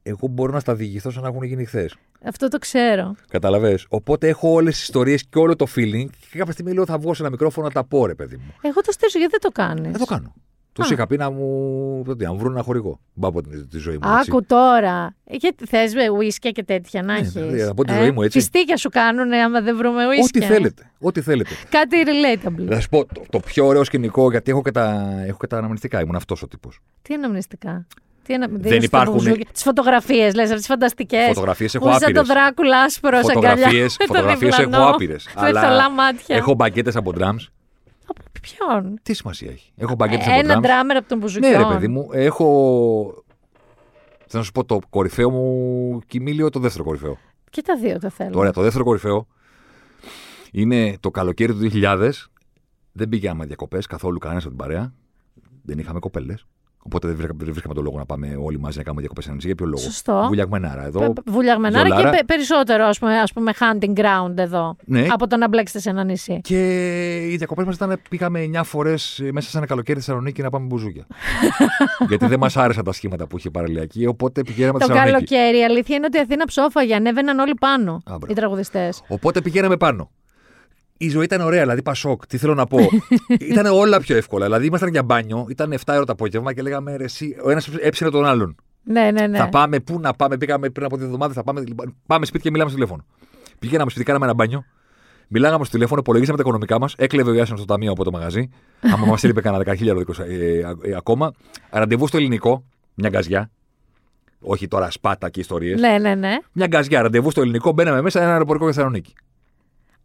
Εγώ 0.04 0.28
μπορώ 0.28 0.52
να 0.52 0.60
στα 0.60 0.76
διηγηθώ 0.76 1.12
σαν 1.12 1.22
να 1.22 1.28
έχουν 1.28 1.44
γίνει 1.44 1.66
χθες. 1.66 1.96
Αυτό 2.26 2.48
το 2.48 2.58
ξέρω. 2.58 3.16
Καταλαβέ. 3.30 3.80
Οπότε 3.88 4.28
έχω 4.28 4.50
όλες 4.52 4.74
τις 4.74 4.84
ιστορίες 4.84 5.26
και 5.30 5.40
όλο 5.40 5.56
το 5.56 5.66
feeling. 5.76 6.06
Και 6.32 6.38
κάποια 6.38 6.54
στιγμή 6.54 6.74
λέω 6.74 6.86
θα 6.86 6.98
βγω 6.98 7.14
σε 7.14 7.22
ένα 7.22 7.32
μικρόφωνο 7.32 7.68
να 7.68 7.74
τα 7.74 7.84
πω, 7.84 8.06
ρε 8.06 8.16
παιδί 8.16 8.36
μου. 8.36 8.54
Εγώ 8.62 8.82
το 8.82 8.92
στηρίζω 8.92 9.18
γιατί 9.18 9.32
δεν 9.32 9.52
το 9.52 9.62
κάνεις; 9.62 9.92
Δεν 9.92 10.00
το 10.00 10.06
κάνω. 10.06 10.34
Του 10.74 10.84
Α. 10.84 10.88
είχα 10.92 11.08
πει 11.08 11.18
να 11.18 11.30
μου. 11.30 12.04
το 12.06 12.16
τι, 12.16 12.24
να 12.24 12.32
μου 12.32 12.38
βρουν 12.38 12.52
ένα 12.52 12.62
χορηγό. 12.64 13.00
Μπα 13.14 13.28
από 13.28 13.42
τη, 13.42 13.68
τη 13.68 13.78
ζωή 13.78 13.98
μου. 14.02 14.10
έτσι. 14.18 14.30
Άκου 14.32 14.46
τώρα. 14.46 15.16
Γιατί 15.24 15.66
θες 15.66 15.94
ουίσκια 16.18 16.52
και 16.52 16.64
τέτοια 16.64 17.02
να 17.02 17.14
Ναι, 17.14 17.20
έχεις; 17.20 17.32
δηλαδή, 17.32 17.62
από 17.62 17.84
τη 17.84 17.94
ζωή 17.94 18.12
μου, 18.12 18.22
έτσι. 18.22 18.40
Φιστίκια 18.40 18.78
σου 18.78 18.90
κάνουν 18.90 19.34
άμα 19.34 19.62
δεν 19.62 19.78
βρούμε 19.78 20.08
ουίσκια; 20.08 20.24
Ό,τι 20.46 20.54
θέλετε. 20.54 20.92
Ό,τι 21.00 21.22
θέλετε. 21.22 21.50
Κάτι 21.70 21.98
relatable. 22.06 22.66
Θα 22.70 22.82
σα 22.82 22.88
πω 22.88 23.06
το, 23.06 23.22
το 23.30 23.40
πιο 23.40 23.66
ωραίο 23.66 23.84
σκηνικό, 23.84 24.32
γιατί 24.32 24.52
έχω 24.52 24.62
και 24.62 24.72
τα, 24.72 25.14
έχω 25.28 25.38
και 25.40 25.48
τα 25.48 25.58
αναμνηστικά. 25.58 26.02
Ήμουν 26.02 26.16
αυτός 26.16 26.42
ο 26.42 26.48
τύπος. 26.48 26.80
Τι 27.02 27.14
αναμνηστικά; 27.14 27.88
Τι 28.26 28.34
ανα... 28.34 28.48
Δεν 28.52 28.82
υπάρχουν- 28.84 29.24
Τις 29.54 29.64
φωτογραφίες, 29.64 30.34
λες, 30.34 30.44
αυτές 30.44 30.58
τις 30.58 30.68
φανταστικές. 30.68 31.28
Φωτογραφίες 31.28 31.76
έχω 31.76 31.86
Σαν 31.92 32.00
το 32.00 32.06
άπειρες. 32.06 32.28
Δράκουλα 32.28 32.80
άσπρο, 32.82 33.12
σαν 33.16 33.24
Φωτογραφίες, 33.24 33.96
φωτογραφίες 34.08 34.58
έχω 34.60 34.88
άπειρες. 34.88 35.30
Με 35.42 35.48
θολά 35.48 35.90
μάτια. 35.92 36.36
έχω 36.36 36.54
μπαγκέτες 36.54 36.96
από 36.96 37.12
drums. 37.16 37.48
Από 38.08 38.22
ποιον; 38.42 39.00
Τι 39.04 39.14
σημασία 39.14 39.52
έχει; 39.52 39.72
Έχω 39.78 39.96
μπαγκέτες 39.96 40.28
από 40.28 40.40
Ένα 40.40 40.58
drums. 40.58 40.62
ντράμερ 40.62 40.98
από 40.98 41.08
τον 41.10 41.18
Μπουζουκιόν. 41.18 41.52
Ναι, 41.52 41.58
ρε 41.58 41.74
παιδί 41.74 41.88
μου. 41.88 42.10
Έχω. 42.12 43.24
Θα 44.28 44.44
σου 44.44 44.52
πω 44.52 44.64
το 44.66 44.80
κορυφαίο 44.90 45.30
μου 45.30 46.00
κοιμήλιο, 46.08 46.50
το 46.50 46.60
δεύτερο 46.60 46.84
κορυφαίο. 46.84 47.18
Και 47.50 47.62
τα 47.62 47.76
δύο 47.78 48.00
το 48.00 48.10
θέλω. 48.10 48.40
Ωραία, 48.40 48.52
το 48.52 48.62
δεύτερο 48.62 48.84
κορυφαίο 48.84 49.28
είναι 50.52 50.98
το 51.00 51.12
καλοκαίρι 51.12 51.54
του 51.54 51.70
2000. 51.74 52.10
Δεν 52.92 53.10
πήγαμε 53.10 53.46
διακοπές 53.46 53.86
καθόλου 53.88 54.18
κανένας 54.18 54.46
από 54.46 54.56
την 54.56 54.64
παρέα. 54.66 54.94
Δεν 55.64 55.80
είχαμε 55.80 56.00
κοπέλες. 56.00 56.46
Οπότε 56.88 57.08
δεν 57.08 57.16
βρήκα- 57.16 57.34
δεν 57.38 57.48
βρίσκαμε 57.52 57.74
τον 57.74 57.84
λόγο 57.84 57.98
να 57.98 58.06
πάμε 58.06 58.38
όλοι 58.44 58.60
μαζί 58.60 58.78
να 58.78 58.84
κάνουμε 58.84 59.02
διακοπές 59.02 59.24
σε 59.26 59.32
νησί. 59.32 59.46
Για 59.48 59.56
ποιο 59.56 59.66
λόγο; 59.66 59.78
Σωστό. 59.82 60.24
Βουλιαγμενάρα 60.28 60.86
εδώ. 60.86 61.00
Πε- 61.14 61.30
Βουλιαγμενάρα 61.30 61.84
και 61.90 61.96
ζολάρα. 61.96 62.10
πε- 62.10 62.26
περισσότερο 62.26 62.86
ας 62.86 63.00
πούμε, 63.00 63.20
ας 63.20 63.34
πούμε 63.34 63.52
hunting 63.60 63.94
ground 64.00 64.38
εδώ. 64.38 64.76
Ναι. 64.86 65.08
Από 65.10 65.28
το 65.28 65.38
να 65.38 65.48
μπλέξετε 65.48 65.80
σε 65.80 65.90
ένα 65.90 66.04
νησί. 66.04 66.40
Και 66.44 67.28
οι 67.32 67.36
διακοπές 67.38 67.66
μας 67.66 67.76
ήταν 67.76 68.00
πήγαμε 68.10 68.40
9 68.40 68.64
φορές 68.64 69.22
μέσα 69.32 69.50
σε 69.50 69.58
ένα 69.58 69.66
καλοκαίρι 69.66 70.00
στη 70.00 70.06
Θεσσαλονίκη 70.10 70.42
να 70.42 70.50
πάμε 70.50 70.66
μπουζούκια. 70.66 71.06
Γιατί 72.10 72.26
δεν 72.26 72.40
μας 72.40 72.58
άρεσαν 72.58 72.84
τα 72.84 72.92
σχήματα 72.92 73.28
που 73.28 73.38
είχε 73.38 73.48
η 73.48 73.52
παραλιακή, 73.52 74.06
οπότε 74.06 74.42
πηγαίναμε 74.42 74.80
Το 74.80 74.86
στη 74.86 74.94
Θεσσαλονίκη. 74.94 75.26
καλοκαίρι, 75.34 75.58
η 75.60 75.64
αλήθεια 75.64 75.96
είναι 75.96 76.06
ότι 76.06 76.18
η 76.18 76.20
Αθήνα 76.22 76.46
ψόφαγε, 76.46 76.96
ανέβαιναν 76.96 77.40
όλοι 77.40 77.54
πάνω 77.60 77.92
Α, 77.94 78.00
μπράβο. 78.06 78.26
οι 78.30 78.34
τραγουδιστές. 78.34 79.02
Οπότε 79.08 79.42
πηγαίναμε 79.42 79.78
πάνω. 79.78 80.10
Η 80.98 81.10
ζωή 81.10 81.24
ήταν 81.24 81.42
ωραία, 81.42 81.62
δηλαδή 81.62 81.82
πασόκ. 81.82 82.28
Τι 82.28 82.38
θέλω 82.38 82.54
να 82.54 82.66
πω. 82.66 82.80
ήταν 83.52 83.66
όλα 83.66 84.00
πιο 84.00 84.16
εύκολα. 84.16 84.46
Δηλαδή 84.46 84.66
ήμασταν 84.66 84.90
για 84.90 85.04
μπάνιο, 85.04 85.46
ήταν 85.50 85.74
7 85.74 85.78
ώρα 85.88 86.06
το 86.06 86.12
απόγευμα 86.12 86.54
και 86.54 86.62
λέγαμε 86.62 86.96
ρε, 86.96 87.04
εσύ, 87.04 87.36
ο 87.44 87.50
ένας 87.50 87.68
έψινε 87.68 88.10
τον 88.10 88.26
άλλον. 88.26 88.56
Ναι, 88.84 89.12
ναι, 89.12 89.28
ναι. 89.28 89.38
Θα 89.38 89.50
πάμε, 89.50 89.80
πού 89.80 90.00
να 90.00 90.14
πάμε, 90.14 90.38
πήγαμε 90.38 90.70
πριν 90.70 90.86
από 90.86 90.96
δύο 90.98 91.06
εβδομάδε, 91.06 91.34
θα 91.34 91.44
πάμε. 91.44 91.62
λοιπόν, 91.62 91.96
Πάμε 92.08 92.26
σπίτι 92.26 92.44
και 92.44 92.52
μιλάμε 92.52 92.70
στο 92.70 92.80
τηλέφωνο. 92.80 93.06
Πηγαίναμε 93.60 93.90
σπίτι, 93.90 94.06
κάναμε 94.06 94.26
ένα 94.26 94.34
μπάνιο. 94.34 94.66
Μιλάγαμε 95.28 95.64
στο 95.64 95.74
τηλέφωνο, 95.74 96.00
υπολογίσαμε 96.00 96.38
τα 96.38 96.44
οικονομικά 96.44 96.80
μας. 96.80 96.96
Έκλεβε 96.98 97.30
ο 97.30 97.34
Ιάσον 97.34 97.58
στο 97.58 97.66
ταμείο 97.66 97.92
από 97.92 98.04
το 98.04 98.12
μαγαζί. 98.12 98.50
Άμα 98.94 99.06
μας 99.06 99.24
έλειπε 99.24 99.42
κανένα 99.42 99.64
10.000 99.68 99.88
ευρώ 99.88 100.24
ε, 100.24 100.60
ε, 100.82 100.96
ακόμα. 100.96 101.32
Ραντεβού 101.70 102.08
στο 102.08 102.18
ελληνικό, 102.18 102.64
μια 102.94 103.10
γκαζιά. 103.10 103.52
Όχι 104.40 104.68
τώρα 104.68 104.92
σπάτα 104.92 105.30
και 105.30 105.40
ιστορίες. 105.40 105.80
Ναι, 105.80 105.98
ναι, 105.98 106.16
ναι. 106.16 106.38
Μια 106.52 106.68
γκαζιά, 106.68 107.02
ραντεβού 107.02 107.32
στο 107.32 107.42
ελληνικό, 107.42 107.72
μπαίναμε 107.72 108.02
μέσα 108.02 108.22
ένα 108.22 108.32
αεροπορικό 108.32 108.64
για 108.66 108.74
Θεσσαλονίκη. 108.74 109.14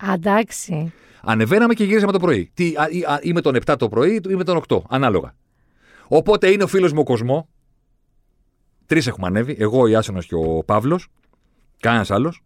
Α, 0.09 0.13
Εντάξει. 0.13 0.93
Ανεβαίναμε 1.23 1.75
και 1.75 1.85
γυρίζαμε 1.85 2.13
το 2.13 2.19
πρωί. 2.19 2.51
Τι, 2.55 2.73
α, 2.77 2.89
ή, 2.91 3.03
α, 3.03 3.21
ή 3.23 3.33
με 3.33 3.41
τον 3.41 3.57
7 3.67 3.75
το 3.79 3.89
πρωί 3.89 4.21
ή 4.29 4.35
με 4.35 4.45
τον 4.45 4.63
8, 4.69 4.79
ανάλογα. 4.89 5.35
Οπότε 6.09 6.51
είναι 6.51 6.63
ο 6.63 6.67
φίλος 6.67 6.93
μου 6.93 7.01
ο 7.01 7.05
Κοσμό. 7.05 7.49
Τρεις 8.87 9.07
έχουμε 9.07 9.27
ανέβει. 9.27 9.57
Εγώ, 9.59 9.81
ο 9.81 9.87
Ιάσονος 9.87 10.27
και 10.27 10.35
ο 10.35 10.63
Παύλος. 10.65 11.09
Κανένας 11.81 12.11
άλλος. 12.11 12.43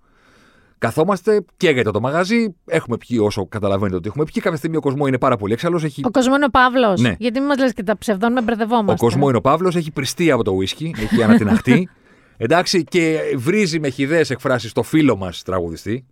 Καθόμαστε, 0.78 1.44
καίγεται 1.56 1.90
το 1.90 2.00
μαγαζί. 2.00 2.54
Έχουμε 2.66 2.96
πιει 2.96 3.18
όσο 3.22 3.46
καταλαβαίνετε 3.46 3.96
ότι 3.96 4.08
έχουμε 4.08 4.24
πιει. 4.24 4.42
Κάποια 4.42 4.58
στιγμή 4.58 4.76
ο 4.76 4.80
Κοσμό 4.80 5.06
είναι 5.06 5.18
πάρα 5.18 5.36
πολύ 5.36 5.52
έξαλλος. 5.52 5.84
Έχει... 5.84 6.02
Ο 6.04 6.10
Κοσμό 6.10 6.34
είναι 6.34 6.44
ο 6.44 6.50
Παύλος. 6.50 7.00
Ναι. 7.00 7.14
Γιατί 7.18 7.38
μην 7.38 7.48
μας 7.48 7.58
λες 7.58 7.72
και 7.72 7.82
τα 7.82 7.98
ψευδόνουμε, 7.98 8.40
μπερδευόμαστε. 8.40 9.04
Ο 9.04 9.08
Κοσμό 9.08 9.28
είναι 9.28 9.36
ο 9.36 9.40
Παύλος, 9.40 9.76
έχει 9.76 9.90
πριστεί 9.90 10.30
από 10.30 10.44
το 10.44 10.52
ουίσκι, 10.52 10.94
έχει 10.98 11.22
ανατιναχτεί. 11.22 11.88
Εντάξει, 12.36 12.84
και 12.84 13.20
βρίζει 13.36 13.80
με 13.80 13.88
χιδαίε 13.88 14.24
εκφράσεις 14.28 14.70
στο 14.70 14.82
φίλο 14.82 15.16
μας 15.16 15.42
τραγουδιστή, 15.42 16.06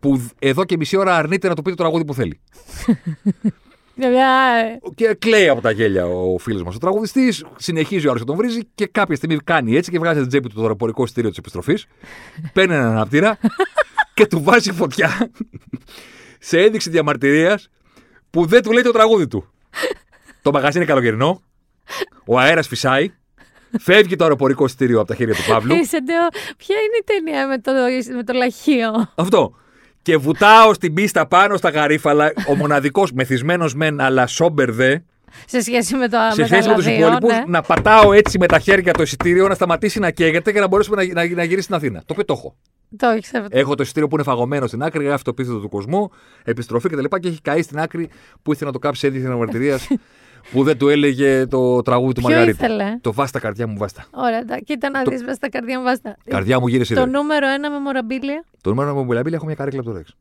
που 0.00 0.28
εδώ 0.38 0.64
και 0.64 0.76
μισή 0.76 0.96
ώρα 0.96 1.16
αρνείται 1.16 1.48
να 1.48 1.54
του 1.54 1.62
πει 1.62 1.70
το 1.70 1.76
τραγούδι 1.76 2.04
που 2.04 2.14
θέλει. 2.14 2.40
Μια- 4.00 4.10
μια- 4.10 4.78
Και 4.94 5.14
κλαίει 5.18 5.48
από 5.48 5.60
τα 5.60 5.70
γέλια 5.70 6.06
ο 6.06 6.38
φίλος 6.38 6.62
μας 6.62 6.74
ο 6.74 6.78
τραγουδιστής. 6.78 7.44
Συνεχίζει 7.56 8.06
ο 8.06 8.08
άλλος 8.10 8.20
και 8.22 8.26
τον 8.26 8.36
βρίζει 8.36 8.60
και 8.74 8.86
κάποια 8.86 9.16
στιγμή 9.16 9.36
κάνει 9.36 9.76
έτσι 9.76 9.90
και 9.90 9.98
βγάζει 9.98 10.12
από 10.18 10.20
την 10.20 10.28
τσέπη 10.28 10.48
του 10.48 10.54
το 10.54 10.60
δορυφορικό 10.60 11.02
εισιτήριο 11.02 11.28
της 11.30 11.38
επιστροφής. 11.38 11.86
παίρνει 12.54 12.74
έναν 12.74 12.90
αναπτήρα 12.90 13.38
και 14.14 14.26
του 14.26 14.42
βάζει 14.42 14.72
φωτιά 14.72 15.30
σε 16.38 16.60
ένδειξη 16.60 16.90
διαμαρτυρίας 16.90 17.68
που 18.30 18.46
δεν 18.46 18.62
του 18.62 18.72
λέει 18.72 18.82
το 18.82 18.90
τραγούδι 18.92 19.26
του. 19.26 19.52
το 20.42 20.50
μαγαζί 20.52 20.76
είναι 20.78 20.86
καλοκαιρινό. 20.86 21.42
Ο 22.26 22.38
αέρας 22.38 22.66
φυσάει. 22.66 23.12
Φεύγει 23.78 24.16
το 24.16 24.24
αεροπορικό 24.24 24.64
εισιτήριο 24.64 24.98
από 24.98 25.08
τα 25.08 25.14
χέρια 25.14 25.34
του 25.34 25.42
Παύλου. 25.48 25.74
Είσαι 25.74 25.98
ντεο. 26.02 26.28
Ποια 26.56 26.76
είναι 26.76 26.96
η 27.00 27.04
ταινία 27.04 27.48
με 27.48 27.58
το, 27.58 27.72
με 28.16 28.22
το 28.24 28.32
λαχείο; 28.32 29.12
Αυτό. 29.14 29.54
Και 30.08 30.16
βουτάω 30.16 30.74
στην 30.74 30.94
πίστα 30.94 31.26
πάνω 31.26 31.56
στα 31.56 31.70
γαρίφαλα. 31.70 32.32
Ο 32.48 32.54
μοναδικός 32.54 33.12
μεθυσμένος 33.12 33.74
μεν, 33.74 34.00
αλλά 34.00 34.26
σόμπερ 34.26 34.72
δε. 34.72 34.98
Σε 35.46 35.60
σχέση 35.60 35.96
με 35.96 36.08
το 36.08 36.16
σε 36.32 36.44
σχέση 36.44 36.68
με 36.68 36.74
τους 36.74 36.84
μεγαλαδίο, 36.84 37.16
υπόλοιπους, 37.16 37.32
ναι. 37.32 37.44
να 37.46 37.62
πατάω 37.62 38.12
έτσι 38.12 38.38
με 38.38 38.46
τα 38.46 38.58
χέρια 38.58 38.92
το 38.92 39.02
εισιτήριο, 39.02 39.48
να 39.48 39.54
σταματήσει 39.54 39.98
να 39.98 40.10
καίγεται 40.10 40.52
και 40.52 40.60
να 40.60 40.66
μπορέσουμε 40.68 41.04
να, 41.04 41.12
να, 41.12 41.34
να 41.34 41.44
γυρίσει 41.44 41.62
στην 41.62 41.74
Αθήνα. 41.74 41.98
Το 41.98 42.06
οποίο 42.08 42.24
το 42.24 42.34
έχω. 42.36 42.56
Το 42.96 43.08
έχεις 43.08 43.34
αυτό. 43.34 43.58
Έχω 43.58 43.74
το 43.74 43.82
εισιτήριο 43.82 44.08
που 44.08 44.14
είναι 44.14 44.24
φαγωμένο 44.24 44.66
στην 44.66 44.82
άκρη, 44.82 45.04
γράφει 45.04 45.24
το 45.24 45.30
επίθετο 45.30 45.58
του 45.58 45.68
κοσμού, 45.68 46.10
επιστροφή 46.44 46.88
κτλ. 46.88 47.04
Και, 47.04 47.18
και 47.18 47.28
έχει 47.28 47.40
καεί 47.40 47.62
στην 47.62 47.78
άκρη 47.78 48.08
που 48.42 48.52
ήθελε 48.52 48.66
να 48.66 48.72
το 48.72 48.78
κάψει 48.78 49.06
ένδειξη 49.06 49.26
αναμαρτυρία 49.26 49.78
που 50.52 50.62
δεν 50.64 50.78
του 50.78 50.88
έλεγε 50.88 51.46
το 51.46 51.82
τραγούδι 51.82 52.12
του 52.12 52.20
Ποιο 52.20 52.30
Μαργαρίτη. 52.30 52.64
ήθελε; 52.64 52.98
Το 53.00 53.12
βάστα 53.12 53.38
καρδιά 53.38 53.66
μου 53.66 53.76
βάστα. 53.78 54.04
Ωραία, 54.10 54.38
εντάξει. 54.38 54.64
κοίτα 54.64 54.90
να 54.90 55.02
Το- 55.02 55.10
δεις 55.10 55.20
μέσα 55.22 55.34
στα 55.34 55.48
καρδιά 55.48 55.78
μου 55.78 55.84
βάστα. 55.84 56.16
Καρδιά 56.24 56.60
μου 56.60 56.66
γύρισε. 56.68 56.94
Το 56.94 57.00
Το, 57.00 57.06
νούμερο 57.06 57.46
ένα 57.48 57.70
με 57.70 57.78
μοραμπίλια. 57.78 58.44
το 58.60 58.70
νούμερο 58.70 58.94
μου 58.94 59.04
μιλάει, 59.04 59.22
έχω 59.32 59.46
μια 59.46 59.54
καρέκλα 59.54 59.80
από 59.80 59.88
το 59.90 59.96
Ρεξ. 59.96 60.14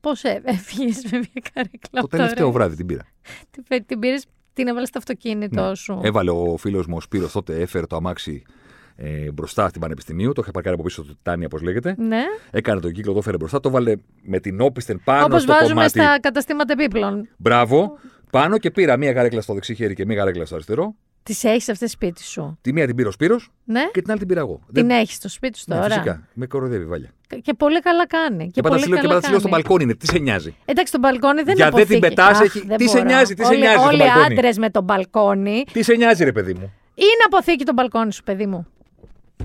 Πώς 0.00 0.22
έφυγες 0.24 1.02
με 1.10 1.18
μια 1.18 1.42
καρέκλα. 1.52 1.78
Το 1.90 1.98
από 1.98 2.08
τελευταίο 2.08 2.44
Ρεξ; 2.46 2.56
βράδυ 2.56 2.76
την 2.76 2.86
πήρα. 2.86 3.02
Την, 3.50 3.64
φε- 3.66 3.86
την 3.86 3.98
πήρες, 3.98 4.24
την 4.52 4.66
έβαλες 4.68 4.88
στο 4.88 4.98
αυτοκίνητο 4.98 5.68
Ναι. 5.68 5.74
σου. 5.74 6.00
Έβαλε 6.02 6.30
ο 6.30 6.56
φίλος 6.58 6.86
μου 6.86 6.94
ο 6.96 7.00
Σπύρος 7.00 7.32
τότε, 7.32 7.60
έφερε 7.60 7.86
το 7.86 7.96
αμάξι 7.96 8.42
ε, 8.96 9.32
μπροστά 9.32 9.68
στην 9.68 9.80
Πανεπιστημίου. 9.80 10.32
Το 10.32 10.40
είχε 10.42 10.50
παρκάρει 10.50 10.74
από 10.74 10.84
πίσω 10.84 11.02
του 11.02 11.18
Τάνια, 11.22 11.46
όπως 11.46 11.62
λέγεται. 11.62 11.94
Ναι. 11.98 12.22
Έκανε 12.50 12.80
τον 12.80 12.92
κύκλο, 12.92 13.12
το 13.12 13.18
έφερε 13.18 13.36
μπροστά, 13.36 13.60
το 13.60 13.70
βάλε 13.70 13.92
με 14.22 14.40
την 14.40 14.60
όπισθεν 14.60 15.00
πάνω 15.04 15.24
Όπως 15.24 15.42
στο 15.42 15.52
βάζουμε 15.52 15.68
κομμάτι. 15.74 15.90
στα 15.90 16.20
καταστήματα 16.20 16.72
επίπλων. 16.72 17.28
Μπράβο, 17.36 17.98
πάνω 18.30 18.58
και 18.58 18.70
πήρα 18.70 18.96
μία 18.96 19.12
καρέκλα 19.12 19.40
στο 19.40 19.54
δεξί 19.54 19.74
χέρι 19.74 19.94
και 19.94 20.06
μία 20.06 20.16
καρέκλα 20.16 20.44
στο 20.46 20.54
αριστερό. 20.54 20.94
Τις 21.22 21.44
έχεις 21.44 21.68
αυτές 21.68 21.90
σπίτι 21.90 22.22
σου; 22.22 22.58
Τη 22.60 22.72
μία 22.72 22.86
την 22.86 22.94
πήρε 22.96 23.08
ο 23.08 23.10
Σπύρος 23.10 23.50
Ναι. 23.64 23.88
και 23.92 24.00
την 24.00 24.10
άλλη 24.10 24.18
την 24.18 24.28
πήρα 24.28 24.40
εγώ. 24.40 24.60
Την 24.72 24.86
Δεν- 24.86 24.90
έχεις 24.90 25.14
στο 25.14 25.28
σπίτι 25.28 25.58
σου 25.58 25.64
Ναι, 25.68 25.74
τώρα; 25.74 25.88
φυσικά. 25.88 26.28
Με 26.32 26.46
κοροϊδεύει, 26.46 26.84
βάλια. 26.84 27.10
Και 27.42 27.54
πολύ 27.54 27.80
καλά 27.80 28.06
κάνει. 28.06 28.44
Και, 28.44 28.50
Και 28.50 28.60
πολύ 28.60 28.72
πατασίλο 28.74 28.94
και 28.94 29.00
καλά 29.00 29.14
πατασίλο 29.14 29.38
στο 29.38 29.48
κάνει. 29.48 29.62
μπαλκόνι 29.62 29.82
είναι. 29.84 29.94
Τι 29.94 30.06
σε 30.06 30.18
νοιάζει. 30.18 30.54
Εντάξει, 30.64 30.92
το 30.92 30.98
μπαλκόνι 30.98 31.42
δεν 31.42 31.54
Για 31.56 31.66
είναι 31.66 31.76
δεν 31.76 31.86
την 31.86 31.96
αποθήκη. 31.96 32.14
πετάς, 32.22 32.38
Αχ, 32.38 32.44
έχει- 32.44 32.66
δεν 32.66 32.76
τι 32.76 32.88
σε 32.88 32.96
μπορώ. 32.96 33.08
νοιάζει, 33.08 33.34
τι 33.34 33.44
σε 33.44 33.48
όλοι, 33.52 33.58
νοιάζει 33.60 33.76
στο 33.76 33.86
Όλοι 33.86 33.96
οι 33.96 33.98
μπαλκόνι; 33.98 34.24
άντρες 34.34 34.58
με 34.58 34.70
το 34.70 34.82
μπαλκόνι. 34.82 35.64
Τι 35.72 35.82
σε 35.82 35.94
νοιάζει, 35.94 36.24
ρε 36.24 36.32
παιδί 36.32 36.54
μου; 36.54 36.72
Είναι 36.94 37.22
αποθήκη 37.26 37.64
το 37.64 37.72
μπαλκόνι 37.72 38.12
σου, 38.12 38.22
παιδί 38.22 38.46
μου. 38.46 38.66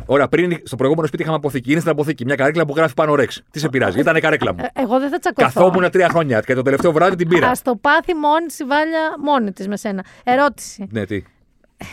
Ωραία, 0.05 0.27
πριν 0.27 0.57
στο 0.63 0.75
προηγούμενο 0.75 1.07
σπίτι 1.07 1.21
είχαμε 1.23 1.37
αποθήκη. 1.37 1.71
Είναι 1.71 1.79
στην 1.79 1.91
αποθήκη 1.91 2.25
μια 2.25 2.35
καρέκλα 2.35 2.65
που 2.65 2.73
γράφει 2.75 2.93
πάνω 2.93 3.15
ρεξ. 3.15 3.41
Τι 3.51 3.59
σε 3.59 3.69
πειράζει, 3.69 3.99
ήταν 3.99 4.15
η 4.15 4.19
καρέκλα 4.19 4.53
μου. 4.53 4.59
Ε, 4.73 4.81
Εγώ 4.81 4.99
δεν 4.99 5.09
θα 5.09 5.19
τσακωθώ. 5.19 5.47
Καθόμουν 5.47 5.91
τρία 5.91 6.09
χρόνια 6.09 6.39
και 6.39 6.53
το 6.53 6.61
τελευταίο 6.61 6.91
βράδυ 6.91 7.15
την 7.15 7.27
πήρα. 7.27 7.47
Α 7.47 7.51
το 7.63 7.75
πάθει 7.75 8.13
μόνη 8.13 8.45
της 8.45 8.59
η 8.59 8.63
Βάλια 8.63 8.99
μόνη 9.23 9.51
της 9.51 9.67
με 9.67 9.77
σένα. 9.77 10.05
Ερώτηση. 10.23 10.87
Ναι, 10.91 11.05
τι; 11.05 11.23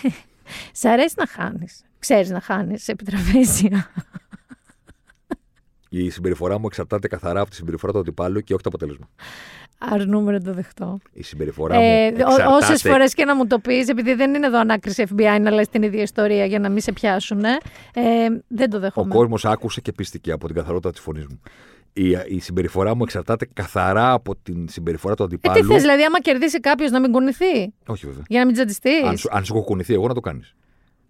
Σ' 0.80 0.84
αρέσει 0.84 1.14
να 1.16 1.26
χάνεις. 1.26 1.82
Ξέρεις 1.98 2.30
να 2.30 2.40
χάνεις 2.40 2.82
σε 2.82 2.92
επιτραπέζια. 2.92 3.90
Η 5.88 6.10
συμπεριφορά 6.10 6.58
μου 6.58 6.66
εξαρτάται 6.66 7.08
καθαρά 7.08 7.40
από 7.40 7.50
τη 7.50 7.56
συμπεριφορά 7.56 7.92
του 7.92 7.98
αντιπάλου 7.98 8.40
και 8.40 8.52
όχι 8.54 8.62
το 8.62 8.68
αποτέλεσμα. 8.68 9.08
Αρνούμε 9.78 10.32
να 10.32 10.40
το 10.40 10.52
δεχτώ. 10.52 10.98
Η 11.12 11.22
συμπεριφορά 11.22 11.74
Ε, 11.74 11.78
μου 12.10 12.16
εξαρτάται. 12.18 12.54
Όσες 12.54 12.82
φορές 12.82 13.14
και 13.14 13.24
να 13.24 13.34
μου 13.36 13.46
το 13.46 13.58
πεις, 13.58 13.88
επειδή 13.88 14.14
δεν 14.14 14.34
είναι 14.34 14.46
εδώ 14.46 14.58
ανάκριση 14.60 15.04
FBI 15.16 15.38
να 15.40 15.50
λες 15.50 15.68
την 15.68 15.82
ίδια 15.82 16.02
ιστορία 16.02 16.44
για 16.44 16.58
να 16.58 16.68
μην 16.68 16.80
σε 16.80 16.92
πιάσουν, 16.92 17.44
ε, 17.44 17.56
δεν 18.48 18.70
το 18.70 18.76
Ο 18.76 18.80
δέχομαι. 18.80 19.14
κόσμος 19.14 19.44
άκουσε 19.44 19.80
και 19.80 19.92
πίστηκε 19.92 20.32
από 20.32 20.46
την 20.46 20.54
καθαρότητα 20.56 20.90
της 20.90 21.00
φωνής 21.00 21.26
μου. 21.26 21.40
Η, 21.92 22.08
η 22.28 22.38
συμπεριφορά 22.40 22.94
μου 22.94 23.02
εξαρτάται 23.02 23.48
καθαρά 23.54 24.12
από 24.12 24.36
την 24.42 24.68
συμπεριφορά 24.68 25.14
του 25.14 25.22
Ε, 25.22 25.26
τι 25.26 25.34
αντιπάλου. 25.34 25.72
θες, 25.72 25.80
δηλαδή, 25.82 26.02
άμα 26.04 26.20
κερδίσει 26.20 26.60
κάποιος 26.60 26.90
να 26.90 27.00
μην 27.00 27.12
κουνηθεί, 27.12 27.72
Όχι, 27.86 28.06
βέβαια. 28.06 28.22
για 28.28 28.38
να 28.38 28.44
μην 28.44 28.54
τζαντιστεί. 28.54 28.90
Αν, 29.06 29.16
σου- 29.16 29.28
αν 29.32 29.44
σου 29.44 29.54
έχω 29.56 29.64
κουνηθεί, 29.64 29.94
εγώ 29.94 30.06
να 30.08 30.14
το 30.14 30.20
κάνεις. 30.20 30.54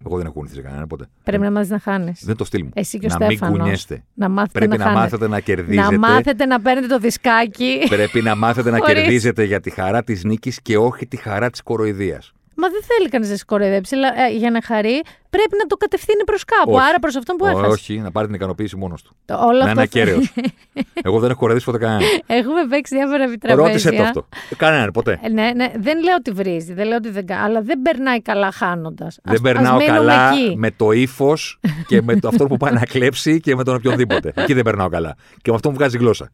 Εγώ 0.05 0.17
δεν 0.17 0.25
έχω 0.25 0.33
κουνηθεί 0.33 0.55
σε 0.55 0.61
κανένα 0.61 0.87
ποτέ. 0.87 1.05
Πρέπει 1.23 1.43
να 1.43 1.51
μάθει 1.51 1.71
να 1.71 1.79
χάνεις. 1.79 2.21
Δεν 2.25 2.35
το 2.35 2.43
στυλ 2.45 2.63
μου. 2.63 2.69
Εσύ 2.73 2.99
και 2.99 3.05
ο 3.05 3.09
να 3.19 3.25
μην 3.25 3.37
Στέφανος. 3.37 3.57
κουνιέστε. 3.59 4.03
Να 4.13 4.29
μάθετε 4.29 4.59
Πρέπει 4.59 4.71
να, 4.71 4.77
να, 4.77 4.83
χάνετε. 4.83 5.01
μάθετε 5.03 5.27
να 5.27 5.39
κερδίζετε. 5.39 5.91
Να 5.91 5.97
μάθετε 5.99 6.45
να 6.45 6.61
παίρνετε 6.61 6.87
το 6.87 6.99
δισκάκι. 6.99 7.77
Πρέπει 7.89 8.21
να 8.21 8.35
μάθετε 8.35 8.69
να 8.71 8.77
Χωρίς- 8.77 8.93
κερδίζετε 8.95 9.43
για 9.43 9.59
τη 9.59 9.69
χαρά 9.69 10.03
της 10.03 10.23
νίκης 10.23 10.61
και 10.61 10.77
όχι 10.77 11.07
τη 11.07 11.17
χαρά 11.17 11.49
της 11.49 11.61
κοροϊδίας. 11.61 12.33
Μα 12.61 12.67
δεν 12.69 12.81
θέλει 12.87 13.09
κανείς 13.09 13.29
να 13.29 13.35
σε 13.35 13.45
κοροϊδέψει. 13.45 13.95
αλλά, 13.95 14.07
ε, 14.07 14.35
για 14.37 14.51
να 14.51 14.61
χαρεί, 14.63 15.01
πρέπει 15.29 15.55
να 15.61 15.65
το 15.65 15.75
κατευθύνει 15.75 16.23
προς 16.23 16.45
κάπου. 16.45 16.71
Όχι. 16.73 16.83
Άρα 16.89 16.99
προς 16.99 17.15
αυτόν 17.15 17.35
που 17.35 17.45
έχασε. 17.45 17.65
Όχι, 17.65 17.97
να 17.99 18.11
πάρει 18.11 18.25
την 18.27 18.35
ικανοποίηση 18.35 18.75
μόνος 18.75 19.01
του. 19.01 19.15
Το- 19.25 19.33
όλο 19.33 19.57
Να 19.57 19.63
αυτό 19.63 19.69
είναι 19.69 19.73
θα- 19.75 19.81
ακέραιος. 19.81 20.33
Εγώ 21.07 21.19
δεν 21.19 21.29
έχω 21.29 21.39
κοροϊδέψει 21.39 21.71
ποτέ 21.71 21.85
κανέναν. 21.85 22.09
Έχουμε 22.25 22.65
παίξει 22.69 22.95
διάφορα 22.95 23.23
επιτραπέζια. 23.23 23.65
Ρώτησε 23.67 23.91
το 23.91 24.03
αυτό. 24.03 24.27
Κανέναν, 24.57 24.91
ποτέ. 24.91 25.19
Ε, 25.21 25.29
Ναι, 25.29 25.51
ναι, 25.55 25.71
δεν 25.77 26.03
λέω 26.03 26.15
ότι 26.17 26.31
βρίζει, 26.31 26.73
δεν 26.73 26.87
λέω 26.87 26.97
ότι 26.97 27.09
δεν 27.09 27.25
κάνει, 27.25 27.41
αλλά 27.41 27.61
δεν 27.61 27.81
περνάει 27.81 28.21
καλά 28.21 28.51
χάνοντας. 28.51 29.19
Δεν 29.23 29.41
περνάω 29.41 29.85
καλά 29.85 30.29
με 30.55 30.71
το 30.71 30.91
ύφος 30.91 31.59
και 31.87 32.01
με 32.01 32.19
το 32.19 32.27
αυτό 32.27 32.45
που 32.47 32.57
πάει 32.57 32.73
να 32.73 32.85
κλέψει 32.85 33.39
και 33.39 33.55
με 33.55 33.63
τον 33.63 33.75
οποιονδήποτε. 33.75 34.31
Εκεί 34.41 34.53
δεν 34.53 34.63
περνάω 34.63 34.89
καλά. 34.89 35.15
Και 35.41 35.49
με 35.49 35.55
αυτό 35.55 35.69
μου 35.69 35.75
βγάζει 35.75 35.97
γλώσσα. 35.97 36.29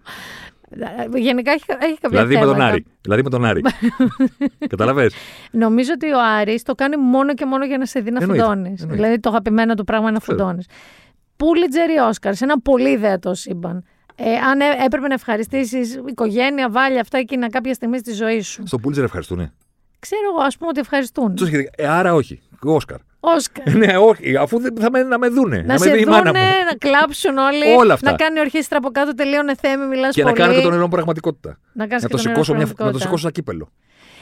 Γενικά 1.16 1.52
έχει, 1.52 1.64
έχει 1.80 1.98
κάποια 2.00 2.10
Δηλαδή 2.10 2.34
με 2.34 2.40
τον 2.40 2.50
θέματα. 2.54 2.66
Άρη. 2.66 2.86
Δηλαδή 3.02 3.24
με 3.24 3.30
τον 3.30 3.46
Άρη. 3.46 3.62
Καταλαβες; 4.68 5.14
Νομίζω 5.52 5.92
ότι 5.96 6.12
ο 6.12 6.18
Άρης 6.40 6.64
το 6.64 6.76
κάνει 6.76 6.98
μόνο 6.98 7.34
και 7.34 7.46
μόνο 7.46 7.66
για 7.66 7.78
να 7.78 7.86
σε 7.86 8.00
δει 8.00 8.12
να 8.12 8.20
Εννοείται, 8.22 8.44
φουντώνεις. 8.44 8.82
εννοείται. 8.82 8.96
Δηλαδή 9.02 9.20
το 9.20 9.30
αγαπημένο 9.30 9.74
του 9.74 9.84
πράγμα 9.84 10.04
είναι 10.10 10.14
να 10.14 10.20
Ξέρω. 10.20 10.38
φουντώνεις. 10.38 10.66
Πούλιτζερ 11.38 11.90
ή 11.90 11.98
Όσκαρ, 11.98 12.36
σε 12.36 12.44
ένα 12.44 12.60
πολύ 12.60 12.90
ιδεατό 12.90 13.34
σύμπαν. 13.34 13.84
Ε, 14.16 14.36
αν 14.36 14.60
έ- 14.60 14.84
έπρεπε 14.86 15.08
να 15.08 15.14
ευχαριστήσεις 15.14 16.02
οικογένεια, 16.08 16.70
βάλει 16.70 17.00
αυτά 17.00 17.18
εκείνα 17.18 17.50
κάποια 17.50 17.74
στιγμή 17.74 17.98
στη 17.98 18.14
ζωή 18.14 18.42
σου. 18.42 18.64
Στο 18.68 18.78
Πούλτζερ 18.80 19.04
ευχαριστούνε. 19.04 19.54
Ξέρω 20.08 20.22
εγώ, 20.34 20.42
ας 20.46 20.58
πούμε 20.58 20.70
ότι 20.70 20.80
ευχαριστούν. 20.80 21.36
Τους 21.36 21.48
σχετικά- 21.48 21.72
Ε, 21.76 21.88
άρα 21.88 22.14
όχι. 22.14 22.42
Όσκαρ. 22.64 22.98
Όσκαρ. 23.20 23.74
ναι, 23.76 23.98
όχι. 23.98 24.38
Αφού 24.38 24.60
δεν- 24.60 24.74
θα 24.80 24.92
με, 24.92 25.04
να 25.04 25.18
με 25.18 25.28
δούνε. 25.28 25.58
Να 25.58 25.74
με 25.74 25.78
σε 25.80 25.92
δει 25.92 26.00
η 26.00 26.04
δούνε, 26.04 26.16
μάνα 26.18 26.30
μου. 26.40 26.46
να 26.70 26.76
κλάψουν 26.78 27.38
όλοι. 27.38 27.74
Όλα 27.78 27.94
αυτά. 27.94 28.12
Να 28.12 28.18
κάνει 28.18 28.40
ορχήστρα 28.40 28.78
από 28.78 28.90
κάτω, 28.90 29.14
τελείωνε 29.14 29.56
θέμη, 29.56 29.86
μιλάς 29.86 30.16
Και 30.16 30.22
πολύ. 30.22 30.34
να 30.34 30.40
κάνω 30.40 30.54
και 30.54 30.62
τον 30.62 30.72
όνειρο 30.72 30.88
πραγματικότητα. 30.88 31.58
Να 31.74 31.88
κάνεις 31.88 32.04
Να 32.04 32.10
και 32.10 32.16
το 32.16 32.22
τον 32.22 32.32
σηκώσω, 32.32 32.52
όνειρο 32.52 32.56
μια, 32.56 32.66
να 32.66 32.70
το 32.70 32.76
πραγματικότητα. 32.76 33.04
σηκώσω 33.06 33.28
ένα 33.28 33.32
κύπελο. 33.32 33.72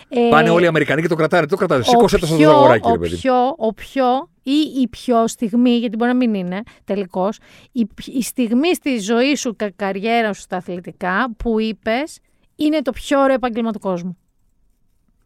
Ε, 0.10 0.30
Πάνε 0.30 0.50
όλοι 0.50 0.64
οι 0.64 0.68
Αμερικανοί 0.68 1.02
και 1.02 1.08
το 1.08 1.16
κρατάνε. 1.16 1.46
Το 1.48 1.56
κρατάνε. 1.56 1.82
ο 1.82 1.84
Σήκωσε 1.84 2.18
το 2.18 2.26
στο 2.26 2.36
πιο- 2.36 2.50
ζαγοράκι, 2.50 2.88
ρε 2.88 2.94
ο 2.94 2.98
παιδί. 2.98 3.16
πιο, 3.16 3.34
ο 3.58 3.74
πιο 3.74 4.30
ή 4.44 4.82
η 4.82 4.88
πιο 4.88 5.28
στιγμή, 5.28 5.70
γιατί 5.78 5.96
μπορεί 5.96 6.12
να 6.12 6.18
μην 6.18 6.34
είναι 6.34 6.62
τελικώς, 6.84 7.38
η, 7.72 7.88
η 8.06 8.22
στιγμή 8.24 8.76
στη 8.76 9.00
ζωή 9.00 9.36
σου, 9.36 9.56
κα- 9.56 9.72
καριέρα 9.76 10.34
σου 10.34 10.42
στα 10.42 10.58
αθλητικά 10.58 11.34
που 11.38 11.60
είπες 11.60 12.20
είναι 12.56 12.82
το 12.82 12.92
πιο 12.92 13.20
ωραίο 13.22 13.36
επάγγελμα 13.36 13.72
του 13.72 13.80
κόσμου. 13.80 14.18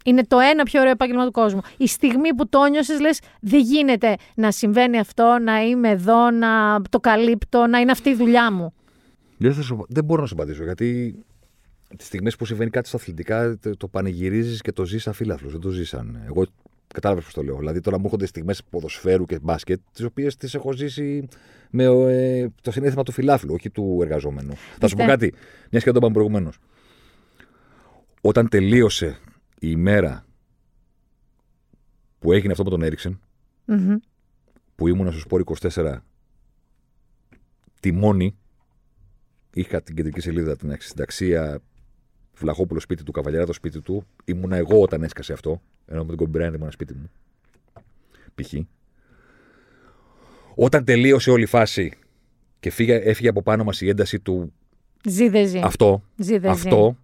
Είναι 0.08 0.24
το 0.24 0.38
ένα 0.40 0.64
πιο 0.64 0.80
ωραίο 0.80 0.92
επάγγελμα 0.92 1.26
του 1.26 1.32
κόσμου. 1.32 1.62
Η 1.78 1.88
στιγμή 1.88 2.34
που 2.36 2.50
το 2.50 2.66
νιώσες, 2.66 3.00
λες: 3.00 3.20
Δεν 3.42 3.60
γίνεται 3.60 4.16
να 4.36 4.52
συμβαίνει 4.52 5.00
αυτό, 5.00 5.38
να 5.44 5.62
είμαι 5.62 5.90
εδώ, 5.90 6.32
να 6.32 6.82
το 6.90 7.00
καλύπτω, 7.00 7.68
να 7.68 7.80
είναι 7.80 7.92
αυτή 7.92 8.10
η 8.10 8.16
δουλειά 8.16 8.52
μου. 8.52 8.74
Δεν, 9.38 9.54
θα 9.54 9.62
σου- 9.62 9.86
δεν 9.90 10.04
μπορώ 10.04 10.22
να 10.22 10.28
συμπαθήσω 10.28 10.64
γιατί 10.64 11.16
τις 11.98 12.06
στιγμές 12.08 12.36
που 12.36 12.46
συμβαίνει 12.46 12.70
κάτι 12.70 12.88
στα 12.88 12.98
αθλητικά 12.98 13.58
το, 13.62 13.78
το 13.78 13.88
πανηγυρίζεις 13.88 14.62
και 14.62 14.72
το 14.72 14.86
ζεις 14.86 15.08
αφίλαφλο. 15.08 15.50
Δεν 15.50 15.60
το 15.60 15.70
ζει 15.70 15.86
σαν. 15.86 16.22
Εγώ 16.28 16.46
κατάλαβες 16.94 17.24
πώς 17.24 17.34
το 17.34 17.42
λέω. 17.44 17.58
Δηλαδή 17.58 17.80
τώρα 17.80 17.98
μου 17.98 18.04
έρχονται 18.06 18.26
στιγμές 18.26 18.64
ποδοσφαίρου 18.70 19.26
και 19.26 19.40
μπάσκετ, 19.42 19.80
τις 19.94 20.06
οποίες 20.06 20.36
τις 20.36 20.54
έχω 20.56 20.72
ζήσει 20.74 21.28
με 21.70 21.84
ε, 21.84 22.48
το 22.62 22.72
συνέστημα 22.72 23.04
του 23.04 23.12
φιλάθλου, 23.12 23.54
όχι 23.54 23.70
του 23.70 24.00
εργαζόμενου. 24.02 24.54
Θα 24.80 24.88
σου 24.88 24.96
πω 24.96 25.06
Πιστε- 25.06 25.08
κάτι, 25.08 25.34
μιας 25.72 25.84
και 25.84 25.92
δεν 25.92 25.94
το 25.94 25.98
είπαμε 25.98 26.14
προηγουμένως. 26.14 26.58
Όταν 28.22 28.50
τελείωσε 28.50 29.18
η 29.60 29.68
ημέρα 29.72 30.26
που 32.20 32.32
έγινε 32.32 32.52
αυτό 32.52 32.64
με 32.64 32.70
τον 32.70 32.82
Έριξεν, 32.82 33.20
Μμμ. 33.66 33.96
που 34.76 34.88
ήμουνα 34.88 35.12
στο 35.12 35.20
Σπόρ 35.20 35.44
24 35.74 35.98
τιμόνι, 37.80 38.36
είχα 39.54 39.82
την 39.82 39.96
κεντρική 39.96 40.20
σελίδα 40.20 40.56
την 40.56 40.76
συνταξία 40.80 41.60
Βλαχόπουλο 42.36 42.80
σπίτι 42.80 43.04
του, 43.04 43.12
Καβαλιέρα 43.12 43.46
το 43.46 43.54
σπίτι 43.54 43.82
του. 43.82 44.06
Ήμουνα 44.26 44.56
εγώ 44.56 44.82
όταν 44.82 45.04
έσκασε 45.04 45.34
αυτό, 45.34 45.62
ενώ 45.86 46.02
με 46.02 46.08
τον 46.08 46.18
Κομπιμπρέν 46.18 46.54
ήμουνα 46.54 46.72
σπίτι 46.72 46.94
μου. 46.94 47.10
Π.χ. 48.36 48.54
Όταν 50.56 50.84
τελείωσε 50.84 51.32
όλη 51.32 51.44
η 51.44 51.46
φάση 51.46 51.94
και 52.60 52.70
φύγε, 52.70 52.96
έφυγε 52.96 53.30
από 53.30 53.42
πάνω 53.42 53.64
μας 53.64 53.82
η 53.82 53.90
ένταση 53.90 54.20
του 54.20 54.54
Ζει 55.08 55.30
δεν 55.30 55.48
ζει. 55.48 55.60
αυτό, 55.60 56.04
Ζει 56.18 56.38
δεν 56.38 56.56
ζει. 56.56 56.68
αυτό, 56.68 56.98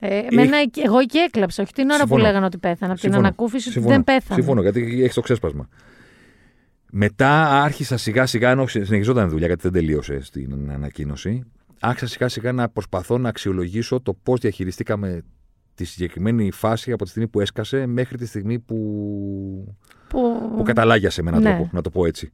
Ε, 0.00 0.20
εμένα 0.30 0.56
εκεί- 0.56 0.80
εγώ 0.80 0.98
εκεί 0.98 1.18
έκλαψα, 1.18 1.62
όχι 1.62 1.72
την 1.72 1.84
ώρα 1.84 1.98
Συμφωνώ. 1.98 2.20
που 2.20 2.26
λέγανε 2.26 2.46
ότι 2.46 2.58
πέθανε. 2.58 2.92
Από 2.92 3.00
την 3.00 3.10
Συμφωνώ. 3.10 3.26
ανακούφιση 3.26 3.62
ότι 3.68 3.72
Συμφωνώ. 3.72 3.94
δεν 3.94 4.04
πέθανε. 4.04 4.40
Συμφωνώ, 4.40 4.60
γιατί 4.62 5.00
έχεις 5.02 5.14
το 5.14 5.20
ξέσπασμα. 5.20 5.68
Μετά 6.92 7.62
άρχισα 7.62 7.96
σιγά 7.96 8.26
σιγά, 8.26 8.50
ενώ 8.50 8.66
συνεχιζόταν 8.66 9.26
η 9.26 9.30
δουλειά, 9.30 9.46
γιατί 9.46 9.62
δεν 9.62 9.72
τελείωσε 9.72 10.20
στην 10.22 10.70
ανακοίνωση. 10.72 11.42
Άρχισα 11.80 12.06
σιγά 12.06 12.28
σιγά 12.28 12.52
να 12.52 12.68
προσπαθώ 12.68 13.18
να 13.18 13.28
αξιολογήσω 13.28 14.00
το 14.00 14.14
πώς 14.22 14.40
διαχειριστήκαμε 14.40 15.22
τη 15.74 15.84
συγκεκριμένη 15.84 16.50
φάση 16.50 16.92
από 16.92 17.04
τη 17.04 17.10
στιγμή 17.10 17.28
που 17.28 17.40
έσκασε 17.40 17.86
μέχρι 17.86 18.16
τη 18.16 18.26
στιγμή 18.26 18.58
που, 18.58 18.76
Που... 20.08 20.52
που 20.56 20.62
καταλάγιασε 20.62 21.22
με 21.22 21.30
έναν 21.30 21.42
Ναι. 21.42 21.48
τρόπο, 21.54 21.68
να 21.72 21.82
το 21.82 21.90
πω 21.90 22.06
έτσι. 22.06 22.30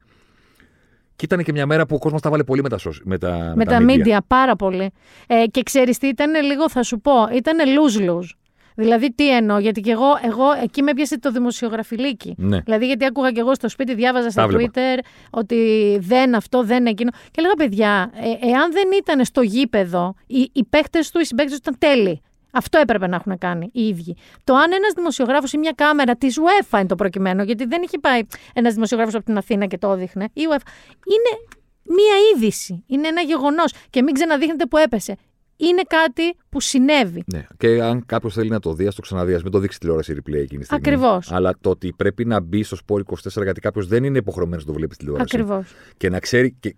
Και 1.15 1.25
ήταν 1.25 1.43
και 1.43 1.51
μια 1.51 1.65
μέρα 1.65 1.85
που 1.85 1.95
ο 1.95 1.99
κόσμος 1.99 2.21
τα 2.21 2.29
βάλε 2.29 2.43
πολύ 2.43 2.61
με 2.61 2.69
τα, 2.69 2.77
σοσ- 2.77 3.01
με 3.03 3.17
τα, 3.17 3.53
με 3.55 3.65
τα 3.65 3.77
media, 3.81 4.17
πάρα 4.27 4.55
πολύ. 4.55 4.91
Ε, 5.27 5.45
και 5.51 5.63
ξέρεις 5.63 5.97
τι 5.97 6.07
ήταν 6.07 6.43
λίγο, 6.43 6.69
θα 6.69 6.83
σου 6.83 6.99
πω, 6.99 7.11
ήταν 7.33 7.57
lose-lose. 7.57 8.29
Δηλαδή 8.77 9.13
τι 9.13 9.35
εννοώ, 9.35 9.57
γιατί 9.59 9.81
και 9.81 9.91
εγώ, 9.91 10.05
εγώ 10.25 10.43
εκεί 10.63 10.81
με 10.81 10.91
έπιασε 10.91 11.19
το 11.19 11.31
δημοσιογραφιλίκι. 11.31 12.33
Ναι. 12.37 12.59
Δηλαδή 12.59 12.85
γιατί 12.85 13.05
άκουγα 13.05 13.31
και 13.31 13.39
εγώ 13.39 13.53
στο 13.55 13.69
σπίτι, 13.69 13.95
διάβαζα 13.95 14.29
στα 14.29 14.47
βλέπα. 14.47 14.71
Twitter 14.73 14.99
ότι 15.29 15.57
δεν 16.01 16.35
αυτό, 16.35 16.63
δεν 16.63 16.85
εκείνο. 16.85 17.11
Και 17.11 17.35
έλεγα 17.35 17.53
παιδιά, 17.53 18.11
ε, 18.13 18.47
εάν 18.47 18.71
δεν 18.71 18.87
ήταν 18.97 19.25
στο 19.25 19.41
γήπεδο, 19.41 20.15
οι, 20.27 20.49
οι 20.53 20.63
παίχτες 20.63 21.11
του, 21.11 21.19
οι 21.19 21.25
συμπαίκτες 21.25 21.59
του 21.59 21.61
ήταν 21.71 21.75
τέλειοι. 21.95 22.21
Αυτό 22.55 22.77
έπρεπε 22.77 23.07
να 23.07 23.15
έχουν 23.15 23.37
κάνει 23.37 23.69
οι 23.73 23.87
ίδιοι. 23.87 24.15
Το 24.43 24.53
αν 24.55 24.71
ένας 24.71 24.93
δημοσιογράφος 24.95 25.53
ή 25.53 25.57
μια 25.57 25.73
κάμερα 25.75 26.15
της 26.15 26.37
UEFA 26.39 26.77
είναι 26.77 26.85
το 26.85 26.95
προκειμένο, 26.95 27.43
γιατί 27.43 27.65
δεν 27.65 27.81
είχε 27.81 27.99
πάει 27.99 28.21
ένας 28.53 28.73
δημοσιογράφος 28.73 29.15
από 29.15 29.25
την 29.25 29.37
Αθήνα 29.37 29.65
και 29.65 29.77
το 29.77 29.91
έδειχνε. 29.91 30.23
Η 30.33 30.41
UEFA 30.49 30.67
είναι 31.05 31.61
μία 31.83 32.15
είδηση. 32.33 32.83
Είναι 32.87 33.07
ένα 33.07 33.21
γεγονός. 33.21 33.73
Και 33.89 34.01
μην 34.01 34.13
ξαναδείχνετε 34.13 34.65
που 34.65 34.77
έπεσε. 34.77 35.15
Είναι 35.57 35.81
κάτι 35.87 36.35
που 36.49 36.59
συνέβη. 36.59 37.23
Ναι. 37.33 37.47
Και 37.57 37.81
αν 37.81 38.05
κάποιος 38.05 38.33
θέλει 38.33 38.49
να 38.49 38.59
το 38.59 38.73
δει, 38.73 38.87
ας 38.87 38.95
το 38.95 39.01
ξαναδείς. 39.01 39.35
Α 39.35 39.39
μην 39.43 39.51
το 39.51 39.59
δείξει 39.59 39.79
τηλεόραση 39.79 40.13
replay 40.13 40.33
εκείνη 40.33 40.59
τη 40.59 40.65
στιγμή. 40.65 40.87
Ακριβώς. 40.87 41.31
Αλλά 41.31 41.53
το 41.61 41.69
ότι 41.69 41.93
πρέπει 41.97 42.25
να 42.25 42.39
μπει 42.39 42.63
στο 42.63 42.75
σπόρ 42.75 43.03
24 43.05 43.43
γιατί 43.43 43.59
κάποιος 43.59 43.87
δεν 43.87 44.03
είναι 44.03 44.17
υποχρεωμένος 44.17 44.65
να 44.65 44.71
το 44.71 44.77
βλέπει 44.77 44.95
τηλεόραση. 44.95 45.35
Ακριβώς. 45.35 45.73
Και 45.97 46.09
να 46.09 46.19
ξέρει. 46.19 46.55
Και 46.59 46.75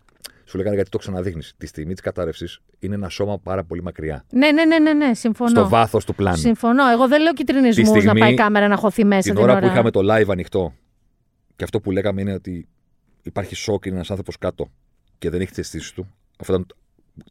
σου 0.48 0.58
λέγανε 0.58 0.76
γιατί 0.76 0.90
το 0.90 0.98
ξαναδείχνεις. 0.98 1.54
Τη 1.58 1.68
στιγμή 1.68 1.92
της 1.94 2.02
κατάρρευσης 2.02 2.60
είναι 2.80 2.96
ένα 2.96 3.10
σώμα 3.10 3.40
πάρα 3.40 3.64
πολύ 3.64 3.84
μακριά. 3.84 4.26
Ναι, 4.30 4.52
ναι, 4.52 4.66
ναι, 4.66 4.80
ναι, 4.80 4.94
ναι, 4.94 5.14
συμφωνώ. 5.14 5.50
Στο 5.50 5.70
βάθος 5.70 6.06
του 6.06 6.16
πλάνου. 6.16 6.38
Συμφωνώ. 6.38 6.88
Εγώ 6.90 7.08
δεν 7.08 7.22
λέω 7.22 7.34
κυτρινισμούς 7.34 7.76
Τη 7.76 7.92
να 7.94 8.00
στιγμή- 8.00 8.20
πάει 8.20 8.32
η 8.32 8.36
κάμερα 8.36 8.68
να 8.68 8.76
χωθεί 8.76 9.06
μέσα 9.06 9.22
Την 9.22 9.34
την, 9.34 9.44
ώρα 9.44 9.60
που 9.60 9.66
είχαμε 9.66 9.92
το 9.92 10.00
live 10.16 10.28
ανοιχτό 10.30 10.74
και 11.56 11.64
αυτό 11.64 11.80
που 11.80 11.92
λέγαμε 11.92 12.22
είναι 12.22 12.34
ότι 12.34 12.68
υπάρχει 13.22 13.56
σοκ, 13.56 13.86
είναι 13.86 13.96
ένας 13.96 14.10
άνθρωπος 14.10 14.38
κάτω 14.38 14.72
και 15.18 15.30
δεν 15.30 15.42
έχει 15.42 15.52
τι 15.52 15.60
αισθήσει 15.62 15.94
του. 15.96 16.08
Αυτό 16.40 16.54
ήταν 16.54 16.66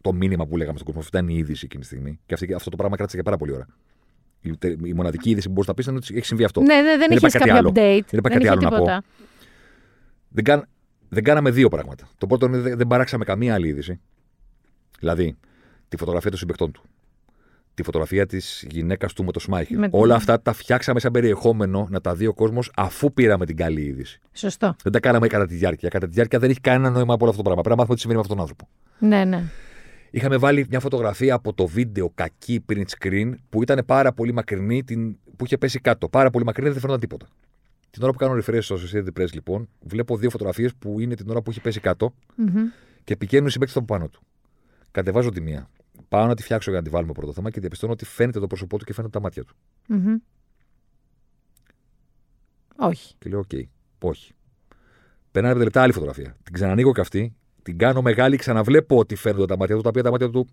το 0.01 0.13
μήνυμα 0.13 0.47
που 0.47 0.57
λέγαμε 0.57 0.79
στον 0.79 0.87
κόσμο. 0.87 1.01
Αυτή 1.01 1.17
ήταν 1.17 1.29
η 1.29 1.35
είδηση 1.39 1.63
εκείνη 1.65 1.81
τη 1.83 1.89
στιγμή. 1.89 2.21
Και 2.27 2.35
αυτή, 2.35 2.55
αυτό 2.55 2.71
το 2.71 2.77
πράγμα 2.77 2.97
κράτησε 2.97 3.17
για 3.17 3.25
πάρα 3.25 3.37
πολλή 3.37 3.53
ώρα. 3.53 3.67
Η, 4.41 4.57
τε- 4.57 4.87
η 4.87 4.93
μοναδική 4.95 5.31
είδηση 5.31 5.47
που 5.47 5.53
μπορείς 5.53 5.69
να 5.69 5.75
πεις 5.75 5.87
είναι 5.87 5.97
ότι 5.97 6.17
έχει 6.17 6.27
συμβεί 6.27 6.45
αυτό. 6.45 6.61
Ναι, 6.61 6.75
ναι, 6.75 6.83
δεν 6.83 6.99
Δεν 6.99 7.11
είχες 7.11 7.17
υπάρχει 7.17 7.39
κάτι 7.39 7.49
κάποιο 7.51 7.59
άλλο. 7.59 7.69
update. 7.71 8.05
Δεν 8.11 8.19
υπάρχει 8.19 8.39
κάτι 8.39 8.43
είχε 8.43 8.49
άλλο 8.51 8.61
να 8.61 8.69
πω. 8.69 8.75
τίποτα. 8.75 9.03
Δεν, 10.29 10.45
κάν, 10.45 10.69
δεν 11.09 11.23
κάναμε 11.23 11.51
δύο 11.51 11.69
πράγματα. 11.69 12.09
Το 12.19 12.27
πρώτο 12.27 12.47
είναι 12.47 12.59
δεν, 12.59 12.77
δεν 12.77 12.87
παράξαμε 12.87 13.25
καμία 13.25 13.55
άλλη 13.55 13.69
είδηση. 13.69 14.01
Δηλαδή, 14.99 15.37
τη 15.89 15.97
φωτογραφία 15.97 16.31
των 16.31 16.39
συμπεκτών 16.39 16.73
του. 16.73 16.83
Τη 17.75 17.83
φωτογραφία 17.83 18.27
της 18.27 18.65
γυναίκας 18.71 19.13
του 19.13 19.25
με 19.25 19.33
το 19.33 19.41
Σμάιχελ. 19.41 19.79
Με- 19.79 19.89
Όλα 19.93 20.15
αυτά 20.15 20.41
τα 20.43 20.53
φτιάξαμε 20.53 21.01
σαν 21.01 21.13
περιεχόμενο 21.13 21.87
να 21.91 22.01
τα 22.01 22.15
δει 22.15 22.27
ο 22.27 22.35
κόσμος 22.35 22.73
αφού 22.77 23.13
πήραμε 23.13 23.47
την 23.47 23.57
καλή 23.57 23.81
είδηση. 23.83 24.21
Σωστό. 24.33 24.77
Δεν 24.83 24.93
τα 24.93 25.01
κάναμε 25.01 25.27
κατά 25.27 25.47
τη 25.47 25.55
διάρκεια. 25.55 25.89
Κατά 25.89 26.07
τη 26.07 26.13
διάρκεια 26.13 26.39
δεν 26.39 26.51
έχει 26.51 26.61
κανένα 26.61 26.91
νόημα 26.91 27.15
από 27.15 27.23
όλο 27.25 27.31
αυτό 27.31 27.43
το 27.43 27.51
πράγμα. 27.51 27.63
Πρέπει 27.63 27.69
να 27.69 27.77
μάθουμε 27.77 27.95
τι 27.95 28.01
συμβαίνει 28.01 28.21
με 28.21 28.27
αυτόν 28.31 28.37
τον 28.37 28.47
άνθρωπο. 28.47 28.69
Ναι, 28.99 29.25
ναι. 29.25 29.43
Είχαμε 30.11 30.37
βάλει 30.37 30.67
μια 30.71 30.81
φωτογραφία 30.81 31.35
από 31.35 31.53
το 31.53 31.67
βίντεο 31.67 32.11
κακή 32.15 32.65
print 32.73 32.85
screen 32.99 33.33
που 33.49 33.63
ήταν 33.63 33.83
πάρα 33.87 34.13
πολύ 34.13 34.33
μακρινή, 34.33 34.85
την, 34.85 35.17
που 35.37 35.45
είχε 35.45 35.59
πέσει 35.59 35.79
κάτω. 35.81 36.09
Πάρα 36.09 36.31
πολύ 36.31 36.45
μακρινή, 36.45 36.69
δεν 36.71 36.81
φαίνονταν 36.81 37.01
τίποτα. 37.01 37.27
Την 37.97 38.05
ώρα 38.05 38.13
που 38.13 38.19
κάνω 38.19 38.35
refresh 38.35 38.63
στο 38.63 38.77
Society 38.77 39.21
Press, 39.21 39.33
λοιπόν, 39.33 39.69
βλέπω 39.81 40.17
δύο 40.17 40.31
φωτογραφίες 40.31 40.75
που 40.75 41.01
είναι 41.01 41.15
την 41.15 41.31
ώρα 41.31 41.43
που 41.43 41.51
έχει 41.51 41.61
πέσει 41.61 41.81
κάτω 41.81 42.15
Μμμ. 42.37 42.67
και 43.05 43.17
πηγαίνουν 43.17 43.47
οι 43.47 43.51
συμπαίκτες 43.51 43.77
από 43.77 43.87
πάνω 43.87 44.09
του. 44.09 44.23
Κατεβάζω 44.91 45.31
τη 45.31 45.41
μία. 45.41 45.71
Πάω 46.09 46.27
να 46.27 46.35
τη 46.35 46.43
φτιάξω 46.43 46.71
για 46.71 46.79
να 46.79 46.85
τη 46.85 46.91
βάλουμε 46.91 47.13
πρώτο 47.13 47.33
θέμα 47.33 47.51
και 47.51 47.61
διαπιστώνω 47.61 47.93
ότι 47.93 48.05
φαίνεται 48.05 48.41
το 48.41 48.47
πρόσωπό 48.47 48.79
του 48.79 48.85
και 48.85 48.93
φαίνονται 48.93 49.13
τα 49.13 49.21
μάτια 49.21 49.45
του. 49.45 49.57
Μμμ. 49.87 50.15
Όχι. 52.77 53.15
Και 53.19 53.29
λέω: 53.29 53.39
Οκ, 53.39 53.51
όχι. 54.01 54.33
Περνάνε 55.31 55.55
πέντε 55.55 55.65
λεπτά 55.65 55.83
άλλη 55.83 55.93
φωτογραφία. 55.93 56.37
Την 56.43 56.53
ξανανοίγω 56.53 56.93
και 56.93 57.01
αυτή, 57.01 57.37
την 57.63 57.79
κάνω 57.79 58.03
μεγάλη, 58.03 58.37
ξαναβλέπω 58.37 58.99
ότι 58.99 59.15
φαίνονται 59.15 59.47
τα 59.47 59.57
μάτια 59.57 59.77
του, 59.77 59.83
τα 59.83 59.89
οποία 59.89 60.03
τα 60.03 60.11
μάτια 60.11 60.31
του 60.31 60.49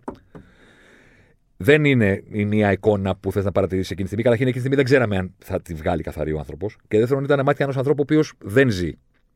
δεν 1.64 1.84
είναι 1.84 2.22
η 2.30 2.44
μία 2.44 2.72
εικόνα 2.72 3.16
που 3.16 3.32
θες 3.32 3.44
να 3.44 3.52
παρατηρήσεις 3.52 3.90
εκείνη 3.90 4.08
τη 4.08 4.14
στιγμή. 4.14 4.22
Καταρχήν, 4.24 4.46
εκείνη 4.48 4.62
τη 4.62 4.68
στιγμή 4.68 4.76
δεν 4.76 4.84
ξέραμε 4.84 5.16
αν 5.16 5.34
θα 5.44 5.60
τη 5.62 5.74
βγάλει 5.74 6.02
καθαρή 6.02 6.32
ο 6.32 6.38
άνθρωπος. 6.38 6.76
Και 6.88 6.98
δεύτερον, 6.98 7.24
ήταν 7.24 7.40
μάτια 7.44 7.64
ενός 7.68 7.74
ανθρώπου 7.78 8.00
ο 8.00 8.02
οποίος 8.02 8.32
δεν 8.38 8.70
ζει. 8.70 8.90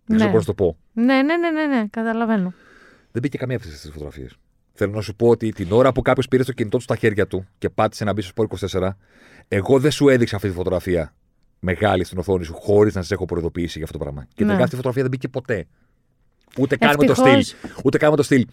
Δεν 0.05 0.17
ξέρω 0.17 0.31
Ναι. 0.31 0.37
πώς 0.37 0.47
να 0.47 0.55
το 0.55 0.65
πω. 0.65 0.77
Ναι, 0.93 1.23
ναι, 1.23 1.37
ναι, 1.37 1.51
ναι, 1.51 1.67
ναι, 1.77 1.87
καταλαβαίνω. 1.91 2.53
Δεν 3.13 3.23
μπήκε 3.23 3.39
καμία 3.39 3.57
από 3.57 3.67
αυτέ 3.69 3.87
τι 3.87 3.93
φωτογραφίες. 3.93 4.37
Θέλω 4.73 4.93
να 4.93 5.01
σου 5.01 5.15
πω 5.17 5.29
ότι 5.29 5.53
την 5.53 5.73
ώρα 5.73 5.93
που 5.93 6.03
κάποιος 6.03 6.29
πήρε 6.29 6.43
το 6.45 6.53
κινητό 6.53 6.77
του 6.77 6.83
στα 6.83 6.97
χέρια 6.97 7.27
του 7.27 7.47
και 7.59 7.69
πάτησε 7.69 8.05
να 8.05 8.13
μπει 8.13 8.23
στο 8.23 8.33
Sport 8.51 8.69
24, 8.81 8.89
εγώ 9.49 9.79
δεν 9.79 9.91
σου 9.91 10.09
έδειξα 10.09 10.37
αυτή 10.37 10.49
τη 10.49 10.55
φωτογραφία 10.55 11.15
μεγάλη 11.61 12.05
στην 12.05 12.19
οθόνη 12.19 12.45
σου, 12.45 12.55
χωρίς 12.55 12.95
να 12.95 13.03
σε 13.03 13.15
έχω 13.15 13.25
προειδοποιήσει 13.25 13.73
για 13.79 13.85
αυτό 13.87 13.99
το 13.99 14.05
πράγμα. 14.05 14.23
Και 14.23 14.29
Ναι. 14.43 14.47
τελικά 14.47 14.63
αυτή 14.63 14.75
η 14.75 14.77
φωτογραφία 14.77 15.03
δεν 15.03 15.11
μπήκε 15.11 15.29
ποτέ. 15.29 15.67
Ούτε 16.59 16.77
καν 16.77 16.95
με 16.99 17.07
το 17.07 17.13
Ευτυχώς. 17.13 17.47
στυλ. 17.47 17.71
Ούτε 17.85 17.99
καν 17.99 18.11
με 18.11 18.17
το 18.17 18.23
στυλ. 18.23 18.47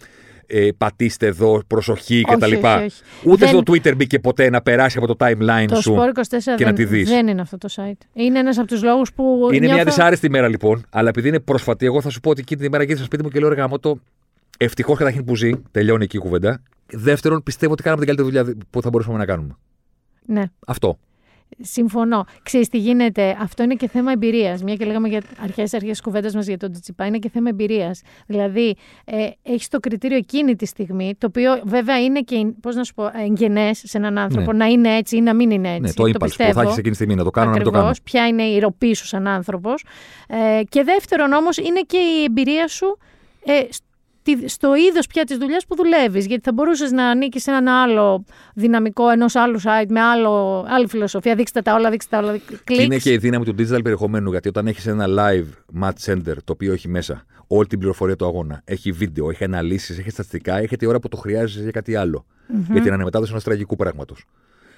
Ε, 0.48 0.68
πατήστε 0.78 1.26
εδώ, 1.26 1.62
προσοχή 1.66 2.22
Όχι, 2.28 2.36
κτλ. 2.36 2.52
όχι, 2.52 2.64
όχι. 2.84 3.02
Ούτε 3.24 3.36
Δεν- 3.46 3.48
στο 3.48 3.62
Twitter 3.66 3.96
μπήκε 3.96 4.18
ποτέ 4.18 4.50
να 4.50 4.62
περάσει 4.62 4.98
από 4.98 5.06
το 5.06 5.16
timeline 5.18 5.64
Το 5.68 5.80
σου. 5.80 5.94
Sport 5.98 6.18
24 6.18 6.56
και 6.56 6.64
να 6.64 6.72
δεν, 6.72 6.74
τη 6.74 6.84
δεις. 6.84 7.08
δεν 7.08 7.26
είναι 7.26 7.40
αυτό 7.40 7.58
το 7.58 7.68
site. 7.76 8.00
Είναι 8.12 8.38
ένας 8.38 8.58
από 8.58 8.66
τους 8.66 8.82
λόγους 8.82 9.12
που. 9.12 9.48
Είναι 9.52 9.58
μια 9.66 9.74
νιώθω... 9.74 9.84
δυσάρεστη 9.84 10.30
μέρα 10.30 10.48
λοιπόν, 10.48 10.84
αλλά 10.90 11.08
επειδή 11.08 11.28
είναι 11.28 11.40
πρόσφατη, 11.40 11.86
εγώ 11.86 12.00
θα 12.00 12.10
σου 12.10 12.20
πω 12.20 12.30
ότι 12.30 12.40
εκείνη 12.40 12.60
τη 12.60 12.68
μέρα 12.70 12.82
γύρισα 12.82 12.98
στο 13.04 13.06
σπίτι 13.06 13.22
μου 13.22 13.28
και 13.30 13.38
λέω 13.40 13.48
ρε 13.48 13.54
γάμο 13.54 13.78
το. 13.78 13.98
Ευτυχώς 14.58 14.98
καταρχήν 14.98 15.24
που 15.24 15.36
ζει, 15.36 15.50
τελειώνει 15.70 16.04
εκεί 16.04 16.16
η 16.16 16.20
κουβέντα. 16.20 16.62
Δεύτερον, 16.86 17.42
πιστεύω 17.42 17.72
ότι 17.72 17.82
κάναμε 17.82 18.04
την 18.04 18.16
καλύτερη 18.16 18.42
δουλειά 18.44 18.64
που 18.70 18.82
θα 18.82 18.90
μπορούσαμε 18.90 19.18
να 19.18 19.24
κάνουμε. 19.24 19.56
Ναι. 20.26 20.42
Αυτό. 20.66 20.98
Συμφωνώ. 21.60 22.24
Ξέρεις 22.42 22.68
τι 22.68 22.78
γίνεται, 22.78 23.36
αυτό 23.40 23.62
είναι 23.62 23.74
και 23.74 23.88
θέμα 23.88 24.12
εμπειρίας. 24.12 24.62
Μια 24.62 24.74
και 24.74 24.84
λέγαμε 24.84 25.08
για 25.08 25.22
αρχές 25.42 25.74
αρχές 25.74 26.00
κουβέντας 26.00 26.34
μας 26.34 26.46
για 26.46 26.56
τον 26.56 26.72
Τζιτσιπά, 26.72 27.06
είναι 27.06 27.18
και 27.18 27.28
θέμα 27.28 27.48
εμπειρίας. 27.48 28.00
Δηλαδή, 28.26 28.76
ε, 29.04 29.28
έχεις 29.42 29.68
το 29.68 29.80
κριτήριο 29.80 30.16
εκείνη 30.16 30.56
τη 30.56 30.66
στιγμή, 30.66 31.14
το 31.18 31.26
οποίο 31.26 31.60
βέβαια 31.64 32.00
είναι 32.02 32.20
και, 32.20 32.46
πώς 32.60 32.74
να 32.74 32.84
σου 32.84 32.94
πω, 32.94 33.10
εγγενές 33.24 33.82
σε 33.84 33.96
έναν 33.98 34.18
άνθρωπο, 34.18 34.52
Ναι. 34.52 34.58
να 34.58 34.66
είναι 34.66 34.96
έτσι 34.96 35.16
ή 35.16 35.20
να 35.20 35.34
μην 35.34 35.50
είναι 35.50 35.68
έτσι. 35.68 35.80
ναι, 35.80 35.92
το 35.92 36.02
impulse 36.04 36.28
που 36.36 36.52
θα 36.52 36.62
έχεις 36.62 36.72
εκείνη 36.76 36.88
τη 36.88 36.94
στιγμή 36.94 37.14
να 37.14 37.24
το 37.24 37.30
κάνω, 37.30 37.50
να 37.50 37.56
μην 37.56 37.64
το 37.64 37.70
κάνω. 37.70 37.84
Ακριβώς, 37.88 38.02
ποια 38.12 38.26
είναι 38.26 38.42
η 38.42 38.58
ροπή 38.58 38.94
σου 38.94 39.06
σαν 39.06 39.26
άνθρωπος. 39.26 39.84
Ε, 40.28 40.62
και 40.68 40.82
δεύτερον 40.82 41.32
όμως 41.32 41.56
είναι 41.56 41.80
και 41.86 41.96
η 41.96 42.24
εμπειρία 42.24 42.68
σου 42.68 42.98
ε, 43.44 43.60
τη- 43.60 43.78
στο 44.46 44.74
είδος 44.74 45.06
πια 45.06 45.24
της 45.24 45.36
δουλειάς 45.36 45.66
που 45.66 45.76
δουλεύεις. 45.76 46.26
Γιατί 46.26 46.42
θα 46.42 46.52
μπορούσες 46.52 46.90
να 46.90 47.06
ανήκεις 47.06 47.42
σε 47.42 47.50
ένα 47.50 47.82
άλλο 47.82 48.24
δυναμικό 48.54 49.08
ενός 49.08 49.34
άλλου 49.34 49.60
site 49.60 49.88
με 49.88 50.00
άλλο, 50.00 50.64
άλλη 50.68 50.86
φιλοσοφία. 50.86 51.34
Δείξτε 51.34 51.62
τα 51.62 51.74
όλα, 51.74 51.90
δείξτε 51.90 52.16
τα 52.16 52.22
όλα. 52.22 52.36
Και 52.36 52.56
Κλικς. 52.64 52.84
είναι 52.84 52.98
και 52.98 53.12
η 53.12 53.16
δύναμη 53.16 53.44
του 53.44 53.54
digital 53.58 53.82
περιεχομένου. 53.82 54.30
Γιατί 54.30 54.48
όταν 54.48 54.66
έχεις 54.66 54.86
ένα 54.86 55.06
live 55.08 55.80
match 55.82 56.12
center 56.12 56.34
το 56.44 56.52
οποίο 56.52 56.72
έχει 56.72 56.88
μέσα 56.88 57.24
όλη 57.46 57.66
την 57.66 57.78
πληροφορία 57.78 58.16
του 58.16 58.26
αγώνα, 58.26 58.62
έχει 58.64 58.92
βίντεο, 58.92 59.30
έχει 59.30 59.44
αναλύσεις, 59.44 59.98
έχει 59.98 60.10
στατιστικά, 60.10 60.58
έχει 60.58 60.76
τη 60.76 60.86
ώρα 60.86 60.98
που 60.98 61.08
το 61.08 61.16
χρειάζεσαι 61.16 61.62
για 61.62 61.70
κάτι 61.70 61.94
άλλο. 61.96 62.24
Για 62.72 62.82
την 62.82 62.92
αναμετάδοση 62.92 63.30
ενός 63.30 63.44
τραγικού 63.44 63.76
πράγματος. 63.76 64.24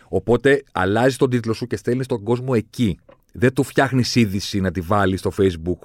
Οπότε 0.08 0.62
αλλάζει 0.72 1.16
τον 1.16 1.30
τίτλο 1.30 1.52
σου 1.52 1.66
και 1.66 1.76
στέλνεις 1.76 2.06
τον 2.06 2.22
κόσμο 2.22 2.52
εκεί. 2.56 2.98
Δεν 3.32 3.52
του 3.52 3.62
φτιάχνεις 3.62 4.14
είδηση 4.14 4.60
να 4.60 4.70
τη 4.70 4.80
βάλεις 4.80 5.20
στο 5.20 5.32
Facebook. 5.38 5.78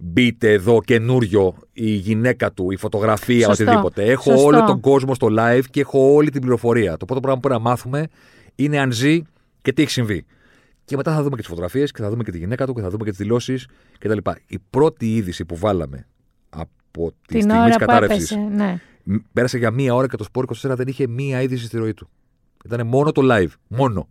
Μπείτε 0.00 0.52
εδώ 0.52 0.80
καινούριο 0.80 1.54
η 1.72 1.90
γυναίκα 1.90 2.52
του, 2.52 2.70
η 2.70 2.76
φωτογραφία, 2.76 3.46
Σωστό. 3.46 3.64
οτιδήποτε. 3.64 4.04
Έχω 4.04 4.30
Σωστό. 4.30 4.46
όλο 4.46 4.64
τον 4.64 4.80
κόσμο 4.80 5.14
στο 5.14 5.28
live 5.38 5.62
και 5.70 5.80
έχω 5.80 6.14
όλη 6.14 6.30
την 6.30 6.40
πληροφορία. 6.40 6.96
Το 6.96 7.04
πρώτο 7.04 7.20
πράγμα 7.20 7.40
που 7.40 7.48
πρέπει 7.48 7.62
να 7.62 7.68
μάθουμε 7.70 8.06
είναι 8.54 8.78
αν 8.78 8.92
ζει 8.92 9.22
και 9.62 9.72
τι 9.72 9.82
έχει 9.82 9.90
συμβεί. 9.90 10.24
Και 10.84 10.96
μετά 10.96 11.14
θα 11.14 11.18
δούμε 11.18 11.30
και 11.30 11.36
τις 11.36 11.46
φωτογραφίες 11.46 11.92
και 11.92 12.02
θα 12.02 12.10
δούμε 12.10 12.22
και 12.22 12.30
τη 12.30 12.38
γυναίκα 12.38 12.66
του 12.66 12.74
και 12.74 12.80
θα 12.80 12.90
δούμε 12.90 13.04
και 13.04 13.10
τις 13.10 13.18
δηλώσεις 13.18 13.66
κτλ. 13.98 14.18
Η 14.46 14.58
πρώτη 14.70 15.14
είδηση 15.14 15.44
που 15.44 15.56
βάλαμε 15.56 16.06
από 16.48 17.10
τη 17.10 17.16
Την 17.26 17.40
στιγμή 17.40 17.58
ώρα 17.58 17.66
της 17.66 17.76
που 17.76 17.84
κατάρρευσης 17.84 18.30
έπεσε. 18.30 18.48
Ναι. 18.54 18.80
Μ, 19.02 19.14
Πέρασε 19.32 19.58
για 19.58 19.70
μία 19.70 19.94
ώρα 19.94 20.08
και 20.08 20.16
το 20.16 20.24
Sport 20.32 20.70
24 20.70 20.74
δεν 20.76 20.88
είχε 20.88 21.06
μία 21.06 21.42
είδηση 21.42 21.64
στη 21.64 21.78
ροή 21.78 21.94
του. 21.94 22.08
Ήταν 22.64 22.86
μόνο 22.86 23.12
το 23.12 23.22
live. 23.24 23.52
Μόνο. 23.68 24.08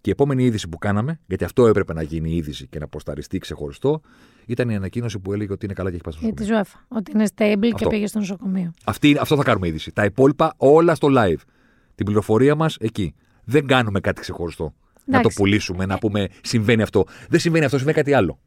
Και 0.00 0.08
η 0.08 0.12
επόμενη 0.12 0.44
είδηση 0.44 0.68
που 0.68 0.78
κάναμε, 0.78 1.20
γιατί 1.26 1.44
αυτό 1.44 1.66
έπρεπε 1.66 1.92
να 1.92 2.02
γίνει 2.02 2.30
είδηση 2.34 2.66
και 2.66 2.78
να 2.78 2.88
προσταριστεί 2.88 3.38
ξεχωριστό, 3.38 4.00
ήταν 4.46 4.68
η 4.70 4.74
ανακοίνωση 4.76 5.18
που 5.18 5.32
έλεγε 5.32 5.52
ότι 5.52 5.64
είναι 5.64 5.74
καλά 5.74 5.88
και 5.88 5.94
έχει 5.94 6.04
πάει 6.04 6.12
στο 6.14 6.24
Για 6.24 6.34
τη 6.34 6.42
νοσοκομείο. 6.42 6.64
UEFA. 6.88 6.96
Ότι 6.98 7.10
είναι 7.14 7.24
stable 7.36 7.60
και 7.68 7.70
Αυτό. 7.74 7.88
πήγε 7.88 8.06
στο 8.06 8.18
νοσοκομείο. 8.18 8.72
Αυτή, 8.84 9.16
αυτό 9.20 9.36
θα 9.36 9.42
κάνουμε 9.42 9.68
είδηση. 9.68 9.92
Τα 9.92 10.04
υπόλοιπα 10.04 10.54
όλα 10.56 10.94
στο 10.94 11.08
live. 11.10 11.40
Την 11.94 12.06
πληροφορία 12.06 12.54
μας 12.54 12.76
εκεί. 12.80 13.14
Δεν 13.44 13.66
κάνουμε 13.66 14.00
κάτι 14.00 14.20
ξεχωριστό. 14.20 14.64
Να 15.04 15.12
το 15.12 15.18
Εντάξει. 15.18 15.36
πουλήσουμε, 15.36 15.86
να 15.86 15.98
πούμε 15.98 16.28
συμβαίνει 16.42 16.82
αυτό. 16.82 17.04
Δεν 17.28 17.40
συμβαίνει 17.40 17.64
αυτό, 17.64 17.76
συμβαίνει 17.76 17.98
κάτι 17.98 18.12
άλλο. 18.12 18.38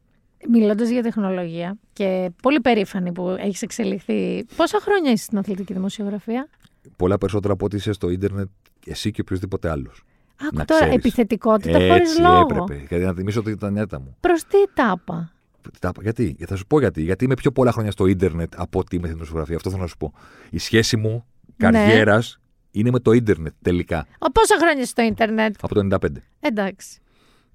Μιλώντας 0.50 0.88
για 0.88 1.02
τεχνολογία 1.02 1.78
και 1.92 2.30
πολύ 2.42 2.60
περήφανη 2.60 3.12
που 3.12 3.36
έχεις 3.38 3.62
εξελιχθεί. 3.62 4.44
Πόσα 4.56 4.78
χρόνια 4.82 5.10
είσαι 5.12 5.24
στην 5.24 5.38
αθλητική 5.38 5.72
δημοσιογραφία; 5.72 6.48
Πολλά 6.96 7.18
περισσότερα 7.18 7.52
από 7.52 7.64
ότι 7.64 7.76
είσαι 7.76 7.92
στο 7.92 8.08
ίντερνετ 8.10 8.48
εσύ 8.86 9.10
και 9.10 9.20
οποιοδήποτε 9.20 9.70
άλλος. 9.70 10.02
Άκου 10.40 10.56
Να 10.56 10.64
τώρα, 10.64 10.80
ξέρεις. 10.80 10.96
επιθετικότητα 10.98 11.78
χωρίς 11.78 11.92
Έτσι 11.92 12.20
λόγο. 12.20 12.40
έπρεπε. 12.40 12.84
Γιατί 12.88 13.04
να 13.04 13.12
θυμίσω 13.12 13.40
ότι 13.40 13.50
ήταν 13.50 13.76
έτα 13.76 14.00
μου. 14.00 14.16
Προς 14.20 14.42
τι 14.44 14.56
τάπα; 14.74 15.32
Τα- 15.80 15.92
Γιατί, 16.00 16.24
γιατί 16.24 16.44
θα 16.46 16.56
σου 16.56 16.66
πω 16.66 16.78
γιατί. 16.78 17.02
Γιατί 17.02 17.24
είμαι 17.24 17.34
πιο 17.34 17.52
πολλά 17.52 17.72
χρόνια 17.72 17.90
στο 17.90 18.06
ίντερνετ 18.06 18.52
από 18.56 18.78
ότι 18.78 18.94
είμαι 18.96 19.04
στην 19.04 19.14
δημοσιογραφία. 19.16 19.56
Αυτό 19.56 19.70
θέλω 19.70 19.82
να 19.82 19.88
σου 19.88 19.96
πω. 19.96 20.12
Η 20.50 20.58
σχέση 20.58 20.96
μου 20.96 21.26
Ναι. 21.56 21.70
καριέρας 21.70 22.40
είναι 22.70 22.90
με 22.90 22.98
το 23.00 23.12
ίντερνετ 23.12 23.52
τελικά. 23.62 24.06
Ο, 24.18 24.30
πόσα 24.32 24.56
χρόνια 24.58 24.82
είσαι 24.82 24.90
στο 24.90 25.02
ίντερνετ; 25.02 25.54
Από 25.60 25.74
το 25.74 25.80
95. 25.80 26.22
Εντάξει. 26.40 26.98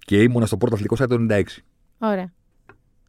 Και 0.06 0.22
ήμουνα 0.22 0.46
στο 0.46 0.58
πρώτο 0.58 0.76
αθλητικό 0.76 1.04
site 1.04 1.08
το 1.10 1.16
96. 1.30 1.62
Ωραία. 2.00 2.32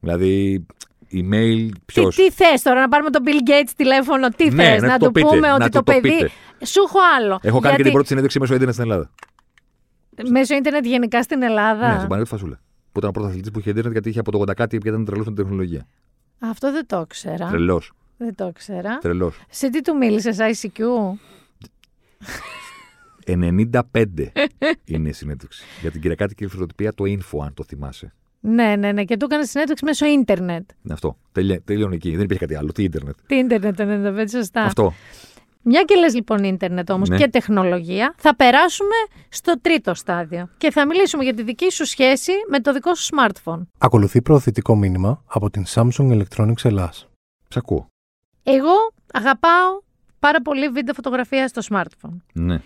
Δηλαδή, 0.00 0.66
email, 1.12 1.68
ποιος; 1.86 2.16
Τι, 2.16 2.24
τι 2.26 2.30
θες 2.30 2.62
τώρα, 2.62 2.80
να 2.80 2.88
πάρουμε 2.88 3.10
τον 3.10 3.22
Bill 3.26 3.48
Gates 3.50 3.70
τηλέφωνο, 3.76 4.28
τι 4.28 4.50
Ναι, 4.50 4.62
θες, 4.64 4.82
να 4.82 4.86
να, 4.88 4.92
του 4.92 4.98
το 4.98 5.06
του 5.06 5.12
πείτε, 5.12 5.26
πούμε 5.26 5.48
να 5.48 5.54
ότι 5.54 5.64
του 5.64 5.70
το, 5.70 5.82
το 5.82 5.92
παιδί. 5.92 6.08
πείτε. 6.08 6.30
Σου 6.64 6.80
έχω 6.86 6.98
άλλο. 7.16 7.38
Έχω 7.42 7.58
κάνει 7.60 7.60
και 7.60 7.66
Γιατί 7.68 7.82
την 7.82 7.92
πρώτη 7.92 8.06
συνέντευξη 8.06 8.38
μέσω 8.40 8.54
ίντερνετ 8.54 8.74
στην 8.74 8.90
Ελλάδα. 8.90 9.10
Μέσω 10.30 10.54
ίντερνετ 10.54 10.84
γενικά 10.86 11.22
στην 11.22 11.42
Ελλάδα; 11.42 11.86
Ναι, 11.86 11.94
στον 11.94 12.02
Παναγιώτη 12.08 12.28
Φασούλα. 12.30 12.60
Που 12.92 12.98
ήταν 12.98 13.08
ο 13.08 13.12
πρώτος 13.12 13.30
αθλητής 13.30 13.50
που 13.50 13.58
είχε 13.58 13.70
ίντερνετ 13.70 13.92
γιατί 13.92 14.08
είχε 14.08 14.18
από 14.18 14.30
το 14.32 14.40
80 14.40 14.54
κάτι 14.54 14.78
και 14.78 14.88
ήταν 14.88 15.04
τρελός 15.04 15.26
με 15.26 15.32
την 15.34 15.42
τεχνολογία. 15.42 15.86
Αυτό 16.38 16.72
δεν 16.72 16.86
το 16.86 17.00
ήξερα. 17.00 17.48
Τρελός. 17.48 17.92
Δεν 18.16 18.34
το 18.34 18.46
ήξερα. 18.46 18.98
Τρελός. 18.98 19.40
Σε 19.50 19.70
τι 19.70 19.80
του 19.80 19.96
μίλησες, 19.96 20.36
ICQ. 20.40 20.80
95 23.26 24.04
είναι 24.84 25.08
η 25.08 25.12
συνέντευξη. 25.12 25.64
Για 25.80 25.90
την 25.90 26.00
κυριακάτικη 26.00 26.46
φιλοσοφία 26.46 26.92
το 26.94 27.04
info, 27.06 27.44
αν 27.44 27.54
το 27.54 27.64
θυμάσαι. 27.64 28.12
Ναι, 28.40 28.76
ναι, 28.76 28.92
ναι. 28.92 29.04
Και 29.04 29.16
του 29.16 29.24
έκανε 29.30 29.44
συνέντευξη 29.44 29.84
μέσω 29.84 30.06
ίντερνετ. 30.06 30.70
Είναι 30.82 30.94
αυτό. 30.94 31.16
Τελει- 31.32 31.60
Τελειώνει 31.64 31.94
εκεί. 31.94 32.10
Δεν 32.10 32.24
υπήρχε 32.24 32.44
κάτι 32.46 32.54
άλλο. 32.58 32.72
Τι 32.72 32.82
ίντερνετ. 32.82 33.14
Τι 33.26 33.34
ίντερνετ 33.34 33.76
το 33.76 33.84
95, 33.86 34.28
σωστά. 34.30 34.62
Αυτό. 34.62 34.92
Μια 35.64 35.82
και 35.82 35.94
λες 35.94 36.14
λοιπόν 36.14 36.44
ίντερνετ 36.44 36.90
όμως 36.90 37.08
Ναι. 37.08 37.16
και 37.16 37.28
τεχνολογία, 37.28 38.14
θα 38.16 38.36
περάσουμε 38.36 38.94
στο 39.28 39.60
τρίτο 39.60 39.94
στάδιο 39.94 40.48
και 40.58 40.70
θα 40.70 40.86
μιλήσουμε 40.86 41.24
για 41.24 41.34
τη 41.34 41.42
δική 41.42 41.70
σου 41.70 41.86
σχέση 41.86 42.32
με 42.48 42.60
το 42.60 42.72
δικό 42.72 42.94
σου 42.94 43.08
smartphone. 43.16 43.62
Ακολουθεί 43.78 44.22
προωθητικό 44.22 44.76
μήνυμα 44.76 45.22
από 45.26 45.50
την 45.50 45.64
Samsung 45.68 46.20
Electronics 46.22 46.64
Ελλάς. 46.64 47.08
Σ' 47.48 47.56
ακούω. 47.56 47.86
Εγώ 48.42 48.72
αγαπάω 49.12 49.80
πάρα 50.18 50.40
πολύ 50.42 50.68
βίντεο 50.68 50.94
φωτογραφίας 50.94 51.50
στο 51.50 51.62
smartphone. 51.70 52.16
Ναι. 52.32 52.60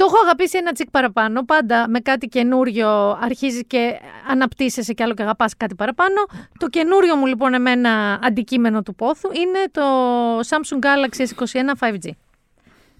Το 0.00 0.06
έχω 0.06 0.18
αγαπήσει 0.24 0.58
ένα 0.58 0.72
τσικ 0.72 0.90
παραπάνω. 0.90 1.44
Πάντα 1.44 1.88
με 1.88 1.98
κάτι 1.98 2.26
καινούριο 2.26 3.18
αρχίζεις 3.20 3.62
και 3.66 4.00
αναπτύσσεσαι 4.30 4.92
κι 4.92 5.02
άλλο 5.02 5.14
και 5.14 5.22
αγαπάς 5.22 5.56
κάτι 5.56 5.74
παραπάνω. 5.74 6.24
Το 6.58 6.68
καινούριο 6.68 7.16
μου 7.16 7.26
λοιπόν 7.26 7.54
εμένα 7.54 8.18
αντικείμενο 8.22 8.82
του 8.82 8.94
πόθου 8.94 9.30
είναι 9.32 9.58
το 9.70 9.82
Samsung 10.38 10.84
Galaxy 10.84 11.26
S21 11.26 11.88
5G. 11.88 12.10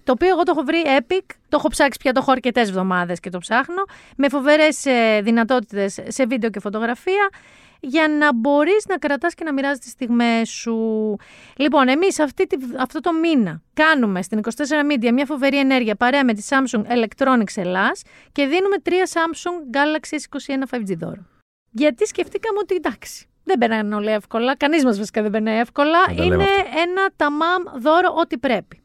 Το 0.03 0.11
οποίο 0.11 0.27
εγώ 0.27 0.43
το 0.43 0.51
έχω 0.55 0.63
βρει 0.63 0.83
epic, 0.99 1.25
το 1.49 1.57
έχω 1.57 1.67
ψάξει 1.67 1.99
πια, 1.99 2.11
το 2.11 2.19
έχω 2.21 2.31
αρκετές 2.31 2.69
εβδομάδες 2.69 3.19
και 3.19 3.29
το 3.29 3.37
ψάχνω, 3.37 3.83
με 4.17 4.29
φοβερές 4.29 4.85
δυνατότητες 5.21 5.99
σε 6.07 6.25
βίντεο 6.25 6.49
και 6.49 6.59
φωτογραφία, 6.59 7.29
για 7.83 8.07
να 8.07 8.33
μπορείς 8.33 8.85
να 8.87 8.97
κρατάς 8.97 9.33
και 9.33 9.43
να 9.43 9.53
μοιράζεις 9.53 9.79
τις 9.79 9.91
στιγμές 9.91 10.49
σου. 10.49 11.15
Λοιπόν, 11.55 11.87
εμείς 11.87 12.19
αυτό 12.79 12.99
το 12.99 13.13
μήνα 13.13 13.61
κάνουμε 13.73 14.21
στην 14.21 14.39
24 14.43 14.49
Media 14.91 15.11
μια 15.13 15.25
φοβερή 15.25 15.59
ενέργεια 15.59 15.95
παρέα 15.95 16.25
με 16.25 16.33
τη 16.33 16.43
Samsung 16.49 16.81
Electronics 16.81 17.55
Ελλάς 17.55 18.01
και 18.31 18.45
δίνουμε 18.45 18.77
τρία 18.77 19.09
Samsung 19.13 19.75
Galaxy 19.75 20.15
S21 20.15 20.75
5G 20.75 20.97
δώρο. 20.97 21.25
Γιατί 21.71 22.07
σκεφτήκαμε 22.07 22.59
ότι 22.61 22.75
εντάξει, 22.75 23.29
δεν 23.43 23.57
περνάνε 23.57 23.95
όλα 23.95 24.11
εύκολα, 24.11 24.55
κανείς 24.55 24.83
μας 24.83 24.97
βασικά 24.97 25.21
δεν 25.21 25.31
περνάει 25.31 25.59
εύκολα. 25.59 25.99
Να 25.99 26.15
τα 26.15 26.25
λέμε 26.25 26.33
Είναι 26.33 26.51
ένα 26.75 27.09
ταμάμ 27.15 27.63
δώρο 27.81 28.13
ό,τι 28.17 28.37
πρέπει. 28.37 28.81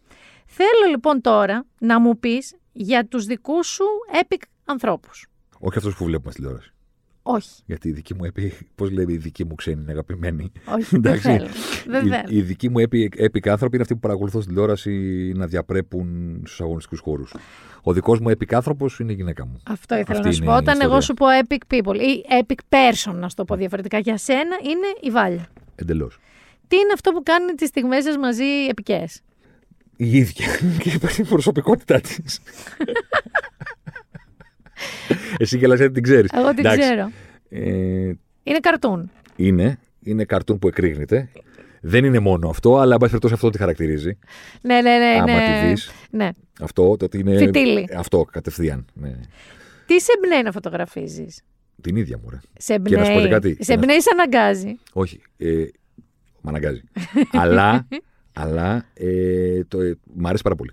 Θέλω 0.46 0.90
λοιπόν 0.90 1.20
τώρα 1.20 1.66
να 1.78 2.00
μου 2.00 2.18
πεις 2.18 2.56
για 2.72 3.06
τους 3.06 3.24
δικούς 3.24 3.66
σου 3.66 3.84
epic 4.22 4.42
ανθρώπους. 4.64 5.26
Όχι 5.58 5.78
αυτούς 5.78 5.96
που 5.96 6.04
βλέπουμε 6.04 6.30
στην 6.30 6.44
τηλεόραση. 6.44 6.70
Όχι, 7.28 7.48
Γιατί 7.66 7.88
η 7.88 7.92
δική 7.92 8.14
μου 8.14 8.24
επί. 8.24 8.52
Πώς 8.74 8.90
λέμε, 8.90 9.12
η 9.12 9.16
δική 9.16 9.44
μου 9.44 9.54
ξένη 9.54 9.82
είναι 9.82 9.90
αγαπημένη. 9.92 10.52
όχι, 10.74 10.84
δεν 10.90 10.98
Εντάξει. 11.04 11.20
θέλω. 11.28 11.46
Δεν 11.86 12.06
Οι, 12.06 12.08
θέλω. 12.08 12.22
οι 12.28 12.40
δικοί 12.42 12.68
μου 12.68 12.78
έπι, 12.78 13.10
epic 13.18 13.48
άνθρωποι 13.48 13.74
είναι 13.74 13.82
αυτοί 13.82 13.94
που 13.94 14.00
παρακολουθώ 14.00 14.40
στην 14.40 14.52
τηλεόραση 14.52 14.90
να 15.36 15.46
διαπρέπουν 15.46 16.36
στους 16.46 16.60
αγωνιστικούς 16.60 17.00
χώρους. 17.00 17.34
Ο 17.82 17.92
δικός 17.92 18.20
μου 18.20 18.30
epic 18.30 18.54
άνθρωπος 18.54 18.98
είναι 18.98 19.12
η 19.12 19.14
γυναίκα 19.14 19.46
μου. 19.46 19.56
Αυτό 19.66 19.96
ήθελα 19.96 20.16
Αυτή 20.18 20.26
να 20.28 20.32
σου 20.34 20.42
είναι 20.42 20.50
πω. 20.50 20.56
η 20.56 20.60
Όταν 20.60 20.72
ιστορία. 20.74 20.92
εγώ 20.94 21.00
σου 21.00 21.14
πω 21.14 21.26
epic 21.42 21.74
people 21.74 21.94
ή 21.96 22.24
epic 22.42 22.58
person, 22.76 23.14
να 23.14 23.28
σου 23.28 23.34
το 23.36 23.44
πω 23.44 23.56
διαφορετικά, 23.56 23.98
για 23.98 24.16
σένα 24.18 24.56
είναι 24.62 24.86
η 25.00 25.10
Βάλια. 25.10 25.46
Εντελώς. 25.74 26.18
Τι 26.68 26.76
είναι 26.76 26.92
αυτό 26.94 27.10
που 27.12 27.22
κάνει 27.22 27.52
τις 27.54 27.68
στιγμές 27.68 28.04
σας 28.04 28.16
μαζί 28.16 28.44
επικές; 28.70 29.20
Η 29.96 30.16
ίδια. 30.16 30.46
και 30.82 30.90
υπάρχει 30.90 31.20
η 31.20 31.24
προσωπικότητά 31.24 32.00
της. 32.00 32.40
Εσύ 35.38 35.58
γελάς 35.58 35.78
γιατί 35.78 35.92
την 35.94 36.02
ξέρεις. 36.02 36.30
Εγώ 36.32 36.54
την 36.54 36.64
ξέρω. 36.64 37.10
Ε, 37.48 37.60
Είναι 38.42 38.58
καρτούν. 38.60 39.10
είναι. 39.36 39.78
Είναι 40.00 40.24
καρτούν 40.24 40.58
που 40.58 40.68
εκρήγνεται. 40.68 41.28
Δεν 41.80 42.04
είναι 42.04 42.18
μόνο 42.18 42.48
αυτό, 42.48 42.76
αλλά 42.78 42.92
εν 42.92 42.98
πάση 42.98 43.10
περιπτώσει 43.10 43.34
αυτό 43.34 43.50
τη 43.50 43.58
χαρακτηρίζει. 43.58 44.18
Ναι, 44.60 44.80
ναι, 44.80 44.98
ναι. 44.98 45.18
Άμα 45.20 45.34
ναι. 45.34 45.60
τη 45.62 45.66
δεις. 45.68 45.90
ναι. 46.10 46.28
Αυτό 46.60 46.96
το 46.96 47.04
ότι 47.04 47.18
είναι. 47.18 47.36
Φιτίλι. 47.38 47.88
Αυτό 47.96 48.24
κατευθείαν. 48.32 48.86
Ναι. 48.94 49.14
Τι 49.86 50.00
σε 50.00 50.12
εμπνέει 50.16 50.42
να 50.42 50.52
φωτογραφίζεις; 50.52 51.42
Την 51.80 51.96
ίδια 51.96 52.18
μου, 52.22 52.30
ρε. 52.30 52.38
Σε 52.58 52.78
Και 52.78 52.96
να 52.96 53.04
σου 53.04 53.12
πω 53.12 53.18
και 53.18 53.24
εμπνέει. 53.24 53.40
κάτι. 53.40 53.56
Σε 53.64 53.72
εμπνέει, 53.72 54.00
σε 54.00 54.08
αναγκάζει. 54.12 54.78
Όχι. 54.92 55.20
Ε, 55.36 55.64
μ' 56.40 56.48
αναγκάζει. 56.48 56.82
αλλά 57.32 57.86
αλλά 58.32 58.84
ε, 58.94 59.64
το, 59.64 59.80
ε, 59.80 59.96
μ' 60.14 60.26
αρέσει 60.26 60.42
πάρα 60.42 60.54
πολύ. 60.54 60.70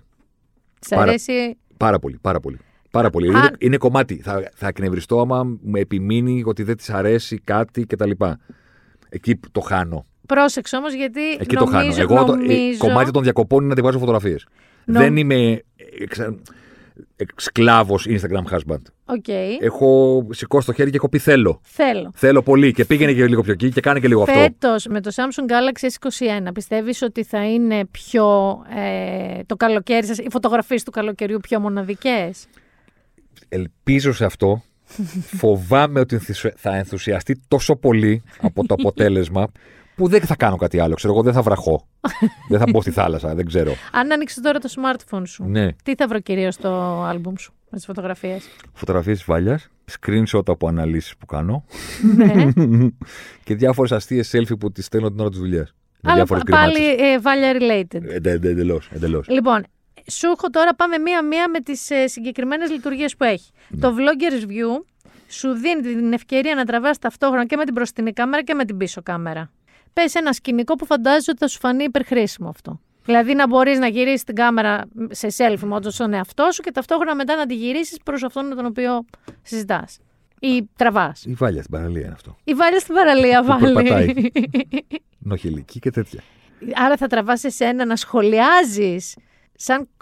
Σε 0.80 0.94
Πάρα- 0.94 1.08
αρέσει. 1.08 1.56
Πάρα 1.76 1.98
πολύ, 1.98 2.18
πάρα 2.20 2.40
πολύ. 2.40 2.58
Πάρα 2.98 3.10
πολύ. 3.10 3.28
Αν- 3.28 3.34
Είναι, 3.34 3.50
είναι 3.58 3.76
κομμάτι. 3.76 4.20
Θα, 4.24 4.50
θα 4.54 4.66
εκνευριστώ 4.66 5.20
άμα 5.20 5.44
μου 5.44 5.76
επιμείνει 5.76 6.42
ότι 6.46 6.62
δεν 6.62 6.76
της 6.76 6.90
αρέσει 6.90 7.38
κάτι 7.44 7.86
κτλ. 7.86 8.10
Εκεί 9.08 9.36
που 9.36 9.48
το 9.52 9.60
χάνω. 9.60 10.06
Πρόσεξε 10.26 10.76
όμως 10.76 10.94
γιατί. 10.94 11.20
Εκεί 11.38 11.54
νομίζω, 11.54 11.64
το 11.72 11.76
χάνω. 11.78 11.94
Εγώ 11.98 12.24
το, 12.24 12.32
ε, 12.32 12.36
νομίζω... 12.36 12.78
κομμάτι 12.78 13.10
των 13.10 13.22
διακοπών 13.22 13.58
είναι 13.60 13.68
να 13.68 13.74
τη 13.74 13.80
βάζω 13.80 13.98
φωτογραφίες. 13.98 14.46
Νο- 14.84 14.98
Δεν 15.00 15.16
είμαι 15.16 15.62
εξ, 15.98 16.20
σκλάβο 17.36 17.98
Instagram 18.08 18.54
husband. 18.54 18.82
OK. 19.04 19.28
Έχω 19.60 20.26
σηκώσει 20.30 20.66
το 20.66 20.72
χέρι 20.72 20.90
και 20.90 20.96
έχω 20.96 21.08
πει 21.08 21.18
θέλω. 21.18 21.60
Θέλω. 21.62 22.10
Θέλω 22.14 22.42
πολύ 22.42 22.72
και 22.72 22.84
πήγαινε 22.84 23.12
και 23.12 23.26
λίγο 23.26 23.42
πιο 23.42 23.52
εκεί 23.52 23.70
και 23.70 23.80
κάνε 23.80 24.00
και 24.00 24.08
λίγο 24.08 24.22
αυτό. 24.22 24.38
Φέτος 24.38 24.86
με 24.86 25.00
το 25.00 25.10
Samsung 25.14 25.50
Galaxy 25.50 26.08
S21 26.08 26.48
πιστεύεις 26.54 27.02
ότι 27.02 27.24
θα 27.24 27.44
είναι 27.52 27.84
πιο 27.90 28.58
ε, 28.76 29.40
το 29.46 29.56
καλοκαίρι 29.56 30.06
σας, 30.06 30.18
οι 30.18 30.26
φωτογραφίες 30.30 30.82
του 30.82 30.90
καλοκαιριού 30.90 31.38
πιο 31.40 31.60
μοναδικές; 31.60 32.46
Ελπίζω 33.48 34.12
σε 34.12 34.24
αυτό. 34.24 34.62
Φοβάμαι 35.40 36.00
ότι 36.00 36.14
ενθουσια- 36.14 36.54
θα 36.56 36.76
ενθουσιαστεί 36.76 37.40
τόσο 37.48 37.76
πολύ 37.76 38.22
από 38.40 38.66
το 38.66 38.74
αποτέλεσμα 38.78 39.46
που 39.96 40.08
δεν 40.08 40.20
θα 40.20 40.36
κάνω 40.36 40.56
κάτι 40.56 40.78
άλλο. 40.80 40.94
Ξέρω 40.94 41.12
εγώ, 41.12 41.22
δεν 41.22 41.32
θα 41.32 41.42
βραχώ. 41.42 41.86
δεν 42.48 42.58
θα 42.58 42.64
μπω 42.70 42.80
στη 42.80 42.90
θάλασσα, 42.90 43.34
δεν 43.34 43.46
ξέρω. 43.46 43.72
Αν 43.92 44.12
ανοίξει 44.12 44.40
τώρα 44.40 44.58
το 44.58 44.68
smartphone 44.76 45.22
σου, 45.26 45.44
Ναι. 45.44 45.68
τι 45.84 45.94
θα 45.94 46.08
βρω 46.08 46.20
κυρίως 46.20 46.54
στο 46.54 47.02
άλμπουμ 47.08 47.34
σου 47.38 47.52
με 47.70 47.76
τις 47.76 47.86
φωτογραφίες; 47.86 48.44
Φωτογραφίες 48.72 49.24
βάλια, 49.26 49.60
screenshot 50.00 50.48
από 50.48 50.68
αναλύσεις 50.68 51.16
που 51.16 51.26
κάνω 51.26 51.64
ναι. 52.16 52.48
και 53.44 53.54
διάφορες 53.54 53.92
αστείες 53.92 54.30
selfie 54.34 54.58
που 54.58 54.72
τις 54.72 54.84
στέλνω 54.84 55.10
την 55.10 55.20
ώρα 55.20 55.28
της 55.28 55.38
δουλειάς. 55.38 55.74
Με 56.00 56.12
Αλλά 56.12 56.14
διάφορες 56.14 56.42
πάλι 56.50 56.88
ε, 56.94 57.20
βάλια 57.20 57.52
related. 57.52 58.24
Εντελώς. 58.24 58.90
Εντελώς. 58.92 59.28
Λοιπόν, 59.28 59.64
σου 60.10 60.26
έχω 60.26 60.50
τώρα 60.50 60.74
πάμε 60.74 60.98
μία-μία 60.98 61.48
με 61.48 61.60
τις 61.60 61.90
ε, 61.90 62.06
συγκεκριμένες 62.06 62.70
λειτουργίες 62.70 63.16
που 63.16 63.24
έχει. 63.24 63.50
Ναι. 63.68 63.80
Το 63.80 63.94
Vloggers 63.98 64.42
View 64.48 64.84
σου 65.28 65.52
δίνει 65.52 65.80
την 65.82 66.12
ευκαιρία 66.12 66.54
να 66.54 66.64
τραβάς 66.64 66.98
ταυτόχρονα 66.98 67.46
και 67.46 67.56
με 67.56 67.64
την 67.64 67.72
μπροστινή 67.74 68.12
κάμερα 68.12 68.42
και 68.42 68.54
με 68.54 68.64
την 68.64 68.76
πίσω 68.76 69.02
κάμερα. 69.02 69.50
Πες 69.92 70.14
ένα 70.14 70.32
σκηνικό 70.32 70.74
που 70.74 70.86
φαντάζεσαι 70.86 71.30
ότι 71.30 71.38
θα 71.40 71.48
σου 71.48 71.58
φανεί 71.58 71.84
υπερχρήσιμο 71.84 72.48
αυτό. 72.48 72.80
Δηλαδή 73.04 73.34
να 73.34 73.46
μπορείς 73.46 73.78
να 73.78 73.86
γυρίσεις 73.86 74.24
την 74.24 74.34
κάμερα 74.34 74.84
σε 75.10 75.28
selfie 75.36 75.72
mode 75.72 75.86
στον 75.92 76.12
εαυτό 76.12 76.48
σου 76.52 76.62
και 76.62 76.70
ταυτόχρονα 76.70 77.14
μετά 77.14 77.36
να 77.36 77.46
τη 77.46 77.54
γυρίσεις 77.54 77.98
προς 78.04 78.22
αυτόν 78.22 78.46
με 78.46 78.54
τον 78.54 78.66
οποίο 78.66 79.04
συζητάς. 79.42 79.98
Ή 80.40 80.68
τραβάς. 80.76 81.24
Η 81.24 81.34
βάλια 81.34 81.62
στην 81.62 81.72
παραλία 81.74 82.00
είναι 82.04 82.12
αυτό. 82.14 82.36
Ή 82.44 82.54
βάλει 82.54 82.80
στην 82.80 82.94
παραλία, 82.94 83.40
Που 83.40 83.46
βάλει. 83.46 83.72
περπατάει. 83.74 84.14
Νοχελική 85.18 85.78
και 85.78 85.90
τέτοια. 85.90 86.22
Άρα 86.74 86.96
θα 86.96 87.06
τραβάς 87.06 87.44
εσένα 87.44 87.84
να 87.84 87.96
σχολιάζεις 87.96 89.16
σαν 89.56 89.80
ε, 89.80 89.84
σ- 89.84 89.93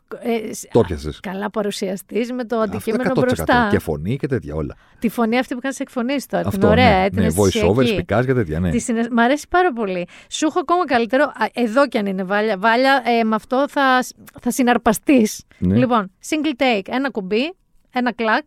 Το 0.72 0.80
πιασε. 0.80 1.10
καλά 1.20 1.50
παρουσιαστής 1.50 2.32
με 2.32 2.44
το 2.44 2.56
Αυτό 2.58 2.70
αντικείμενο 2.74 3.10
100%. 3.14 3.18
μπροστά. 3.20 3.68
Και 3.70 3.78
φωνή 3.78 4.16
και 4.16 4.26
τέτοια 4.26 4.54
όλα. 4.54 4.76
Τη 4.98 5.08
φωνή 5.08 5.38
αυτή 5.38 5.54
που 5.54 5.60
κάνει 5.60 5.74
εκφωνήσει 5.78 6.28
τώρα. 6.28 6.46
Αυτό 6.46 6.58
την 6.60 6.68
ωραία, 6.68 6.98
ναι. 6.98 7.04
ε, 7.04 7.08
την 7.08 7.22
ναι, 7.22 7.26
voice 7.28 7.32
over, 7.36 7.44
αισθησιακή. 7.48 7.86
σπικάς 7.88 8.26
και 8.26 8.34
τέτοια. 8.34 8.60
Ναι. 8.60 8.70
Τη 8.70 8.78
συνε- 8.78 9.10
Μ' 9.10 9.18
αρέσει 9.18 9.46
πάρα 9.48 9.72
πολύ. 9.72 10.06
Σου 10.30 10.46
έχω 10.46 10.58
ακόμα 10.58 10.84
καλύτερο. 10.84 11.24
α, 11.24 11.46
Εδώ 11.52 11.86
κι 11.88 11.98
αν 11.98 12.06
είναι 12.06 12.22
βάλια. 12.24 12.56
Βάλια, 12.58 13.02
ε, 13.20 13.24
με 13.24 13.34
αυτό 13.34 13.64
θα, 13.68 14.04
θα 14.40 14.50
συναρπαστείς. 14.50 15.42
Ναι. 15.58 15.76
Λοιπόν, 15.76 16.10
single 16.28 16.62
take. 16.62 16.88
Ένα 16.94 17.10
κουμπί, 17.10 17.52
ένα 17.92 18.12
κλακ, 18.12 18.44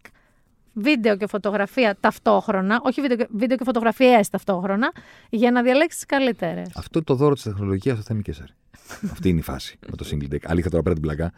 βίντεο 0.74 1.18
και 1.18 1.28
φωτογραφία 1.28 1.98
ταυτόχρονα. 2.00 2.80
Όχι 2.84 3.02
βίντεο, 3.02 3.18
και- 3.18 3.28
βίντεο 3.32 3.58
και 3.58 3.64
φωτογραφίε 3.64 4.20
ταυτόχρονα. 4.32 4.92
Για 5.30 5.52
να 5.52 5.62
διαλέξεις 5.62 6.00
τι 6.00 6.06
καλύτερες. 6.06 6.68
Αυτό 6.76 6.90
είναι 6.94 7.04
το 7.04 7.14
δώρο 7.16 7.34
της 7.34 7.44
τεχνολογίας 7.44 7.96
στο 7.96 8.06
θέμα 8.06 8.22
Κέσσαρη. 8.22 8.52
Αυτή 9.12 9.30
είναι 9.30 9.40
η 9.40 9.42
φάση 9.42 9.78
με 9.90 9.96
το 9.96 10.06
single 10.12 10.34
take. 10.34 10.44
Αλήθεια 10.46 10.70
τώρα 10.70 10.84
πέρα 10.84 10.96
την 10.96 11.04
πλακά. 11.04 11.32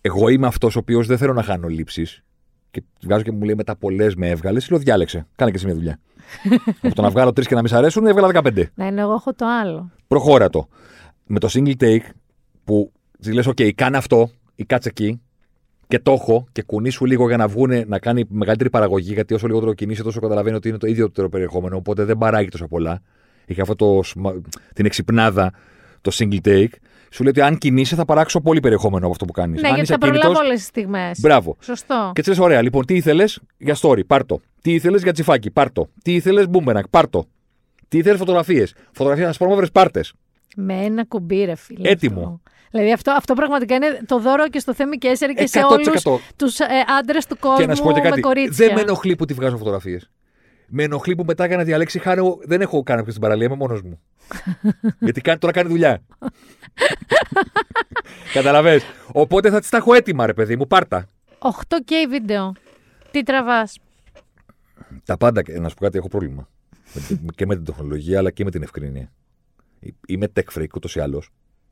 Εγώ 0.00 0.28
είμαι 0.28 0.46
αυτός 0.46 0.76
ο 0.76 0.78
οποίος 0.78 1.06
δεν 1.06 1.18
θέλω 1.18 1.32
να 1.32 1.42
χάνω 1.42 1.68
λήψεις. 1.68 2.22
Και 2.70 2.82
βγάζω 3.02 3.22
και 3.22 3.32
μου 3.32 3.42
λέει 3.42 3.54
μετά 3.54 3.76
πολλές 3.76 4.14
με 4.14 4.28
έβγαλες. 4.28 4.70
Λέω 4.70 4.78
διάλεξε. 4.78 5.26
Κάνε 5.36 5.50
και 5.50 5.56
εσύ 5.56 5.66
μια 5.66 5.74
δουλειά. 5.74 5.98
Από 6.82 6.94
το 6.94 7.02
να 7.02 7.10
βγάλω 7.10 7.32
τρεις 7.32 7.46
και 7.46 7.54
να 7.54 7.60
μην 7.60 7.70
σ' 7.70 7.72
αρέσουν, 7.72 8.06
έβγαλα 8.06 8.42
15. 8.42 8.64
Ναι, 8.74 8.86
ενώ 8.86 9.00
εγώ 9.00 9.12
έχω 9.12 9.34
το 9.34 9.46
άλλο. 9.46 9.90
Προχώρα 10.06 10.48
το. 10.50 10.68
Με 11.26 11.38
το 11.38 11.48
single 11.52 11.74
take 11.80 12.00
που 12.64 12.92
της 13.20 13.32
λες: 13.32 13.48
OK, 13.48 13.72
κάνε 13.74 13.96
αυτό 13.96 14.30
ή 14.54 14.64
κάτσε 14.64 14.88
εκεί 14.88 15.20
και 15.88 15.98
το 15.98 16.12
έχω 16.12 16.46
και 16.52 16.62
κουνήσου 16.62 17.04
λίγο 17.04 17.26
για 17.28 17.36
να 17.36 17.48
βγούνε 17.48 17.84
να 17.86 17.98
κάνει 17.98 18.24
μεγαλύτερη 18.28 18.70
παραγωγή. 18.70 19.12
Γιατί 19.12 19.34
όσο 19.34 19.46
λιγότερο 19.46 19.74
κινείσαι, 19.74 20.02
τόσο 20.02 20.20
καταλαβαίνει 20.20 20.56
ότι 20.56 20.68
είναι 20.68 20.78
το 20.78 20.86
ίδιο 20.86 21.10
το 21.10 21.28
περιεχόμενο. 21.28 21.76
Οπότε 21.76 22.04
δεν 22.04 22.18
παράγει 22.18 22.48
τόσο 22.48 22.66
πολλά. 22.66 23.00
Έχει 23.46 23.60
αυτό 23.60 23.74
το, 23.76 24.00
σμα- 24.02 24.40
την 24.74 24.86
εξυπνάδα, 24.86 25.52
το 26.00 26.10
single 26.14 26.48
take. 26.48 26.72
Σου 27.10 27.22
λέει 27.22 27.30
ότι 27.30 27.40
αν 27.40 27.58
κινείσαι 27.58 27.94
θα 27.94 28.04
παράξω 28.04 28.40
πολύ 28.40 28.60
περιεχόμενο 28.60 29.04
από 29.04 29.12
αυτό 29.12 29.24
που 29.24 29.32
κάνεις. 29.32 29.60
Ναι, 29.60 29.68
αν 29.68 29.74
γιατί 29.74 29.80
είσαι 29.90 29.92
θα 29.92 29.98
προλάβω 29.98 30.20
ακίνητος, 30.20 30.46
όλες 30.46 30.58
τις 30.58 30.68
στιγμές. 30.68 31.20
Μπράβο. 31.20 31.56
Σωστό. 31.60 32.10
Και 32.14 32.22
τη 32.22 32.30
λε: 32.30 32.36
Ωραία, 32.42 32.62
λοιπόν, 32.62 32.84
τι 32.84 32.94
ήθελες; 32.94 33.40
Για 33.58 33.76
story, 33.80 34.06
πάρτο. 34.06 34.40
Τι 34.62 34.72
ήθελες; 34.74 35.02
Για 35.02 35.12
τσιφάκι, 35.12 35.50
πάρτο. 35.50 35.88
Τι 36.02 36.14
ήθελες; 36.14 36.46
Boomerang, 36.52 36.88
πάρτο. 36.90 37.26
Τι 37.88 37.98
ήθελες; 37.98 38.18
Φωτογραφίες. 38.18 38.74
Φωτογραφίες 38.92 39.26
να 39.26 39.32
σπρώμαυρε 39.32 39.66
πάρτες. 39.66 40.12
Με 40.56 40.74
ένα 40.74 41.04
κουμπί, 41.04 41.44
ρε 41.44 41.54
φίλε. 41.54 41.88
Έτοιμο. 41.90 42.20
αυτό. 42.20 42.40
Δηλαδή 42.70 42.92
αυτό, 42.92 43.10
αυτό 43.10 43.34
πραγματικά 43.34 43.74
είναι 43.74 44.00
το 44.06 44.18
δώρο 44.20 44.48
και 44.48 44.58
στο 44.58 44.74
Θέμη 44.74 44.96
Κέσσερη 44.98 45.34
και 45.34 45.46
σε 45.46 45.60
100%. 45.60 45.68
όλους 45.70 46.02
τους 46.36 46.58
ε, 46.58 46.64
άντρες 46.98 47.26
του 47.26 47.36
κόσμου 47.38 47.58
Και 47.58 47.66
να 47.66 47.74
σου 47.74 47.82
πω 47.82 47.92
και 47.92 48.00
με 48.00 48.08
κάτι. 48.08 48.20
κορίτσια. 48.20 48.66
Δεν 48.66 48.74
με 48.74 48.80
ενοχλεί 48.80 49.16
που 49.16 49.24
τη 49.24 49.34
βγάζω 49.34 49.56
φωτογραφίες. 49.56 50.10
Με 50.70 50.82
ενοχλεί 50.82 51.14
που 51.14 51.24
μετά 51.24 51.46
για 51.46 51.56
να 51.56 51.64
διαλέξει 51.64 51.98
χάρη. 51.98 52.20
Δεν 52.44 52.60
έχω 52.60 52.82
κάνει 52.82 52.98
αυτή 52.98 53.10
στην 53.10 53.22
παραλία, 53.22 53.46
είμαι 53.46 53.56
μόνος 53.56 53.82
μου. 53.82 54.00
Γιατί 54.98 55.20
κάνει, 55.20 55.38
τώρα 55.38 55.52
κάνει 55.52 55.68
δουλειά. 55.68 56.02
Καταλαβες. 58.32 58.82
Οπότε 59.12 59.50
θα 59.50 59.60
τι 59.60 59.68
τα 59.68 59.76
έχω 59.76 59.94
έτοιμα, 59.94 60.26
ρε 60.26 60.34
παιδί 60.34 60.56
μου, 60.56 60.66
πάρτα. 60.66 61.08
8K 61.38 61.92
βίντεο. 62.08 62.52
Τι 63.10 63.22
τραβάς; 63.22 63.78
Τα 65.04 65.16
πάντα, 65.16 65.42
και 65.42 65.58
να 65.58 65.68
σου 65.68 65.74
πω 65.74 65.84
κάτι, 65.84 65.98
έχω 65.98 66.08
πρόβλημα. 66.08 66.48
Με 66.94 67.00
την- 67.08 67.28
και 67.34 67.46
με 67.46 67.54
την 67.54 67.64
τεχνολογία, 67.64 68.18
αλλά 68.18 68.30
και 68.30 68.44
με 68.44 68.50
την 68.50 68.62
ευκρίνεια. 68.62 69.12
Είμαι 70.06 70.26
tech 70.36 70.58
freak 70.58 70.66
ούτως 70.74 70.96
ή 70.96 71.00
άλλως. 71.00 71.30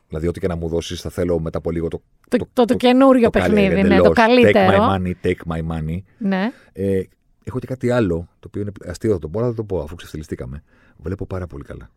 Δηλαδή, 0.08 0.26
ό,τι 0.26 0.40
και 0.40 0.46
να 0.46 0.56
μου 0.56 0.68
δώσεις, 0.68 1.00
θα 1.00 1.10
θέλω 1.10 1.38
μετά 1.38 1.58
από 1.58 1.70
λίγο 1.70 1.88
το. 1.88 2.02
Το, 2.28 2.48
το, 2.52 2.64
το, 2.64 2.74
καινούριο 2.74 3.22
το 3.24 3.30
παιχνίδι, 3.30 3.60
καλύτερο, 3.60 3.82
ναι, 3.88 3.96
το 4.00 4.10
εντελώς. 4.10 4.16
καλύτερο. 4.16 4.76
Take 4.76 4.80
my 4.80 4.96
money, 4.96 5.12
take 5.26 5.52
my 5.56 5.72
money. 5.72 5.98
Ναι. 6.18 6.50
Ε, 6.72 7.02
έχω 7.48 7.58
και 7.58 7.66
κάτι 7.66 7.90
άλλο, 7.90 8.28
το 8.40 8.46
οποίο 8.46 8.60
είναι 8.62 8.72
αστείο, 8.86 9.12
θα 9.12 9.18
το 9.18 9.28
πω, 9.28 9.38
αλλά 9.38 9.48
θα 9.48 9.54
το 9.54 9.64
πω, 9.64 9.80
αφού 9.80 9.94
ξεφτυλιστήκαμε. 9.94 10.62
Βλέπω 10.96 11.26
πάρα 11.26 11.46
πολύ 11.46 11.64
καλά. 11.64 11.90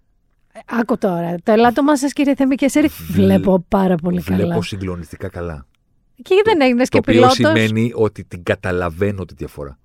Ε, 0.53 0.59
Άκου 0.65 0.97
τώρα. 0.97 1.35
Το 1.43 1.51
ελάττωμά 1.51 1.97
σας, 1.97 2.13
κύριε 2.13 2.35
Θέμη 2.35 2.55
Κέσσερη, 2.55 2.88
βλέπω 3.11 3.65
πάρα 3.67 3.95
πολύ 3.95 4.19
Βλέπω 4.19 4.47
καλά. 4.49 4.61
συγκλονιστικά 4.61 5.30
καλά. 5.30 5.65
Και 6.21 6.35
δεν 6.45 6.61
έγινες 6.61 6.89
το 6.89 6.97
και 6.97 6.97
οποίο 6.97 7.13
πιλότος. 7.13 7.35
σημαίνει 7.35 7.91
ότι 7.95 8.23
την 8.23 8.43
καταλαβαίνω 8.43 9.26
τη 9.26 9.34
διαφορά. 9.34 9.77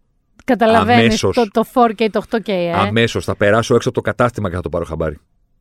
Καταλαβαίνεις 0.44 1.02
αμέσως. 1.02 1.34
το, 1.36 1.48
το 1.50 1.64
4K, 1.74 2.08
το 2.10 2.22
8K, 2.30 2.48
ε; 2.48 2.72
Αμέσως 2.72 3.24
θα 3.24 3.36
περάσω 3.36 3.74
έξω 3.74 3.88
από 3.88 4.02
το 4.02 4.10
κατάστημα 4.10 4.48
και 4.48 4.54
θα 4.54 4.60
το 4.60 4.68
πάρω 4.68 4.84
χαμπάρι. 4.84 5.18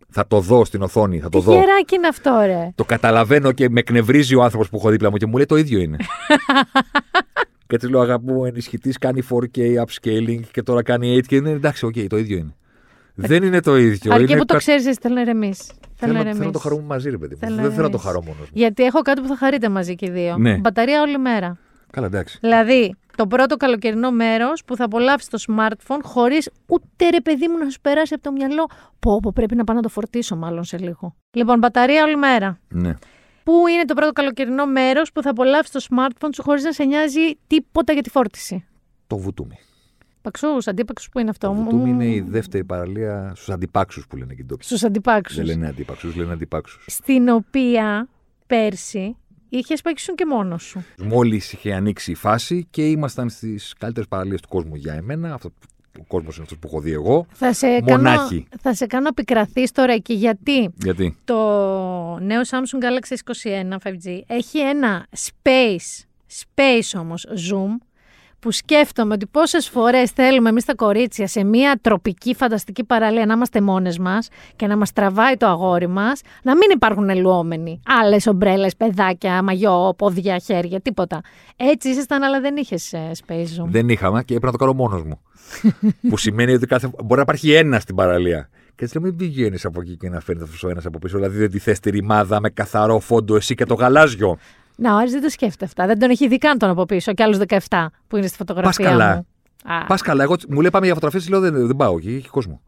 Θα 0.09 0.27
το 0.27 0.39
δω 0.39 0.65
στην 0.65 0.81
οθόνη, 0.81 1.19
θα 1.19 1.29
το 1.29 1.39
Τι 1.39 1.45
δω. 1.45 1.53
γεράκι 1.53 1.95
είναι 1.95 2.07
αυτό, 2.07 2.41
ρε; 2.45 2.69
Το 2.75 2.85
καταλαβαίνω 2.85 3.51
και 3.51 3.69
με 3.69 3.79
εκνευρίζει 3.79 4.35
ο 4.35 4.43
άνθρωπος 4.43 4.69
που 4.69 4.77
έχω 4.77 4.89
δίπλα 4.89 5.09
μου 5.11 5.17
και 5.17 5.25
μου 5.25 5.35
λέει 5.35 5.45
το 5.45 5.55
ίδιο 5.55 5.79
είναι. 5.79 5.97
και 7.67 7.77
τη 7.77 7.87
λέω 7.89 7.99
αγαπού, 8.01 8.45
ενισχυτής 8.45 8.97
κάνει 8.97 9.21
4K 9.29 9.83
upscaling 9.85 10.39
και 10.51 10.63
τώρα 10.63 10.83
κάνει 10.83 11.19
8K. 11.29 11.41
Ναι, 11.41 11.49
εντάξει, 11.49 11.85
οκ, 11.85 11.93
το 12.09 12.17
ίδιο 12.17 12.37
είναι. 12.37 12.55
Δεν 13.15 13.43
είναι 13.43 13.59
το 13.59 13.77
ίδιο. 13.77 14.13
Αρκεί 14.13 14.31
είναι 14.31 14.39
που 14.39 14.45
το 14.45 14.53
κα- 14.53 14.59
ξέρεις, 14.59 14.85
εσύ 14.85 14.97
θέλω 15.01 15.15
να 15.15 15.21
ηρεμήσεις. 15.21 15.71
Θέλω, 15.95 16.13
να- 16.13 16.23
θέλω 16.33 16.45
να 16.45 16.51
το 16.51 16.59
χαρούμε 16.59 16.83
μαζί, 16.83 17.09
ρε 17.09 17.17
παιδί 17.17 17.33
μου. 17.33 17.39
Θέλω 17.39 17.55
να 17.55 17.61
Δεν 17.61 17.71
θέλω 17.71 17.83
να 17.87 17.89
το 17.91 17.99
ηρεμήσεις. 18.03 18.07
χαρώ 18.09 18.21
μόνος 18.23 18.39
μου. 18.49 18.59
Γιατί 18.59 18.83
έχω 18.83 19.01
κάτι 19.01 19.21
που 19.21 19.27
θα 19.27 19.37
χαρείτε 19.37 19.69
μαζί 19.69 19.95
και 19.95 20.05
οι 20.05 20.09
δύο. 20.09 20.37
Ναι. 20.37 20.57
Μπαταρία 20.57 21.01
όλη 21.01 21.17
μέρα. 21.17 21.57
Καλά, 21.91 22.05
εντάξει. 22.07 22.37
Δηλαδή, 22.41 22.95
το 23.15 23.27
πρώτο 23.27 23.57
καλοκαιρινό 23.57 24.11
μέρος 24.11 24.63
που 24.65 24.75
θα 24.75 24.83
απολαύσει 24.85 25.29
το 25.29 25.43
smartphone 25.47 25.99
χωρίς 26.03 26.49
ούτε 26.67 27.09
ρε 27.09 27.21
παιδί 27.21 27.47
μου 27.47 27.57
να 27.57 27.69
σου 27.69 27.81
περάσει 27.81 28.13
από 28.13 28.23
το 28.23 28.31
μυαλό. 28.31 28.65
Πω, 28.99 29.19
πω, 29.19 29.31
πρέπει 29.35 29.55
να 29.55 29.63
πάω 29.63 29.75
να 29.75 29.81
το 29.81 29.89
φορτίσω 29.89 30.35
μάλλον 30.35 30.63
σε 30.63 30.77
λίγο. 30.77 31.15
Λοιπόν, 31.31 31.57
μπαταρία 31.57 32.03
όλη 32.03 32.15
μέρα. 32.15 32.59
Ναι. 32.69 32.93
Πού 33.43 33.67
είναι 33.67 33.85
το 33.85 33.93
πρώτο 33.93 34.11
καλοκαιρινό 34.11 34.65
μέρος 34.65 35.11
που 35.11 35.21
θα 35.21 35.29
απολαύσεις 35.29 35.71
το 35.71 35.85
smartphone 35.89 36.29
σου 36.35 36.41
χωρίς 36.41 36.63
να 36.63 36.71
σε 36.71 36.83
νοιάζει 36.83 37.21
τίποτα 37.47 37.93
για 37.93 38.01
τη 38.01 38.09
φόρτιση; 38.09 38.65
Το 39.07 39.17
βουτούμι. 39.17 39.57
Παξούς, 40.21 40.67
αντίπαξους 40.67 41.09
που 41.09 41.19
είναι 41.19 41.29
αυτό; 41.29 41.47
Το 41.47 41.53
βουτούμι 41.53 41.89
είναι 41.89 42.05
η 42.05 42.21
δεύτερη 42.21 42.63
παραλία 42.63 43.31
στους 43.35 43.49
αντιπάξους 43.49 44.07
που 44.07 44.15
λένε 44.15 44.33
και 44.33 44.41
οι 44.41 44.45
ντόπιοι. 44.45 44.65
Στους 44.67 44.83
αντιπάξους. 44.83 45.37
Δεν 45.37 45.45
λένε 45.45 45.67
αντίπαξου, 45.67 46.13
λένε 46.15 46.33
αντιπάξους. 46.33 46.85
Στην 46.87 47.29
οποία 47.29 48.07
πέρσι 48.47 49.15
είχες 49.49 49.81
παίξουν 49.81 50.15
και 50.15 50.25
μόνος 50.25 50.63
σου. 50.63 50.83
Μόλις 50.97 51.53
είχε 51.53 51.73
ανοίξει 51.73 52.11
η 52.11 52.15
φάση 52.15 52.67
και 52.69 52.87
ήμασταν 52.87 53.29
στις 53.29 53.73
καλύτερες 53.77 54.09
παραλίες 54.09 54.41
του 54.41 54.47
κόσμου 54.47 54.75
για 54.75 54.93
εμένα. 54.93 55.33
Αυτό, 55.33 55.53
ο 55.99 56.03
κόσμος 56.07 56.35
είναι 56.35 56.43
αυτός 56.43 56.57
που 56.59 56.67
έχω 56.67 56.79
δει 56.79 56.91
εγώ. 56.91 57.25
Θα 57.31 57.53
σε, 57.53 57.67
κάνω, 57.79 58.01
Μονάχη. 58.01 58.47
θα 58.61 58.73
σε 58.73 58.85
κάνω 58.85 59.07
επικραθείς 59.07 59.71
τώρα 59.71 59.93
εκεί 59.93 60.13
γιατί 60.13 60.73
Γιατί; 60.83 61.17
το 61.23 61.37
νέο 62.19 62.41
Samsung 62.41 62.83
Galaxy 62.83 63.15
S21 63.33 63.77
5G 63.89 64.19
έχει 64.27 64.59
ένα 64.59 65.07
space, 65.17 66.03
space 66.41 66.99
όμως 66.99 67.27
zoom 67.29 67.77
που 68.43 68.51
σκέφτομαι 68.51 69.13
ότι 69.13 69.25
πόσες 69.25 69.69
φορές 69.69 70.11
θέλουμε 70.11 70.49
εμείς 70.49 70.65
τα 70.65 70.75
κορίτσια 70.75 71.27
σε 71.27 71.43
μια 71.43 71.79
τροπική 71.81 72.35
φανταστική 72.35 72.83
παραλία 72.83 73.25
να 73.25 73.33
είμαστε 73.33 73.61
μόνες 73.61 73.97
μας 73.97 74.27
και 74.55 74.67
να 74.67 74.77
μας 74.77 74.93
τραβάει 74.93 75.35
το 75.37 75.47
αγόρι 75.47 75.87
μας, 75.87 76.21
να 76.43 76.55
μην 76.55 76.69
υπάρχουν 76.73 77.09
ελουόμενοι. 77.09 77.79
Άλλες 77.85 78.27
ομπρέλες, 78.27 78.75
παιδάκια, 78.75 79.43
μαγιό, 79.43 79.93
πόδια, 79.97 80.37
χέρια, 80.37 80.81
τίποτα. 80.81 81.21
Έτσι 81.55 81.89
ήσασταν 81.89 82.23
αλλά 82.23 82.39
δεν 82.39 82.55
είχες 82.55 82.93
ε, 82.93 83.11
space 83.25 83.33
zoom. 83.33 83.65
Δεν 83.65 83.89
είχαμε 83.89 84.23
και 84.23 84.35
έπρεπε 84.35 84.45
να 84.45 84.51
το 84.51 84.57
κάνω 84.57 84.73
μόνος 84.73 85.03
μου. 85.03 85.21
που 86.09 86.17
σημαίνει 86.17 86.53
ότι 86.53 86.65
κάθε... 86.65 86.87
μπορεί 86.87 87.15
να 87.15 87.21
υπάρχει 87.21 87.53
ένας 87.53 87.81
στην 87.81 87.95
παραλία. 87.95 88.49
Και 88.75 88.83
έτσι 88.83 88.97
λέω, 88.97 89.07
μην 89.07 89.15
πηγαίνεις 89.15 89.65
από 89.65 89.81
εκεί 89.81 89.97
και 89.97 90.09
να 90.09 90.19
φέρνεις 90.19 90.43
αυτός 90.43 90.63
ο 90.63 90.69
ένας 90.69 90.85
από 90.85 90.99
πίσω. 90.99 91.17
Δηλαδή 91.17 91.37
δεν 91.37 91.51
τη 91.51 91.59
θες 91.59 91.79
τη 91.79 91.89
ρημάδα 91.89 92.39
με 92.39 92.49
καθαρό 92.49 92.99
φόντο 92.99 93.35
εσύ 93.35 93.55
και 93.55 93.65
το 93.65 93.73
γαλάζιο. 93.73 94.37
Να, 94.77 94.93
ο 94.93 94.97
Άρης 94.97 95.11
δεν 95.11 95.21
το 95.21 95.29
σκέφτεται 95.29 95.65
αυτά. 95.65 95.85
Δεν 95.85 95.99
τον 95.99 96.09
έχει 96.09 96.27
δει 96.27 96.37
καν 96.37 96.57
τον 96.57 96.69
από 96.69 96.85
πίσω 96.85 97.13
και 97.13 97.23
άλλου 97.23 97.39
17 97.69 97.85
που 98.07 98.17
είναι 98.17 98.27
στη 98.27 98.37
φωτογραφία 98.37 98.85
καλά. 98.85 99.15
μου. 99.15 99.27
Α, 99.73 99.85
Πας 99.85 100.01
καλά. 100.01 100.23
Εγώ 100.23 100.35
μου 100.49 100.61
λέει 100.61 100.69
πάμε 100.69 100.85
για 100.85 100.93
φωτογραφίες, 100.93 101.29
λέω 101.29 101.39
δεν, 101.39 101.67
δεν 101.67 101.75
πάω 101.75 101.97
εκεί, 101.97 102.15
έχει 102.15 102.29
κόσμο. 102.29 102.61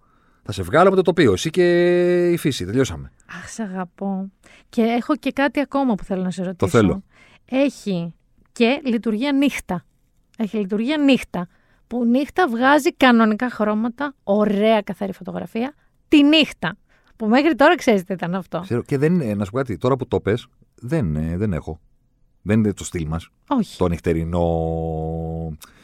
Θα 0.44 0.52
σε 0.52 0.64
βγάλω 0.64 0.90
με 0.90 0.96
το 0.96 1.02
τοπίο. 1.02 1.34
Εσύ 1.34 1.50
και 1.50 2.30
η 2.32 2.38
φύση. 2.38 2.66
Τελειώσαμε. 2.66 3.12
Αχ, 3.40 3.50
σε 3.50 3.64
αγαπώ. 3.64 4.32
Και 4.70 4.82
έχω 4.82 5.16
και 5.16 5.32
κάτι 5.32 5.60
ακόμα 5.60 5.96
που 5.96 6.04
θέλω 6.04 6.24
να 6.24 6.32
σε 6.32 6.44
ρωτήσω. 6.44 6.72
θέλω. 6.72 7.04
Έχει 7.46 8.14
και 8.52 8.82
λειτουργία 8.86 9.32
νύχτα. 9.32 9.86
Έχει 10.38 10.58
λειτουργία 10.58 10.98
νύχτα. 10.98 11.48
Που 11.88 12.06
νύχτα 12.06 12.48
βγάζει 12.48 12.94
κανονικά 12.94 13.50
χρώματα, 13.50 14.14
ωραία 14.24 14.82
καθαρή 14.82 15.14
φωτογραφία, 15.14 15.74
τη 16.08 16.24
νύχτα. 16.24 16.78
Που 17.16 17.28
μέχρι 17.28 17.56
τώρα 17.56 17.76
ξέρεις 17.76 18.04
τι 18.04 18.14
ήταν 18.14 18.36
αυτό. 18.36 18.60
Ξέρω, 18.60 18.82
και 18.82 18.98
δεν, 18.98 19.22
ε, 19.22 19.34
να 19.34 19.46
σου 19.46 19.52
πω 19.52 19.58
κάτι, 19.58 19.78
τώρα 19.78 19.96
που 19.96 20.08
το 20.08 20.20
πες, 20.20 20.48
δεν, 20.76 21.16
ε, 21.16 21.38
δεν 21.38 21.54
έχω. 21.54 21.80
Δεν 22.48 22.60
είναι 22.60 22.74
το 22.74 22.84
στυλ 22.84 23.06
μας. 23.08 23.30
Όχι. 23.48 23.78
Το 23.78 23.88
νυχτερινό. 23.88 24.48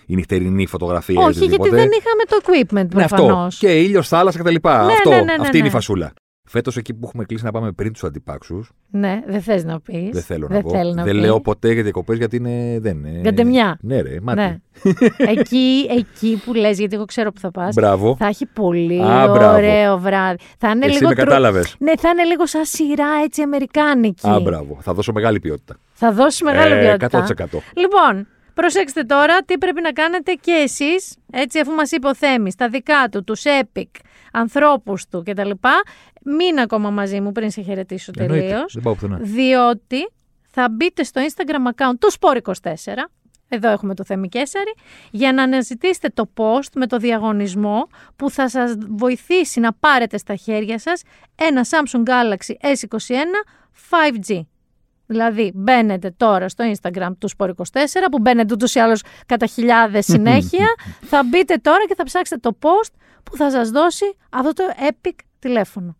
Η 0.06 0.16
νυχτερινή 0.16 0.66
φωτογραφία. 0.66 1.16
ή 1.16 1.18
Όχι, 1.18 1.32
γιατί 1.32 1.44
οτιδήποτε. 1.44 1.76
δεν 1.76 1.90
είχαμε 2.00 2.24
το 2.28 2.38
equipment 2.44 2.96
Ναι, 2.96 3.04
αυτό. 3.04 3.16
προφανώς. 3.16 3.58
Και 3.58 3.80
ήλιος, 3.80 4.08
θάλασσα 4.08 4.40
κτλ. 4.40 4.56
Ναι, 4.62 4.72
αυτό. 4.72 5.10
ναι, 5.10 5.16
ναι, 5.16 5.24
ναι, 5.24 5.36
αυτή 5.40 5.58
είναι 5.58 5.66
η 5.66 5.70
ναι. 5.70 5.76
φασούλα. 5.76 6.14
Φέτος 6.52 6.78
εκεί 6.78 6.94
που 6.94 7.00
έχουμε 7.08 7.24
κλείσει 7.26 7.44
να 7.44 7.52
πάμε 7.52 7.72
πριν 7.72 7.94
τους 7.94 8.04
αντιπάξους. 8.04 8.72
Ναι, 8.92 9.22
δεν 9.28 9.42
θες 9.42 9.64
να 9.64 9.80
πεις. 9.80 10.10
Δεν 10.12 10.22
θέλω 10.22 10.48
να 10.50 10.54
δεν 10.56 10.64
πω. 10.64 10.70
θέλει 10.70 10.94
να 10.94 11.04
δεν 11.04 11.14
πεις. 11.14 11.22
λέω 11.22 11.42
ποτέ 11.42 11.72
για 11.74 11.84
διακοπές 11.84 12.18
γιατί 12.18 12.36
είναι. 12.36 12.78
Δεν 12.80 12.98
είναι. 13.06 13.22
Γαντεμιά. 13.24 13.78
Ναι, 13.82 14.02
ρε, 14.02 14.18
μάτι. 14.22 14.40
Ναι. 14.40 14.58
εκεί, 15.38 15.88
εκεί 15.90 16.42
που 16.46 16.54
λες, 16.54 16.80
γιατί 16.80 16.96
εγώ 16.96 17.06
ξέρω 17.06 17.32
που 17.32 17.40
θα 17.40 17.52
πας, 17.52 17.74
Μπράβο. 17.76 18.16
θα 18.20 18.28
έχει 18.28 18.46
πολύ 18.46 19.02
Α, 19.02 19.28
μπράβο. 19.28 19.56
ωραίο 19.56 19.98
βράδυ. 20.00 20.38
Θα 20.58 20.70
είναι 20.70 20.86
Εσύ 20.86 20.94
λίγο 20.98 21.10
με 21.10 21.16
τρου- 21.16 21.28
κατάλαβες. 21.28 21.76
Ναι, 21.80 21.92
θα 21.98 22.10
είναι 22.10 22.24
λίγο 22.24 22.46
σαν 22.48 22.66
σειρά 22.66 23.08
έτσι 23.24 23.42
αμερικάνικη. 23.42 24.28
Α, 24.30 24.40
μπράβο. 24.40 24.78
Θα 24.82 24.94
δώσω 24.94 25.12
μεγάλη 25.12 25.40
ποιότητα. 25.40 25.76
Θα 25.94 26.12
δώσει 26.12 26.44
μεγάλη 26.44 26.74
Ε, 26.74 26.80
ποιότητα. 26.98 27.08
100%. 27.08 27.62
Λοιπόν, 27.76 28.28
προσέξτε 28.54 29.04
τώρα 29.04 29.38
τι 29.46 29.58
πρέπει 29.58 29.82
να 29.82 29.92
κάνετε 29.92 30.32
και 30.42 30.52
εσείς, 30.64 31.16
έτσι 31.32 31.60
αφού 31.60 31.72
μας 31.72 31.92
είπε 31.92 32.08
ο 32.08 32.16
Θέμης, 32.16 32.56
τα 32.56 32.70
δικά 32.70 33.08
του, 33.12 33.24
τους 33.24 33.44
epic, 33.62 33.86
ανθρώπους 34.32 35.08
του 35.08 35.24
κτλ. 35.26 35.52
Μην 36.24 36.60
ακόμα 36.60 36.90
μαζί 36.90 37.22
μου 37.22 37.32
πριν 37.32 37.52
σε 37.52 37.62
χαιρετήσω 37.62 38.12
Εννοείται. 38.18 38.48
τελείως. 38.48 38.74
Δεν 38.74 38.84
πάω 38.84 38.94
πουθενά. 38.94 39.18
Διότι 39.22 40.10
θα 40.48 40.70
μπείτε 40.70 41.04
στο 41.04 41.22
Instagram 41.22 41.72
account 41.74 41.94
του 42.00 42.12
Sport24, 42.20 42.94
εδώ 43.50 43.70
έχουμε 43.70 43.96
το 43.96 44.04
Θέμη 44.04 44.28
Κέσαρη, 44.28 44.74
για 45.12 45.34
να 45.34 45.44
αναζητήσετε 45.44 46.10
το 46.10 46.30
post 46.38 46.70
με 46.76 46.88
το 46.88 46.98
διαγωνισμό 46.98 47.88
που 48.16 48.30
θα 48.30 48.50
σας 48.50 48.76
βοηθήσει 48.90 49.60
να 49.60 49.74
πάρετε 49.74 50.18
στα 50.18 50.36
χέρια 50.36 50.80
σας 50.80 51.02
ένα 51.36 51.66
Samsung 51.70 52.04
Galaxy 52.04 52.54
S21 52.62 53.14
5G. 53.90 54.42
Δηλαδή 55.12 55.52
μπαίνετε 55.56 56.14
τώρα 56.18 56.50
στο 56.50 56.72
Instagram 56.74 57.12
του 57.18 57.30
Sport24 57.38 58.08
που 58.12 58.20
μπαίνετε 58.22 58.54
ούτως 58.54 58.76
ή 58.76 58.80
άλλως 58.80 59.04
κατά 59.26 59.46
χιλιάδες 59.46 60.06
συνέχεια 60.14 60.66
θα 61.02 61.24
μπείτε 61.24 61.56
τώρα 61.56 61.86
και 61.88 61.96
θα 61.96 62.04
ψάξετε 62.04 62.50
το 62.50 62.58
post 62.62 62.94
που 63.24 63.38
θα 63.38 63.52
σας 63.52 63.70
δώσει 63.70 64.06
αυτό 64.30 64.54
το 64.54 64.64
epic 64.90 65.16
τηλέφωνο. 65.40 65.96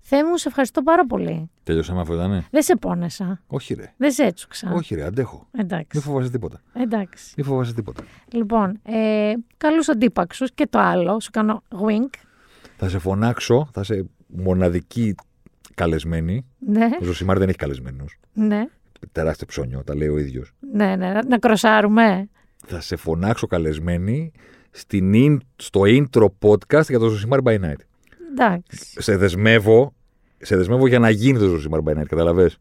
Θέμη 0.00 0.28
μου, 0.28 0.36
σε 0.36 0.48
ευχαριστώ 0.48 0.82
πάρα 0.82 1.06
πολύ. 1.06 1.50
Τελειώσαμε 1.62 2.00
αυτό, 2.00 2.14
ήταν. 2.14 2.46
Δεν 2.50 2.62
σε 2.62 2.76
πόνεσα. 2.76 3.42
Όχι, 3.46 3.74
ρε. 3.74 3.92
Δεν 3.96 4.12
σε 4.12 4.22
έτσουξα. 4.22 4.72
Όχι, 4.72 4.94
ρε, 4.94 5.04
αντέχω. 5.04 5.46
Εντάξει. 5.50 5.88
Μην 5.94 6.02
φοβάσαι 6.02 6.30
τίποτα. 6.30 6.60
Εντάξει. 6.72 7.34
Μην 7.36 7.46
φοβάσαι 7.46 7.74
τίποτα. 7.74 8.02
Λοιπόν, 8.32 8.80
ε, 8.82 9.32
καλούς 9.56 9.88
αντίπαξους 9.88 10.52
και 10.54 10.66
το 10.70 10.78
άλλο. 10.78 11.20
Σου 11.20 11.30
κάνω 11.30 11.62
wink. 11.70 12.10
Θα 12.76 12.88
σε 12.88 12.98
φωνάξω, 12.98 13.68
θα 13.72 13.84
σε 13.84 14.06
μοναδική 14.26 15.14
καλεσμένη. 15.74 16.46
Ναι, 16.58 16.88
Ο 17.00 17.04
Ζωσιμάρ 17.04 17.38
δεν 17.38 17.48
έχει 17.48 17.58
καλεσμένους. 17.58 18.18
ναι, 18.32 18.64
Τεράστιο 19.12 19.46
ψώνιο, 19.46 19.82
τα 19.84 19.94
λέει 19.96 20.08
ο 20.08 20.18
ίδιος. 20.18 20.52
ναι, 20.72 20.96
ναι. 20.96 21.12
Να- 21.12 21.24
Να 21.24 21.38
κροσάρουμε. 21.38 22.28
Θα 22.66 22.80
σε 22.80 22.96
φωνάξω 22.96 23.46
καλεσμένη 23.46 24.32
στην 24.70 25.12
in- 25.14 25.36
στο 25.56 25.80
intro 25.84 26.26
podcast 26.40 26.88
για 26.88 26.98
το 26.98 27.08
Ζωσιμάρ 27.08 27.38
by 27.44 27.58
Night. 27.60 27.80
Εντάξει. 28.32 29.02
Σε 29.02 29.16
δεσμεύω, 29.16 29.94
σε 30.38 30.56
δεσμεύω 30.56 30.86
για 30.86 30.98
να 30.98 31.10
γίνει 31.10 31.38
το 31.38 31.46
Ζωσιμάρ 31.48 31.80
by 31.84 31.98
Night, 32.00 32.06
καταλαβες; 32.08 32.58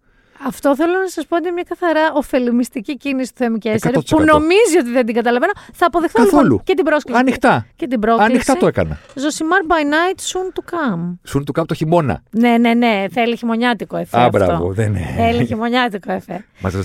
Αυτό 0.48 0.76
θέλω 0.76 0.92
να 1.00 1.08
σας 1.08 1.26
πω 1.26 1.36
ότι 1.36 1.46
είναι 1.46 1.54
μια 1.54 1.66
καθαρά 1.70 2.12
ωφελιμιστική 2.14 2.98
κίνηση 2.98 3.32
του 3.32 3.38
Θέμη 3.38 3.58
Καίσαρη 3.58 3.92
100%. 3.98 4.02
που 4.10 4.24
νομίζει 4.24 4.78
ότι 4.80 4.90
δεν 4.92 5.06
την 5.06 5.16
καταλαβαίνω. 5.16 5.52
Θα 5.74 5.86
αποδεχθώ 5.86 6.24
Καθόλου. 6.24 6.44
λοιπόν 6.44 6.64
και 6.64 6.74
την 6.74 6.86
πρόσκληση. 6.86 7.20
Ανοιχτά. 7.20 7.66
Και 7.76 7.88
την 7.88 8.00
πρόκληση. 8.00 8.30
Ανοιχτά 8.32 8.58
το 8.58 8.68
έκανα. 8.68 8.98
Ζωσιμάρ 9.16 9.62
by 9.68 9.84
night 9.94 10.18
soon 10.20 10.48
to 10.60 10.74
come. 10.74 11.18
Soon 11.24 11.44
to 11.44 11.52
κάπου 11.52 11.68
το 11.68 11.74
χειμώνα. 11.74 12.22
Ναι, 12.30 12.58
ναι, 12.58 12.74
ναι. 12.74 13.06
Θέλει 13.12 13.36
χειμωνιάτικο 13.38 13.98
εφέ. 13.98 14.18
Α, 14.18 14.26
αυτό. 14.26 14.38
μπράβο, 14.38 14.74
δεν 14.74 14.88
είναι. 14.96 15.14
Θέλει 15.16 15.46
χειμωνιάτικο 15.46 16.12
εφέ. 16.12 16.46
Μας 16.60 16.74
τα- 16.74 16.80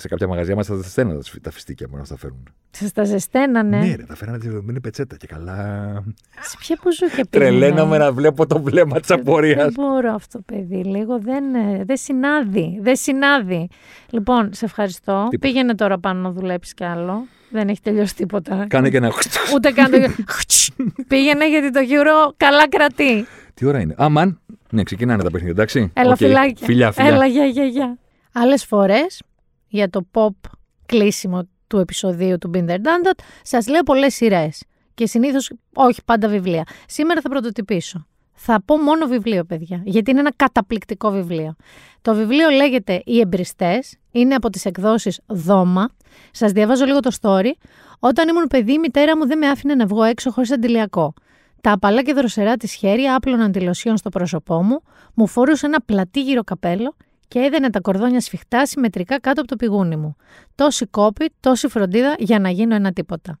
σε 0.00 0.08
κάποια 0.08 0.26
μαγαζιά 0.28 0.54
μας 0.54 0.66
θα 0.66 0.76
τα 0.76 0.82
στέλνουν 0.82 1.16
τα 1.16 1.22
σφι- 1.22 1.42
τα 1.42 1.50
φιστίκια 1.50 1.86
μόνο 1.90 2.02
να 2.02 2.08
τα 2.08 2.16
φέρουν. 2.16 2.42
Σα 2.70 2.90
τα 2.90 3.04
ζεσταίνανε. 3.04 3.78
Ναι, 3.78 3.94
ρε, 3.94 4.02
τα 4.02 4.14
φέρανε 4.16 4.38
τη 4.38 4.48
δεδομένη 4.48 4.80
πετσέτα 4.80 5.16
και 5.16 5.26
καλά. 5.26 5.92
Σε 6.40 6.56
ποια 6.58 6.78
μπουζούκια 6.82 7.24
Τρελαίναμε 7.30 7.82
πήγαινε; 7.84 8.04
να 8.04 8.12
βλέπω 8.12 8.46
το 8.46 8.62
βλέμμα 8.62 9.00
της 9.00 9.10
απορίας. 9.10 9.56
Δεν 9.64 9.72
μπορώ 9.76 10.12
αυτό, 10.12 10.40
παιδί. 10.46 10.84
Λίγο 10.84 11.18
δεν, 11.18 11.54
ε, 11.54 11.84
δεν 11.84 11.96
συνάδει. 11.96 12.78
Δεν 12.82 12.96
συνάδει. 12.96 13.68
Λοιπόν, 14.10 14.52
σε 14.52 14.64
ευχαριστώ. 14.64 15.26
Τίποτα. 15.30 15.38
Πήγαινε 15.52 15.74
τώρα 15.74 15.98
πάνω 15.98 16.20
να 16.20 16.30
δουλέψεις 16.30 16.74
κι 16.74 16.84
άλλο. 16.84 17.26
Δεν 17.50 17.68
έχει 17.68 17.80
τελειώσει 17.80 18.14
τίποτα. 18.14 18.66
Κάνε 18.68 18.90
και 18.90 18.96
ένα. 18.96 19.12
Ούτε 19.54 19.70
καν 19.70 19.90
το. 19.90 19.98
Πήγαινε 21.08 21.48
γιατί 21.48 21.70
το 21.70 21.80
Euro 21.80 22.32
καλά 22.36 22.68
κρατεί. 22.68 23.26
Τι 23.54 23.66
ώρα 23.66 23.80
είναι; 23.80 23.94
Αμαν. 23.98 24.40
Ναι, 24.70 24.82
ξεκινάνε 24.82 25.22
τα 25.22 25.30
παιχνίδια, 25.30 25.52
εντάξει. 25.52 25.90
Έλα, 25.94 26.10
Οκ. 26.10 26.16
φιλάκια. 26.16 26.66
Φιλιά, 26.66 26.92
φιλιά. 26.92 27.10
Έλα, 27.10 27.26
γεια, 27.26 27.44
γεια, 27.44 27.64
γεια. 27.64 27.98
Άλλες 28.32 28.64
φορές 28.64 29.22
για 29.70 29.90
το 29.90 30.06
pop 30.12 30.50
κλείσιμο 30.86 31.48
του 31.66 31.78
επεισοδίου 31.78 32.38
του 32.38 32.50
Binder 32.54 32.76
Dundot, 32.76 33.18
σας 33.42 33.68
λέω 33.68 33.82
πολλές 33.82 34.14
σειρές. 34.14 34.62
Και 34.94 35.06
συνήθως 35.06 35.52
όχι 35.74 36.00
πάντα 36.04 36.28
βιβλία. 36.28 36.64
Σήμερα 36.86 37.20
θα 37.20 37.28
πρωτοτυπήσω. 37.28 38.06
Θα 38.32 38.62
πω 38.64 38.76
μόνο 38.76 39.06
βιβλίο, 39.06 39.44
παιδιά, 39.44 39.82
γιατί 39.84 40.10
είναι 40.10 40.20
ένα 40.20 40.32
καταπληκτικό 40.36 41.10
βιβλίο. 41.10 41.54
Το 42.02 42.14
βιβλίο 42.14 42.48
λέγεται 42.48 43.02
Οι 43.04 43.20
Εμπρηστές, 43.20 43.96
είναι 44.10 44.34
από 44.34 44.50
τις 44.50 44.64
εκδόσεις 44.64 45.20
Δώμα. 45.26 45.88
Σας 46.30 46.52
διαβάζω 46.52 46.84
λίγο 46.84 47.00
το 47.00 47.10
story. 47.20 47.50
Όταν 47.98 48.28
ήμουν 48.28 48.46
παιδί, 48.46 48.72
η 48.72 48.78
μητέρα 48.78 49.16
μου 49.16 49.26
δεν 49.26 49.38
με 49.38 49.48
άφηνε 49.48 49.74
να 49.74 49.86
βγω 49.86 50.02
έξω 50.02 50.30
χωρίς 50.30 50.52
αντηλιακό. 50.52 51.14
Τα 51.60 51.72
απαλά 51.72 52.02
και 52.02 52.12
δροσερά 52.12 52.56
της 52.56 52.72
χέρια 52.72 53.14
άπλωναν 53.14 53.52
τη 53.52 53.60
λοσιόν 53.60 53.96
στο 53.96 54.08
πρόσωπό 54.08 54.62
μου, 54.62 54.82
μου 55.14 55.26
φορούσε 55.26 55.66
ένα 55.66 55.80
πλατή 55.80 56.22
γύρο 56.22 56.44
καπέλο 56.44 56.94
και 57.30 57.38
έδαινε 57.38 57.70
τα 57.70 57.80
κορδόνια 57.80 58.20
σφιχτά 58.20 58.66
συμμετρικά 58.66 59.20
κάτω 59.20 59.40
από 59.40 59.50
το 59.50 59.56
πηγούνι 59.56 59.96
μου. 59.96 60.16
Τόση 60.54 60.86
κόπη, 60.86 61.32
τόση 61.40 61.68
φροντίδα 61.68 62.14
για 62.18 62.38
να 62.38 62.50
γίνω 62.50 62.74
ένα 62.74 62.92
τίποτα. 62.92 63.38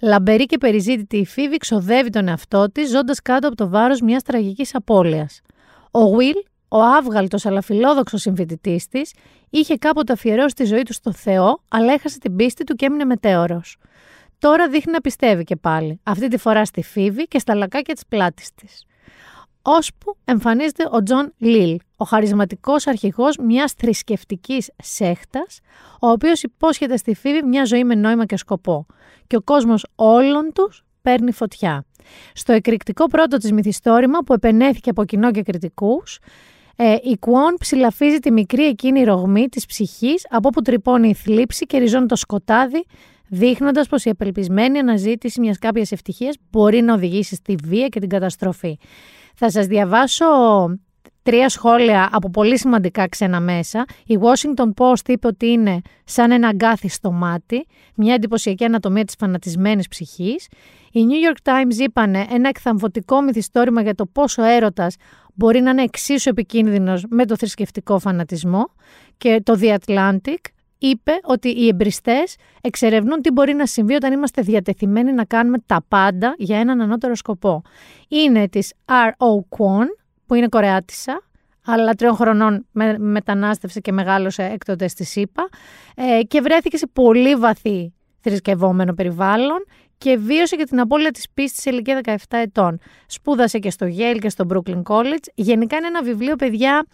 Λαμπερή 0.00 0.46
και 0.46 0.58
περιζήτητη 0.58 1.16
η 1.16 1.26
Φίβη 1.26 1.56
ξοδεύει 1.56 2.10
τον 2.10 2.28
εαυτό 2.28 2.72
της, 2.72 2.90
ζώντας 2.90 3.22
κάτω 3.22 3.46
από 3.46 3.56
το 3.56 3.68
βάρος 3.68 4.00
μιας 4.00 4.22
τραγικής 4.22 4.74
απώλειας. 4.74 5.40
Ο 5.90 6.08
Βουίλ, 6.08 6.34
ο 6.68 6.82
άβγαλτος 6.82 7.46
αλλά 7.46 7.60
φιλόδοξος 7.60 8.20
συμφοιτητής 8.20 8.88
της, 8.88 9.12
είχε 9.50 9.76
κάποτε 9.76 10.12
αφιερώσει 10.12 10.54
τη 10.54 10.64
ζωή 10.64 10.82
του 10.82 10.92
στο 10.92 11.12
Θεό, 11.12 11.62
αλλά 11.68 11.92
έχασε 11.92 12.18
την 12.18 12.36
πίστη 12.36 12.64
του 12.64 12.74
και 12.74 12.86
έμεινε 12.86 13.04
μετέωρος. 13.04 13.76
Τώρα 14.38 14.68
δείχνει 14.68 14.92
να 14.92 15.00
πιστεύει 15.00 15.44
και 15.44 15.56
πάλι, 15.56 16.00
αυτή 16.02 16.28
τη 16.28 16.36
φορά 16.36 16.64
στη 16.64 16.82
Φίβη 16.82 17.24
και 17.24 17.38
στα 17.38 17.54
λακάκια 17.54 17.94
της 17.94 18.06
πλάτης 18.08 18.54
της. 18.54 18.84
Ώσπου 19.62 20.16
εμφανίζεται 20.24 20.88
ο 20.90 21.02
Τζον 21.02 21.32
Λίλ, 21.38 21.78
ο 21.96 22.04
χαρισματικός 22.04 22.86
αρχηγός 22.86 23.36
μιας 23.36 23.72
θρησκευτικής 23.72 24.70
σέχτας, 24.82 25.60
ο 26.00 26.08
οποίος 26.08 26.42
υπόσχεται 26.42 26.96
στη 26.96 27.14
Φίβη 27.14 27.42
μια 27.42 27.64
ζωή 27.64 27.84
με 27.84 27.94
νόημα 27.94 28.26
και 28.26 28.36
σκοπό. 28.36 28.86
Και 29.26 29.36
ο 29.36 29.40
κόσμος 29.42 29.86
όλων 29.94 30.52
τους 30.54 30.84
παίρνει 31.02 31.32
φωτιά. 31.32 31.84
Στο 32.32 32.52
εκρηκτικό 32.52 33.06
πρώτο 33.06 33.36
της 33.36 33.52
μυθιστόρημα 33.52 34.18
που 34.18 34.32
επαινέθηκε 34.32 34.90
από 34.90 35.04
κοινό 35.04 35.30
και 35.30 35.42
κριτικούς, 35.42 36.18
ε, 36.76 36.96
η 37.02 37.16
Κουόν 37.18 37.54
ψηλαφίζει 37.58 38.18
τη 38.18 38.30
μικρή 38.30 38.64
εκείνη 38.64 39.04
ρογμή 39.04 39.48
της 39.48 39.66
ψυχής 39.66 40.26
από 40.30 40.48
όπου 40.48 40.62
τρυπώνει 40.62 41.08
η 41.08 41.14
θλίψη 41.14 41.66
και 41.66 41.78
ριζώνει 41.78 42.06
το 42.06 42.16
σκοτάδι, 42.16 42.84
δείχνοντας 43.28 43.88
πως 43.88 44.04
η 44.04 44.10
απελπισμένη 44.10 44.78
αναζήτηση 44.78 45.40
μιας 45.40 45.58
κάποιας 45.58 45.92
ευτυχίας 45.92 46.36
μπορεί 46.50 46.80
να 46.80 46.94
οδηγήσει 46.94 47.34
στη 47.34 47.56
βία 47.64 47.88
και 47.88 48.00
την 48.00 48.08
καταστροφή. 48.08 48.78
Θα 49.34 49.50
σας 49.50 49.66
διαβάσω 49.66 50.26
τρία 51.26 51.48
σχόλια 51.48 52.08
από 52.12 52.30
πολύ 52.30 52.58
σημαντικά 52.58 53.08
ξένα 53.08 53.40
μέσα. 53.40 53.84
Η 54.06 54.18
Washington 54.20 54.72
Post 54.76 55.08
είπε 55.08 55.26
ότι 55.26 55.46
είναι 55.46 55.80
σαν 56.04 56.30
ένα 56.30 56.48
αγκάθι 56.48 56.88
στο 56.88 57.12
μάτι, 57.12 57.66
μια 57.94 58.14
εντυπωσιακή 58.14 58.64
ανατομία 58.64 59.04
της 59.04 59.14
φανατισμένης 59.18 59.88
ψυχής. 59.88 60.48
Οι 60.92 61.00
New 61.08 61.30
York 61.30 61.52
Times 61.52 61.78
είπανε 61.78 62.26
ένα 62.30 62.48
εκθαμβωτικό 62.48 63.20
μυθιστόρημα 63.20 63.82
για 63.82 63.94
το 63.94 64.06
πόσο 64.06 64.42
έρωτας 64.42 64.96
μπορεί 65.34 65.60
να 65.60 65.70
είναι 65.70 65.82
εξίσου 65.82 66.28
επικίνδυνος 66.28 67.04
με 67.08 67.26
το 67.26 67.36
θρησκευτικό 67.36 67.98
φανατισμό. 67.98 68.70
Και 69.18 69.40
το 69.44 69.58
The 69.60 69.76
Atlantic 69.84 70.40
είπε 70.78 71.12
ότι 71.22 71.48
οι 71.48 71.66
εμπριστές 71.66 72.36
εξερευνούν 72.60 73.20
τι 73.20 73.30
μπορεί 73.30 73.54
να 73.54 73.66
συμβεί 73.66 73.94
όταν 73.94 74.12
είμαστε 74.12 74.42
διατεθειμένοι 74.42 75.12
να 75.12 75.24
κάνουμε 75.24 75.58
τα 75.66 75.84
πάντα 75.88 76.34
για 76.38 76.58
έναν 76.58 76.80
ανώτερο 76.80 77.14
σκοπό. 77.14 77.62
Είναι 78.08 78.48
της 78.48 78.72
R.O. 78.84 79.56
Kwon, 79.56 79.86
που 80.26 80.34
είναι 80.34 80.48
Κορεάτισσα, 80.48 81.22
αλλά 81.64 81.94
τριών 81.94 82.14
χρονών 82.14 82.66
με, 82.70 82.98
μετανάστευσε 82.98 83.80
και 83.80 83.92
μεγάλωσε 83.92 84.42
έκτοτε 84.42 84.88
στη 84.88 85.04
ΣΥΠΑ 85.04 85.48
ε, 85.94 86.22
και 86.22 86.40
βρέθηκε 86.40 86.76
σε 86.76 86.86
πολύ 86.92 87.34
βαθύ 87.34 87.94
θρησκευόμενο 88.20 88.94
περιβάλλον 88.94 89.64
και 89.98 90.16
βίωσε 90.16 90.56
και 90.56 90.64
την 90.64 90.80
απώλεια 90.80 91.10
της 91.10 91.26
πίστης 91.34 91.62
σε 91.62 91.70
ηλικία 91.70 92.00
17 92.04 92.16
ετών. 92.28 92.78
Σπούδασε 93.06 93.58
και 93.58 93.70
στο 93.70 93.86
Yale 93.86 94.18
και 94.20 94.28
στο 94.28 94.46
Brooklyn 94.48 94.82
College. 94.82 95.26
Γενικά 95.34 95.76
είναι 95.76 95.86
ένα 95.86 96.02
βιβλίο, 96.02 96.36
παιδιά, 96.36 96.86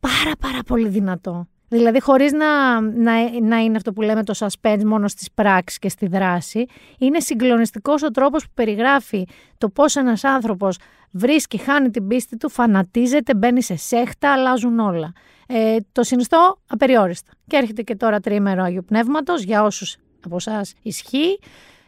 πάρα 0.00 0.32
πάρα 0.40 0.62
πολύ 0.66 0.88
δυνατό. 0.88 1.46
Δηλαδή, 1.68 2.00
χωρίς 2.00 2.32
να, 2.32 2.80
να, 2.80 3.40
να 3.40 3.56
είναι 3.56 3.76
αυτό 3.76 3.92
που 3.92 4.02
λέμε 4.02 4.24
το 4.24 4.34
suspense 4.38 4.82
μόνο 4.84 5.08
στις 5.08 5.30
πράξεις 5.34 5.78
και 5.78 5.88
στη 5.88 6.06
δράση, 6.06 6.66
είναι 6.98 7.20
συγκλονιστικός 7.20 8.02
ο 8.02 8.10
τρόπος 8.10 8.44
που 8.44 8.50
περιγράφει 8.54 9.26
το 9.58 9.68
πώς 9.68 9.96
ένας 9.96 10.24
άνθρωπος 10.24 10.78
βρίσκει, 11.10 11.58
χάνει 11.58 11.90
την 11.90 12.06
πίστη 12.06 12.36
του, 12.36 12.48
φανατίζεται, 12.50 13.34
μπαίνει 13.34 13.62
σε 13.62 13.76
σέχτα, 13.76 14.32
αλλάζουν 14.32 14.78
όλα. 14.78 15.12
Ε, 15.46 15.76
το 15.92 16.02
συνιστώ 16.02 16.58
απεριόριστα. 16.66 17.32
Και 17.46 17.56
έρχεται 17.56 17.82
και 17.82 17.96
τώρα 17.96 18.20
τρίμερο 18.20 18.62
Αγίου 18.62 18.84
Πνεύματος 18.84 19.42
για 19.42 19.62
όσους 19.62 19.96
από 20.24 20.36
εσάς 20.36 20.74
ισχύει. 20.82 21.38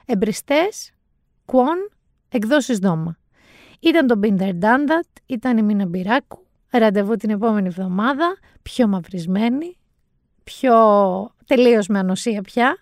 Εμπριστές, 0.06 0.92
κουόν, 1.44 1.90
εκδόσεις 2.28 2.78
δώμα. 2.78 3.18
Ήταν 3.80 4.06
το 4.06 4.20
Binder 4.22 4.52
Dandat, 4.60 5.20
ήταν 5.26 5.58
η 5.58 5.62
Μίνα 5.62 5.86
Μπυράκου. 5.86 6.46
Ραντεβού 6.70 7.16
την 7.16 7.30
επόμενη 7.30 7.66
εβδομάδα, 7.66 8.36
πιο 8.62 8.88
μαυρισμένη, 8.88 9.78
πιο 10.44 10.74
τελείως 11.46 11.86
με 11.86 11.98
ανοσία 11.98 12.42
πια 12.42 12.76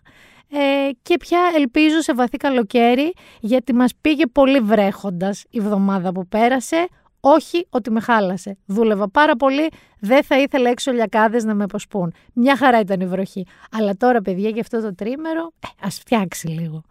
ε, 0.51 0.91
και 1.03 1.17
πια 1.17 1.41
ελπίζω 1.57 2.01
σε 2.01 2.15
βαθύ 2.15 2.37
καλοκαίρι 2.37 3.13
γιατί 3.41 3.75
μας 3.75 3.93
πήγε 4.01 4.27
πολύ 4.27 4.61
βρέχοντας 4.61 5.45
η 5.51 5.59
εβδομάδα 5.59 6.13
που 6.13 6.27
πέρασε 6.27 6.89
όχι 7.21 7.67
ότι 7.71 7.91
με 7.91 8.01
χάλασε. 8.01 8.59
Δούλευα 8.67 9.09
πάρα 9.09 9.37
πολύ, 9.37 9.69
δεν 9.99 10.25
θα 10.25 10.39
ήθελα 10.39 10.71
έξω 10.71 10.93
λιακάδες 10.93 11.45
να 11.45 11.55
με 11.55 11.65
αποσπούν. 11.65 12.13
Μια 12.33 12.57
χαρά 12.57 12.81
ήταν 12.81 13.01
η 13.01 13.07
βροχή. 13.07 13.47
Αλλά 13.71 13.97
τώρα 13.97 14.21
παιδιά 14.21 14.49
για 14.49 14.61
αυτό 14.61 14.81
το 14.81 14.95
τρίμερο, 14.95 15.53
ε, 15.61 15.87
ας 15.87 15.99
φτιάξει 15.99 16.47
λίγο. 16.49 16.83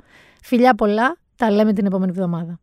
Φιλιά 0.41 0.73
πολλά, 0.73 1.17
τα 1.35 1.51
λέμε 1.51 1.73
την 1.73 1.85
επόμενη 1.85 2.11
εβδομάδα. 2.11 2.59